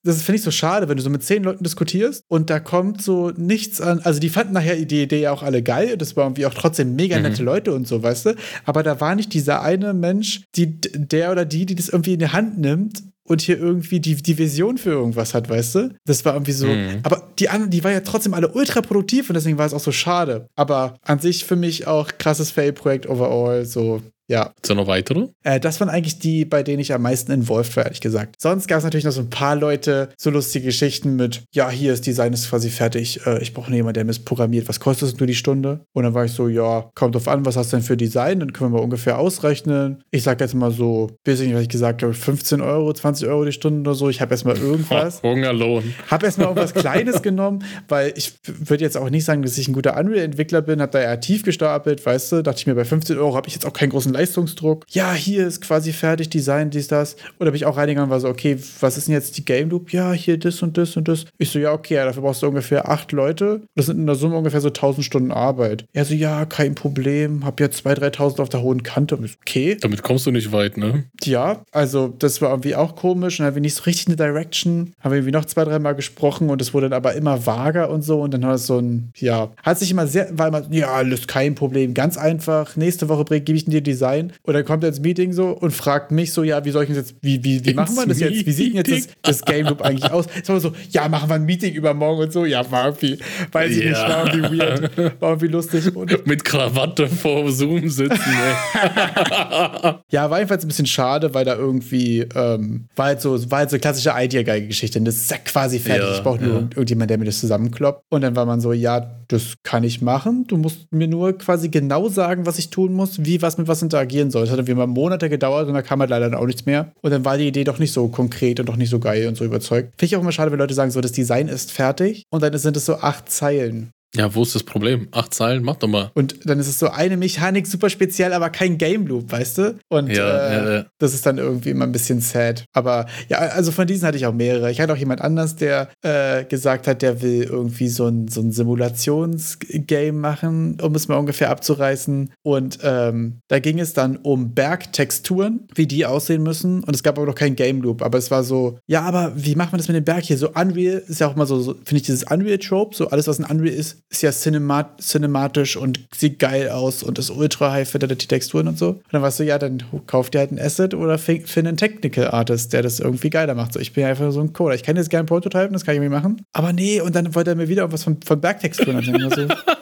das 0.03 0.21
finde 0.21 0.37
ich 0.37 0.43
so 0.43 0.51
schade, 0.51 0.87
wenn 0.87 0.95
du 0.95 1.03
so 1.03 1.09
mit 1.09 1.23
zehn 1.23 1.43
Leuten 1.43 1.61
diskutierst 1.63 2.23
und 2.29 2.49
da 2.49 2.61
kommt 2.61 3.01
so 3.01 3.31
nichts 3.31 3.81
an. 3.81 3.99
Also 3.99 4.21
die 4.21 4.29
fanden 4.29 4.53
nachher 4.53 4.77
die 4.77 5.03
Idee 5.03 5.19
ja 5.19 5.33
auch 5.33 5.43
alle 5.43 5.61
geil 5.61 5.91
und 5.91 6.01
das 6.01 6.15
waren 6.15 6.27
irgendwie 6.27 6.45
auch 6.45 6.53
trotzdem 6.53 6.95
mega 6.95 7.17
mhm. 7.17 7.23
nette. 7.23 7.43
Leute 7.43 7.73
und 7.73 7.85
so, 7.85 8.01
weißt 8.01 8.27
du. 8.27 8.35
Aber 8.63 8.81
da 8.81 9.01
war 9.01 9.13
nicht 9.15 9.33
dieser 9.33 9.61
eine 9.61 9.93
Mensch, 9.93 10.43
die, 10.55 10.79
der 10.79 11.33
oder 11.33 11.43
die, 11.43 11.65
die 11.65 11.75
das 11.75 11.89
irgendwie 11.89 12.13
in 12.13 12.19
die 12.19 12.29
Hand 12.29 12.57
nimmt 12.57 13.03
und 13.29 13.41
hier 13.41 13.59
irgendwie 13.59 13.99
die, 13.99 14.15
die 14.15 14.37
Vision 14.37 14.77
für 14.79 14.89
irgendwas 14.89 15.35
hat, 15.35 15.49
weißt 15.49 15.75
du? 15.75 15.89
Das 16.05 16.25
war 16.25 16.33
irgendwie 16.33 16.51
so. 16.51 16.65
Mhm. 16.65 16.99
Aber 17.03 17.29
die 17.37 17.47
anderen, 17.49 17.69
die 17.69 17.83
waren 17.83 17.93
ja 17.93 17.99
trotzdem 17.99 18.33
alle 18.33 18.49
ultra 18.49 18.81
produktiv 18.81 19.29
und 19.29 19.35
deswegen 19.35 19.59
war 19.59 19.67
es 19.67 19.73
auch 19.73 19.79
so 19.79 19.91
schade. 19.91 20.47
Aber 20.55 20.95
an 21.03 21.19
sich 21.19 21.45
für 21.45 21.55
mich 21.55 21.85
auch 21.85 22.09
krasses 22.17 22.49
Fail-Projekt 22.49 23.07
overall. 23.07 23.65
So, 23.65 24.01
Ja. 24.29 24.53
Ist 24.61 24.69
da 24.69 24.75
noch 24.75 24.87
weitere? 24.87 25.27
Äh, 25.43 25.59
das 25.59 25.79
waren 25.79 25.89
eigentlich 25.89 26.19
die, 26.19 26.45
bei 26.45 26.61
denen 26.61 26.79
ich 26.79 26.93
am 26.93 27.01
meisten 27.01 27.31
involved 27.31 27.75
war, 27.75 27.85
ehrlich 27.85 27.99
gesagt. 27.99 28.35
Sonst 28.39 28.67
gab 28.67 28.77
es 28.77 28.83
natürlich 28.83 29.05
noch 29.05 29.11
so 29.11 29.21
ein 29.21 29.29
paar 29.29 29.55
Leute, 29.55 30.09
so 30.17 30.29
lustige 30.29 30.65
Geschichten 30.65 31.15
mit, 31.15 31.41
ja, 31.51 31.69
hier 31.69 31.93
ist 31.93 32.05
Design 32.05 32.31
ist 32.31 32.49
quasi 32.49 32.69
fertig, 32.69 33.25
äh, 33.25 33.41
ich 33.41 33.53
brauche 33.53 33.71
jemanden, 33.71 33.95
der 33.95 34.05
mir 34.05 34.13
programmiert, 34.23 34.69
was 34.69 34.79
kostet 34.79 35.09
es 35.09 35.19
nur 35.19 35.25
die 35.25 35.35
Stunde? 35.35 35.81
Und 35.93 36.03
dann 36.03 36.13
war 36.13 36.25
ich 36.25 36.31
so, 36.31 36.47
ja, 36.47 36.89
kommt 36.93 37.15
drauf 37.15 37.27
an, 37.27 37.45
was 37.45 37.57
hast 37.57 37.73
du 37.73 37.77
denn 37.77 37.83
für 37.85 37.97
Design? 37.97 38.39
Dann 38.39 38.53
können 38.53 38.71
wir 38.71 38.77
mal 38.77 38.83
ungefähr 38.83 39.17
ausrechnen. 39.17 40.03
Ich 40.11 40.23
sag 40.23 40.39
jetzt 40.41 40.53
mal 40.53 40.71
so, 40.71 41.09
weiß 41.25 41.39
ich 41.39 41.47
nicht, 41.47 41.55
was 41.55 41.63
ich 41.63 41.69
gesagt 41.69 42.03
habe, 42.03 42.13
15 42.13 42.61
Euro, 42.61 42.93
20 42.93 43.27
Euro 43.27 43.45
die 43.45 43.51
Stunde 43.51 43.89
oder 43.89 43.95
so. 43.95 44.09
Ich 44.09 44.21
habe 44.21 44.31
erstmal 44.31 44.57
irgendwas. 44.57 45.21
Hungerlohn. 45.23 45.95
Hab 46.09 46.21
erstmal 46.21 46.47
irgendwas 46.47 46.75
Kleines 46.75 47.21
genommen, 47.23 47.63
weil 47.87 48.13
ich 48.15 48.33
würde 48.45 48.83
jetzt 48.83 48.97
auch 48.97 49.09
nicht 49.09 49.25
sagen, 49.25 49.41
dass 49.41 49.57
ich 49.57 49.67
ein 49.67 49.73
guter 49.73 49.97
Unreal-Entwickler 49.97 50.61
bin, 50.61 50.81
hab 50.81 50.91
da 50.91 50.99
eher 50.99 51.19
tief 51.19 51.41
gestapelt, 51.43 52.05
weißt 52.05 52.31
du, 52.31 52.43
dachte 52.43 52.59
ich 52.59 52.67
mir, 52.67 52.75
bei 52.75 52.85
15 52.85 53.17
Euro 53.17 53.35
habe 53.35 53.47
ich 53.47 53.55
jetzt 53.55 53.65
auch 53.65 53.73
keinen 53.73 53.89
großen 53.89 54.18
Leistungsdruck. 54.19 54.85
Ja, 54.89 55.13
hier 55.13 55.47
ist 55.47 55.61
quasi 55.61 55.93
fertig, 55.93 56.29
Design, 56.29 56.69
dies, 56.69 56.89
das. 56.89 57.15
Oder 57.39 57.51
bin 57.51 57.55
ich 57.55 57.65
auch 57.65 57.77
reingegangen 57.77 58.09
und 58.09 58.11
war 58.11 58.19
so, 58.19 58.27
okay, 58.27 58.57
was 58.81 58.97
ist 58.97 59.07
denn 59.07 59.13
jetzt 59.13 59.37
die 59.37 59.45
Game 59.45 59.69
Loop? 59.69 59.93
Ja, 59.93 60.11
hier 60.11 60.37
das 60.37 60.61
und 60.61 60.77
das 60.77 60.97
und 60.97 61.07
das. 61.07 61.25
Ich 61.37 61.49
so, 61.51 61.59
ja, 61.59 61.71
okay, 61.71 61.95
ja, 61.95 62.05
dafür 62.05 62.23
brauchst 62.23 62.41
du 62.41 62.47
ungefähr 62.47 62.89
acht 62.89 63.13
Leute. 63.13 63.61
Das 63.75 63.85
sind 63.85 63.97
in 63.97 64.05
der 64.05 64.15
Summe 64.15 64.35
ungefähr 64.35 64.59
so 64.59 64.67
1000 64.67 65.05
Stunden 65.05 65.31
Arbeit. 65.31 65.85
Er 65.93 66.03
so, 66.03 66.13
ja, 66.13 66.45
kein 66.45 66.75
Problem, 66.75 67.45
hab 67.45 67.61
jetzt 67.61 67.85
2.000, 67.85 68.15
3.000 68.15 68.41
auf 68.41 68.49
der 68.49 68.61
hohen 68.61 68.83
Kante. 68.83 69.15
So, 69.15 69.23
okay. 69.41 69.77
Damit 69.79 70.03
kommst 70.03 70.25
du 70.25 70.31
nicht 70.31 70.51
weit, 70.51 70.77
ne? 70.77 71.05
Ja, 71.23 71.63
also 71.71 72.13
das 72.19 72.41
war 72.41 72.49
irgendwie 72.49 72.75
auch 72.75 72.95
komisch 72.95 73.39
und 73.39 73.43
dann 73.43 73.47
haben 73.47 73.55
wir 73.55 73.61
nicht 73.61 73.75
so 73.75 73.83
richtig 73.83 74.07
eine 74.07 74.17
Direction. 74.17 74.91
Haben 74.99 75.11
wir 75.11 75.19
irgendwie 75.19 75.31
noch 75.31 75.45
zwei, 75.45 75.63
dreimal 75.63 75.95
gesprochen 75.95 76.49
und 76.49 76.61
es 76.61 76.73
wurde 76.73 76.89
dann 76.89 76.97
aber 76.97 77.13
immer 77.13 77.45
vager 77.45 77.89
und 77.89 78.01
so 78.01 78.21
und 78.21 78.33
dann 78.33 78.45
hat 78.45 78.55
es 78.55 78.65
so 78.65 78.79
ein, 78.79 79.11
ja, 79.15 79.49
hat 79.63 79.79
sich 79.79 79.91
immer 79.91 80.07
sehr, 80.07 80.37
war 80.37 80.49
immer, 80.49 80.63
ja, 80.71 80.91
alles 80.91 81.27
kein 81.27 81.55
Problem, 81.55 81.93
ganz 81.93 82.17
einfach. 82.17 82.75
Nächste 82.75 83.07
Woche 83.07 83.23
gebe 83.23 83.55
ich 83.57 83.65
dir 83.65 83.81
Design 83.81 84.08
und 84.43 84.53
dann 84.53 84.65
kommt 84.65 84.83
er 84.83 84.89
ins 84.89 84.99
Meeting 84.99 85.33
so 85.33 85.49
und 85.49 85.71
fragt 85.71 86.11
mich 86.11 86.33
so, 86.33 86.43
ja, 86.43 86.63
wie 86.65 86.71
soll 86.71 86.83
ich 86.83 86.89
das 86.89 86.97
jetzt, 86.97 87.15
wie, 87.21 87.43
wie, 87.43 87.65
wie 87.65 87.73
machen 87.73 87.95
wir 87.95 88.05
das 88.05 88.19
jetzt? 88.19 88.45
Wie 88.45 88.51
sieht 88.51 88.75
denn 88.75 88.85
jetzt 88.85 89.07
das, 89.23 89.39
das 89.39 89.45
Game 89.45 89.67
Loop 89.67 89.81
eigentlich 89.81 90.11
aus? 90.11 90.25
Es 90.41 90.49
war 90.49 90.59
so, 90.59 90.71
ja, 90.91 91.07
machen 91.09 91.29
wir 91.29 91.35
ein 91.35 91.45
Meeting 91.45 91.73
übermorgen 91.73 92.23
und 92.23 92.33
so. 92.33 92.45
Ja, 92.45 92.69
war 92.71 92.85
irgendwie, 92.85 93.17
weiß 93.51 93.71
ich 93.71 93.83
Ja. 93.83 93.89
nicht, 93.89 94.01
war 94.01 94.33
irgendwie 94.33 94.59
weird, 94.59 95.21
war 95.21 95.29
irgendwie 95.31 95.47
lustig 95.47 95.95
und 95.95 96.25
Mit 96.27 96.43
Krawatte 96.43 97.07
vor 97.07 97.51
Zoom 97.51 97.87
sitzen, 97.89 98.11
ey. 98.19 99.93
Ja, 100.11 100.29
war 100.29 100.37
jedenfalls 100.39 100.63
ein 100.63 100.67
bisschen 100.67 100.85
schade, 100.85 101.33
weil 101.33 101.45
da 101.45 101.55
irgendwie, 101.55 102.21
ähm, 102.35 102.85
war 102.95 103.07
halt 103.07 103.21
so, 103.21 103.49
war 103.51 103.59
halt 103.59 103.69
so 103.69 103.75
eine 103.75 103.81
klassische 103.81 104.11
Idea-Guy-Geschichte. 104.15 104.99
Das 105.01 105.15
ist 105.15 105.31
ja 105.31 105.37
quasi 105.37 105.79
fertig. 105.79 106.03
Ja, 106.07 106.15
ich 106.15 106.23
brauche 106.23 106.39
nur 106.39 106.47
ja. 106.49 106.55
irgend- 106.55 106.73
irgendjemand, 106.75 107.09
der 107.09 107.17
mir 107.17 107.25
das 107.25 107.39
zusammenkloppt. 107.39 108.03
Und 108.09 108.21
dann 108.21 108.35
war 108.35 108.45
man 108.45 108.59
so, 108.61 108.73
ja, 108.73 109.18
das 109.29 109.57
kann 109.63 109.83
ich 109.83 110.01
machen. 110.01 110.45
Du 110.47 110.57
musst 110.57 110.91
mir 110.91 111.07
nur 111.07 111.37
quasi 111.37 111.69
genau 111.69 112.09
sagen, 112.09 112.45
was 112.45 112.57
ich 112.57 112.71
tun 112.71 112.93
muss, 112.93 113.23
wie 113.23 113.41
was 113.41 113.57
mit 113.57 113.67
was 113.67 113.81
interagieren 113.81 114.31
soll. 114.31 114.41
Das 114.41 114.51
hat 114.51 114.57
irgendwie 114.57 114.73
mal 114.73 114.87
Monate 114.87 115.29
gedauert 115.29 115.67
und 115.67 115.75
da 115.75 115.83
kam 115.83 115.99
halt 115.99 116.09
leider 116.09 116.29
dann 116.29 116.39
auch 116.39 116.47
nichts 116.47 116.65
mehr. 116.65 116.91
Und 117.01 117.11
dann 117.11 117.23
war 117.23 117.37
die 117.37 117.47
Idee 117.47 117.63
doch 117.63 117.77
nicht 117.77 117.93
so 117.93 118.07
konkret 118.07 118.59
und 118.59 118.67
doch 118.67 118.75
nicht 118.75 118.89
so 118.89 118.99
geil 118.99 119.27
und 119.27 119.35
so 119.35 119.45
überzeugt. 119.45 119.93
Finde 119.97 120.05
ich 120.05 120.15
auch 120.15 120.21
immer 120.21 120.31
schade, 120.31 120.51
wenn 120.51 120.59
Leute 120.59 120.73
sagen, 120.73 120.91
so, 120.91 120.99
das 120.99 121.11
Design 121.11 121.47
ist 121.47 121.71
fertig 121.71 122.23
und 122.31 122.41
dann 122.41 122.57
sind 122.57 122.75
es 122.75 122.85
so 122.85 122.95
acht 122.95 123.31
Zeilen. 123.31 123.91
Ja, 124.15 124.33
wo 124.33 124.41
ist 124.41 124.55
das 124.55 124.63
Problem? 124.63 125.07
Acht 125.11 125.33
Zeilen, 125.33 125.63
mach 125.63 125.75
doch 125.75 125.87
mal. 125.87 126.11
Und 126.15 126.39
dann 126.45 126.59
ist 126.59 126.67
es 126.67 126.79
so 126.79 126.89
eine 126.89 127.15
Mechanik 127.15 127.67
super 127.67 127.89
speziell, 127.89 128.33
aber 128.33 128.49
kein 128.49 128.77
Game 128.79 129.05
Loop, 129.05 129.31
weißt 129.31 129.57
du? 129.59 129.79
Und 129.87 130.09
Ja, 130.09 130.47
äh, 130.47 130.53
ja, 130.53 130.73
ja. 130.73 130.85
das 130.97 131.13
ist 131.13 131.25
dann 131.25 131.37
irgendwie 131.37 131.69
immer 131.69 131.85
ein 131.85 131.91
bisschen 131.91 132.19
sad. 132.19 132.65
Aber 132.73 133.05
ja, 133.27 133.37
also 133.37 133.71
von 133.71 133.85
diesen 133.85 134.07
hatte 134.07 134.17
ich 134.17 134.25
auch 134.25 134.33
mehrere. 134.33 134.71
Ich 134.71 134.81
hatte 134.81 134.93
auch 134.93 134.97
jemand 134.97 135.21
anders, 135.21 135.55
der 135.55 135.89
äh, 136.01 136.43
gesagt 136.45 136.87
hat, 136.87 137.03
der 137.03 137.21
will 137.21 137.43
irgendwie 137.43 137.87
so 137.87 138.07
ein, 138.07 138.27
so 138.27 138.41
ein 138.41 138.51
Simulationsgame 138.51 140.11
machen, 140.17 140.79
um 140.81 140.95
es 140.95 141.07
mal 141.07 141.17
ungefähr 141.17 141.51
abzureißen. 141.51 142.31
Und 142.41 142.79
ähm, 142.81 143.39
da 143.47 143.59
ging 143.59 143.79
es 143.79 143.93
dann 143.93 144.17
um 144.17 144.55
Bergtexturen, 144.55 145.67
wie 145.75 145.85
die 145.85 146.07
aussehen 146.07 146.41
müssen. 146.41 146.83
Und 146.83 146.95
es 146.95 147.03
gab 147.03 147.17
aber 147.17 147.27
noch 147.27 147.35
kein 147.35 147.55
Game 147.55 147.81
Loop. 147.81 148.01
Aber 148.01 148.17
es 148.17 148.31
war 148.31 148.43
so, 148.43 148.79
ja, 148.87 149.01
aber 149.01 149.33
wie 149.35 149.55
macht 149.55 149.71
man 149.71 149.77
das 149.77 149.87
mit 149.87 149.97
dem 149.97 150.03
Berg 150.03 150.23
hier? 150.23 150.37
So 150.37 150.49
Unreal 150.49 151.03
ist 151.07 151.19
ja 151.19 151.27
auch 151.27 151.35
immer 151.35 151.45
so, 151.45 151.59
so 151.59 151.73
finde 151.73 151.97
ich 151.97 152.03
dieses 152.03 152.23
Unreal-Trope, 152.23 152.95
so 152.95 153.09
alles, 153.09 153.27
was 153.27 153.39
ein 153.39 153.45
Unreal 153.45 153.75
ist, 153.75 153.98
ist 154.09 154.21
ja 154.21 154.31
cinemat 154.31 155.01
cinematisch 155.01 155.77
und 155.77 155.99
sieht 156.15 156.39
geil 156.39 156.69
aus 156.69 157.03
und 157.03 157.19
ist 157.19 157.29
ultra 157.29 157.71
high 157.71 157.89
fidelity 157.89 158.27
Texturen 158.27 158.67
und 158.67 158.77
so. 158.77 158.89
Und 158.89 159.03
dann 159.11 159.21
warst 159.21 159.39
du, 159.39 159.43
ja, 159.43 159.57
dann 159.59 159.83
kauf 160.07 160.29
dir 160.29 160.39
halt 160.39 160.51
ein 160.51 160.59
Asset 160.59 160.93
oder 160.93 161.17
fi- 161.17 161.41
finde 161.45 161.69
einen 161.69 161.77
Technical 161.77 162.27
Artist, 162.31 162.73
der 162.73 162.81
das 162.81 162.99
irgendwie 162.99 163.29
geiler 163.29 163.55
macht. 163.55 163.73
So, 163.73 163.79
ich 163.79 163.93
bin 163.93 164.03
ja 164.03 164.09
einfach 164.09 164.31
so 164.31 164.39
ein 164.41 164.53
Coder. 164.53 164.75
Ich 164.75 164.83
kann 164.83 164.95
jetzt 164.95 165.09
gerne 165.09 165.25
Prototypen, 165.25 165.73
das 165.73 165.85
kann 165.85 165.93
ich 165.93 165.97
irgendwie 166.01 166.15
machen. 166.15 166.41
Aber 166.53 166.73
nee, 166.73 167.01
und 167.01 167.15
dann 167.15 167.33
wollte 167.35 167.51
er 167.51 167.55
mir 167.55 167.67
wieder 167.67 167.81
irgendwas 167.83 168.03
von, 168.03 168.17
von 168.25 168.39
Bergtexturen 168.41 168.97
erzählen. 168.97 169.29
So, 169.49 169.55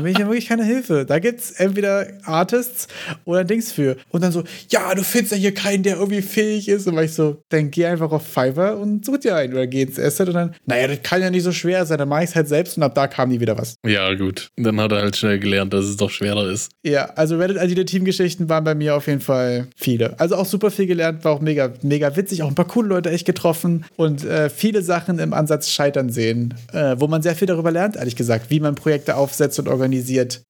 dann 0.00 0.04
bin 0.04 0.12
ich 0.12 0.18
ja 0.18 0.26
wirklich 0.26 0.46
keine 0.46 0.64
Hilfe. 0.64 1.04
Da 1.04 1.18
gibt's 1.18 1.50
entweder 1.52 2.06
Artists 2.24 2.88
oder 3.24 3.44
Dings 3.44 3.70
für. 3.70 3.96
Und 4.08 4.22
dann 4.22 4.32
so, 4.32 4.44
ja, 4.70 4.94
du 4.94 5.02
findest 5.02 5.32
ja 5.32 5.38
hier 5.38 5.54
keinen, 5.54 5.82
der 5.82 5.96
irgendwie 5.96 6.22
fähig 6.22 6.68
ist. 6.68 6.86
Und 6.86 6.96
war 6.96 7.04
ich 7.04 7.12
so, 7.12 7.42
dann 7.50 7.70
geh 7.70 7.86
einfach 7.86 8.10
auf 8.10 8.26
Fiverr 8.26 8.78
und 8.78 9.04
such 9.04 9.18
dir 9.18 9.36
einen. 9.36 9.52
Oder 9.52 9.66
geh 9.66 9.82
ins 9.82 9.98
Asset 9.98 10.28
und 10.28 10.34
dann, 10.34 10.54
naja, 10.64 10.88
das 10.88 11.02
kann 11.02 11.20
ja 11.20 11.30
nicht 11.30 11.42
so 11.42 11.52
schwer 11.52 11.84
sein. 11.84 11.98
Dann 11.98 12.08
mach 12.08 12.22
ich's 12.22 12.34
halt 12.34 12.48
selbst 12.48 12.76
und 12.78 12.82
ab 12.82 12.94
da 12.94 13.06
kam 13.08 13.28
nie 13.28 13.40
wieder 13.40 13.58
was. 13.58 13.74
Ja, 13.86 14.14
gut. 14.14 14.48
Dann 14.56 14.80
hat 14.80 14.92
er 14.92 15.02
halt 15.02 15.16
schnell 15.16 15.38
gelernt, 15.38 15.74
dass 15.74 15.84
es 15.84 15.96
doch 15.96 16.10
schwerer 16.10 16.48
ist. 16.50 16.70
Ja, 16.82 17.10
also 17.16 17.36
Reddit 17.36 17.58
agile 17.58 17.84
Teamgeschichten 17.84 18.48
waren 18.48 18.64
bei 18.64 18.74
mir 18.74 18.96
auf 18.96 19.06
jeden 19.06 19.20
Fall 19.20 19.68
viele. 19.76 20.18
Also 20.18 20.36
auch 20.36 20.46
super 20.46 20.70
viel 20.70 20.86
gelernt, 20.86 21.24
war 21.24 21.32
auch 21.32 21.40
mega, 21.40 21.72
mega 21.82 22.16
witzig, 22.16 22.42
auch 22.42 22.48
ein 22.48 22.54
paar 22.54 22.66
coole 22.66 22.88
Leute 22.88 23.10
echt 23.10 23.26
getroffen 23.26 23.84
und 23.96 24.24
äh, 24.24 24.48
viele 24.48 24.82
Sachen 24.82 25.18
im 25.18 25.34
Ansatz 25.34 25.68
scheitern 25.68 26.10
sehen, 26.10 26.54
äh, 26.72 26.96
wo 26.98 27.06
man 27.06 27.22
sehr 27.22 27.34
viel 27.34 27.46
darüber 27.46 27.70
lernt, 27.70 27.96
ehrlich 27.96 28.16
gesagt, 28.16 28.50
wie 28.50 28.60
man 28.60 28.74
Projekte 28.74 29.16
aufsetzt 29.16 29.58
und 29.58 29.68
organisiert 29.68 29.89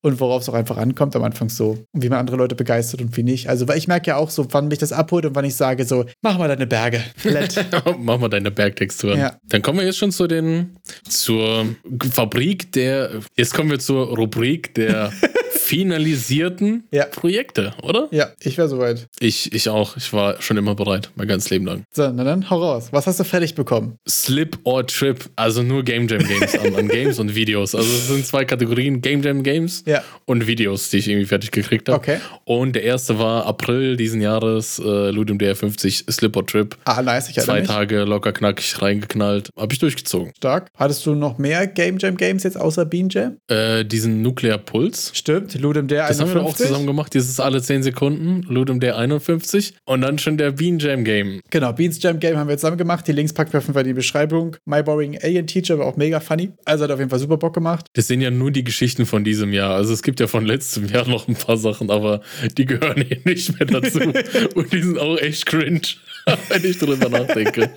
und 0.03 0.20
worauf 0.20 0.43
es 0.43 0.49
auch 0.49 0.55
einfach 0.55 0.76
ankommt 0.76 1.16
am 1.16 1.24
Anfang 1.24 1.49
so 1.49 1.78
und 1.93 2.03
wie 2.03 2.09
man 2.09 2.18
andere 2.18 2.36
Leute 2.36 2.55
begeistert 2.55 3.01
und 3.01 3.16
wie 3.16 3.22
nicht. 3.22 3.49
Also, 3.49 3.66
weil 3.68 3.78
ich 3.78 3.88
merke 3.88 4.09
ja 4.09 4.16
auch 4.16 4.30
so, 4.30 4.47
wann 4.53 4.68
mich 4.68 4.78
das 4.78 4.93
abholt 4.93 5.24
und 5.26 5.34
wann 5.34 5.45
ich 5.45 5.55
sage 5.55 5.84
so, 5.84 6.05
mach 6.22 6.38
mal 6.38 6.49
deine 6.49 6.66
Berge. 6.66 7.03
Let. 7.24 7.64
Mach 7.99 8.18
mal 8.18 8.28
deine 8.28 8.51
Bergtexturen. 8.51 9.18
Ja. 9.18 9.36
Dann 9.49 9.62
kommen 9.62 9.78
wir 9.78 9.86
jetzt 9.86 9.99
schon 9.99 10.12
zu 10.12 10.26
den, 10.26 10.76
zur 11.09 11.66
Fabrik 12.12 12.72
der, 12.72 13.11
jetzt 13.36 13.55
kommen 13.55 13.70
wir 13.70 13.78
zur 13.78 14.16
Rubrik 14.16 14.74
der 14.74 15.12
finalisierten 15.51 16.84
Ja. 16.93 17.05
Projekte, 17.07 17.72
oder? 17.82 18.09
ja, 18.11 18.30
ich 18.41 18.59
wäre 18.59 18.68
soweit. 18.68 19.07
Ich, 19.20 19.53
ich 19.53 19.68
auch. 19.68 19.97
Ich 19.97 20.12
war 20.12 20.41
schon 20.43 20.57
immer 20.57 20.74
bereit, 20.74 21.11
mein 21.14 21.28
ganzes 21.28 21.51
Leben 21.51 21.66
lang. 21.66 21.84
So, 21.93 22.11
na 22.11 22.24
dann 22.24 22.51
hau 22.51 22.59
raus. 22.61 22.88
Was 22.91 23.07
hast 23.07 23.20
du 23.20 23.24
fertig 23.24 23.55
bekommen? 23.55 23.97
Slip 24.09 24.59
or 24.64 24.86
Trip, 24.86 25.30
also 25.36 25.62
nur 25.62 25.84
Game 25.84 26.09
Jam 26.09 26.26
Games 26.26 26.59
an, 26.59 26.74
an 26.74 26.88
Games 26.88 27.18
und 27.18 27.34
Videos. 27.34 27.74
Also 27.74 27.88
es 27.88 28.09
sind 28.09 28.26
zwei 28.26 28.45
Kategorien, 28.45 29.01
Game 29.01 29.22
Jam 29.22 29.30
Games 29.43 29.83
Ja. 29.87 30.03
und 30.26 30.47
Videos, 30.47 30.91
die 30.91 30.99
ich 30.99 31.09
irgendwie 31.09 31.26
fertig 31.26 31.51
gekriegt 31.51 31.89
habe. 31.89 31.99
Okay. 31.99 32.18
Und 32.45 32.74
der 32.74 32.83
erste 32.83 33.18
war 33.18 33.47
April 33.47 33.97
diesen 33.97 34.20
Jahres, 34.20 34.78
äh, 34.78 35.11
Ludum 35.11 35.39
DR50, 35.39 36.11
Slip 36.11 36.37
or 36.37 36.47
Trip. 36.47 36.76
Ah, 36.85 37.01
nice, 37.03 37.28
ich 37.31 37.37
Zwei. 37.37 37.62
Tage 37.62 38.05
locker 38.05 38.33
knackig 38.33 38.81
reingeknallt. 38.83 39.51
Habe 39.57 39.72
ich 39.72 39.78
durchgezogen. 39.78 40.33
Stark. 40.37 40.68
Hattest 40.76 41.05
du 41.07 41.14
noch 41.14 41.39
mehr 41.39 41.66
Game 41.66 41.99
Jam 41.99 42.16
Games 42.16 42.43
jetzt 42.43 42.57
außer 42.59 42.85
Bean 42.85 43.09
Jam? 43.09 43.37
Äh, 43.49 43.85
diesen 43.85 44.22
Nuclear 44.22 44.59
Pulse. 44.59 45.14
Stimmt, 45.14 45.55
Ludum 45.61 45.89
der 45.89 46.09
Das 46.09 46.20
haben 46.20 46.28
wir 46.28 46.41
auch 46.41 46.47
51. 46.47 46.66
zusammen 46.66 46.87
gemacht, 46.87 47.14
dieses 47.14 47.39
alle 47.41 47.62
10 47.62 47.83
Sekunden, 47.83 48.43
Ludum 48.53 48.81
der 48.81 48.97
51 48.97 49.74
und 49.85 50.01
dann 50.03 50.18
schon 50.18 50.37
der 50.37 50.53
Bean 50.53 50.78
Jam 50.78 51.05
Game. 51.05 51.41
Genau, 51.51 51.72
Beans 51.72 52.03
Jam 52.03 52.18
Game 52.18 52.37
haben 52.37 52.49
wir 52.49 52.57
zusammen 52.57 52.76
gemacht. 52.78 53.07
Die 53.07 53.12
Links 53.12 53.33
packen 53.33 53.53
wir 53.53 53.59
auf 53.59 53.64
jeden 53.64 53.74
Fall 53.74 53.83
in 53.83 53.89
die 53.89 53.95
Beschreibung. 53.95 54.57
My 54.64 54.83
Boring 54.83 55.18
Alien 55.22 55.47
Teacher 55.47 55.78
war 55.78 55.87
auch 55.87 55.97
mega 55.97 56.20
funny. 56.20 56.51
Also 56.64 56.85
hat 56.85 56.91
auf 56.91 56.99
jeden 56.99 57.11
Fall 57.11 57.18
super 57.18 57.37
Bock 57.37 57.55
gemacht. 57.55 57.87
Das 57.95 58.07
sind 58.07 58.20
ja 58.20 58.31
nur 58.31 58.51
die 58.51 58.64
Geschichten 58.64 59.07
von 59.07 59.20
diesem 59.25 59.53
Jahr. 59.53 59.75
Also 59.75 59.93
es 59.93 60.03
gibt 60.03 60.21
ja 60.21 60.27
von 60.27 60.45
letztem 60.45 60.87
Jahr 60.87 61.09
noch 61.09 61.29
ein 61.29 61.35
paar 61.35 61.57
Sachen, 61.57 61.91
aber 61.91 62.21
die 62.57 62.66
gehören 62.66 63.03
hier 63.09 63.18
nicht 63.25 63.59
mehr 63.59 63.66
dazu. 63.66 64.01
und 64.55 64.73
die 64.73 64.83
sind 64.83 64.99
auch 64.99 65.18
echt 65.18 65.47
cringe, 65.47 65.81
wenn 66.49 66.64
ich 66.64 66.78
drüber 66.78 67.09
nachdenke. 67.09 67.70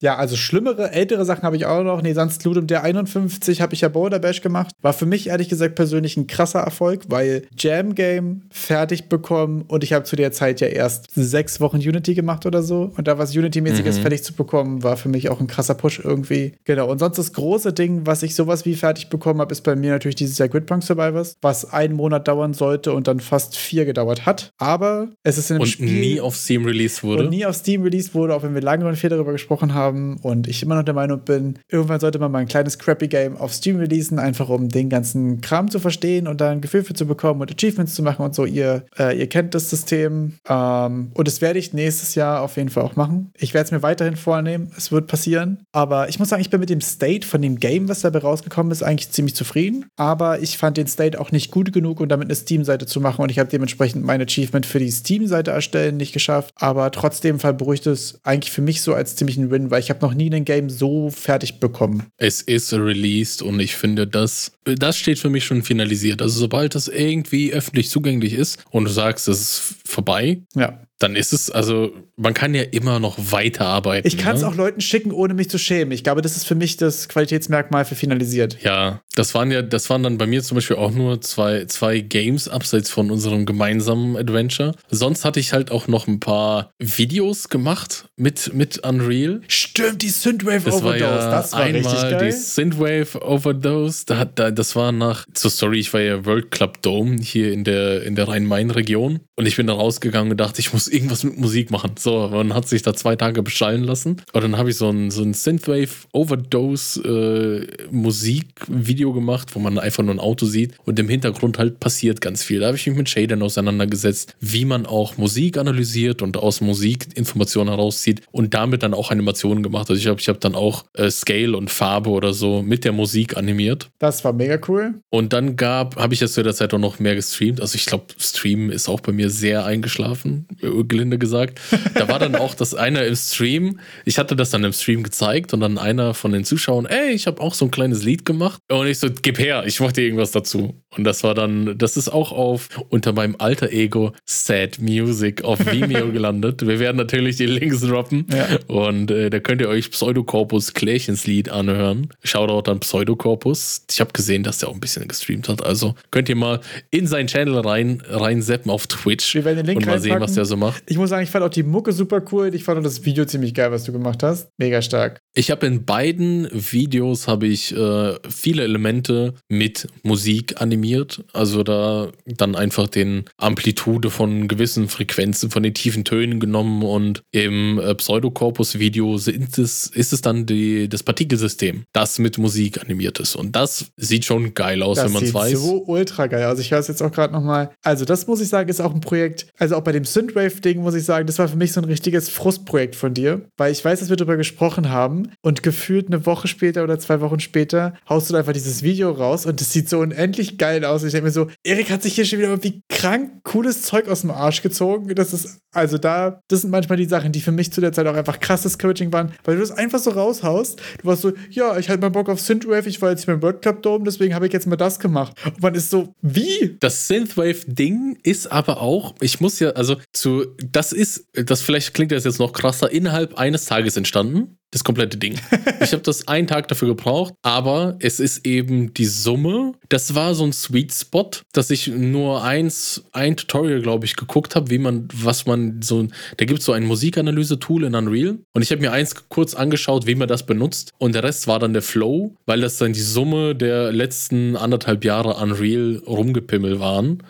Ja, 0.00 0.16
also 0.16 0.36
schlimmere, 0.36 0.92
ältere 0.92 1.24
Sachen 1.24 1.42
habe 1.42 1.56
ich 1.56 1.66
auch 1.66 1.82
noch. 1.82 2.02
Nee, 2.02 2.12
sonst 2.14 2.44
Ludum 2.44 2.66
der 2.66 2.82
51 2.84 3.60
habe 3.60 3.74
ich 3.74 3.82
ja 3.82 3.88
Border 3.88 4.18
Bash 4.18 4.40
gemacht. 4.40 4.74
War 4.82 4.92
für 4.92 5.06
mich 5.06 5.28
ehrlich 5.28 5.48
gesagt 5.48 5.74
persönlich 5.74 6.16
ein 6.16 6.26
krasser 6.26 6.60
Erfolg, 6.60 7.02
weil 7.08 7.42
Jam 7.58 7.94
Game 7.94 8.42
fertig 8.50 9.08
bekommen 9.08 9.64
und 9.68 9.84
ich 9.84 9.92
habe 9.92 10.04
zu 10.04 10.16
der 10.16 10.32
Zeit 10.32 10.60
ja 10.60 10.68
erst 10.68 11.08
sechs 11.14 11.60
Wochen 11.60 11.76
Unity 11.76 12.14
gemacht 12.14 12.46
oder 12.46 12.62
so. 12.62 12.92
Und 12.96 13.08
da 13.08 13.18
was 13.18 13.34
Unity-mäßiges 13.36 13.98
fertig 13.98 14.22
zu 14.22 14.32
bekommen, 14.34 14.82
war 14.82 14.96
für 14.96 15.08
mich 15.08 15.28
auch 15.28 15.40
ein 15.40 15.46
krasser 15.46 15.74
Push 15.74 16.00
irgendwie. 16.04 16.52
Genau. 16.64 16.90
Und 16.90 16.98
sonst 16.98 17.18
das 17.18 17.32
große 17.32 17.72
Ding, 17.72 18.02
was 18.06 18.22
ich 18.22 18.34
sowas 18.34 18.64
wie 18.64 18.74
fertig 18.74 19.08
bekommen 19.08 19.40
habe, 19.40 19.52
ist 19.52 19.62
bei 19.62 19.76
mir 19.76 19.90
natürlich 19.90 20.14
dieses 20.16 20.38
Jahr 20.38 20.48
Gridpunk 20.48 20.82
Survivors, 20.82 21.36
was 21.42 21.72
einen 21.72 21.94
Monat 21.94 22.28
dauern 22.28 22.54
sollte 22.54 22.92
und 22.92 23.06
dann 23.06 23.20
fast 23.20 23.56
vier 23.56 23.84
gedauert 23.84 24.26
hat. 24.26 24.52
Aber 24.58 25.08
es 25.22 25.38
ist 25.38 25.50
in 25.50 25.56
einem 25.56 25.62
Und 25.62 25.68
Spiel 25.68 26.00
nie 26.00 26.20
auf 26.20 26.36
Steam 26.36 26.64
released 26.64 27.02
wurde. 27.02 27.24
und 27.24 27.30
nie 27.30 27.44
auf 27.46 27.56
Steam 27.56 27.82
released 27.90 28.14
wurde, 28.14 28.34
auch 28.34 28.42
wenn 28.42 28.54
wir 28.54 28.62
lange 28.62 28.86
und 28.86 28.96
viel 28.96 29.10
darüber 29.10 29.32
gesprochen 29.32 29.74
haben 29.74 30.18
und 30.22 30.48
ich 30.48 30.62
immer 30.62 30.76
noch 30.76 30.84
der 30.84 30.94
Meinung 30.94 31.20
bin, 31.20 31.58
irgendwann 31.68 32.00
sollte 32.00 32.18
man 32.18 32.30
mal 32.30 32.38
ein 32.38 32.48
kleines 32.48 32.78
Crappy 32.78 33.08
Game 33.08 33.36
auf 33.36 33.52
Steam 33.52 33.76
releasen, 33.76 34.18
einfach 34.18 34.48
um 34.48 34.68
den 34.68 34.88
ganzen 34.88 35.40
Kram 35.40 35.70
zu 35.70 35.80
verstehen 35.80 36.26
und 36.26 36.40
da 36.40 36.50
ein 36.50 36.60
Gefühl 36.60 36.84
für 36.84 36.94
zu 36.94 37.06
bekommen 37.06 37.40
und 37.40 37.52
Achievements 37.52 37.94
zu 37.94 38.02
machen 38.02 38.24
und 38.24 38.34
so. 38.34 38.44
Ihr, 38.44 38.84
äh, 38.98 39.18
ihr 39.18 39.28
kennt 39.28 39.54
das 39.54 39.70
System 39.70 40.34
ähm, 40.48 41.10
und 41.14 41.28
das 41.28 41.40
werde 41.40 41.58
ich 41.58 41.72
nächstes 41.72 42.14
Jahr 42.14 42.42
auf 42.42 42.56
jeden 42.56 42.68
Fall 42.68 42.84
auch 42.84 42.96
machen. 42.96 43.32
Ich 43.36 43.54
werde 43.54 43.66
es 43.66 43.72
mir 43.72 43.82
weiterhin 43.82 44.16
vornehmen, 44.16 44.70
es 44.76 44.92
wird 44.92 45.06
passieren, 45.06 45.64
aber 45.72 46.08
ich 46.08 46.18
muss 46.18 46.28
sagen, 46.28 46.42
ich 46.42 46.50
bin 46.50 46.60
mit 46.60 46.70
dem 46.70 46.80
State 46.80 47.26
von 47.26 47.42
dem 47.42 47.58
Game, 47.58 47.88
was 47.88 48.00
dabei 48.00 48.20
rausgekommen 48.20 48.70
ist, 48.72 48.82
eigentlich 48.82 49.10
ziemlich 49.10 49.34
zufrieden, 49.34 49.86
aber 49.96 50.40
ich 50.40 50.58
fand 50.58 50.76
den 50.76 50.86
State 50.86 51.20
auch 51.20 51.32
nicht 51.32 51.50
gut 51.50 51.72
genug, 51.72 52.00
um 52.00 52.08
damit 52.08 52.26
eine 52.26 52.34
Steam-Seite 52.34 52.86
zu 52.86 53.00
machen 53.00 53.22
und 53.22 53.30
ich 53.30 53.38
habe 53.38 53.50
dementsprechend 53.50 54.04
mein 54.04 54.22
Achievement 54.22 54.66
für 54.66 54.78
die 54.78 54.90
Steam-Seite 54.90 55.50
erstellen 55.50 55.96
nicht 55.96 56.12
geschafft, 56.12 56.52
aber 56.56 56.90
trotzdem 56.90 57.38
verbrücht 57.70 57.86
es 57.86 58.20
eigentlich 58.24 58.50
für 58.50 58.62
mich 58.62 58.82
so 58.82 58.94
als 58.94 59.14
ziemlich 59.14 59.36
ein 59.36 59.50
Win, 59.50 59.70
weil 59.70 59.80
ich 59.80 59.90
habe 59.90 60.04
noch 60.04 60.14
nie 60.14 60.30
ein 60.32 60.44
Game 60.44 60.70
so 60.70 61.10
fertig 61.10 61.60
bekommen. 61.60 62.04
Es 62.16 62.42
ist 62.42 62.72
released 62.72 63.42
und 63.42 63.60
ich 63.60 63.76
finde, 63.76 64.06
das, 64.06 64.52
das 64.64 64.96
steht 64.96 65.18
für 65.18 65.30
mich 65.30 65.44
schon 65.44 65.62
finalisiert. 65.62 66.20
Also 66.20 66.40
sobald 66.40 66.74
das 66.74 66.88
irgendwie 66.88 67.52
öffentlich 67.52 67.88
zugänglich 67.88 68.34
ist 68.34 68.64
und 68.70 68.84
du 68.84 68.90
sagst, 68.90 69.28
es 69.28 69.40
ist 69.40 69.74
vorbei, 69.84 70.42
ja 70.54 70.80
dann 71.00 71.16
ist 71.16 71.32
es, 71.32 71.50
also 71.50 71.92
man 72.16 72.34
kann 72.34 72.54
ja 72.54 72.62
immer 72.62 73.00
noch 73.00 73.16
weiterarbeiten. 73.18 74.06
Ich 74.06 74.18
kann 74.18 74.36
es 74.36 74.42
ne? 74.42 74.48
auch 74.48 74.54
Leuten 74.54 74.82
schicken, 74.82 75.12
ohne 75.12 75.32
mich 75.32 75.48
zu 75.48 75.58
schämen. 75.58 75.92
Ich 75.92 76.04
glaube, 76.04 76.20
das 76.20 76.36
ist 76.36 76.44
für 76.44 76.54
mich 76.54 76.76
das 76.76 77.08
Qualitätsmerkmal 77.08 77.86
für 77.86 77.94
finalisiert. 77.94 78.58
Ja, 78.62 79.00
das 79.14 79.34
waren 79.34 79.50
ja, 79.50 79.62
das 79.62 79.88
waren 79.88 80.02
dann 80.02 80.18
bei 80.18 80.26
mir 80.26 80.42
zum 80.42 80.56
Beispiel 80.56 80.76
auch 80.76 80.90
nur 80.90 81.22
zwei, 81.22 81.64
zwei 81.64 82.00
Games 82.00 82.48
abseits 82.48 82.90
von 82.90 83.10
unserem 83.10 83.46
gemeinsamen 83.46 84.16
Adventure. 84.16 84.74
Sonst 84.90 85.24
hatte 85.24 85.40
ich 85.40 85.54
halt 85.54 85.70
auch 85.70 85.88
noch 85.88 86.06
ein 86.06 86.20
paar 86.20 86.70
Videos 86.78 87.48
gemacht 87.48 88.04
mit, 88.16 88.52
mit 88.52 88.86
Unreal. 88.86 89.40
Stimmt, 89.48 90.02
die 90.02 90.10
Synthwave 90.10 90.64
Das 90.64 90.82
war 90.82 90.90
Overdose. 90.90 91.00
ja 91.00 91.30
das 91.30 91.52
war 91.52 91.64
richtig 91.64 91.86
einmal 91.86 92.10
geil. 92.10 92.26
die 92.26 92.32
Synthwave 92.32 93.22
Overdose. 93.22 94.04
Da, 94.04 94.26
da, 94.26 94.50
das 94.50 94.76
war 94.76 94.92
nach, 94.92 95.24
zur 95.32 95.50
Story, 95.50 95.78
ich 95.78 95.94
war 95.94 96.02
ja 96.02 96.26
World 96.26 96.50
Club 96.50 96.82
Dome 96.82 97.16
hier 97.22 97.52
in 97.52 97.64
der, 97.64 98.02
in 98.02 98.16
der 98.16 98.28
Rhein-Main-Region. 98.28 99.20
Und 99.36 99.46
ich 99.46 99.56
bin 99.56 99.66
da 99.66 99.72
rausgegangen 99.72 100.32
und 100.32 100.38
dachte, 100.38 100.60
ich 100.60 100.74
muss 100.74 100.89
irgendwas 100.90 101.24
mit 101.24 101.38
Musik 101.38 101.70
machen. 101.70 101.92
So, 101.98 102.28
man 102.28 102.54
hat 102.54 102.68
sich 102.68 102.82
da 102.82 102.94
zwei 102.94 103.16
Tage 103.16 103.42
beschallen 103.42 103.84
lassen. 103.84 104.22
Und 104.32 104.42
dann 104.42 104.56
habe 104.56 104.70
ich 104.70 104.76
so 104.76 104.90
ein, 104.90 105.10
so 105.10 105.22
ein 105.22 105.34
Synthwave 105.34 105.90
Overdose 106.12 107.00
äh, 107.02 107.86
Musikvideo 107.90 109.12
gemacht, 109.12 109.54
wo 109.54 109.60
man 109.60 109.78
einfach 109.78 110.02
nur 110.02 110.14
ein 110.14 110.20
Auto 110.20 110.46
sieht 110.46 110.74
und 110.84 110.98
im 110.98 111.08
Hintergrund 111.08 111.58
halt 111.58 111.80
passiert 111.80 112.20
ganz 112.20 112.42
viel. 112.42 112.60
Da 112.60 112.66
habe 112.66 112.76
ich 112.76 112.86
mich 112.86 112.96
mit 112.96 113.08
Shadern 113.08 113.42
auseinandergesetzt, 113.42 114.36
wie 114.40 114.64
man 114.64 114.86
auch 114.86 115.16
Musik 115.16 115.58
analysiert 115.58 116.22
und 116.22 116.36
aus 116.36 116.60
Musik 116.60 117.08
Informationen 117.16 117.70
herauszieht 117.70 118.22
und 118.32 118.54
damit 118.54 118.82
dann 118.82 118.94
auch 118.94 119.10
Animationen 119.10 119.62
gemacht. 119.62 119.90
Also 119.90 120.00
ich 120.00 120.06
habe 120.06 120.20
ich 120.20 120.28
hab 120.28 120.40
dann 120.40 120.54
auch 120.54 120.84
äh, 120.94 121.10
Scale 121.10 121.56
und 121.56 121.70
Farbe 121.70 122.10
oder 122.10 122.32
so 122.32 122.62
mit 122.62 122.84
der 122.84 122.92
Musik 122.92 123.36
animiert. 123.36 123.90
Das 123.98 124.24
war 124.24 124.32
mega 124.32 124.58
cool. 124.68 124.94
Und 125.10 125.32
dann 125.32 125.56
gab, 125.56 125.96
habe 125.96 126.14
ich 126.14 126.20
jetzt 126.20 126.34
zu 126.34 126.42
der 126.42 126.54
Zeit 126.54 126.74
auch 126.74 126.78
noch 126.78 126.98
mehr 126.98 127.14
gestreamt. 127.14 127.60
Also 127.60 127.76
ich 127.76 127.86
glaube, 127.86 128.06
Streamen 128.18 128.70
ist 128.70 128.88
auch 128.88 129.00
bei 129.00 129.12
mir 129.12 129.30
sehr 129.30 129.64
eingeschlafen, 129.64 130.46
äh, 130.62 130.66
gelinde 130.84 131.18
gesagt. 131.18 131.60
Da 131.94 132.08
war 132.08 132.18
dann 132.18 132.34
auch 132.34 132.54
das 132.54 132.74
einer 132.74 133.04
im 133.04 133.16
Stream. 133.16 133.80
Ich 134.04 134.18
hatte 134.18 134.36
das 134.36 134.50
dann 134.50 134.64
im 134.64 134.72
Stream 134.72 135.02
gezeigt 135.02 135.52
und 135.54 135.60
dann 135.60 135.78
einer 135.78 136.14
von 136.14 136.32
den 136.32 136.44
Zuschauern, 136.44 136.86
ey, 136.86 137.10
ich 137.12 137.26
habe 137.26 137.40
auch 137.40 137.54
so 137.54 137.66
ein 137.66 137.70
kleines 137.70 138.02
Lied 138.02 138.24
gemacht. 138.24 138.60
Und 138.70 138.86
ich 138.86 138.98
so, 138.98 139.08
gib 139.22 139.38
her, 139.38 139.64
ich 139.66 139.80
mach 139.80 139.92
dir 139.92 140.02
irgendwas 140.02 140.30
dazu. 140.32 140.74
Und 140.96 141.04
das 141.04 141.22
war 141.22 141.34
dann, 141.34 141.78
das 141.78 141.96
ist 141.96 142.08
auch 142.08 142.32
auf 142.32 142.68
unter 142.88 143.12
meinem 143.12 143.36
alter 143.38 143.70
Ego 143.70 144.12
Sad 144.24 144.80
Music 144.80 145.44
auf 145.44 145.64
Vimeo 145.64 146.08
gelandet. 146.12 146.66
Wir 146.66 146.80
werden 146.80 146.96
natürlich 146.96 147.36
die 147.36 147.46
Links 147.46 147.80
droppen. 147.80 148.26
Ja. 148.32 148.58
Und 148.66 149.10
äh, 149.10 149.30
da 149.30 149.38
könnt 149.38 149.60
ihr 149.60 149.68
euch 149.68 149.90
Pseudokorpus 149.90 150.74
Klärchenslied 150.74 151.48
anhören. 151.48 152.08
Shoutout 152.24 152.70
an 152.70 152.80
Pseudokorpus. 152.80 153.84
Ich 153.90 154.00
habe 154.00 154.12
gesehen, 154.12 154.42
dass 154.42 154.58
der 154.58 154.68
auch 154.68 154.74
ein 154.74 154.80
bisschen 154.80 155.06
gestreamt 155.06 155.48
hat. 155.48 155.64
Also 155.64 155.94
könnt 156.10 156.28
ihr 156.28 156.36
mal 156.36 156.60
in 156.90 157.06
seinen 157.06 157.28
Channel 157.28 157.58
rein, 157.58 158.02
rein 158.08 158.40
auf 158.66 158.86
Twitch 158.86 159.34
Wir 159.34 159.44
werden 159.44 159.58
den 159.58 159.66
Link 159.66 159.78
und 159.80 159.86
mal 159.86 160.00
sehen, 160.00 160.20
was 160.20 160.34
der 160.34 160.44
so 160.44 160.56
macht. 160.56 160.69
Ich 160.86 160.96
muss 160.98 161.10
sagen, 161.10 161.22
ich 161.22 161.30
fand 161.30 161.44
auch 161.44 161.50
die 161.50 161.62
Mucke 161.62 161.92
super 161.92 162.22
cool. 162.32 162.54
Ich 162.54 162.64
fand 162.64 162.78
auch 162.78 162.82
das 162.82 163.04
Video 163.04 163.24
ziemlich 163.24 163.54
geil, 163.54 163.70
was 163.72 163.84
du 163.84 163.92
gemacht 163.92 164.22
hast. 164.22 164.48
Mega 164.58 164.82
stark. 164.82 165.18
Ich 165.34 165.50
habe 165.50 165.66
in 165.66 165.84
beiden 165.84 166.48
Videos 166.52 167.28
habe 167.28 167.46
ich 167.46 167.74
äh, 167.76 168.14
viele 168.28 168.64
Elemente 168.64 169.34
mit 169.48 169.86
Musik 170.02 170.60
animiert. 170.60 171.24
Also 171.32 171.62
da 171.62 172.10
dann 172.26 172.56
einfach 172.56 172.88
den 172.88 173.24
Amplitude 173.36 174.10
von 174.10 174.48
gewissen 174.48 174.88
Frequenzen, 174.88 175.50
von 175.50 175.62
den 175.62 175.74
tiefen 175.74 176.04
Tönen 176.04 176.40
genommen 176.40 176.82
und 176.82 177.22
im 177.32 177.78
äh, 177.78 177.94
Pseudokorpus-Video 177.94 179.14
es, 179.14 179.26
ist 179.28 180.12
es 180.12 180.20
dann 180.22 180.46
die, 180.46 180.88
das 180.88 181.02
Partikelsystem, 181.02 181.84
das 181.92 182.18
mit 182.18 182.38
Musik 182.38 182.80
animiert 182.80 183.20
ist. 183.20 183.36
Und 183.36 183.54
das 183.56 183.86
sieht 183.96 184.24
schon 184.24 184.54
geil 184.54 184.82
aus, 184.82 184.96
Das 184.96 185.06
wenn 185.06 185.12
man 185.12 185.22
es 185.22 185.28
sieht 185.28 185.34
weiß. 185.34 185.58
so 185.58 185.84
ultra 185.86 186.26
geil 186.26 186.44
aus. 186.44 186.58
Ich 186.58 186.70
höre 186.70 186.78
es 186.78 186.88
jetzt 186.88 187.02
auch 187.02 187.12
gerade 187.12 187.32
nochmal. 187.32 187.70
Also, 187.82 188.04
das 188.04 188.26
muss 188.26 188.40
ich 188.40 188.48
sagen, 188.48 188.68
ist 188.68 188.80
auch 188.80 188.94
ein 188.94 189.00
Projekt. 189.00 189.46
Also, 189.58 189.76
auch 189.76 189.82
bei 189.82 189.92
dem 189.92 190.04
Synthwave-Ding 190.50 190.82
muss 190.82 190.94
ich 190.94 191.04
sagen, 191.04 191.26
das 191.26 191.38
war 191.38 191.48
für 191.48 191.56
mich 191.56 191.72
so 191.72 191.80
ein 191.80 191.84
richtiges 191.84 192.28
Frustprojekt 192.28 192.96
von 192.96 193.14
dir, 193.14 193.42
weil 193.56 193.72
ich 193.72 193.84
weiß, 193.84 194.00
dass 194.00 194.10
wir 194.10 194.16
darüber 194.16 194.36
gesprochen 194.36 194.90
haben 194.90 195.30
und 195.42 195.62
gefühlt 195.62 196.08
eine 196.08 196.26
Woche 196.26 196.48
später 196.48 196.84
oder 196.84 196.98
zwei 196.98 197.20
Wochen 197.20 197.40
später 197.40 197.94
haust 198.08 198.30
du 198.30 198.36
einfach 198.36 198.52
dieses 198.52 198.82
Video 198.82 199.10
raus 199.10 199.46
und 199.46 199.60
das 199.60 199.72
sieht 199.72 199.88
so 199.88 200.00
unendlich 200.00 200.58
geil 200.58 200.84
aus. 200.84 201.04
Ich 201.04 201.12
denke 201.12 201.26
mir 201.26 201.32
so, 201.32 201.48
Erik 201.64 201.90
hat 201.90 202.02
sich 202.02 202.14
hier 202.14 202.24
schon 202.24 202.38
wieder 202.38 202.62
wie 202.62 202.82
krank 202.88 203.42
cooles 203.44 203.82
Zeug 203.82 204.08
aus 204.08 204.22
dem 204.22 204.30
Arsch 204.30 204.62
gezogen. 204.62 205.14
Das 205.14 205.32
ist, 205.32 205.60
also 205.72 205.98
da, 205.98 206.40
das 206.48 206.62
sind 206.62 206.70
manchmal 206.70 206.98
die 206.98 207.06
Sachen, 207.06 207.32
die 207.32 207.40
für 207.40 207.52
mich 207.52 207.72
zu 207.72 207.80
der 207.80 207.92
Zeit 207.92 208.06
auch 208.06 208.14
einfach 208.14 208.40
krasses 208.40 208.78
Coaching 208.78 209.12
waren, 209.12 209.32
weil 209.44 209.56
du 209.56 209.60
das 209.60 209.70
einfach 209.70 209.98
so 209.98 210.10
raushaust. 210.10 210.80
Du 211.00 211.06
warst 211.06 211.22
so, 211.22 211.32
ja, 211.50 211.78
ich 211.78 211.88
hatte 211.88 212.00
mal 212.00 212.10
Bock 212.10 212.28
auf 212.28 212.40
Synthwave, 212.40 212.88
ich 212.88 213.00
war 213.00 213.10
jetzt 213.10 213.26
beim 213.26 213.42
World 213.42 213.62
Cup 213.62 213.82
Dome, 213.82 214.04
deswegen 214.04 214.34
habe 214.34 214.46
ich 214.46 214.52
jetzt 214.52 214.66
mal 214.66 214.76
das 214.76 214.98
gemacht. 214.98 215.36
Und 215.44 215.62
man 215.62 215.74
ist 215.74 215.90
so, 215.90 216.14
wie? 216.22 216.76
Das 216.80 217.08
Synthwave-Ding 217.08 218.18
ist 218.22 218.50
aber 218.50 218.80
auch, 218.80 219.14
ich 219.20 219.40
muss 219.40 219.60
ja, 219.60 219.70
also 219.70 219.96
zu, 220.12 220.39
das 220.58 220.92
ist, 220.92 221.28
das 221.32 221.62
vielleicht 221.62 221.94
klingt 221.94 222.12
das 222.12 222.24
jetzt 222.24 222.38
noch 222.38 222.52
krasser, 222.52 222.90
innerhalb 222.90 223.34
eines 223.34 223.64
Tages 223.64 223.96
entstanden. 223.96 224.59
Das 224.70 224.84
komplette 224.84 225.16
Ding. 225.16 225.36
Ich 225.82 225.92
habe 225.92 226.02
das 226.02 226.28
einen 226.28 226.46
Tag 226.46 226.68
dafür 226.68 226.88
gebraucht, 226.88 227.32
aber 227.42 227.96
es 228.00 228.20
ist 228.20 228.46
eben 228.46 228.92
die 228.92 229.06
Summe. 229.06 229.72
Das 229.88 230.14
war 230.14 230.34
so 230.34 230.44
ein 230.44 230.52
Sweet 230.52 230.92
Spot, 230.92 231.30
dass 231.52 231.70
ich 231.70 231.86
nur 231.86 232.44
eins, 232.44 233.02
ein 233.12 233.36
Tutorial, 233.36 233.80
glaube 233.80 234.04
ich, 234.04 234.14
geguckt 234.14 234.54
habe, 234.54 234.70
wie 234.70 234.78
man, 234.78 235.08
was 235.12 235.46
man 235.46 235.80
so, 235.80 236.06
da 236.36 236.44
gibt 236.44 236.60
es 236.60 236.66
so 236.66 236.72
ein 236.72 236.84
Musikanalyse-Tool 236.84 237.84
in 237.84 237.94
Unreal 237.94 238.38
und 238.52 238.62
ich 238.62 238.70
habe 238.70 238.82
mir 238.82 238.92
eins 238.92 239.14
kurz 239.30 239.54
angeschaut, 239.54 240.06
wie 240.06 240.14
man 240.14 240.28
das 240.28 240.44
benutzt 240.44 240.92
und 240.98 241.14
der 241.14 241.24
Rest 241.24 241.46
war 241.46 241.58
dann 241.58 241.72
der 241.72 241.82
Flow, 241.82 242.36
weil 242.44 242.60
das 242.60 242.76
dann 242.76 242.92
die 242.92 243.00
Summe 243.00 243.56
der 243.56 243.92
letzten 243.92 244.56
anderthalb 244.56 245.04
Jahre 245.04 245.34
Unreal 245.42 246.02
rumgepimmel 246.06 246.78
waren. 246.78 247.22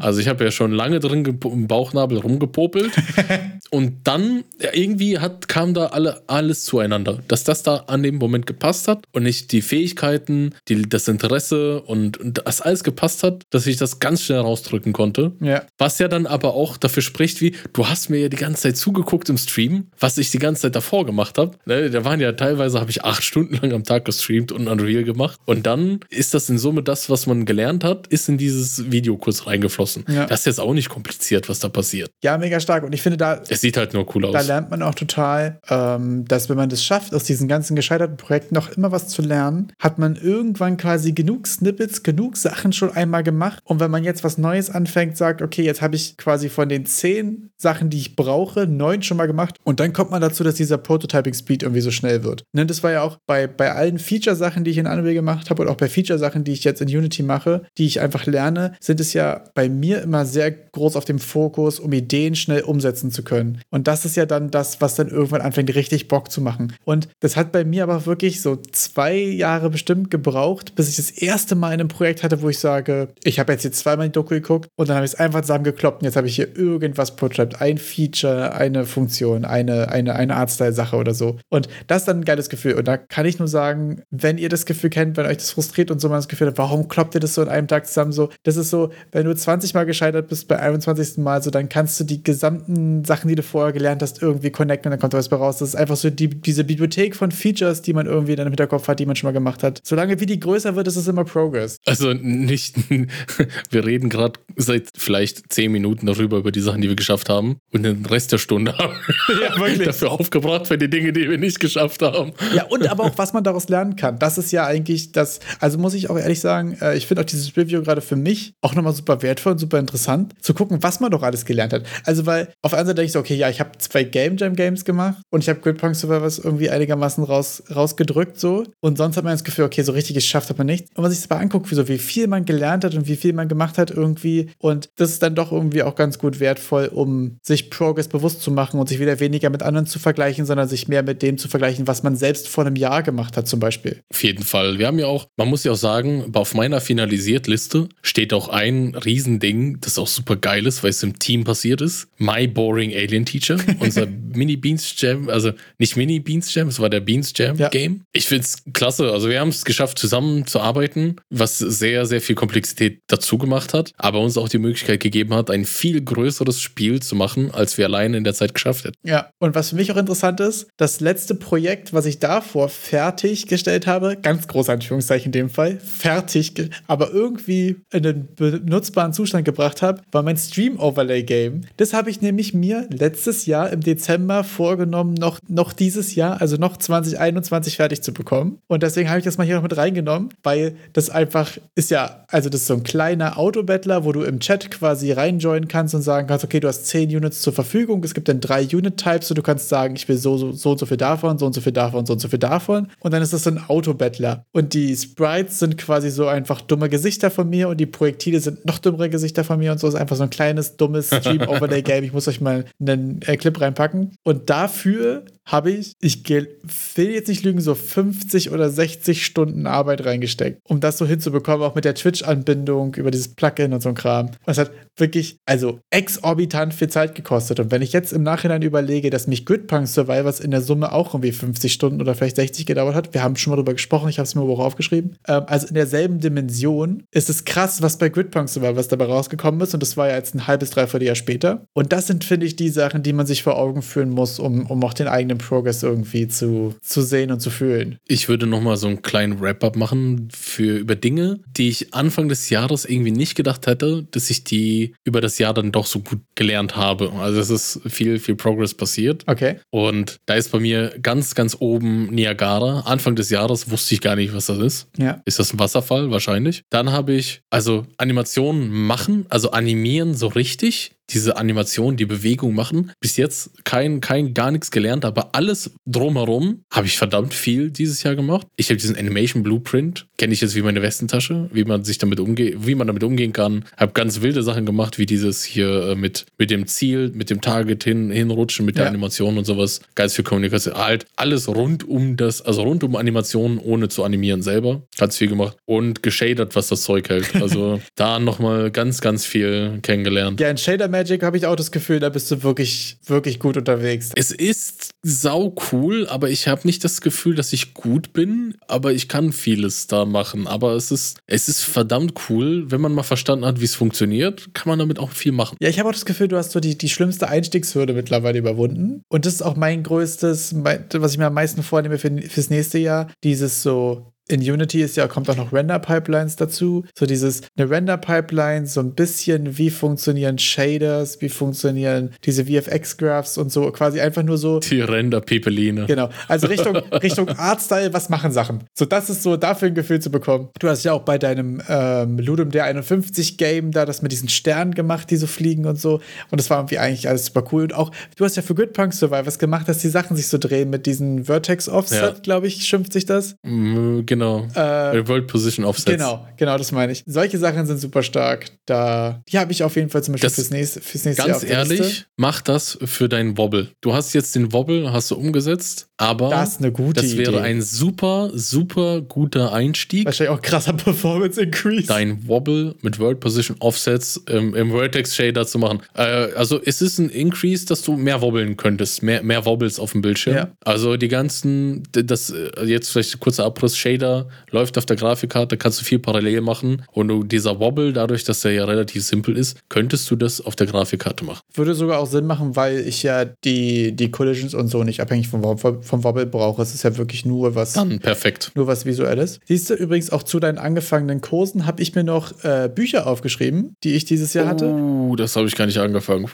Also 0.00 0.20
ich 0.20 0.28
habe 0.28 0.44
ja 0.44 0.50
schon 0.52 0.70
lange 0.70 1.00
drin 1.00 1.24
im 1.44 1.66
Bauchnabel 1.66 2.18
rumgepopelt 2.18 2.92
und 3.70 4.06
dann 4.06 4.44
ja, 4.60 4.70
irgendwie 4.72 5.18
hat, 5.18 5.48
kam 5.48 5.74
da 5.74 5.86
alle, 5.86 6.22
alles 6.28 6.64
zueinander, 6.86 7.18
dass 7.28 7.44
das 7.44 7.62
da 7.62 7.84
an 7.88 8.02
dem 8.02 8.16
Moment 8.16 8.46
gepasst 8.46 8.88
hat 8.88 9.04
und 9.12 9.24
nicht 9.24 9.52
die 9.52 9.62
Fähigkeiten, 9.62 10.54
die, 10.68 10.88
das 10.88 11.08
Interesse 11.08 11.82
und, 11.82 12.18
und 12.18 12.42
das 12.44 12.60
alles 12.60 12.84
gepasst 12.84 13.22
hat, 13.22 13.42
dass 13.50 13.66
ich 13.66 13.76
das 13.76 13.98
ganz 13.98 14.22
schnell 14.22 14.40
rausdrücken 14.40 14.92
konnte. 14.92 15.32
Ja. 15.40 15.62
Was 15.78 15.98
ja 15.98 16.08
dann 16.08 16.26
aber 16.26 16.54
auch 16.54 16.76
dafür 16.76 17.02
spricht, 17.02 17.40
wie 17.40 17.54
du 17.72 17.88
hast 17.88 18.08
mir 18.10 18.18
ja 18.20 18.28
die 18.28 18.36
ganze 18.36 18.62
Zeit 18.62 18.76
zugeguckt 18.76 19.28
im 19.28 19.38
Stream, 19.38 19.88
was 19.98 20.18
ich 20.18 20.30
die 20.30 20.38
ganze 20.38 20.62
Zeit 20.62 20.76
davor 20.76 21.04
gemacht 21.06 21.38
habe. 21.38 21.56
Ne, 21.66 21.90
da 21.90 22.04
waren 22.04 22.20
ja 22.20 22.32
teilweise, 22.32 22.80
habe 22.80 22.90
ich 22.90 23.04
acht 23.04 23.22
Stunden 23.22 23.54
lang 23.60 23.72
am 23.72 23.84
Tag 23.84 24.04
gestreamt 24.04 24.52
und 24.52 24.68
Unreal 24.68 25.04
gemacht. 25.04 25.38
Und 25.44 25.66
dann 25.66 26.00
ist 26.10 26.34
das 26.34 26.48
in 26.48 26.58
Summe 26.58 26.82
das, 26.82 27.10
was 27.10 27.26
man 27.26 27.44
gelernt 27.44 27.84
hat, 27.84 28.06
ist 28.08 28.28
in 28.28 28.38
dieses 28.38 28.90
Video 28.90 29.16
kurz 29.16 29.46
reingeflossen. 29.46 30.04
Ja. 30.08 30.26
Das 30.26 30.40
ist 30.40 30.46
jetzt 30.46 30.60
auch 30.60 30.74
nicht 30.74 30.88
kompliziert, 30.88 31.48
was 31.48 31.58
da 31.58 31.68
passiert. 31.68 32.10
Ja, 32.22 32.38
mega 32.38 32.60
stark. 32.60 32.84
Und 32.84 32.92
ich 32.92 33.02
finde, 33.02 33.16
da, 33.16 33.42
Es 33.48 33.60
sieht 33.60 33.76
halt 33.76 33.94
nur 33.94 34.06
cool 34.14 34.22
da 34.22 34.38
aus. 34.38 34.46
lernt 34.46 34.70
man 34.70 34.82
auch 34.82 34.94
total, 34.94 35.58
ähm, 35.68 36.24
dass 36.26 36.48
wenn 36.48 36.56
man 36.56 36.68
das 36.68 36.75
schafft, 36.84 37.14
aus 37.14 37.24
diesen 37.24 37.48
ganzen 37.48 37.76
gescheiterten 37.76 38.16
Projekten 38.16 38.54
noch 38.54 38.70
immer 38.70 38.92
was 38.92 39.08
zu 39.08 39.22
lernen, 39.22 39.72
hat 39.78 39.98
man 39.98 40.16
irgendwann 40.16 40.76
quasi 40.76 41.12
genug 41.12 41.46
Snippets, 41.46 42.02
genug 42.02 42.36
Sachen 42.36 42.72
schon 42.72 42.92
einmal 42.92 43.22
gemacht. 43.22 43.60
Und 43.64 43.80
wenn 43.80 43.90
man 43.90 44.04
jetzt 44.04 44.24
was 44.24 44.38
Neues 44.38 44.70
anfängt, 44.70 45.16
sagt, 45.16 45.42
okay, 45.42 45.62
jetzt 45.62 45.82
habe 45.82 45.96
ich 45.96 46.16
quasi 46.16 46.48
von 46.48 46.68
den 46.68 46.86
zehn 46.86 47.50
Sachen, 47.56 47.90
die 47.90 47.98
ich 47.98 48.16
brauche, 48.16 48.66
neun 48.66 49.02
schon 49.02 49.16
mal 49.16 49.26
gemacht. 49.26 49.58
Und 49.64 49.80
dann 49.80 49.92
kommt 49.92 50.10
man 50.10 50.20
dazu, 50.20 50.44
dass 50.44 50.54
dieser 50.54 50.78
Prototyping-Speed 50.78 51.62
irgendwie 51.62 51.80
so 51.80 51.90
schnell 51.90 52.22
wird. 52.22 52.44
Ne, 52.52 52.66
das 52.66 52.82
war 52.82 52.92
ja 52.92 53.02
auch 53.02 53.18
bei, 53.26 53.46
bei 53.46 53.72
allen 53.72 53.98
Feature-Sachen, 53.98 54.64
die 54.64 54.70
ich 54.70 54.78
in 54.78 54.86
Unreal 54.86 55.14
gemacht 55.14 55.50
habe 55.50 55.62
und 55.62 55.68
auch 55.68 55.76
bei 55.76 55.88
Feature-Sachen, 55.88 56.44
die 56.44 56.52
ich 56.52 56.64
jetzt 56.64 56.80
in 56.80 56.88
Unity 56.88 57.22
mache, 57.22 57.62
die 57.78 57.86
ich 57.86 58.00
einfach 58.00 58.26
lerne, 58.26 58.74
sind 58.80 59.00
es 59.00 59.12
ja 59.12 59.44
bei 59.54 59.68
mir 59.68 60.02
immer 60.02 60.26
sehr 60.26 60.50
groß 60.50 60.96
auf 60.96 61.04
dem 61.04 61.18
Fokus, 61.18 61.80
um 61.80 61.92
Ideen 61.92 62.34
schnell 62.34 62.62
umsetzen 62.62 63.10
zu 63.10 63.22
können. 63.22 63.60
Und 63.70 63.88
das 63.88 64.04
ist 64.04 64.16
ja 64.16 64.26
dann 64.26 64.50
das, 64.50 64.80
was 64.80 64.94
dann 64.94 65.08
irgendwann 65.08 65.40
anfängt, 65.40 65.74
richtig 65.74 66.08
Bock 66.08 66.30
zu 66.30 66.40
machen. 66.40 66.65
Machen. 66.66 66.78
Und 66.84 67.08
das 67.20 67.36
hat 67.36 67.52
bei 67.52 67.64
mir 67.64 67.82
aber 67.82 68.06
wirklich 68.06 68.40
so 68.40 68.56
zwei 68.56 69.14
Jahre 69.14 69.70
bestimmt 69.70 70.10
gebraucht, 70.10 70.74
bis 70.74 70.88
ich 70.88 70.96
das 70.96 71.10
erste 71.10 71.54
Mal 71.54 71.72
in 71.74 71.80
einem 71.80 71.88
Projekt 71.88 72.22
hatte, 72.22 72.42
wo 72.42 72.48
ich 72.48 72.58
sage, 72.58 73.08
ich 73.24 73.38
habe 73.38 73.52
jetzt 73.52 73.62
hier 73.62 73.72
zweimal 73.72 74.08
die 74.08 74.12
Doku 74.12 74.34
geguckt 74.34 74.68
und 74.76 74.88
dann 74.88 74.96
habe 74.96 75.06
ich 75.06 75.12
es 75.12 75.18
einfach 75.18 75.40
zusammengekloppt 75.42 76.02
und 76.02 76.06
jetzt 76.06 76.16
habe 76.16 76.26
ich 76.26 76.36
hier 76.36 76.56
irgendwas 76.56 77.16
prototyped. 77.16 77.60
Ein 77.60 77.78
Feature, 77.78 78.54
eine 78.54 78.84
Funktion, 78.84 79.44
eine, 79.44 79.88
eine, 79.90 80.14
eine 80.14 80.36
Artstyle-Sache 80.36 80.96
oder 80.96 81.14
so. 81.14 81.38
Und 81.48 81.68
das 81.86 82.02
ist 82.02 82.08
dann 82.08 82.20
ein 82.20 82.24
geiles 82.24 82.48
Gefühl. 82.48 82.74
Und 82.74 82.88
da 82.88 82.96
kann 82.96 83.26
ich 83.26 83.38
nur 83.38 83.48
sagen, 83.48 84.02
wenn 84.10 84.38
ihr 84.38 84.48
das 84.48 84.66
Gefühl 84.66 84.90
kennt, 84.90 85.16
wenn 85.16 85.26
euch 85.26 85.38
das 85.38 85.50
frustriert 85.50 85.90
und 85.90 86.00
so 86.00 86.08
man 86.08 86.18
das 86.18 86.28
Gefühl 86.28 86.48
hat, 86.48 86.58
warum 86.58 86.88
kloppt 86.88 87.14
ihr 87.14 87.20
das 87.20 87.34
so 87.34 87.42
in 87.42 87.48
einem 87.48 87.68
Tag 87.68 87.86
zusammen 87.86 88.12
so? 88.12 88.30
Das 88.42 88.56
ist 88.56 88.70
so, 88.70 88.90
wenn 89.12 89.24
du 89.24 89.34
20 89.34 89.74
Mal 89.74 89.84
gescheitert 89.84 90.28
bist 90.28 90.48
bei 90.48 90.58
21. 90.58 91.18
Mal, 91.18 91.42
so 91.42 91.50
dann 91.50 91.68
kannst 91.68 91.98
du 92.00 92.04
die 92.04 92.22
gesamten 92.22 93.04
Sachen, 93.04 93.28
die 93.28 93.34
du 93.34 93.42
vorher 93.42 93.72
gelernt 93.72 94.02
hast, 94.02 94.22
irgendwie 94.22 94.50
connecten 94.50 94.88
und 94.88 94.92
dann 94.92 95.00
kommt 95.00 95.14
was 95.14 95.28
bei 95.28 95.36
raus. 95.36 95.58
Das 95.58 95.70
ist 95.70 95.74
einfach 95.74 95.96
so 95.96 96.10
die, 96.10 96.28
diese 96.56 96.64
Bibliothek 96.64 97.14
von 97.14 97.30
Features, 97.32 97.82
die 97.82 97.92
man 97.92 98.06
irgendwie 98.06 98.34
dann 98.34 98.46
im 98.46 98.52
Hinterkopf 98.52 98.88
hat, 98.88 98.98
die 98.98 99.04
man 99.04 99.14
schon 99.14 99.28
mal 99.28 99.32
gemacht 99.32 99.62
hat. 99.62 99.80
Solange 99.84 100.18
wie 100.20 100.26
die 100.26 100.40
größer 100.40 100.74
wird, 100.74 100.88
ist 100.88 100.96
es 100.96 101.06
immer 101.06 101.24
Progress. 101.24 101.76
Also 101.84 102.14
nicht, 102.14 102.76
wir 103.70 103.84
reden 103.84 104.08
gerade 104.08 104.40
seit 104.56 104.88
vielleicht 104.96 105.52
10 105.52 105.70
Minuten 105.70 106.06
darüber, 106.06 106.38
über 106.38 106.50
die 106.50 106.60
Sachen, 106.60 106.80
die 106.80 106.88
wir 106.88 106.96
geschafft 106.96 107.28
haben 107.28 107.58
und 107.72 107.82
den 107.82 108.06
Rest 108.06 108.32
der 108.32 108.38
Stunde 108.38 108.76
haben 108.78 108.94
ja, 109.28 109.60
wirklich. 109.60 109.86
dafür 109.86 110.12
aufgebracht 110.12 110.66
für 110.66 110.78
die 110.78 110.88
Dinge, 110.88 111.12
die 111.12 111.28
wir 111.28 111.36
nicht 111.36 111.60
geschafft 111.60 112.00
haben. 112.00 112.32
Ja, 112.54 112.64
und 112.64 112.88
aber 112.88 113.04
auch, 113.04 113.18
was 113.18 113.34
man 113.34 113.44
daraus 113.44 113.68
lernen 113.68 113.96
kann. 113.96 114.18
Das 114.18 114.38
ist 114.38 114.50
ja 114.50 114.64
eigentlich 114.64 115.12
das, 115.12 115.40
also 115.60 115.76
muss 115.76 115.92
ich 115.92 116.08
auch 116.08 116.16
ehrlich 116.16 116.40
sagen, 116.40 116.78
äh, 116.80 116.96
ich 116.96 117.06
finde 117.06 117.20
auch 117.20 117.26
dieses 117.26 117.54
Review 117.54 117.82
gerade 117.82 118.00
für 118.00 118.16
mich 118.16 118.54
auch 118.62 118.74
nochmal 118.74 118.94
super 118.94 119.20
wertvoll 119.20 119.52
und 119.52 119.58
super 119.58 119.78
interessant, 119.78 120.32
zu 120.40 120.54
gucken, 120.54 120.82
was 120.82 121.00
man 121.00 121.10
doch 121.10 121.22
alles 121.22 121.44
gelernt 121.44 121.74
hat. 121.74 121.84
Also, 122.04 122.24
weil 122.24 122.48
auf 122.62 122.70
der 122.70 122.78
einen 122.78 122.86
Seite 122.86 122.96
denke 122.96 123.06
ich 123.06 123.12
so, 123.12 123.18
okay, 123.18 123.34
ja, 123.34 123.50
ich 123.50 123.60
habe 123.60 123.72
zwei 123.76 124.04
Game 124.04 124.38
Jam 124.38 124.56
Games 124.56 124.86
gemacht 124.86 125.18
und 125.30 125.42
ich 125.42 125.50
habe 125.50 125.60
Grid 125.60 125.76
Punk 125.76 125.94
Survivors 125.94 126.38
irgendwie 126.46 126.70
einigermaßen 126.70 127.24
raus, 127.24 127.62
rausgedrückt 127.74 128.40
so. 128.40 128.64
Und 128.80 128.96
sonst 128.96 129.16
hat 129.16 129.24
man 129.24 129.34
das 129.34 129.44
Gefühl, 129.44 129.64
okay, 129.64 129.82
so 129.82 129.92
richtig 129.92 130.14
geschafft 130.14 130.48
hat 130.48 130.58
man 130.58 130.66
nichts. 130.66 130.90
Und 130.94 131.02
man 131.02 131.10
sich 131.10 131.20
das 131.20 131.28
mal 131.28 131.36
anguckt, 131.36 131.70
wie, 131.70 131.74
so, 131.74 131.88
wie 131.88 131.98
viel 131.98 132.26
man 132.28 132.44
gelernt 132.44 132.84
hat 132.84 132.94
und 132.94 133.06
wie 133.08 133.16
viel 133.16 133.32
man 133.32 133.48
gemacht 133.48 133.78
hat 133.78 133.90
irgendwie. 133.90 134.50
Und 134.58 134.88
das 134.96 135.10
ist 135.10 135.22
dann 135.22 135.34
doch 135.34 135.52
irgendwie 135.52 135.82
auch 135.82 135.94
ganz 135.94 136.18
gut 136.18 136.40
wertvoll, 136.40 136.86
um 136.86 137.38
sich 137.42 137.70
Progress 137.70 138.08
bewusst 138.08 138.40
zu 138.40 138.50
machen 138.50 138.80
und 138.80 138.88
sich 138.88 139.00
wieder 139.00 139.20
weniger 139.20 139.50
mit 139.50 139.62
anderen 139.62 139.86
zu 139.86 139.98
vergleichen, 139.98 140.46
sondern 140.46 140.68
sich 140.68 140.88
mehr 140.88 141.02
mit 141.02 141.22
dem 141.22 141.38
zu 141.38 141.48
vergleichen, 141.48 141.86
was 141.86 142.02
man 142.02 142.16
selbst 142.16 142.48
vor 142.48 142.64
einem 142.64 142.76
Jahr 142.76 143.02
gemacht 143.02 143.36
hat, 143.36 143.48
zum 143.48 143.60
Beispiel. 143.60 144.00
Auf 144.10 144.22
jeden 144.22 144.44
Fall. 144.44 144.78
Wir 144.78 144.86
haben 144.86 144.98
ja 144.98 145.06
auch, 145.06 145.28
man 145.36 145.48
muss 145.48 145.64
ja 145.64 145.72
auch 145.72 145.76
sagen, 145.76 146.30
auf 146.32 146.54
meiner 146.54 146.80
Finalisiert-Liste 146.80 147.88
steht 148.02 148.32
auch 148.32 148.48
ein 148.48 148.94
Riesending, 148.94 149.80
das 149.80 149.98
auch 149.98 150.06
super 150.06 150.36
geil 150.36 150.66
ist, 150.66 150.82
weil 150.82 150.90
es 150.90 151.02
im 151.02 151.18
Team 151.18 151.44
passiert 151.44 151.80
ist. 151.80 152.08
My 152.18 152.46
Boring 152.46 152.92
Alien 152.94 153.24
Teacher, 153.24 153.56
unser 153.80 154.06
Mini 154.34 154.56
Beans 154.56 154.94
Jam, 154.96 155.28
also 155.28 155.52
nicht 155.78 155.96
Mini 155.96 156.20
Beans 156.20 156.35
Jam, 156.54 156.68
es 156.68 156.80
war 156.80 156.90
der 156.90 157.00
Beans 157.00 157.32
Jam 157.36 157.56
ja. 157.56 157.68
Game. 157.68 158.02
Ich 158.12 158.26
finde 158.26 158.44
es 158.44 158.62
klasse. 158.72 159.12
Also 159.12 159.28
wir 159.28 159.40
haben 159.40 159.48
es 159.48 159.64
geschafft, 159.64 159.98
zusammen 159.98 160.46
zu 160.46 160.60
arbeiten, 160.60 161.16
was 161.30 161.58
sehr, 161.58 162.06
sehr 162.06 162.20
viel 162.20 162.34
Komplexität 162.34 163.00
dazu 163.06 163.38
gemacht 163.38 163.74
hat, 163.74 163.92
aber 163.96 164.20
uns 164.20 164.36
auch 164.36 164.48
die 164.48 164.58
Möglichkeit 164.58 165.00
gegeben 165.00 165.34
hat, 165.34 165.50
ein 165.50 165.64
viel 165.64 166.02
größeres 166.02 166.60
Spiel 166.60 167.00
zu 167.00 167.14
machen, 167.14 167.50
als 167.52 167.78
wir 167.78 167.86
alleine 167.86 168.16
in 168.16 168.24
der 168.24 168.34
Zeit 168.34 168.54
geschafft 168.54 168.84
hätten. 168.84 168.96
Ja, 169.04 169.30
und 169.38 169.54
was 169.54 169.70
für 169.70 169.76
mich 169.76 169.92
auch 169.92 169.96
interessant 169.96 170.40
ist, 170.40 170.68
das 170.76 171.00
letzte 171.00 171.34
Projekt, 171.34 171.92
was 171.92 172.06
ich 172.06 172.18
davor 172.18 172.68
fertiggestellt 172.68 173.86
habe, 173.86 174.16
ganz 174.20 174.48
groß 174.48 174.68
Anführungszeichen 174.68 175.26
in 175.26 175.32
dem 175.32 175.50
Fall, 175.50 175.78
fertig, 175.78 176.52
aber 176.86 177.10
irgendwie 177.12 177.76
in 177.92 178.06
einen 178.06 178.28
benutzbaren 178.34 179.12
Zustand 179.12 179.44
gebracht 179.44 179.82
habe, 179.82 180.02
war 180.12 180.22
mein 180.22 180.36
Stream 180.36 180.78
Overlay 180.78 181.22
Game. 181.22 181.62
Das 181.76 181.92
habe 181.92 182.10
ich 182.10 182.20
nämlich 182.20 182.54
mir 182.54 182.88
letztes 182.90 183.46
Jahr 183.46 183.70
im 183.70 183.80
Dezember 183.80 184.44
vorgenommen, 184.44 185.14
noch, 185.14 185.38
noch 185.48 185.72
dieses 185.72 186.14
Jahr, 186.16 186.40
also 186.40 186.56
noch 186.56 186.76
2021 186.76 187.76
fertig 187.76 188.02
zu 188.02 188.12
bekommen. 188.12 188.58
Und 188.66 188.82
deswegen 188.82 189.08
habe 189.08 189.18
ich 189.18 189.24
das 189.24 189.38
mal 189.38 189.44
hier 189.44 189.56
noch 189.56 189.62
mit 189.62 189.76
reingenommen, 189.76 190.30
weil 190.42 190.76
das 190.92 191.10
einfach 191.10 191.52
ist 191.74 191.90
ja, 191.90 192.24
also 192.28 192.48
das 192.48 192.62
ist 192.62 192.66
so 192.66 192.74
ein 192.74 192.82
kleiner 192.82 193.38
Autobattler, 193.38 194.04
wo 194.04 194.12
du 194.12 194.22
im 194.22 194.40
Chat 194.40 194.70
quasi 194.70 195.12
reinjoinen 195.12 195.68
kannst 195.68 195.94
und 195.94 196.02
sagen 196.02 196.26
kannst, 196.26 196.44
okay, 196.44 196.60
du 196.60 196.68
hast 196.68 196.86
10 196.86 197.14
Units 197.14 197.42
zur 197.42 197.52
Verfügung. 197.52 198.02
Es 198.04 198.14
gibt 198.14 198.28
dann 198.28 198.40
drei 198.40 198.62
Unit-Types 198.62 199.30
und 199.30 199.38
du 199.38 199.42
kannst 199.42 199.68
sagen, 199.68 199.96
ich 199.96 200.08
will 200.08 200.16
so, 200.16 200.36
so, 200.36 200.52
so 200.52 200.72
und 200.72 200.78
so 200.78 200.86
viel 200.86 200.96
davon, 200.96 201.38
so 201.38 201.46
und 201.46 201.52
so 201.52 201.60
viel 201.60 201.72
davon, 201.72 202.06
so 202.06 202.12
und 202.12 202.18
so 202.18 202.28
viel 202.28 202.38
davon. 202.38 202.88
Und 203.00 203.12
dann 203.12 203.22
ist 203.22 203.32
das 203.32 203.44
so 203.44 203.50
ein 203.50 203.62
Autobattler. 203.68 204.44
Und 204.52 204.74
die 204.74 204.96
Sprites 204.96 205.58
sind 205.58 205.78
quasi 205.78 206.10
so 206.10 206.26
einfach 206.26 206.60
dumme 206.60 206.88
Gesichter 206.88 207.30
von 207.30 207.48
mir 207.48 207.68
und 207.68 207.78
die 207.78 207.86
Projektile 207.86 208.40
sind 208.40 208.64
noch 208.64 208.78
dümmere 208.78 209.10
Gesichter 209.10 209.44
von 209.44 209.58
mir 209.58 209.72
und 209.72 209.78
so 209.78 209.88
ist 209.88 209.94
einfach 209.94 210.16
so 210.16 210.22
ein 210.22 210.30
kleines, 210.30 210.76
dummes 210.76 211.08
Stream-Overlay-Game. 211.08 211.96
Ich 212.06 212.12
muss 212.12 212.28
euch 212.28 212.40
mal 212.40 212.64
einen 212.80 213.20
äh, 213.22 213.36
Clip 213.36 213.60
reinpacken. 213.60 214.12
Und 214.22 214.48
dafür 214.48 215.24
habe 215.46 215.70
ich, 215.70 215.94
ich 216.00 216.28
will 216.28 217.10
jetzt 217.10 217.28
nicht 217.28 217.44
lügen, 217.44 217.60
so 217.60 217.74
50 217.74 218.50
oder 218.50 218.68
60 218.68 219.24
Stunden 219.24 219.66
Arbeit 219.66 220.04
reingesteckt, 220.04 220.60
um 220.64 220.80
das 220.80 220.98
so 220.98 221.06
hinzubekommen, 221.06 221.64
auch 221.64 221.76
mit 221.76 221.84
der 221.84 221.94
Twitch-Anbindung 221.94 222.94
über 222.96 223.12
dieses 223.12 223.28
Plugin 223.28 223.72
und 223.72 223.80
so 223.80 223.88
ein 223.88 223.94
Kram. 223.94 224.32
Das 224.44 224.58
hat 224.58 224.72
wirklich, 224.96 225.38
also 225.46 225.78
exorbitant 225.90 226.74
viel 226.74 226.88
Zeit 226.88 227.14
gekostet. 227.14 227.60
Und 227.60 227.70
wenn 227.70 227.82
ich 227.82 227.92
jetzt 227.92 228.12
im 228.12 228.22
Nachhinein 228.22 228.62
überlege, 228.62 229.10
dass 229.10 229.26
mich 229.26 229.46
Gridpunk 229.46 229.86
Survivors 229.86 230.40
in 230.40 230.50
der 230.50 230.62
Summe 230.62 230.92
auch 230.92 231.14
irgendwie 231.14 231.32
50 231.32 231.72
Stunden 231.72 232.00
oder 232.00 232.14
vielleicht 232.14 232.36
60 232.36 232.66
gedauert 232.66 232.94
hat, 232.94 233.14
wir 233.14 233.22
haben 233.22 233.36
schon 233.36 233.52
mal 233.52 233.56
drüber 233.56 233.74
gesprochen, 233.74 234.08
ich 234.08 234.18
habe 234.18 234.26
es 234.26 234.34
mir 234.34 234.42
auch 234.42 234.58
aufgeschrieben, 234.58 235.16
ähm, 235.28 235.44
also 235.46 235.68
in 235.68 235.74
derselben 235.74 236.18
Dimension 236.20 237.04
ist 237.12 237.30
es 237.30 237.44
krass, 237.44 237.82
was 237.82 237.98
bei 237.98 238.08
Gridpunk 238.08 238.48
Survivors 238.48 238.88
dabei 238.88 239.04
rausgekommen 239.04 239.60
ist. 239.60 239.74
Und 239.74 239.82
das 239.82 239.96
war 239.96 240.08
ja 240.08 240.16
jetzt 240.16 240.34
ein 240.34 240.46
halbes, 240.46 240.70
dreiviertel 240.70 241.06
Jahr 241.06 241.14
später. 241.14 241.66
Und 241.72 241.92
das 241.92 242.08
sind, 242.08 242.24
finde 242.24 242.46
ich, 242.46 242.56
die 242.56 242.68
Sachen, 242.68 243.02
die 243.02 243.12
man 243.12 243.26
sich 243.26 243.42
vor 243.42 243.56
Augen 243.56 243.82
führen 243.82 244.10
muss, 244.10 244.38
um, 244.38 244.66
um 244.66 244.82
auch 244.82 244.94
den 244.94 245.08
eigenen 245.08 245.35
Progress 245.38 245.82
irgendwie 245.82 246.28
zu, 246.28 246.74
zu 246.82 247.02
sehen 247.02 247.30
und 247.30 247.40
zu 247.40 247.50
fühlen. 247.50 247.98
Ich 248.06 248.28
würde 248.28 248.46
noch 248.46 248.60
mal 248.60 248.76
so 248.76 248.86
einen 248.86 249.02
kleinen 249.02 249.40
Wrap-up 249.40 249.76
machen 249.76 250.28
für 250.32 250.78
über 250.78 250.96
Dinge, 250.96 251.40
die 251.56 251.68
ich 251.68 251.94
Anfang 251.94 252.28
des 252.28 252.50
Jahres 252.50 252.84
irgendwie 252.84 253.12
nicht 253.12 253.34
gedacht 253.34 253.66
hätte, 253.66 254.06
dass 254.10 254.30
ich 254.30 254.44
die 254.44 254.94
über 255.04 255.20
das 255.20 255.38
Jahr 255.38 255.54
dann 255.54 255.72
doch 255.72 255.86
so 255.86 256.00
gut 256.00 256.20
gelernt 256.34 256.76
habe. 256.76 257.12
Also 257.12 257.40
es 257.40 257.50
ist 257.50 257.80
viel, 257.86 258.18
viel 258.18 258.36
Progress 258.36 258.74
passiert. 258.74 259.24
Okay. 259.26 259.56
Und 259.70 260.16
da 260.26 260.34
ist 260.34 260.52
bei 260.52 260.60
mir 260.60 260.94
ganz, 261.00 261.34
ganz 261.34 261.56
oben 261.58 262.06
Niagara. 262.06 262.80
Anfang 262.80 263.16
des 263.16 263.30
Jahres 263.30 263.70
wusste 263.70 263.94
ich 263.94 264.00
gar 264.00 264.16
nicht, 264.16 264.34
was 264.34 264.46
das 264.46 264.58
ist. 264.58 264.88
Ja. 264.98 265.22
Ist 265.24 265.38
das 265.38 265.52
ein 265.52 265.58
Wasserfall? 265.58 266.10
Wahrscheinlich. 266.10 266.62
Dann 266.70 266.92
habe 266.92 267.14
ich, 267.14 267.40
also 267.50 267.86
Animationen 267.98 268.70
machen, 268.70 269.26
also 269.28 269.50
animieren 269.50 270.14
so 270.14 270.28
richtig 270.28 270.95
diese 271.10 271.36
Animation, 271.36 271.96
die 271.96 272.06
Bewegung 272.06 272.54
machen. 272.54 272.92
Bis 273.00 273.16
jetzt 273.16 273.50
kein, 273.64 274.00
kein, 274.00 274.34
gar 274.34 274.50
nichts 274.50 274.70
gelernt, 274.70 275.04
aber 275.04 275.34
alles 275.34 275.72
drumherum 275.86 276.62
habe 276.70 276.86
ich 276.86 276.96
verdammt 276.96 277.34
viel 277.34 277.70
dieses 277.70 278.02
Jahr 278.02 278.16
gemacht. 278.16 278.46
Ich 278.56 278.70
habe 278.70 278.76
diesen 278.76 278.96
Animation 278.96 279.42
Blueprint, 279.42 280.06
kenne 280.18 280.32
ich 280.32 280.40
jetzt 280.40 280.54
wie 280.54 280.62
meine 280.62 280.82
Westentasche, 280.82 281.48
wie 281.52 281.64
man 281.64 281.84
sich 281.84 281.98
damit 281.98 282.20
umgeht, 282.20 282.66
wie 282.66 282.74
man 282.74 282.86
damit 282.86 283.04
umgehen 283.04 283.32
kann. 283.32 283.64
Habe 283.76 283.92
ganz 283.92 284.20
wilde 284.20 284.42
Sachen 284.42 284.66
gemacht, 284.66 284.98
wie 284.98 285.06
dieses 285.06 285.44
hier 285.44 285.90
äh, 285.90 285.94
mit, 285.94 286.26
mit 286.38 286.50
dem 286.50 286.66
Ziel, 286.66 287.10
mit 287.14 287.30
dem 287.30 287.40
Target 287.40 287.84
hin, 287.84 288.10
hinrutschen, 288.10 288.66
mit 288.66 288.76
der 288.76 288.84
ja. 288.84 288.90
Animation 288.90 289.38
und 289.38 289.44
sowas. 289.44 289.80
Ganz 289.94 290.14
viel 290.14 290.24
Kommunikation. 290.24 290.74
Halt 290.74 291.06
alles 291.16 291.48
rund 291.48 291.88
um 291.88 292.16
das, 292.16 292.42
also 292.42 292.62
rund 292.62 292.82
um 292.82 292.96
Animationen, 292.96 293.58
ohne 293.58 293.88
zu 293.88 294.04
animieren 294.04 294.42
selber. 294.42 294.82
Ganz 294.98 295.16
viel 295.16 295.28
gemacht. 295.28 295.56
Und 295.64 296.02
geschadert, 296.02 296.56
was 296.56 296.68
das 296.68 296.82
Zeug 296.82 297.08
hält. 297.08 297.34
Also 297.36 297.80
da 297.94 298.18
nochmal 298.18 298.70
ganz, 298.70 299.00
ganz 299.00 299.24
viel 299.24 299.78
kennengelernt. 299.82 300.40
Ja, 300.40 300.48
ein 300.48 300.58
Shader 300.58 300.88
Magic 300.96 301.22
habe 301.22 301.36
ich 301.36 301.46
auch 301.46 301.56
das 301.56 301.70
Gefühl, 301.70 302.00
da 302.00 302.08
bist 302.08 302.30
du 302.30 302.42
wirklich, 302.42 302.96
wirklich 303.04 303.38
gut 303.38 303.56
unterwegs. 303.56 304.10
Es 304.14 304.30
ist 304.30 304.90
sau 305.02 305.54
cool, 305.70 306.06
aber 306.08 306.30
ich 306.30 306.48
habe 306.48 306.62
nicht 306.64 306.82
das 306.84 307.02
Gefühl, 307.02 307.34
dass 307.34 307.52
ich 307.52 307.74
gut 307.74 308.14
bin, 308.14 308.54
aber 308.66 308.92
ich 308.92 309.08
kann 309.08 309.32
vieles 309.32 309.86
da 309.88 310.06
machen. 310.06 310.46
Aber 310.46 310.72
es 310.72 310.90
ist, 310.90 311.18
es 311.26 311.48
ist 311.48 311.62
verdammt 311.62 312.14
cool, 312.28 312.70
wenn 312.70 312.80
man 312.80 312.92
mal 312.92 313.02
verstanden 313.02 313.44
hat, 313.44 313.60
wie 313.60 313.66
es 313.66 313.74
funktioniert, 313.74 314.54
kann 314.54 314.70
man 314.70 314.78
damit 314.78 314.98
auch 314.98 315.10
viel 315.10 315.32
machen. 315.32 315.56
Ja, 315.60 315.68
ich 315.68 315.78
habe 315.78 315.88
auch 315.88 315.94
das 315.94 316.06
Gefühl, 316.06 316.28
du 316.28 316.36
hast 316.36 316.52
so 316.52 316.60
die, 316.60 316.78
die 316.78 316.88
schlimmste 316.88 317.28
Einstiegshürde 317.28 317.92
mittlerweile 317.92 318.38
überwunden. 318.38 319.02
Und 319.08 319.26
das 319.26 319.34
ist 319.34 319.42
auch 319.42 319.56
mein 319.56 319.82
größtes, 319.82 320.54
was 320.64 321.12
ich 321.12 321.18
mir 321.18 321.26
am 321.26 321.34
meisten 321.34 321.62
vornehme 321.62 321.98
für, 321.98 322.10
fürs 322.22 322.48
nächste 322.48 322.78
Jahr, 322.78 323.10
dieses 323.22 323.62
so 323.62 324.12
in 324.28 324.40
Unity 324.40 324.82
ist 324.82 324.96
ja, 324.96 325.06
kommt 325.06 325.30
auch 325.30 325.36
noch 325.36 325.52
Render-Pipelines 325.52 326.36
dazu. 326.36 326.84
So 326.98 327.06
dieses, 327.06 327.42
eine 327.56 327.70
Render-Pipeline, 327.70 328.66
so 328.66 328.80
ein 328.80 328.94
bisschen, 328.94 329.56
wie 329.56 329.70
funktionieren 329.70 330.38
Shaders, 330.38 331.20
wie 331.20 331.28
funktionieren 331.28 332.10
diese 332.24 332.46
VFX-Graphs 332.46 333.38
und 333.38 333.52
so, 333.52 333.70
quasi 333.70 334.00
einfach 334.00 334.24
nur 334.24 334.36
so. 334.36 334.58
Die 334.58 334.80
Render-Pipeline. 334.80 335.86
Genau. 335.86 336.10
Also 336.26 336.48
Richtung, 336.48 336.76
Richtung 336.92 337.28
Artstyle, 337.28 337.92
was 337.92 338.08
machen 338.08 338.32
Sachen? 338.32 338.64
So, 338.74 338.84
das 338.84 339.10
ist 339.10 339.22
so, 339.22 339.36
dafür 339.36 339.68
ein 339.68 339.74
Gefühl 339.74 340.00
zu 340.00 340.10
bekommen. 340.10 340.48
Du 340.58 340.68
hast 340.68 340.82
ja 340.82 340.92
auch 340.92 341.02
bei 341.02 341.18
deinem 341.18 341.62
ähm, 341.68 342.18
Ludum 342.18 342.50
der 342.50 342.64
51 342.64 343.38
Game 343.38 343.70
da 343.70 343.84
das 343.84 344.02
mit 344.02 344.10
diesen 344.10 344.28
Sternen 344.28 344.74
gemacht, 344.74 345.08
die 345.10 345.16
so 345.16 345.28
fliegen 345.28 345.66
und 345.66 345.80
so. 345.80 346.00
Und 346.30 346.40
das 346.40 346.50
war 346.50 346.58
irgendwie 346.58 346.78
eigentlich 346.78 347.08
alles 347.08 347.26
super 347.26 347.44
cool. 347.52 347.62
Und 347.62 347.74
auch, 347.74 347.92
du 348.16 348.24
hast 348.24 348.36
ja 348.36 348.42
für 348.42 348.56
Gridpunk 348.56 348.92
Survivors 348.92 349.38
gemacht, 349.38 349.68
dass 349.68 349.78
die 349.78 349.88
Sachen 349.88 350.16
sich 350.16 350.26
so 350.26 350.38
drehen 350.38 350.70
mit 350.70 350.86
diesen 350.86 351.26
Vertex 351.26 351.68
Offset, 351.68 352.02
ja. 352.02 352.14
glaube 352.22 352.48
ich, 352.48 352.66
schimpft 352.66 352.92
sich 352.92 353.06
das. 353.06 353.36
Genau 353.44 354.15
Genau. 354.18 354.46
Äh, 354.54 355.06
World 355.06 355.26
Position 355.26 355.64
Offsets. 355.64 355.90
Genau, 355.90 356.26
genau, 356.36 356.56
das 356.56 356.72
meine 356.72 356.92
ich. 356.92 357.04
Solche 357.06 357.38
Sachen 357.38 357.66
sind 357.66 357.78
super 357.78 358.02
stark. 358.02 358.46
Da, 358.64 359.22
die 359.28 359.38
habe 359.38 359.52
ich 359.52 359.62
auf 359.62 359.76
jeden 359.76 359.90
Fall 359.90 360.02
zum 360.02 360.12
Beispiel 360.12 360.28
das, 360.28 360.34
fürs 360.36 360.50
nächste, 360.50 360.80
fürs 360.80 361.04
nächste 361.04 361.26
ganz 361.26 361.42
Jahr. 361.42 361.50
Ganz 361.50 361.70
ehrlich, 361.70 361.86
Liste. 361.86 362.04
mach 362.16 362.40
das 362.40 362.78
für 362.84 363.08
deinen 363.08 363.36
Wobble. 363.36 363.68
Du 363.80 363.92
hast 363.92 364.14
jetzt 364.14 364.34
den 364.34 364.52
Wobble, 364.52 364.92
hast 364.92 365.10
du 365.10 365.16
umgesetzt, 365.16 365.88
aber 365.98 366.30
das, 366.30 366.52
ist 366.52 366.58
eine 366.60 366.72
gute 366.72 367.02
das 367.02 367.16
wäre 367.16 367.32
Idee. 367.32 367.40
ein 367.40 367.62
super, 367.62 368.30
super 368.34 369.02
guter 369.02 369.52
Einstieg. 369.52 370.06
Wahrscheinlich 370.06 370.36
auch 370.36 370.42
krasser 370.42 370.72
Performance 370.76 371.40
Increase. 371.40 371.86
Dein 371.86 372.26
Wobble 372.26 372.74
mit 372.82 372.98
World 372.98 373.20
Position 373.20 373.56
Offsets 373.60 374.22
im, 374.28 374.54
im 374.54 374.70
Vertex 374.70 375.14
Shader 375.14 375.46
zu 375.46 375.58
machen. 375.58 375.82
Äh, 375.94 376.02
also 376.02 376.60
es 376.64 376.82
ist 376.82 376.98
ein 376.98 377.10
Increase, 377.10 377.66
dass 377.66 377.82
du 377.82 377.96
mehr 377.96 378.20
wobbeln 378.20 378.56
könntest, 378.56 379.02
mehr, 379.02 379.22
mehr 379.22 379.44
Wobbles 379.44 379.78
auf 379.78 379.92
dem 379.92 380.02
Bildschirm. 380.02 380.36
Ja. 380.36 380.50
Also 380.64 380.96
die 380.96 381.08
ganzen, 381.08 381.82
das 381.92 382.30
äh, 382.30 382.64
jetzt 382.64 382.90
vielleicht 382.90 383.14
ein 383.14 383.20
kurzer 383.20 383.44
Abriss, 383.44 383.76
Shader 383.76 384.05
läuft 384.50 384.78
auf 384.78 384.86
der 384.86 384.96
Grafikkarte, 384.96 385.56
kannst 385.56 385.80
du 385.80 385.84
viel 385.84 385.98
parallel 385.98 386.40
machen 386.40 386.82
und 386.92 387.28
dieser 387.28 387.60
Wobble, 387.60 387.92
dadurch, 387.92 388.24
dass 388.24 388.40
der 388.40 388.52
ja 388.52 388.64
relativ 388.64 389.04
simpel 389.04 389.36
ist, 389.36 389.58
könntest 389.68 390.10
du 390.10 390.16
das 390.16 390.40
auf 390.40 390.56
der 390.56 390.66
Grafikkarte 390.66 391.24
machen. 391.24 391.40
Würde 391.54 391.74
sogar 391.74 391.98
auch 391.98 392.06
Sinn 392.06 392.26
machen, 392.26 392.56
weil 392.56 392.80
ich 392.80 393.02
ja 393.02 393.24
die, 393.24 393.92
die 393.92 394.10
Collisions 394.10 394.54
und 394.54 394.68
so 394.68 394.84
nicht 394.84 395.00
abhängig 395.00 395.28
vom, 395.28 395.58
vom 395.58 396.04
Wobble 396.04 396.26
brauche. 396.26 396.62
Es 396.62 396.74
ist 396.74 396.82
ja 396.82 396.96
wirklich 396.96 397.24
nur 397.24 397.54
was. 397.54 397.72
Dann 397.74 397.98
perfekt. 397.98 398.52
Nur 398.54 398.66
was 398.66 398.86
Visuelles. 398.86 399.40
Siehst 399.44 399.70
du 399.70 399.74
übrigens 399.74 400.10
auch 400.10 400.22
zu 400.22 400.40
deinen 400.40 400.58
angefangenen 400.58 401.20
Kursen, 401.20 401.66
habe 401.66 401.82
ich 401.82 401.94
mir 401.94 402.04
noch 402.04 402.44
äh, 402.44 402.70
Bücher 402.72 403.06
aufgeschrieben, 403.06 403.74
die 403.84 403.94
ich 403.94 404.04
dieses 404.04 404.34
Jahr 404.34 404.46
hatte. 404.46 404.66
Uh, 404.66 405.16
das 405.16 405.36
habe 405.36 405.46
ich 405.46 405.54
gar 405.54 405.66
nicht 405.66 405.78
angefangen. 405.78 406.28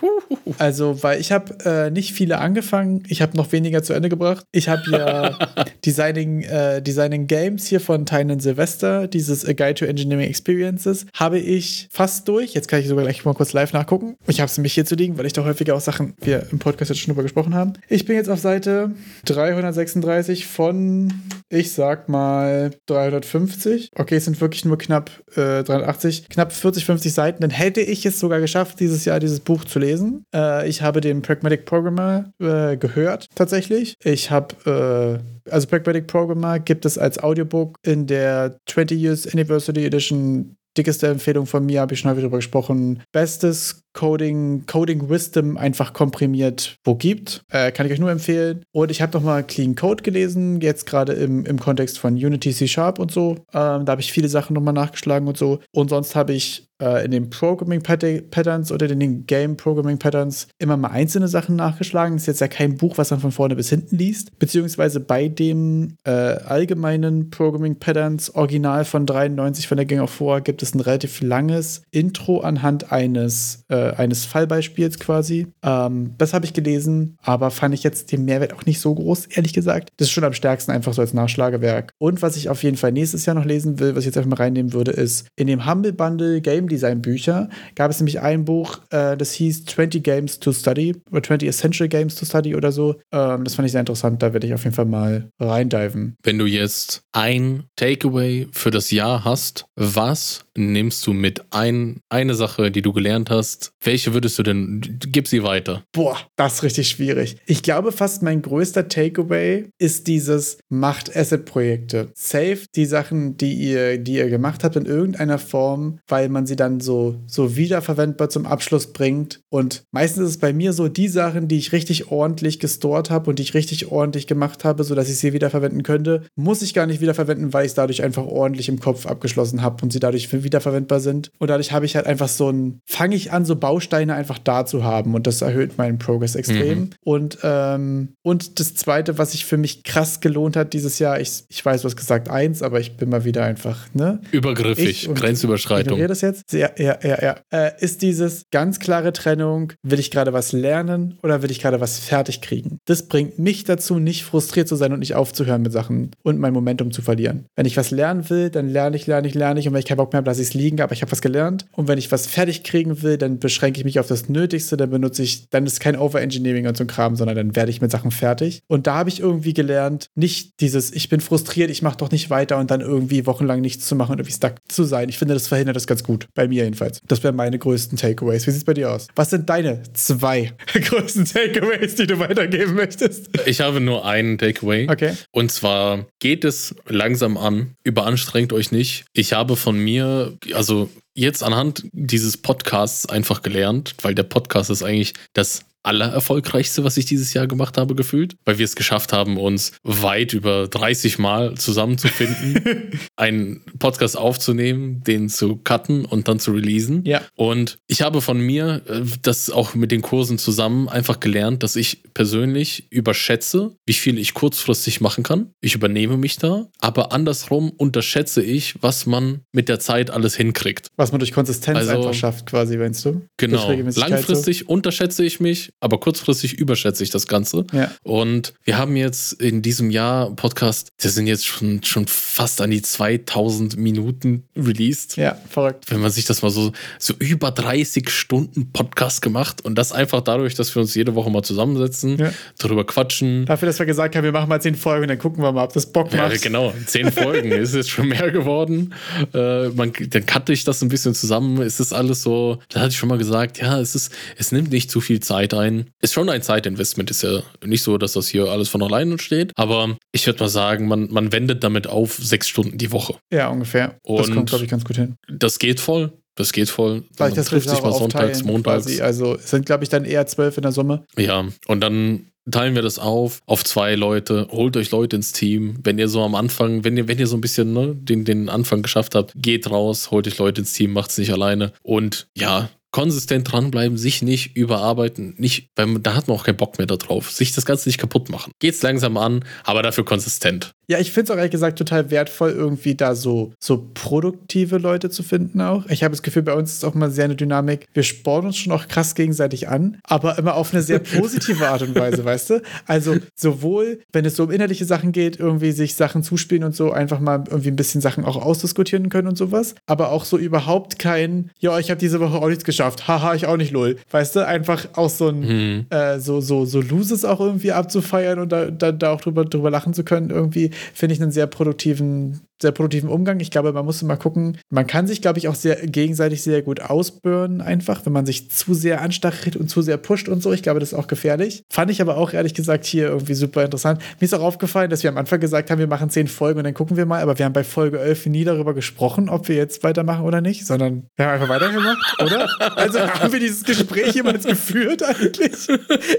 Also, 0.59 1.03
weil 1.03 1.21
ich 1.21 1.33
habe 1.33 1.55
äh, 1.65 1.91
nicht 1.91 2.13
viele 2.13 2.39
angefangen, 2.39 3.03
ich 3.09 3.23
habe 3.23 3.37
noch 3.37 3.53
weniger 3.53 3.83
zu 3.83 3.93
Ende 3.93 4.09
gebracht. 4.09 4.45
Ich 4.53 4.69
habe 4.69 4.83
ja 4.91 5.39
Designing, 5.87 6.43
äh, 6.43 6.83
Designing 6.83 7.27
Games 7.27 7.62
hier 7.67 7.81
von 7.81 8.07
Tynan 8.07 8.41
Sylvester, 8.41 9.07
dieses 9.09 9.45
A 9.45 9.53
Guide 9.53 9.75
to 9.75 9.85
Engineering 9.85 10.29
Experiences, 10.29 11.07
habe 11.15 11.39
ich 11.39 11.89
fast 11.91 12.29
durch. 12.29 12.55
Jetzt 12.55 12.69
kann 12.69 12.81
ich 12.81 12.89
sogar 12.89 13.05
gleich 13.05 13.25
mal 13.25 13.35
kurz 13.35 13.53
live 13.53 13.73
nachgucken. 13.73 14.17
Ich 14.27 14.41
habe 14.41 14.49
es 14.49 14.57
nämlich 14.57 14.75
hier 14.75 14.85
zu 14.85 14.95
liegen, 14.95 15.19
weil 15.19 15.27
ich 15.27 15.33
da 15.33 15.45
häufiger 15.45 15.75
auch 15.75 15.81
Sachen, 15.81 16.15
wir 16.21 16.47
im 16.51 16.59
Podcast 16.59 16.91
jetzt 16.91 17.01
schon 17.01 17.13
drüber 17.13 17.23
gesprochen 17.23 17.55
haben. 17.55 17.75
Ich 17.89 18.05
bin 18.05 18.17
jetzt 18.17 18.29
auf 18.29 18.41
Seite 18.41 18.93
336 19.25 20.47
von, 20.47 21.13
ich 21.49 21.73
sag 21.73 22.09
mal, 22.09 22.71
350. 22.87 23.91
Okay, 23.95 24.17
es 24.17 24.25
sind 24.25 24.41
wirklich 24.41 24.65
nur 24.65 24.79
knapp 24.79 25.11
äh, 25.37 25.63
380, 25.63 26.29
knapp 26.29 26.53
40, 26.53 26.85
50 26.85 27.13
Seiten. 27.13 27.41
Dann 27.41 27.51
hätte 27.51 27.81
ich 27.81 28.05
es 28.07 28.19
sogar 28.19 28.41
geschafft, 28.41 28.81
dieses 28.81 29.05
Jahr 29.05 29.21
dieses 29.21 29.41
Buch 29.41 29.65
zu 29.65 29.79
lesen. 29.79 30.25
Äh, 30.35 30.69
ich 30.69 30.83
habe 30.83 31.01
den 31.01 31.23
Pragmatic 31.23 31.65
Programmer 31.65 32.33
äh, 32.41 32.77
gehört, 32.77 33.29
tatsächlich. 33.35 33.97
Ich 34.03 34.31
habe 34.31 35.21
äh, 35.42 35.42
also 35.51 35.67
Pragmatic 35.67 36.07
Programmer 36.07 36.59
gibt 36.59 36.85
es 36.85 36.99
als 36.99 37.19
Audiobook 37.19 37.77
in 37.83 38.07
der 38.07 38.57
20 38.67 38.99
Years 38.99 39.27
Anniversary 39.33 39.85
Edition 39.85 40.57
dickeste 40.77 41.09
Empfehlung 41.09 41.47
von 41.47 41.67
mir, 41.67 41.81
habe 41.81 41.95
ich 41.95 42.01
schon 42.01 42.11
häufig 42.11 42.23
darüber 42.23 42.39
gesprochen. 42.39 43.03
Bestes 43.13 43.83
Coding, 43.93 44.65
Coding 44.67 45.09
Wisdom 45.09 45.57
einfach 45.57 45.93
komprimiert 45.93 46.77
wo 46.85 46.95
gibt. 46.95 47.43
Äh, 47.51 47.73
kann 47.73 47.87
ich 47.87 47.93
euch 47.93 47.99
nur 47.99 48.11
empfehlen. 48.11 48.65
Und 48.73 48.91
ich 48.91 49.03
habe 49.03 49.13
nochmal 49.13 49.45
Clean 49.45 49.75
Code 49.75 50.03
gelesen, 50.03 50.61
jetzt 50.61 50.87
gerade 50.87 51.13
im, 51.13 51.45
im 51.45 51.59
Kontext 51.59 51.99
von 51.99 52.15
Unity 52.15 52.53
C 52.53 52.69
Sharp 52.69 52.99
und 52.99 53.13
so. 53.13 53.37
Ähm, 53.53 53.85
da 53.85 53.89
habe 53.89 54.01
ich 54.01 54.13
viele 54.13 54.29
Sachen 54.29 54.55
nochmal 54.55 54.75
nachgeschlagen 54.75 55.29
und 55.29 55.37
so. 55.37 55.61
Und 55.73 55.91
sonst 55.91 56.17
habe 56.17 56.33
ich 56.33 56.69
äh, 56.83 57.05
in 57.05 57.11
den 57.13 57.31
Programming 57.31 57.83
Patterns 57.83 58.73
oder 58.73 58.91
in 58.91 59.01
den 59.01 59.27
Game 59.27 59.57
Programming 59.57 59.99
Patterns 59.99 60.49
immer 60.59 60.77
mal 60.77 60.89
einzelne 60.89 61.29
Sachen 61.29 61.57
nachgeschlagen. 61.57 62.17
Ist 62.17 62.27
jetzt 62.27 62.41
ja 62.41 62.49
kein 62.49 62.77
Buch, 62.77 62.99
was 62.99 63.11
man 63.11 63.21
von 63.21 63.33
vorne 63.33 63.57
bis 63.57 63.69
hinten 63.71 63.97
liest. 63.97 64.39
Beziehungsweise 64.39 65.01
bei 65.01 65.29
dem 65.29 65.97
äh, 66.05 66.11
allgemeinen 66.11 67.31
Programming 67.31 67.79
Patterns 67.79 68.35
Original 68.35 68.85
von 68.85 69.07
93 69.07 69.69
von 69.69 69.77
der 69.77 69.87
Gang 69.87 70.03
of 70.03 70.11
Four 70.11 70.41
gibt 70.41 70.63
es 70.63 70.75
ein 70.75 70.81
relativ 70.81 71.21
langes 71.21 71.83
Intro 71.91 72.41
anhand 72.41 72.91
eines 72.91 73.65
äh, 73.69 73.77
äh, 73.83 73.97
eines 73.97 74.25
Fallbeispiels 74.25 74.99
quasi. 74.99 75.47
Ähm, 75.63 76.15
das 76.19 76.35
habe 76.35 76.45
ich 76.45 76.53
gelesen, 76.53 77.19
aber 77.23 77.51
fand 77.51 77.75
ich 77.75 77.83
jetzt 77.83 78.13
den 78.13 78.25
Mehrwert 78.25 78.55
auch 78.55 78.67
nicht 78.67 78.81
so 78.81 78.95
groß, 78.95 79.27
ehrlich 79.27 79.53
gesagt. 79.53 79.91
Das 79.97 80.09
ist 80.09 80.13
schon 80.13 80.25
am 80.25 80.33
stärksten 80.33 80.73
einfach 80.73 80.93
so 80.93 81.01
als 81.01 81.15
Nachschlagewerk. 81.15 81.93
Und 81.99 82.23
was 82.23 82.37
ich 82.37 82.49
auf 82.49 82.63
jeden 82.63 82.77
Fall 82.77 82.93
nächstes 82.93 83.27
Jahr 83.27 83.35
noch 83.35 83.45
lesen 83.45 83.79
will, 83.79 83.95
was 83.95 84.01
ich 84.01 84.07
jetzt 84.07 84.17
einfach 84.17 84.31
mal 84.31 84.37
reinnehmen 84.37 84.73
würde, 84.73 84.93
ist 84.93 85.27
in 85.37 85.47
dem 85.47 85.67
Humble 85.67 85.93
Bundle 85.93 86.41
Game 86.41 86.69
Design 86.69 87.03
Bücher 87.03 87.49
gab 87.75 87.91
es 87.91 87.99
nämlich 88.01 88.21
ein 88.21 88.45
Buch, 88.45 88.79
äh, 88.91 89.17
das 89.17 89.33
hieß 89.33 89.65
20 89.67 90.03
Games 90.03 90.41
to 90.41 90.53
Study 90.53 90.95
oder 91.11 91.23
20 91.23 91.49
Essential 91.49 91.89
Games 91.89 92.15
to 92.15 92.25
Study 92.25 92.55
oder 92.55 92.73
so. 92.73 92.97
Ähm, 93.13 93.45
das 93.45 93.55
fand 93.55 93.67
ich 93.67 93.73
sehr 93.73 93.81
interessant, 93.81 94.23
da 94.23 94.33
werde 94.33 94.47
ich 94.47 94.55
auf 94.55 94.65
jeden 94.65 94.75
Fall 94.75 94.87
mal 94.87 95.29
reindiven. 95.39 96.17
Wenn 96.23 96.39
du 96.39 96.47
jetzt 96.47 97.03
ein 97.13 97.65
Takeaway 97.77 98.49
für 98.53 98.71
das 98.71 98.91
Jahr 98.91 99.25
hast, 99.25 99.67
was 99.77 100.45
nimmst 100.57 101.07
du 101.07 101.13
mit 101.13 101.45
ein, 101.51 102.01
eine 102.09 102.35
Sache, 102.35 102.71
die 102.71 102.83
du 102.83 102.93
gelernt 102.93 103.31
hast? 103.31 103.73
Welche 103.83 104.15
würdest 104.15 104.39
du 104.39 104.43
denn, 104.43 104.99
gib 105.01 105.29
sie 105.29 105.43
weiter? 105.43 105.83
Boah, 105.93 106.19
das 106.37 106.55
ist 106.55 106.63
richtig 106.63 106.89
schwierig. 106.89 107.37
Ich 107.47 107.63
glaube 107.63 107.93
fast 107.93 108.23
mein 108.23 108.43
größter 108.43 108.89
Takeaway 108.89 109.67
ist 109.79 110.07
dieses 110.07 110.59
Macht 110.69 111.15
Asset-Projekte. 111.17 112.11
Save 112.15 112.61
die 112.75 112.87
Sachen, 112.87 113.37
die 113.37 113.55
ihr, 113.55 113.99
die 113.99 114.15
ihr 114.15 114.29
gemacht 114.29 114.65
habt 114.65 114.77
in 114.77 114.87
irgendeiner 114.87 115.39
Form, 115.39 115.99
weil 116.07 116.29
man 116.29 116.47
sie 116.47 116.57
dann 116.57 116.81
so, 116.81 117.17
so 117.27 117.57
wiederverwendbar 117.57 118.29
zum 118.29 118.47
Abschluss 118.47 118.93
bringt. 118.93 119.41
Und 119.51 119.85
meistens 119.91 120.25
ist 120.25 120.31
es 120.31 120.39
bei 120.39 120.53
mir 120.53 120.73
so, 120.73 120.89
die 120.89 121.09
Sachen, 121.09 121.49
die 121.49 121.59
ich 121.59 121.73
richtig 121.73 122.11
ordentlich 122.11 122.59
gestored 122.59 123.11
habe 123.11 123.31
und 123.31 123.39
die 123.39 123.43
ich 123.43 123.55
richtig 123.55 123.91
ordentlich 123.91 124.27
gemacht 124.27 124.65
habe, 124.65 124.85
sodass 124.85 125.09
ich 125.09 125.19
sie 125.19 125.33
wiederverwenden 125.33 125.83
könnte, 125.83 126.27
muss 126.35 126.63
ich 126.63 126.75
gar 126.75 126.87
nicht 126.87 127.01
wiederverwenden, 127.01 127.53
weil 127.53 127.65
ich 127.65 127.71
es 127.71 127.75
dadurch 127.75 128.03
einfach 128.03 128.25
ordentlich 128.25 128.69
im 128.69 128.81
Kopf 128.81 129.07
abgeschlossen 129.07 129.63
habe 129.63 129.83
und 129.83 129.93
sie 129.93 130.01
dadurch 130.01 130.29
für 130.29 130.42
wiederverwendbar 130.45 131.01
sind. 131.01 131.31
Und 131.39 131.49
dadurch 131.49 131.73
habe 131.73 131.87
ich 131.87 131.97
halt 131.97 132.07
einfach 132.07 132.29
so 132.29 132.51
ein, 132.51 132.81
fange 132.87 133.17
ich 133.17 133.33
an, 133.33 133.45
so 133.45 133.57
Bausteine 133.57 134.15
einfach 134.15 134.39
da 134.39 134.67
zu 134.67 134.85
haben 134.85 135.15
und 135.15 135.27
das 135.27 135.43
erhöht 135.43 135.79
meinen 135.79 135.99
Progress 135.99 136.35
extrem. 136.35 136.79
Mhm. 136.79 136.91
Und, 137.05 137.39
ähm, 137.43 138.15
und 138.23 138.61
das 138.61 138.75
zweite, 138.75 139.19
was 139.19 139.33
sich 139.33 139.45
für 139.45 139.57
mich 139.57 139.85
krass 139.85 140.21
gelohnt 140.21 140.57
hat 140.57 140.73
dieses 140.73 140.99
Jahr, 140.99 141.21
ich, 141.21 141.45
ich 141.49 141.65
weiß, 141.65 141.83
du 141.83 141.87
hast 141.87 141.97
gesagt 141.97 142.29
eins, 142.29 142.63
aber 142.63 142.81
ich 142.81 142.97
bin 142.97 143.09
mal 143.09 143.25
wieder 143.25 143.45
einfach, 143.45 143.87
ne? 143.95 144.21
Übergriffig, 144.31 145.11
Grenzüberschreitung. 145.15 146.01
Ich 146.01 146.07
das 146.07 146.21
jetzt? 146.21 146.53
Ja, 146.53 146.71
ja, 146.77 146.99
ja, 147.03 147.23
ja. 147.23 147.37
Äh, 147.51 147.73
ist 147.81 148.03
dieses 148.03 148.45
ganz 148.51 148.79
klare 148.79 149.13
Trennung, 149.13 149.73
will 149.83 149.99
ich 149.99 150.11
gerade 150.11 150.33
was 150.33 150.53
lernen 150.53 151.19
oder 151.23 151.43
will 151.43 151.51
ich 151.51 151.61
gerade 151.61 151.81
was 151.81 151.99
fertig 151.99 152.41
kriegen? 152.41 152.79
Das 152.87 153.09
bringt 153.09 153.39
mich 153.39 153.65
dazu, 153.65 153.99
nicht 153.99 154.25
frustriert 154.25 154.69
zu 154.69 154.77
sein 154.77 154.93
und 154.93 155.01
nicht 155.01 155.15
aufzuhören 155.15 155.63
mit 155.63 155.73
Sachen 155.73 156.11
und 156.23 156.39
mein 156.39 156.53
Momentum 156.53 156.91
zu 156.93 157.03
verlieren. 157.03 157.47
Wenn 157.57 157.67
ich 157.67 157.77
was 157.77 157.91
lernen 157.91 158.29
will, 158.31 158.51
dann 158.51 158.69
lerne 158.69 158.97
ich, 158.97 159.07
lerne 159.07 159.29
ich, 159.29 159.35
lerne 159.35 159.61
ich 159.61 159.67
und 159.67 159.75
wenn 159.75 159.81
ich 159.81 159.87
keinen 159.87 159.99
Bock 159.99 160.13
mehr 160.13 160.19
habe, 160.19 160.27
lasse 160.33 160.43
ich 160.43 160.49
es 160.49 160.55
liegen, 160.55 160.81
aber 160.81 160.93
ich 160.93 161.03
habe 161.03 161.13
was 161.13 161.21
gelernt. 161.21 161.67
Und 161.73 161.89
wenn 161.89 161.99
ich 161.99 162.11
was 162.11 162.27
fertig 162.27 162.65
kriegen 162.65 163.03
will, 163.03 163.19
dann 163.19 163.39
beschränke 163.39 163.79
ich 163.79 163.85
mich 163.85 163.99
auf 164.01 164.07
das 164.07 164.29
Nötigste, 164.29 164.77
dann 164.77 164.91
benutze 164.91 165.23
ich, 165.23 165.49
dann 165.51 165.67
ist 165.67 165.81
kein 165.81 165.97
Overengineering 165.97 166.67
und 166.67 166.77
so 166.77 166.85
ein 166.85 166.87
Kram, 166.87 167.17
sondern 167.17 167.37
dann 167.37 167.57
werde 167.57 167.71
ich 167.71 167.81
mit 167.81 167.91
Sachen 167.91 168.11
fertig. 168.11 168.63
Und 168.67 168.87
da 168.87 168.95
habe 168.95 169.11
ich 169.11 169.21
irgendwie 169.21 169.53
gelernt, 169.53 170.07
nicht 170.15 170.61
dieses, 170.61 170.93
ich 170.93 171.09
bin 171.09 171.21
frustriert, 171.21 171.71
ich 171.71 171.83
mache 171.83 171.99
doch 171.99 172.11
nicht 172.11 172.31
weiter 172.31 172.59
und 172.59 172.71
dann 172.71 172.81
irgendwie 172.81 173.27
wochenlang 173.27 173.61
nichts 173.61 173.87
zu 173.87 173.95
machen 173.95 174.13
und 174.13 174.19
irgendwie 174.19 174.35
stuck 174.35 174.55
zu 174.69 174.85
sein. 174.85 175.09
Ich 175.09 175.19
finde, 175.19 175.35
das 175.35 175.49
verhindert 175.49 175.77
das 175.77 175.87
ganz 175.87 176.03
gut. 176.03 176.29
Bei 176.35 176.49
mir 176.49 176.65
jedenfalls. 176.65 177.01
Das 177.07 177.23
wären 177.23 177.37
meine 177.37 177.59
größten 177.59 177.99
Takeaways. 177.99 178.47
Wie 178.47 178.51
sieht 178.51 178.61
es 178.61 178.65
bei 178.65 178.75
dir 178.75 178.91
aus? 178.91 179.09
Was 179.15 179.31
sind 179.31 179.49
deine 179.51 179.83
zwei 179.93 180.53
größten 180.73 181.27
Takeaways, 181.27 181.97
die 181.97 182.07
du 182.07 182.19
weitergeben 182.19 182.75
möchtest? 182.75 183.29
Ich 183.47 183.61
habe 183.61 183.81
nur 183.81 184.07
einen 184.07 184.39
Takeaway. 184.39 184.89
Okay. 184.89 185.13
Und 185.31 185.53
zwar 185.53 186.07
geht 186.21 186.45
es 186.45 186.75
langsam 186.87 187.37
an. 187.37 187.73
Überanstrengt 187.85 188.53
euch 188.53 188.73
nicht. 188.73 189.05
Ich 189.13 189.33
habe 189.33 189.57
von 189.57 189.79
mir 189.79 190.22
also 190.55 190.89
jetzt 191.15 191.43
anhand 191.43 191.85
dieses 191.93 192.37
Podcasts 192.37 193.07
einfach 193.07 193.43
gelernt, 193.43 193.95
weil 194.03 194.15
der 194.15 194.23
Podcast 194.23 194.71
ist 194.71 194.83
eigentlich 194.83 195.15
das 195.33 195.65
allererfolgreichste, 195.83 196.85
was 196.85 196.97
ich 196.97 197.05
dieses 197.05 197.35
Jahr 197.35 197.47
gemacht 197.47 197.77
habe, 197.77 197.95
gefühlt, 197.95 198.37
weil 198.45 198.59
wir 198.59 198.65
es 198.65 198.77
geschafft 198.77 199.13
haben, 199.13 199.37
uns 199.37 199.73
weit 199.83 200.33
über 200.33 200.69
30 200.69 201.19
Mal 201.19 201.55
zusammenzufinden, 201.55 202.99
einen 203.17 203.63
Podcast 203.79 204.17
aufzunehmen, 204.17 205.03
den 205.05 205.29
zu 205.29 205.57
cutten 205.57 206.05
und 206.05 206.29
dann 206.29 206.39
zu 206.39 206.53
releasen. 206.53 207.05
Ja. 207.05 207.23
Und 207.35 207.79
ich 207.87 208.03
habe 208.03 208.21
von 208.21 208.41
mir 208.41 208.83
äh, 208.89 209.03
das 209.23 209.51
auch 209.51 209.75
mit 209.75 209.93
den 209.93 210.03
Kursen 210.03 210.39
zusammen 210.39 210.89
einfach 210.89 211.21
gelernt, 211.21 211.63
dass 211.63 211.77
ich 211.77 212.03
persönlich 212.15 212.87
überschätze, 212.91 213.77
wie 213.87 213.93
viel 213.93 214.19
ich 214.19 214.35
kurzfristig 214.35 215.01
machen 215.01 215.25
kann. 215.25 215.51
Ich 215.61 215.75
übernehme 215.75 216.17
mich 216.17 216.37
da, 216.37 216.69
aber 216.81 217.13
andersrum 217.13 217.71
unterschätze 217.71 218.43
ich, 218.43 218.77
was 218.81 219.07
man 219.07 219.41
mit 219.53 219.69
der 219.69 219.81
Zeit 219.81 220.11
alles 220.11 220.37
hinkriegt. 220.37 220.89
Was 220.97 221.13
man 221.13 221.19
durch 221.19 221.33
Konsistenz 221.33 221.79
also, 221.79 221.93
einfach 221.93 222.15
schafft, 222.15 222.47
quasi, 222.47 222.79
wennst 222.79 223.05
du? 223.05 223.23
Genau. 223.37 223.71
Langfristig 223.73 224.61
so. 224.61 224.67
unterschätze 224.67 225.25
ich 225.25 225.41
mich 225.41 225.72
aber 225.81 225.99
kurzfristig 225.99 226.55
überschätze 226.55 227.03
ich 227.03 227.11
das 227.11 227.27
Ganze. 227.27 227.65
Ja. 227.73 227.91
Und 228.03 228.55
wir 228.65 228.79
haben 228.79 228.97
jetzt 228.97 229.33
in 229.35 229.63
diesem 229.63 229.91
Jahr 229.91 230.31
Podcast, 230.37 230.89
das 231.03 231.15
sind 231.15 231.27
jetzt 231.27 231.47
schon, 231.47 231.83
schon 231.83 232.07
fast 232.07 232.61
an 232.61 232.71
die 232.71 232.83
2000 232.83 233.77
Minuten 233.77 234.45
released. 234.57 235.17
Ja, 235.17 235.37
verrückt. 235.51 235.91
Wenn 235.91 236.01
man 236.01 236.11
sich 236.11 236.25
das 236.25 236.43
mal 236.43 236.51
so, 236.51 236.73
so 236.99 237.15
über 237.19 237.51
30 237.51 238.09
Stunden 238.11 238.73
Podcast 238.73 239.23
gemacht 239.23 239.65
und 239.65 239.77
das 239.77 239.93
einfach 239.93 240.21
dadurch, 240.21 240.55
dass 240.55 240.75
wir 240.75 240.83
uns 240.83 240.95
jede 240.95 241.15
Woche 241.15 241.31
mal 241.31 241.43
zusammensetzen, 241.43 242.17
Ja. 242.19 242.33
darüber 242.59 242.85
quatschen. 242.87 243.47
Dafür, 243.47 243.67
dass 243.67 243.79
wir 243.79 243.87
gesagt 243.87 244.15
haben, 244.17 244.25
wir 244.25 244.33
machen 244.33 244.49
mal 244.49 244.61
zehn 244.61 244.75
Folgen, 244.75 245.09
dann 245.09 245.19
gucken 245.19 245.43
wir 245.43 245.53
mal, 245.53 245.65
ob 245.65 245.73
das 245.73 245.87
Bock 245.87 246.13
Ja, 246.13 246.29
macht. 246.29 246.43
genau. 246.43 246.73
Zehn 246.87 247.11
Folgen 247.11 247.51
ist 247.53 247.75
jetzt 247.75 247.91
schon 247.91 248.09
mehr 248.09 248.31
geworden. 248.31 248.95
Äh, 249.35 249.69
man, 249.71 249.93
dann 250.11 250.27
cutte 250.27 250.53
ich 250.53 250.65
das 250.65 250.83
ein 250.83 250.89
bisschen 250.89 251.15
zusammen. 251.15 251.61
Es 251.63 251.81
ist 251.81 251.93
alles 251.93 252.23
so, 252.23 252.59
da 252.69 252.81
hatte 252.81 252.91
ich 252.91 252.97
schon 252.97 253.09
mal 253.09 253.19
gesagt, 253.19 253.59
ja, 253.59 253.81
es 253.81 253.95
ist, 253.95 254.13
es 254.37 254.53
nimmt 254.53 254.71
nicht 254.71 254.91
zu 254.91 255.01
viel 255.01 255.21
Zeit 255.21 255.55
ein. 255.55 255.62
Ist 256.01 256.13
schon 256.15 256.29
ein 256.29 256.43
Zeitinvestment. 256.43 257.11
Ist 257.11 257.23
ja 257.23 257.43
nicht 257.65 257.83
so, 257.83 257.99
dass 257.99 258.13
das 258.13 258.29
hier 258.29 258.47
alles 258.47 258.69
von 258.69 258.83
alleine 258.83 259.19
steht. 259.19 259.53
Aber 259.57 259.97
ich 260.13 260.27
würde 260.27 260.41
mal 260.41 260.49
sagen, 260.49 260.89
man, 260.89 261.09
man 261.13 261.33
wendet 261.33 261.63
damit 261.65 261.87
auf 261.87 262.15
sechs 262.17 262.49
Stunden 262.49 262.79
die 262.79 262.93
Woche. 262.93 263.15
Ja, 263.33 263.49
ungefähr. 263.49 263.99
das 264.05 264.29
Und- 264.29 264.35
kommt, 264.35 264.49
glaube 264.51 264.65
ich, 264.65 264.71
ganz 264.71 264.85
gut 264.85 264.97
hin. 264.97 265.17
Das 265.29 265.59
geht 265.59 265.81
voll. 265.81 266.13
Das 266.35 266.53
geht 266.53 266.71
voll. 266.71 267.05
Vielleicht 267.15 267.37
man 267.37 267.45
das 267.45 267.49
sich 267.49 267.71
auch 267.71 267.99
sonntags, 267.99 268.43
montags. 268.43 268.87
Quasi. 268.87 269.03
Also 269.03 269.37
es 269.37 269.51
sind, 269.51 269.67
glaube 269.67 269.85
ich, 269.85 269.91
dann 269.91 270.05
eher 270.07 270.27
zwölf 270.27 270.57
in 270.57 270.63
der 270.63 270.73
Summe. 270.73 271.05
Ja, 271.17 271.47
und 271.67 271.81
dann 271.83 272.29
teilen 272.51 272.75
wir 272.75 272.83
das 272.83 272.99
auf 272.99 273.41
auf 273.47 273.63
zwei 273.65 273.95
Leute, 273.95 274.49
holt 274.51 274.77
euch 274.77 274.91
Leute 274.91 275.15
ins 275.17 275.33
Team. 275.33 275.77
Wenn 275.85 275.99
ihr 275.99 276.09
so 276.09 276.23
am 276.23 276.35
Anfang, 276.35 276.85
wenn 276.85 276.97
ihr, 276.97 277.07
wenn 277.07 277.19
ihr 277.19 277.27
so 277.27 277.37
ein 277.37 277.41
bisschen 277.43 277.73
ne, 277.75 277.95
den, 277.95 278.25
den 278.25 278.49
Anfang 278.49 278.83
geschafft 278.83 279.15
habt, 279.15 279.33
geht 279.37 279.71
raus, 279.71 280.11
holt 280.11 280.27
euch 280.27 280.39
Leute 280.39 280.63
ins 280.63 280.73
Team, 280.73 280.93
macht's 280.93 281.19
nicht 281.19 281.33
alleine. 281.33 281.73
Und 281.83 282.27
ja, 282.37 282.71
konsistent 282.93 283.51
dranbleiben, 283.51 283.97
sich 283.97 284.23
nicht 284.23 284.57
überarbeiten, 284.57 285.35
nicht, 285.39 285.71
weil 285.77 285.99
da 285.99 286.15
hat 286.15 286.29
man 286.29 286.37
auch 286.37 286.45
keinen 286.45 286.59
Bock 286.59 286.79
mehr 286.79 286.87
darauf, 286.87 287.31
sich 287.31 287.53
das 287.53 287.67
Ganze 287.67 287.89
nicht 287.89 287.99
kaputt 287.99 288.29
machen. 288.29 288.53
Geht's 288.61 288.83
langsam 288.83 289.17
an, 289.17 289.45
aber 289.65 289.83
dafür 289.83 290.05
konsistent. 290.05 290.73
Ja, 290.89 290.99
ich 290.99 291.11
finde 291.11 291.25
es 291.25 291.31
auch 291.31 291.39
ehrlich 291.39 291.53
gesagt 291.53 291.79
total 291.79 292.11
wertvoll, 292.11 292.51
irgendwie 292.51 292.95
da 292.95 293.15
so, 293.15 293.55
so 293.59 293.89
produktive 293.95 294.77
Leute 294.77 295.09
zu 295.09 295.23
finden 295.23 295.61
auch. 295.63 295.87
Ich 295.87 296.05
habe 296.05 296.13
das 296.13 296.23
Gefühl, 296.23 296.43
bei 296.43 296.53
uns 296.53 296.73
ist 296.73 296.85
auch 296.85 296.93
mal 296.93 297.11
sehr 297.11 297.25
eine 297.25 297.37
Dynamik. 297.37 297.87
Wir 297.95 298.03
spornen 298.03 298.49
uns 298.49 298.59
schon 298.59 298.73
auch 298.73 298.89
krass 298.89 299.15
gegenseitig 299.15 299.69
an, 299.69 299.99
aber 300.03 300.39
immer 300.39 300.55
auf 300.55 300.75
eine 300.75 300.83
sehr 300.83 300.99
positive 300.99 301.67
Art 301.69 301.81
und 301.81 301.95
Weise, 301.95 302.25
weißt 302.25 302.51
du? 302.51 302.63
Also 302.87 303.17
sowohl, 303.35 304.01
wenn 304.13 304.27
es 304.27 304.37
so 304.37 304.45
um 304.45 304.51
inhaltliche 304.51 304.85
Sachen 304.85 305.13
geht, 305.13 305.39
irgendwie 305.39 305.73
sich 305.73 305.95
Sachen 305.95 306.23
zuspielen 306.23 306.65
und 306.65 306.77
so, 306.77 306.93
einfach 306.93 307.21
mal 307.21 307.45
irgendwie 307.49 307.71
ein 307.71 307.77
bisschen 307.77 308.03
Sachen 308.03 308.27
auch 308.27 308.37
ausdiskutieren 308.37 309.09
können 309.09 309.29
und 309.29 309.39
sowas, 309.39 309.75
aber 309.87 310.11
auch 310.11 310.27
so 310.27 310.37
überhaupt 310.37 310.99
kein, 310.99 311.51
ja, 311.59 311.79
ich 311.79 311.91
habe 311.91 312.01
diese 312.01 312.21
Woche 312.21 312.35
auch 312.35 312.49
nichts 312.49 312.65
geschafft, 312.65 312.82
haha, 312.85 313.35
ich 313.35 313.47
auch 313.47 313.57
nicht, 313.57 313.73
lol. 313.73 313.97
Weißt 314.11 314.37
du, 314.37 314.47
einfach 314.47 314.87
auch 314.95 315.11
so 315.11 315.29
ein, 315.29 315.43
Hm. 315.43 315.87
äh, 315.91 316.19
so, 316.19 316.41
so, 316.41 316.65
so 316.65 316.81
Loses 316.81 317.25
auch 317.25 317.41
irgendwie 317.41 317.73
abzufeiern 317.73 318.39
und 318.39 318.51
da, 318.53 318.71
da, 318.71 318.93
da 318.93 319.13
auch 319.13 319.21
drüber, 319.21 319.45
drüber 319.45 319.71
lachen 319.71 319.95
zu 319.95 320.05
können, 320.05 320.31
irgendwie, 320.31 320.71
finde 320.95 321.15
ich 321.15 321.23
einen 321.23 321.33
sehr 321.33 321.47
produktiven, 321.47 322.41
sehr 322.63 322.73
produktiven 322.73 323.09
Umgang. 323.11 323.39
Ich 323.41 323.51
glaube, 323.51 323.73
man 323.73 323.85
muss 323.85 324.01
immer 324.03 324.17
gucken, 324.17 324.59
man 324.71 324.87
kann 324.87 325.07
sich, 325.07 325.21
glaube 325.21 325.39
ich, 325.39 325.49
auch 325.49 325.55
sehr 325.55 325.77
gegenseitig 325.87 326.43
sehr 326.43 326.63
gut 326.63 326.81
ausburnen, 326.81 327.61
einfach, 327.61 328.05
wenn 328.07 328.13
man 328.13 328.25
sich 328.27 328.51
zu 328.51 328.75
sehr 328.75 329.01
anstachelt 329.03 329.57
und 329.57 329.69
zu 329.69 329.83
sehr 329.83 329.97
pusht 329.99 330.29
und 330.29 330.43
so. 330.43 330.53
Ich 330.53 330.63
glaube, 330.63 330.81
das 330.81 330.93
ist 330.93 330.99
auch 330.99 331.07
gefährlich. 331.07 331.63
Fand 331.71 331.91
ich 331.91 332.01
aber 332.01 332.17
auch 332.17 332.33
ehrlich 332.33 332.55
gesagt 332.55 332.85
hier 332.85 333.09
irgendwie 333.09 333.35
super 333.35 333.65
interessant. 333.65 334.01
Mir 334.21 334.25
ist 334.25 334.35
auch 334.35 334.43
aufgefallen, 334.43 334.91
dass 334.91 335.03
wir 335.03 335.11
am 335.11 335.19
Anfang 335.19 335.41
gesagt 335.41 335.71
haben, 335.71 335.79
wir 335.79 335.87
machen 335.87 336.09
zehn 336.11 336.27
Folgen 336.27 336.59
und 336.59 336.65
dann 336.65 336.75
gucken 336.75 336.97
wir 336.97 337.07
mal, 337.07 337.21
aber 337.21 337.39
wir 337.39 337.45
haben 337.45 337.53
bei 337.53 337.65
Folge 337.65 337.99
11 338.01 338.27
nie 338.27 338.45
darüber 338.45 338.75
gesprochen, 338.75 339.29
ob 339.29 339.49
wir 339.49 339.57
jetzt 339.57 339.85
weitermachen 339.85 340.25
oder 340.25 340.41
nicht, 340.41 340.65
sondern 340.67 341.05
wir 341.17 341.27
haben 341.27 341.35
einfach 341.35 341.49
weitergemacht, 341.49 342.23
oder? 342.23 342.49
Also 342.77 343.01
haben 343.01 343.33
wir 343.33 343.41
dieses 343.41 343.65
Gespräch 343.65 344.15
jemals 344.15 344.45
geführt 344.47 345.03
eigentlich? 345.03 345.69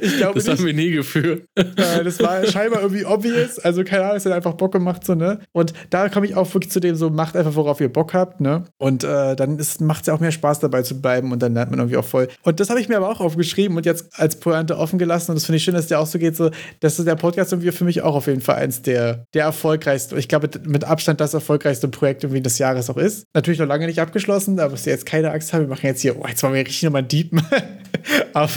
Ich 0.02 0.18
glaube 0.18 0.36
Das 0.36 0.45
nicht. 0.45 0.57
haben 0.57 0.65
wir 0.65 0.74
nie 0.74 0.91
geführt. 0.91 1.44
Äh, 1.56 2.03
das 2.03 2.20
war 2.20 2.45
scheinbar 2.45 2.82
irgendwie 2.82 3.06
obvious. 3.06 3.60
Also, 3.60 3.84
keine 3.84 4.03
Ahnung, 4.06 4.18
es 4.18 4.26
hat 4.26 4.34
einfach 4.34 4.53
Bock 4.53 4.72
gemacht, 4.74 5.06
so, 5.06 5.15
ne? 5.15 5.40
Und 5.52 5.74
da 5.90 6.10
komme 6.10 6.26
ich 6.26 6.33
auch 6.36 6.54
wirklich 6.54 6.72
zu 6.72 6.80
dem, 6.80 6.96
so, 6.96 7.10
macht 7.10 7.36
einfach, 7.36 7.56
worauf 7.56 7.82
ihr 7.82 7.92
Bock 7.92 8.14
habt, 8.14 8.42
ne? 8.42 8.64
Und 8.78 9.04
äh, 9.04 9.36
dann 9.36 9.60
macht 9.80 10.02
es 10.02 10.08
ja 10.08 10.14
auch 10.14 10.20
mehr 10.20 10.32
Spaß, 10.32 10.60
dabei 10.60 10.82
zu 10.82 11.02
bleiben 11.02 11.32
und 11.32 11.42
dann 11.42 11.54
lernt 11.54 11.72
man 11.72 11.80
irgendwie 11.80 11.98
auch 11.98 12.06
voll. 12.06 12.28
Und 12.44 12.60
das 12.60 12.70
habe 12.70 12.80
ich 12.80 12.90
mir 12.90 12.98
aber 12.98 13.10
auch 13.10 13.20
aufgeschrieben 13.20 13.78
und 13.78 13.86
jetzt 13.86 14.20
als 14.20 14.40
Pointe 14.40 14.78
offen 14.78 15.00
gelassen. 15.00 15.32
Und 15.32 15.36
das 15.36 15.46
finde 15.46 15.58
ich 15.58 15.64
schön, 15.64 15.74
dass 15.74 15.88
der 15.88 16.00
auch 16.00 16.08
so 16.08 16.20
geht, 16.20 16.36
so, 16.36 16.52
dass 16.80 16.98
der 16.98 17.16
Podcast 17.16 17.52
irgendwie 17.52 17.72
für 17.72 17.86
mich 17.86 18.02
auch 18.02 18.16
auf 18.16 18.28
jeden 18.28 18.42
Fall 18.42 18.56
eins 18.56 18.82
der, 18.82 19.26
der 19.34 19.46
erfolgreichsten, 19.46 20.18
ich 20.18 20.28
glaube, 20.28 20.50
mit 20.66 20.84
Abstand 20.84 21.20
das 21.20 21.34
erfolgreichste 21.34 21.88
Projekt 21.88 22.24
irgendwie 22.24 22.42
des 22.42 22.58
Jahres 22.58 22.90
auch 22.90 22.98
ist. 22.98 23.28
Natürlich 23.34 23.60
noch 23.60 23.68
lange 23.68 23.88
nicht 23.88 24.00
abgeschlossen, 24.00 24.58
da 24.58 24.70
müsst 24.70 24.86
ihr 24.86 24.94
jetzt 24.94 25.06
keine 25.06 25.32
Angst 25.32 25.54
haben. 25.54 25.62
Wir 25.62 25.68
machen 25.70 25.86
jetzt 25.86 26.02
hier, 26.02 26.20
oh, 26.20 26.26
jetzt 26.28 26.44
wollen 26.44 26.54
wir 26.54 26.62
richtig 26.62 26.84
nochmal 26.84 27.04
deepen. 27.04 27.42
aber 28.34 28.50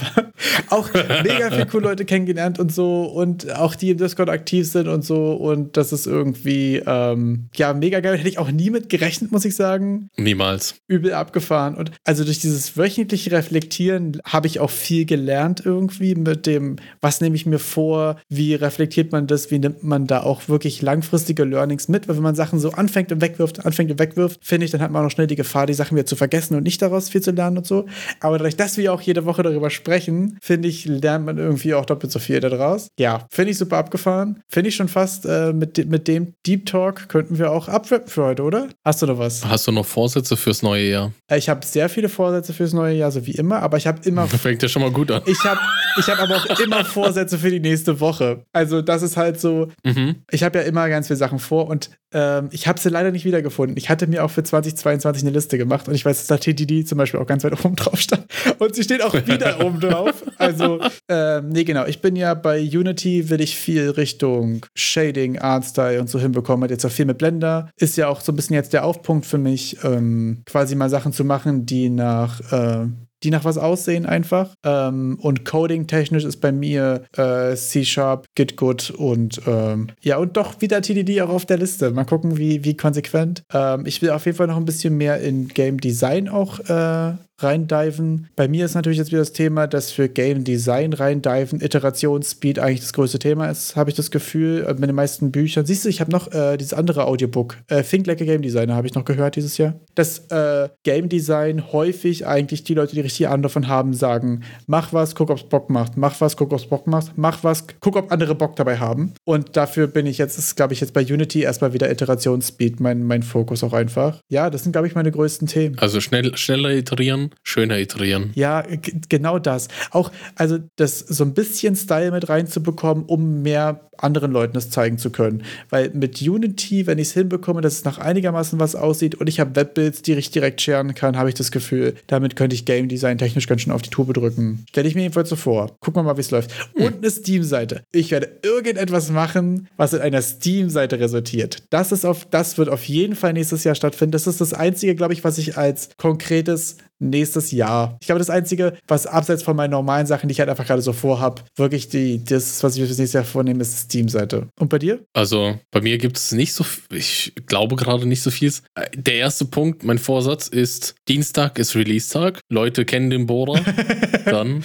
auch 0.69 0.89
mega 1.23 1.51
viele 1.51 1.67
coole 1.67 1.85
Leute 1.85 2.05
kennengelernt 2.05 2.59
und 2.59 2.73
so 2.73 3.05
und 3.05 3.55
auch 3.55 3.75
die 3.75 3.91
im 3.91 3.99
Discord 3.99 4.29
aktiv 4.29 4.69
sind 4.69 4.89
und 4.89 5.05
so 5.05 5.35
und 5.35 5.77
das 5.77 5.93
ist 5.93 6.07
irgendwie 6.07 6.83
ähm, 6.87 7.49
ja 7.55 7.66
mega 7.75 8.01
geil. 8.01 8.17
Hätte 8.17 8.29
ich 8.29 8.39
auch 8.39 8.51
nie 8.51 8.71
mit 8.71 8.89
gerechnet, 8.89 9.33
muss 9.33 9.45
ich 9.45 9.57
sagen. 9.57 10.09
Niemals. 10.17 10.77
Übel 10.89 11.13
abgefahren 11.13 11.75
und 11.75 11.91
also 12.05 12.25
durch 12.25 12.39
dieses 12.39 12.77
wöchentliche 12.77 13.33
Reflektieren 13.33 14.21
habe 14.25 14.47
ich 14.47 14.61
auch 14.61 14.71
viel 14.71 15.05
gelernt 15.05 15.63
irgendwie 15.65 16.15
mit 16.15 16.47
dem, 16.47 16.77
was 17.01 17.21
nehme 17.21 17.37
ich 17.37 17.47
mir 17.47 17.59
vor, 17.59 18.17
wie 18.29 18.55
reflektiert 18.55 19.13
man 19.13 19.27
das, 19.27 19.51
wie 19.51 19.59
nimmt 19.59 19.83
man 19.83 20.07
da 20.07 20.23
auch 20.23 20.49
wirklich 20.49 20.83
langfristige 20.83 21.45
Learnings 21.45 21.89
mit, 21.89 22.09
weil 22.09 22.17
wenn 22.17 22.23
man 22.23 22.35
Sachen 22.35 22.59
so 22.59 22.71
anfängt 22.71 23.13
und 23.13 23.21
wegwirft, 23.21 23.65
anfängt 23.65 23.91
und 23.91 23.99
wegwirft, 23.99 24.41
finde 24.43 24.67
ich, 24.67 24.71
dann 24.71 24.81
hat 24.81 24.91
man 24.91 25.01
auch 25.01 25.07
noch 25.07 25.11
schnell 25.11 25.27
die 25.27 25.37
Gefahr, 25.37 25.67
die 25.67 25.75
Sachen 25.75 25.97
wieder 25.97 26.07
zu 26.07 26.17
vergessen 26.17 26.55
und 26.55 26.63
nicht 26.63 26.81
daraus 26.83 27.09
viel 27.09 27.23
zu 27.23 27.31
lernen 27.31 27.59
und 27.59 27.67
so. 27.67 27.87
Aber 28.21 28.39
dadurch, 28.39 28.57
dass 28.57 28.77
wir 28.77 28.93
auch 28.93 29.01
jede 29.01 29.25
Woche 29.25 29.43
darüber 29.43 29.71
sprechen, 29.71 30.39
finde 30.41 30.69
ich, 30.69 30.85
lernt 30.85 31.27
man 31.27 31.39
irgendwie 31.39 31.75
auch 31.75 31.87
doppelt 31.87 32.13
so 32.13 32.19
viel 32.19 32.41
daraus. 32.41 32.89
Ja, 32.99 33.27
finde 33.31 33.53
ich 33.53 33.59
super 33.59 33.79
abgefahren. 33.79 34.43
Finde 34.49 34.69
ich 34.69 34.77
schon 34.77 34.89
fast 34.89 35.27
äh, 35.27 35.53
mit, 35.53 35.89
mit 35.89 36.09
dem 36.09 36.35
Deep 36.47 36.67
Talk 36.67 37.09
könnten 37.09 37.39
wir 37.39 37.51
auch 37.51 37.56
abwrappen 37.69 38.09
für 38.09 38.25
heute, 38.25 38.43
oder? 38.43 38.69
Hast 38.85 39.03
du 39.03 39.07
noch 39.07 39.19
was? 39.19 39.45
Hast 39.45 39.67
du 39.67 39.73
noch 39.73 39.87
Vorsätze 39.87 40.37
fürs 40.37 40.63
neue 40.63 40.89
Jahr? 40.91 41.13
Äh, 41.31 41.39
Ich 41.39 41.49
habe 41.49 41.65
sehr 41.65 41.89
viele 41.89 42.09
Vorsätze 42.09 42.53
fürs 42.53 42.73
neue 42.73 42.95
Jahr, 42.95 43.11
so 43.11 43.25
wie 43.27 43.33
immer, 43.33 43.61
aber 43.61 43.77
ich 43.79 43.87
habe 43.87 44.01
immer 44.09 44.27
Fängt 44.47 44.63
ja 44.63 44.69
schon 44.69 44.83
mal 44.83 44.91
gut 44.93 45.11
an. 45.11 45.23
ich 45.27 45.43
habe 45.45 45.59
ich 45.99 46.09
hab 46.09 46.19
aber 46.21 46.37
auch 46.37 46.61
immer 46.61 46.85
Vorsätze 46.85 47.39
für 47.39 47.51
die 47.51 47.61
nächste 47.61 48.01
Woche. 48.01 48.45
Also 48.53 48.83
das 48.83 49.03
ist 49.03 49.17
halt 49.17 49.41
so, 49.41 49.69
Mhm. 49.85 50.17
ich 50.31 50.43
habe 50.43 50.59
ja 50.59 50.65
immer 50.65 50.89
ganz 50.89 51.07
viele 51.09 51.17
Sachen 51.17 51.39
vor 51.39 51.69
und 51.69 51.91
ähm, 52.13 52.49
ich 52.53 52.67
habe 52.69 52.79
sie 52.79 52.89
leider 52.89 53.11
nicht 53.11 53.25
wiedergefunden. 53.25 53.77
Ich 53.77 53.89
hatte 53.91 54.07
mir 54.07 54.25
auch 54.25 54.31
für 54.31 54.43
2022 54.43 55.23
eine 55.25 55.33
Liste 55.33 55.59
gemacht 55.59 55.89
und 55.89 55.95
ich 55.95 56.05
weiß, 56.05 56.19
dass 56.19 56.27
da 56.29 56.37
TDD 56.39 56.85
zum 56.87 56.99
Beispiel 56.99 57.19
auch 57.21 57.27
ganz 57.27 57.43
weit 57.45 57.65
oben 57.65 57.77
drauf 57.77 58.01
stand. 58.01 58.27
Und 58.59 58.75
sie 58.75 58.83
steht 58.85 59.03
auch 59.03 59.15
wieder 59.15 59.61
oben 59.65 59.81
drauf. 59.81 60.25
Also, 60.39 60.81
ähm, 61.09 61.49
nee, 61.49 61.65
genau. 61.65 61.85
Ich 61.87 62.01
bin 62.01 62.15
ja 62.17 62.35
bei 62.35 62.61
Unity, 62.61 63.29
will 63.29 63.41
ich 63.41 63.57
viel 63.57 63.91
Richtung 63.91 64.65
Shading, 64.75 65.39
Artstyle 65.39 66.01
und 66.01 66.09
so 66.09 66.19
hinbekommen. 66.21 66.63
Hat 66.65 66.71
jetzt 66.71 66.87
auch 66.87 66.91
viel 66.91 67.07
mit 67.07 67.19
Blender. 67.19 67.71
Ist 67.77 67.97
ja 67.97 68.09
auch 68.09 68.21
so 68.21 68.33
ein 68.33 68.37
bisschen 68.37 68.55
jetzt 68.55 68.73
der 68.73 68.85
Aufpunkt 68.85 69.27
für 69.27 69.39
mich, 69.39 69.79
ähm, 69.85 70.43
quasi 70.47 70.75
mal 70.77 70.89
Sachen 70.91 71.13
zu 71.13 71.25
machen, 71.25 71.67
die 71.67 71.91
nach 71.91 72.41
äh, 72.53 72.87
die 73.27 73.33
nach 73.33 73.45
was 73.45 73.59
aussehen 73.59 74.07
einfach. 74.07 74.55
Ähm, 74.65 75.19
und 75.21 75.45
Coding-technisch 75.45 76.25
ist 76.25 76.37
bei 76.37 76.53
mir 76.53 77.03
äh, 77.17 77.57
C-Sharp, 77.57 78.27
Git-Good 78.37 78.91
und 78.91 79.41
ähm, 79.49 79.89
ja, 80.01 80.19
und 80.19 80.37
doch 80.37 80.61
wieder 80.61 80.81
TDD 80.81 81.23
auch 81.23 81.31
auf 81.31 81.45
der 81.45 81.59
Liste. 81.59 81.91
Mal 81.91 82.05
gucken, 82.05 82.39
wie, 82.39 82.65
wie 82.65 82.77
konsequent. 82.77 83.43
Ähm, 83.53 83.85
ich 83.85 84.01
will 84.01 84.11
auf 84.11 84.25
jeden 84.27 84.39
Fall 84.39 84.47
noch 84.47 84.57
ein 84.57 84.65
bisschen 84.65 84.97
mehr 84.97 85.21
in 85.21 85.49
Game 85.49 85.81
Design 85.81 86.29
auch 86.29 86.61
äh, 86.61 87.15
reindiven. 87.39 88.29
Bei 88.37 88.49
mir 88.49 88.65
ist 88.65 88.75
natürlich 88.75 88.99
jetzt 88.99 89.09
wieder 89.09 89.21
das 89.21 89.33
Thema, 89.33 89.67
dass 89.67 89.91
für 89.91 90.09
Game 90.09 90.45
Design 90.45 90.93
reindiven 90.93 91.61
Iterationsspeed 91.61 92.59
eigentlich 92.59 92.81
das 92.81 92.93
größte 92.93 93.19
Thema 93.19 93.49
ist, 93.51 93.77
habe 93.77 93.91
ich 93.91 93.97
das 93.97 94.11
Gefühl. 94.11 94.65
äh, 94.67 94.75
Mit 94.75 94.89
den 94.89 94.95
meisten 94.95 95.31
Büchern. 95.31 95.67
Siehst 95.67 95.85
du, 95.85 95.89
ich 95.89 96.01
habe 96.01 96.11
noch 96.11 96.33
äh, 96.33 96.57
dieses 96.57 96.73
andere 96.75 97.07
Audiobook, 97.07 97.57
äh, 97.69 97.83
Think 97.83 98.07
Like 98.07 98.21
a 98.21 98.25
Game 98.25 98.43
Designer, 98.43 98.75
habe 98.75 98.87
ich 98.87 98.95
noch 98.95 99.05
gehört 99.05 99.37
dieses 99.37 99.59
Jahr. 99.59 99.75
Dass 99.95 100.19
äh, 100.31 100.69
Game 100.83 101.09
Design 101.09 101.73
häufig 101.73 102.27
eigentlich 102.27 102.65
die 102.65 102.75
Leute, 102.75 102.95
die 102.95 103.01
richtig 103.01 103.29
Ahnung 103.29 103.43
davon 103.43 103.69
haben, 103.69 103.95
sagen, 103.95 104.43
mach 104.67 104.93
was, 104.93 105.15
guck, 105.15 105.31
ob's 105.31 105.45
Bock 105.45 105.71
macht, 105.71 105.97
mach 105.97 106.21
was, 106.21 106.37
guck, 106.37 106.53
ob's 106.53 106.67
Bock 106.67 106.87
macht, 106.87 107.13
mach 107.17 107.45
was, 107.45 107.67
guck, 107.81 107.97
ob 107.97 108.13
andere 108.13 108.35
Bock 108.35 108.57
dabei 108.57 108.79
haben. 108.79 109.13
Und 109.25 109.57
dafür 109.57 109.87
bin 109.87 110.07
ich 110.07 110.19
jetzt, 110.19 110.57
glaube 110.57 110.73
ich 110.73 110.81
jetzt 110.81 110.93
bei 110.93 111.03
Unity 111.03 111.43
erstmal 111.43 111.73
wieder 111.73 111.91
Iterationsspeed 111.91 112.81
mein, 112.81 113.03
mein 113.03 113.23
Fokus 113.23 113.63
auch 113.63 113.73
einfach. 113.73 114.21
Ja, 114.29 114.51
das 114.51 114.63
sind 114.63 114.73
glaube 114.73 114.87
ich 114.87 114.95
meine 114.95 115.11
größten 115.11 115.49
Themen. 115.49 115.79
Also 115.79 116.01
schnell, 116.01 116.37
schneller 116.37 116.71
iterieren, 116.71 117.26
schöner 117.43 117.79
iterieren. 117.79 118.31
Ja, 118.35 118.65
genau 119.09 119.39
das. 119.39 119.69
Auch, 119.91 120.13
also 120.35 120.59
das 120.77 120.99
so 120.99 121.25
ein 121.25 121.35
bisschen 121.35 121.77
Style 121.77 122.11
mit 122.11 122.29
reinzubekommen, 122.29 123.05
um 123.05 123.43
mehr 123.43 123.87
anderen 123.99 124.33
Leuten 124.33 124.55
das 124.55 124.71
zeigen 124.71 124.99
zu 124.99 125.11
können. 125.11 125.43
Weil 125.71 125.91
mit 125.91 126.21
Unity, 126.21 126.87
wenn 126.87 126.99
ich 126.99 127.09
es 127.09 127.15
hinbekomme, 127.15 127.61
dass 127.61 127.75
es 127.75 127.85
nach 127.85 127.99
einigermaßen 127.99 128.59
was 128.59 128.75
aussieht 128.75 129.15
und 129.15 129.29
ich 129.29 129.41
habe 129.41 129.57
Webbuilds, 129.57 130.03
die 130.03 130.13
ich 130.13 130.31
direkt 130.31 130.61
sharen 130.61 130.95
kann, 130.95 131.17
habe 131.17 131.29
ich 131.29 131.35
das 131.35 131.51
Gefühl, 131.51 131.95
damit 132.07 132.37
könnte 132.37 132.55
ich 132.55 132.65
Game 132.65 132.89
Design 132.89 133.19
technisch 133.19 133.47
ganz 133.47 133.63
schön 133.63 133.73
auf 133.73 133.83
die 133.83 133.91
Tube 133.91 134.13
drücken. 134.13 134.65
Stelle 134.69 134.89
ich 134.89 134.95
mir 134.95 135.03
jedenfalls 135.03 135.29
so 135.29 135.37
vor. 135.37 135.77
Gucken 135.81 136.01
wir 136.01 136.05
mal, 136.05 136.17
wie 136.17 136.21
es 136.21 136.31
läuft. 136.31 136.53
Und 136.75 136.97
eine 136.97 137.11
Steam-Seite. 137.11 137.83
Ich 137.93 138.11
werde 138.11 138.31
irgendetwas 138.43 139.11
machen, 139.11 139.69
was 139.77 139.93
in 139.93 140.01
einer 140.01 140.23
Steam-Seite 140.23 140.99
resultiert. 141.01 141.63
Das 141.71 141.93
ist 141.93 142.05
auf, 142.05 142.27
das 142.31 142.59
wird 142.59 142.69
auf 142.69 142.85
jeden 142.85 143.17
Fall 143.17 143.33
nächstes 143.33 143.65
Jahr 143.65 143.75
stattfinden. 143.75 144.13
Das 144.13 144.27
ist 144.27 144.41
das 144.41 144.53
Einzige, 144.53 144.95
glaube 144.95 145.13
ich, 145.13 145.25
was 145.25 145.39
ich 145.39 145.57
als 145.57 145.91
konkretes 145.97 146.77
nächstes 146.99 147.53
Jahr. 147.53 147.97
Ich 148.01 148.07
glaube, 148.07 148.19
das 148.19 148.31
Einzige, 148.31 148.75
was 148.87 149.07
abseits 149.07 149.43
von 149.43 149.57
meinen 149.57 149.71
normalen 149.71 150.07
Sachen, 150.07 150.29
die 150.29 150.33
ich 150.33 150.41
halt 150.41 150.49
einfach 150.49 150.67
gerade 150.67 150.83
so 150.83 150.93
vorhab, 150.93 151.45
wirklich 151.57 151.89
die, 151.89 152.25
das, 152.25 152.63
was 152.63 152.75
ich 152.75 152.81
mir 152.81 152.87
fürs 152.87 152.99
nächste 152.99 153.19
Jahr 153.19 153.25
vornehme, 153.25 153.63
ist 153.63 153.79
Steam-Seite. 153.79 154.49
Und 154.59 154.69
bei 154.69 154.79
dir? 154.79 155.05
Also 155.13 155.59
bei 155.71 155.81
mir 155.81 155.99
gibt 155.99 156.17
es 156.17 156.33
nicht 156.33 156.53
so, 156.53 156.65
ich 156.91 157.33
glaube 157.47 157.77
gerade 157.77 158.07
nicht 158.07 158.23
so 158.23 158.31
viel. 158.31 158.53
Der 158.95 159.15
erste 159.15 159.45
Punkt, 159.45 159.85
mein 159.85 159.99
Vorsatz 159.99 160.49
ist, 160.49 160.95
Dienstag 161.09 161.59
ist 161.59 161.75
Release-Tag. 161.75 162.41
Leute 162.49 162.85
kennen 162.85 163.11
den 163.11 163.27
Bohrer. 163.27 163.61
Dann 164.25 164.65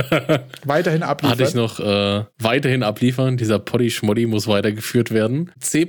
weiterhin 0.64 1.02
abliefern. 1.02 1.38
Hatte 1.38 1.48
ich 1.48 1.54
noch 1.54 1.80
äh, 1.80 2.24
weiterhin 2.38 2.82
abliefern. 2.82 3.36
Dieser 3.36 3.58
Poddy-Schmoddy 3.58 4.26
muss 4.26 4.46
weitergeführt 4.46 5.12
werden. 5.12 5.50
C 5.60 5.88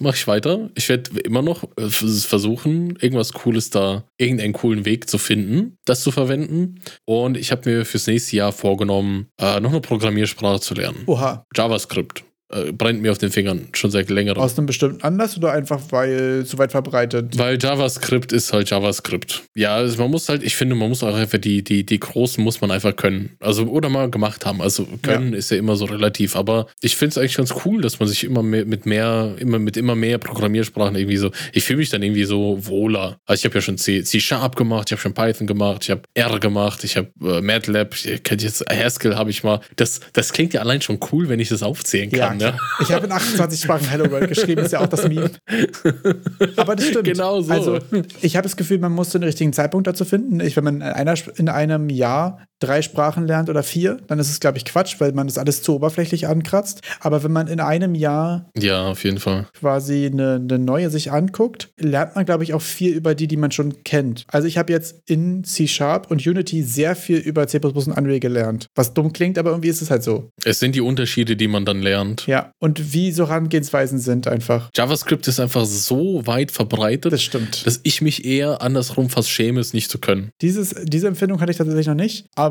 mache 0.00 0.16
ich 0.16 0.26
weiter. 0.26 0.70
Ich 0.74 0.88
werde 0.88 1.18
immer 1.20 1.42
noch 1.42 1.64
äh, 1.76 1.88
versuchen, 1.88 2.96
irgendwas 3.00 3.32
Cooles 3.32 3.70
da, 3.70 4.04
irgendeinen 4.16 4.52
coolen 4.52 4.84
Weg 4.84 5.08
zu 5.08 5.17
finden, 5.18 5.78
das 5.84 6.02
zu 6.02 6.10
verwenden. 6.10 6.80
Und 7.04 7.36
ich 7.36 7.50
habe 7.50 7.68
mir 7.70 7.84
fürs 7.84 8.06
nächste 8.06 8.36
Jahr 8.36 8.52
vorgenommen, 8.52 9.28
äh, 9.38 9.60
noch 9.60 9.70
eine 9.70 9.80
Programmiersprache 9.80 10.60
zu 10.60 10.74
lernen. 10.74 11.02
Oha. 11.06 11.46
JavaScript 11.54 12.24
äh, 12.50 12.72
brennt 12.72 13.02
mir 13.02 13.12
auf 13.12 13.18
den 13.18 13.30
Fingern 13.30 13.68
schon 13.72 13.90
seit 13.90 14.08
längerem. 14.10 14.42
Aus 14.42 14.56
einem 14.56 14.66
bestimmten 14.66 15.02
Anlass 15.02 15.36
oder 15.36 15.52
einfach 15.52 15.80
weil 15.90 16.44
zu 16.46 16.58
weit 16.58 16.72
verbreitet? 16.72 17.36
Weil 17.38 17.58
JavaScript 17.60 18.32
ist 18.32 18.52
halt 18.52 18.70
JavaScript. 18.70 19.42
Ja, 19.54 19.76
also 19.76 20.00
man 20.00 20.10
muss 20.10 20.28
halt, 20.28 20.42
ich 20.42 20.56
finde, 20.56 20.74
man 20.74 20.88
muss 20.88 21.02
auch 21.02 21.14
einfach 21.14 21.38
die, 21.38 21.62
die, 21.62 21.84
die 21.84 22.00
großen 22.00 22.42
muss 22.42 22.60
man 22.60 22.70
einfach 22.70 22.96
können. 22.96 23.36
Also 23.40 23.64
oder 23.66 23.88
mal 23.88 24.10
gemacht 24.10 24.46
haben. 24.46 24.62
Also 24.62 24.86
können 25.02 25.32
ja. 25.32 25.38
ist 25.38 25.50
ja 25.50 25.58
immer 25.58 25.76
so 25.76 25.84
relativ. 25.84 26.36
Aber 26.36 26.68
ich 26.80 26.96
finde 26.96 27.10
es 27.10 27.18
eigentlich 27.18 27.36
ganz 27.36 27.54
cool, 27.64 27.82
dass 27.82 28.00
man 28.00 28.08
sich 28.08 28.24
immer 28.24 28.42
mehr 28.42 28.64
mit 28.64 28.86
mehr, 28.86 29.34
immer 29.38 29.58
mit 29.58 29.76
immer 29.76 29.94
mehr 29.94 30.18
Programmiersprachen 30.18 30.96
irgendwie 30.96 31.16
so, 31.16 31.30
ich 31.52 31.64
fühle 31.64 31.78
mich 31.78 31.90
dann 31.90 32.02
irgendwie 32.02 32.24
so 32.24 32.58
wohler. 32.66 33.20
Also 33.26 33.40
ich 33.40 33.44
habe 33.44 33.56
ja 33.56 33.60
schon 33.60 33.78
C, 33.78 34.02
C 34.02 34.20
Sharp 34.20 34.56
gemacht, 34.56 34.88
ich 34.88 34.92
habe 34.92 35.02
schon 35.02 35.14
Python 35.14 35.46
gemacht, 35.46 35.84
ich 35.84 35.90
habe 35.90 36.02
R 36.14 36.38
gemacht, 36.40 36.84
ich 36.84 36.96
habe 36.96 37.08
äh, 37.22 37.40
MATLAB, 37.40 37.94
ich 37.94 38.22
kennt 38.22 38.42
jetzt 38.42 38.64
Haskell 38.70 39.16
habe 39.16 39.30
ich 39.30 39.44
mal. 39.44 39.60
Das, 39.76 40.00
das 40.12 40.32
klingt 40.32 40.54
ja 40.54 40.60
allein 40.60 40.80
schon 40.80 40.98
cool, 41.12 41.28
wenn 41.28 41.40
ich 41.40 41.48
das 41.48 41.62
aufzählen 41.62 42.10
kann. 42.10 42.37
Ja, 42.37 42.37
ja. 42.40 42.56
Ich 42.80 42.92
habe 42.92 43.06
in 43.06 43.12
28 43.12 43.60
Sprachen 43.60 43.88
Hello 43.88 44.10
World 44.10 44.28
geschrieben, 44.28 44.62
ist 44.62 44.72
ja 44.72 44.80
auch 44.80 44.88
das 44.88 45.08
Meme. 45.08 45.30
Aber 46.56 46.76
das 46.76 46.86
stimmt. 46.86 47.04
Genau 47.04 47.40
so. 47.40 47.52
Also, 47.52 47.78
ich 48.20 48.36
habe 48.36 48.44
das 48.44 48.56
Gefühl, 48.56 48.78
man 48.78 48.92
muss 48.92 49.10
den 49.10 49.22
richtigen 49.22 49.52
Zeitpunkt 49.52 49.86
dazu 49.86 50.04
finden. 50.04 50.40
Ich, 50.40 50.56
wenn 50.56 50.64
man 50.64 50.76
in, 50.76 50.82
einer, 50.82 51.14
in 51.36 51.48
einem 51.48 51.88
Jahr 51.90 52.40
drei 52.60 52.82
Sprachen 52.82 53.26
lernt 53.26 53.48
oder 53.48 53.62
vier, 53.62 53.98
dann 54.06 54.18
ist 54.18 54.30
es, 54.30 54.40
glaube 54.40 54.58
ich, 54.58 54.64
Quatsch, 54.64 54.96
weil 54.98 55.12
man 55.12 55.26
das 55.26 55.38
alles 55.38 55.62
zu 55.62 55.74
oberflächlich 55.74 56.26
ankratzt. 56.26 56.82
Aber 57.00 57.22
wenn 57.22 57.32
man 57.32 57.48
in 57.48 57.60
einem 57.60 57.94
Jahr 57.94 58.50
ja, 58.56 58.88
auf 58.88 59.04
jeden 59.04 59.18
Fall 59.18 59.46
quasi 59.58 60.06
eine, 60.06 60.34
eine 60.34 60.58
neue 60.58 60.90
sich 60.90 61.12
anguckt, 61.12 61.70
lernt 61.78 62.16
man, 62.16 62.24
glaube 62.24 62.44
ich, 62.44 62.54
auch 62.54 62.62
viel 62.62 62.92
über 62.92 63.14
die, 63.14 63.28
die 63.28 63.36
man 63.36 63.50
schon 63.50 63.82
kennt. 63.84 64.24
Also 64.28 64.48
ich 64.48 64.58
habe 64.58 64.72
jetzt 64.72 65.02
in 65.06 65.44
C 65.44 65.66
Sharp 65.66 66.10
und 66.10 66.26
Unity 66.26 66.62
sehr 66.62 66.96
viel 66.96 67.18
über 67.18 67.46
C 67.46 67.58
und 67.62 67.76
Unreal 67.76 68.20
gelernt. 68.20 68.66
Was 68.74 68.94
dumm 68.94 69.12
klingt, 69.12 69.38
aber 69.38 69.50
irgendwie 69.50 69.68
ist 69.68 69.82
es 69.82 69.90
halt 69.90 70.02
so. 70.02 70.30
Es 70.44 70.58
sind 70.58 70.74
die 70.74 70.80
Unterschiede, 70.80 71.36
die 71.36 71.48
man 71.48 71.64
dann 71.64 71.82
lernt. 71.82 72.26
Ja, 72.26 72.52
und 72.58 72.92
wie 72.92 73.12
so 73.12 73.28
Herangehensweisen 73.28 73.98
sind 73.98 74.26
einfach. 74.26 74.70
JavaScript 74.76 75.26
ist 75.28 75.40
einfach 75.40 75.64
so 75.64 76.26
weit 76.26 76.50
verbreitet, 76.50 77.12
das 77.12 77.22
stimmt. 77.22 77.66
dass 77.66 77.80
ich 77.82 78.00
mich 78.02 78.24
eher 78.24 78.62
andersrum 78.62 79.10
fast 79.10 79.30
schäme, 79.30 79.60
es 79.60 79.72
nicht 79.72 79.90
zu 79.90 79.98
können. 79.98 80.30
Dieses, 80.40 80.74
diese 80.84 81.08
Empfindung 81.08 81.40
hatte 81.40 81.52
ich 81.52 81.58
tatsächlich 81.58 81.86
noch 81.86 81.94
nicht, 81.94 82.26
aber. 82.34 82.47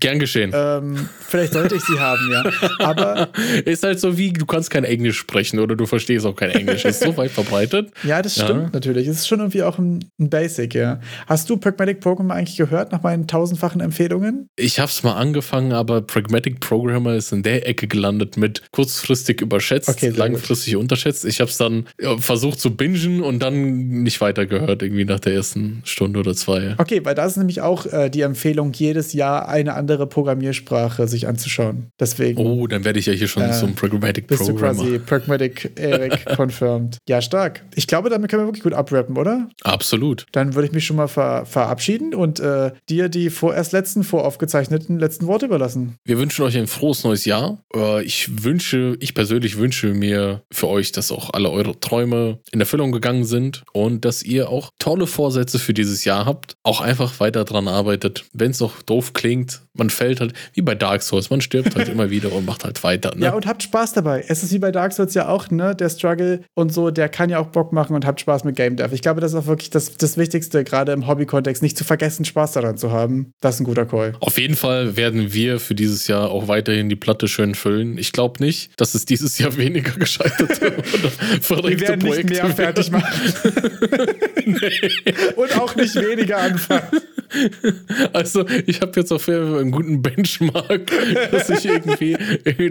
Gern 0.00 0.18
geschehen. 0.18 0.52
Ähm, 0.54 1.08
vielleicht 1.20 1.52
sollte 1.52 1.76
ich 1.76 1.82
sie 1.82 1.98
haben, 1.98 2.30
ja. 2.30 2.44
Aber. 2.78 3.28
ist 3.64 3.82
halt 3.82 4.00
so 4.00 4.16
wie, 4.16 4.32
du 4.32 4.46
kannst 4.46 4.70
kein 4.70 4.84
Englisch 4.84 5.18
sprechen 5.18 5.58
oder 5.58 5.76
du 5.76 5.86
verstehst 5.86 6.26
auch 6.26 6.34
kein 6.34 6.50
Englisch. 6.50 6.84
ist 6.84 7.02
so 7.02 7.16
weit 7.16 7.30
verbreitet. 7.30 7.90
Ja, 8.02 8.22
das 8.22 8.34
stimmt 8.34 8.64
ja. 8.64 8.70
natürlich. 8.72 9.06
Es 9.08 9.18
ist 9.18 9.28
schon 9.28 9.40
irgendwie 9.40 9.62
auch 9.62 9.78
ein, 9.78 10.04
ein, 10.18 10.30
Basic, 10.30 10.74
ja. 10.74 11.00
Hast 11.26 11.48
du 11.50 11.56
Pragmatic 11.56 12.00
Programmer 12.00 12.34
eigentlich 12.34 12.56
gehört 12.56 12.92
nach 12.92 13.02
meinen 13.02 13.26
tausendfachen 13.26 13.80
Empfehlungen? 13.80 14.48
Ich 14.56 14.78
habe 14.78 14.90
es 14.90 15.02
mal 15.02 15.14
angefangen, 15.14 15.72
aber 15.72 16.02
Pragmatic 16.02 16.60
Programmer 16.60 17.14
ist 17.14 17.32
in 17.32 17.42
der 17.42 17.66
Ecke 17.66 17.88
gelandet 17.88 18.36
mit 18.36 18.62
kurzfristig 18.70 19.40
überschätzt, 19.40 19.88
okay, 19.88 20.10
langfristig 20.10 20.74
gut. 20.74 20.82
unterschätzt. 20.82 21.24
Ich 21.24 21.40
habe 21.40 21.50
es 21.50 21.56
dann 21.56 21.86
versucht 22.18 22.60
zu 22.60 22.74
bingen 22.74 23.22
und 23.22 23.40
dann 23.40 23.88
nicht 24.02 24.20
weitergehört, 24.20 24.82
irgendwie 24.82 25.04
nach 25.04 25.20
der 25.20 25.34
ersten 25.34 25.82
Stunde 25.84 26.20
oder 26.20 26.34
zwei. 26.34 26.74
Okay, 26.78 27.04
weil 27.04 27.14
da 27.14 27.26
ist 27.26 27.36
nämlich 27.36 27.60
auch 27.60 27.86
äh, 27.86 28.10
die 28.10 28.22
Empfehlung, 28.22 28.72
jedes 28.72 29.12
Jahr 29.12 29.27
eine 29.36 29.74
andere 29.74 30.06
Programmiersprache 30.06 31.08
sich 31.08 31.26
anzuschauen. 31.26 31.88
Deswegen. 32.00 32.44
Oh, 32.44 32.66
dann 32.66 32.84
werde 32.84 32.98
ich 32.98 33.06
ja 33.06 33.12
hier 33.12 33.28
schon 33.28 33.42
äh, 33.42 33.52
zum 33.52 33.74
Pragmatic 33.74 34.26
bist 34.26 34.44
Programmer. 34.44 34.70
Bist 34.70 34.82
du 34.82 34.86
quasi 34.86 34.98
Pragmatic 34.98 35.72
Eric 35.76 36.26
confirmed. 36.36 36.98
Ja, 37.08 37.20
stark. 37.20 37.64
Ich 37.74 37.86
glaube, 37.86 38.10
damit 38.10 38.30
können 38.30 38.42
wir 38.42 38.46
wirklich 38.46 38.62
gut 38.62 38.74
abrappen, 38.74 39.16
oder? 39.16 39.48
Absolut. 39.62 40.26
Dann 40.32 40.54
würde 40.54 40.68
ich 40.68 40.72
mich 40.72 40.86
schon 40.86 40.96
mal 40.96 41.08
ver 41.08 41.46
verabschieden 41.46 42.14
und 42.14 42.40
äh, 42.40 42.72
dir 42.88 43.08
die 43.08 43.30
vorerst 43.30 43.72
letzten 43.72 44.04
voraufgezeichneten 44.04 44.98
letzten 44.98 45.26
Worte 45.26 45.46
überlassen. 45.46 45.96
Wir 46.04 46.18
wünschen 46.18 46.44
euch 46.44 46.56
ein 46.56 46.66
frohes 46.66 47.04
neues 47.04 47.24
Jahr. 47.24 47.58
Äh, 47.74 48.02
ich 48.04 48.44
wünsche, 48.44 48.96
ich 49.00 49.14
persönlich 49.14 49.56
wünsche 49.56 49.88
mir 49.88 50.42
für 50.52 50.68
euch, 50.68 50.92
dass 50.92 51.12
auch 51.12 51.30
alle 51.32 51.50
eure 51.50 51.78
Träume 51.78 52.38
in 52.52 52.60
Erfüllung 52.60 52.92
gegangen 52.92 53.24
sind 53.24 53.64
und 53.72 54.04
dass 54.04 54.22
ihr 54.22 54.48
auch 54.48 54.70
tolle 54.78 55.06
Vorsätze 55.06 55.58
für 55.58 55.74
dieses 55.74 56.04
Jahr 56.04 56.26
habt. 56.26 56.54
Auch 56.62 56.80
einfach 56.80 57.20
weiter 57.20 57.44
dran 57.44 57.68
arbeitet. 57.68 58.24
Wenn 58.32 58.50
es 58.50 58.60
noch 58.60 58.82
doof 58.82 59.12
klingt, 59.18 59.62
man 59.74 59.90
fällt 59.90 60.20
halt 60.20 60.32
wie 60.54 60.62
bei 60.62 60.76
Dark 60.76 61.02
Souls, 61.02 61.28
man 61.28 61.40
stirbt 61.40 61.74
halt 61.74 61.88
immer 61.92 62.08
wieder 62.08 62.32
und 62.32 62.46
macht 62.46 62.64
halt 62.64 62.82
weiter. 62.84 63.14
Ne? 63.16 63.26
Ja, 63.26 63.34
und 63.34 63.46
habt 63.46 63.64
Spaß 63.64 63.92
dabei. 63.92 64.24
Es 64.28 64.44
ist 64.44 64.52
wie 64.52 64.60
bei 64.60 64.70
Dark 64.70 64.92
Souls 64.92 65.12
ja 65.14 65.28
auch, 65.28 65.50
ne? 65.50 65.74
Der 65.74 65.88
Struggle 65.90 66.42
und 66.54 66.72
so, 66.72 66.92
der 66.92 67.08
kann 67.08 67.28
ja 67.28 67.40
auch 67.40 67.48
Bock 67.48 67.72
machen 67.72 67.96
und 67.96 68.06
habt 68.06 68.20
Spaß 68.20 68.44
mit 68.44 68.54
Game 68.54 68.76
Dev. 68.76 68.94
Ich 68.94 69.02
glaube, 69.02 69.20
das 69.20 69.32
ist 69.32 69.38
auch 69.38 69.46
wirklich 69.46 69.70
das, 69.70 69.96
das 69.96 70.16
Wichtigste, 70.16 70.62
gerade 70.62 70.92
im 70.92 71.08
Hobby-Kontext, 71.08 71.62
nicht 71.62 71.76
zu 71.76 71.82
vergessen, 71.82 72.24
Spaß 72.24 72.52
daran 72.52 72.76
zu 72.76 72.92
haben. 72.92 73.32
Das 73.40 73.56
ist 73.56 73.60
ein 73.60 73.64
guter 73.64 73.86
Call. 73.86 74.14
Auf 74.20 74.38
jeden 74.38 74.54
Fall 74.54 74.96
werden 74.96 75.32
wir 75.32 75.58
für 75.58 75.74
dieses 75.74 76.06
Jahr 76.06 76.30
auch 76.30 76.46
weiterhin 76.46 76.88
die 76.88 76.96
Platte 76.96 77.26
schön 77.26 77.56
füllen. 77.56 77.98
Ich 77.98 78.12
glaube 78.12 78.42
nicht, 78.42 78.70
dass 78.80 78.94
es 78.94 79.04
dieses 79.04 79.36
Jahr 79.38 79.56
weniger 79.56 79.92
gescheiterte 79.92 80.76
oder 80.76 81.10
verrückte 81.40 81.70
Wir 81.70 81.88
werden 81.88 82.00
nicht 82.02 82.12
Projekte 82.12 82.44
mehr 82.44 82.54
fertig 82.54 82.90
machen. 82.92 83.32
nee. 84.46 85.14
Und 85.34 85.58
auch 85.58 85.74
nicht 85.74 85.96
weniger 85.96 86.38
anfangen. 86.38 86.86
Also, 88.12 88.46
ich 88.66 88.80
habe 88.80 88.92
jetzt 88.96 89.07
auf 89.12 89.26
jeden 89.26 89.50
Fall 89.50 89.60
einen 89.60 89.70
guten 89.70 90.02
Benchmark, 90.02 90.90
dass 91.30 91.50
ich 91.50 91.66
irgendwie 91.66 92.16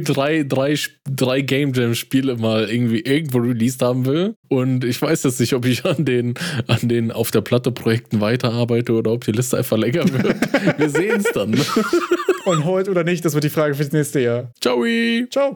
drei, 0.03 0.43
drei, 0.43 0.75
drei 1.09 1.41
Game 1.41 1.73
Jam-Spiele 1.73 2.37
mal 2.37 2.69
irgendwie 2.69 3.01
irgendwo 3.01 3.39
released 3.39 3.81
haben 3.81 4.05
will. 4.05 4.35
Und 4.49 4.83
ich 4.83 5.01
weiß 5.01 5.23
jetzt 5.23 5.39
nicht, 5.39 5.53
ob 5.53 5.65
ich 5.65 5.85
an 5.85 6.05
den, 6.05 6.33
an 6.67 6.87
den 6.87 7.11
auf 7.11 7.31
der 7.31 7.41
Platte 7.41 7.71
Projekten 7.71 8.21
weiterarbeite 8.21 8.93
oder 8.93 9.11
ob 9.11 9.23
die 9.23 9.31
Liste 9.31 9.57
einfach 9.57 9.77
länger 9.77 10.05
wird. 10.11 10.35
Wir 10.77 10.89
sehen 10.89 11.17
es 11.17 11.31
dann. 11.33 11.55
Und 12.45 12.63
heute 12.63 12.91
oder 12.91 13.03
nicht, 13.03 13.25
das 13.25 13.33
wird 13.33 13.43
die 13.43 13.49
Frage 13.49 13.75
fürs 13.75 13.91
nächste 13.91 14.21
Jahr. 14.21 14.51
Ciao. 14.61 14.83
Ciao. 15.29 15.55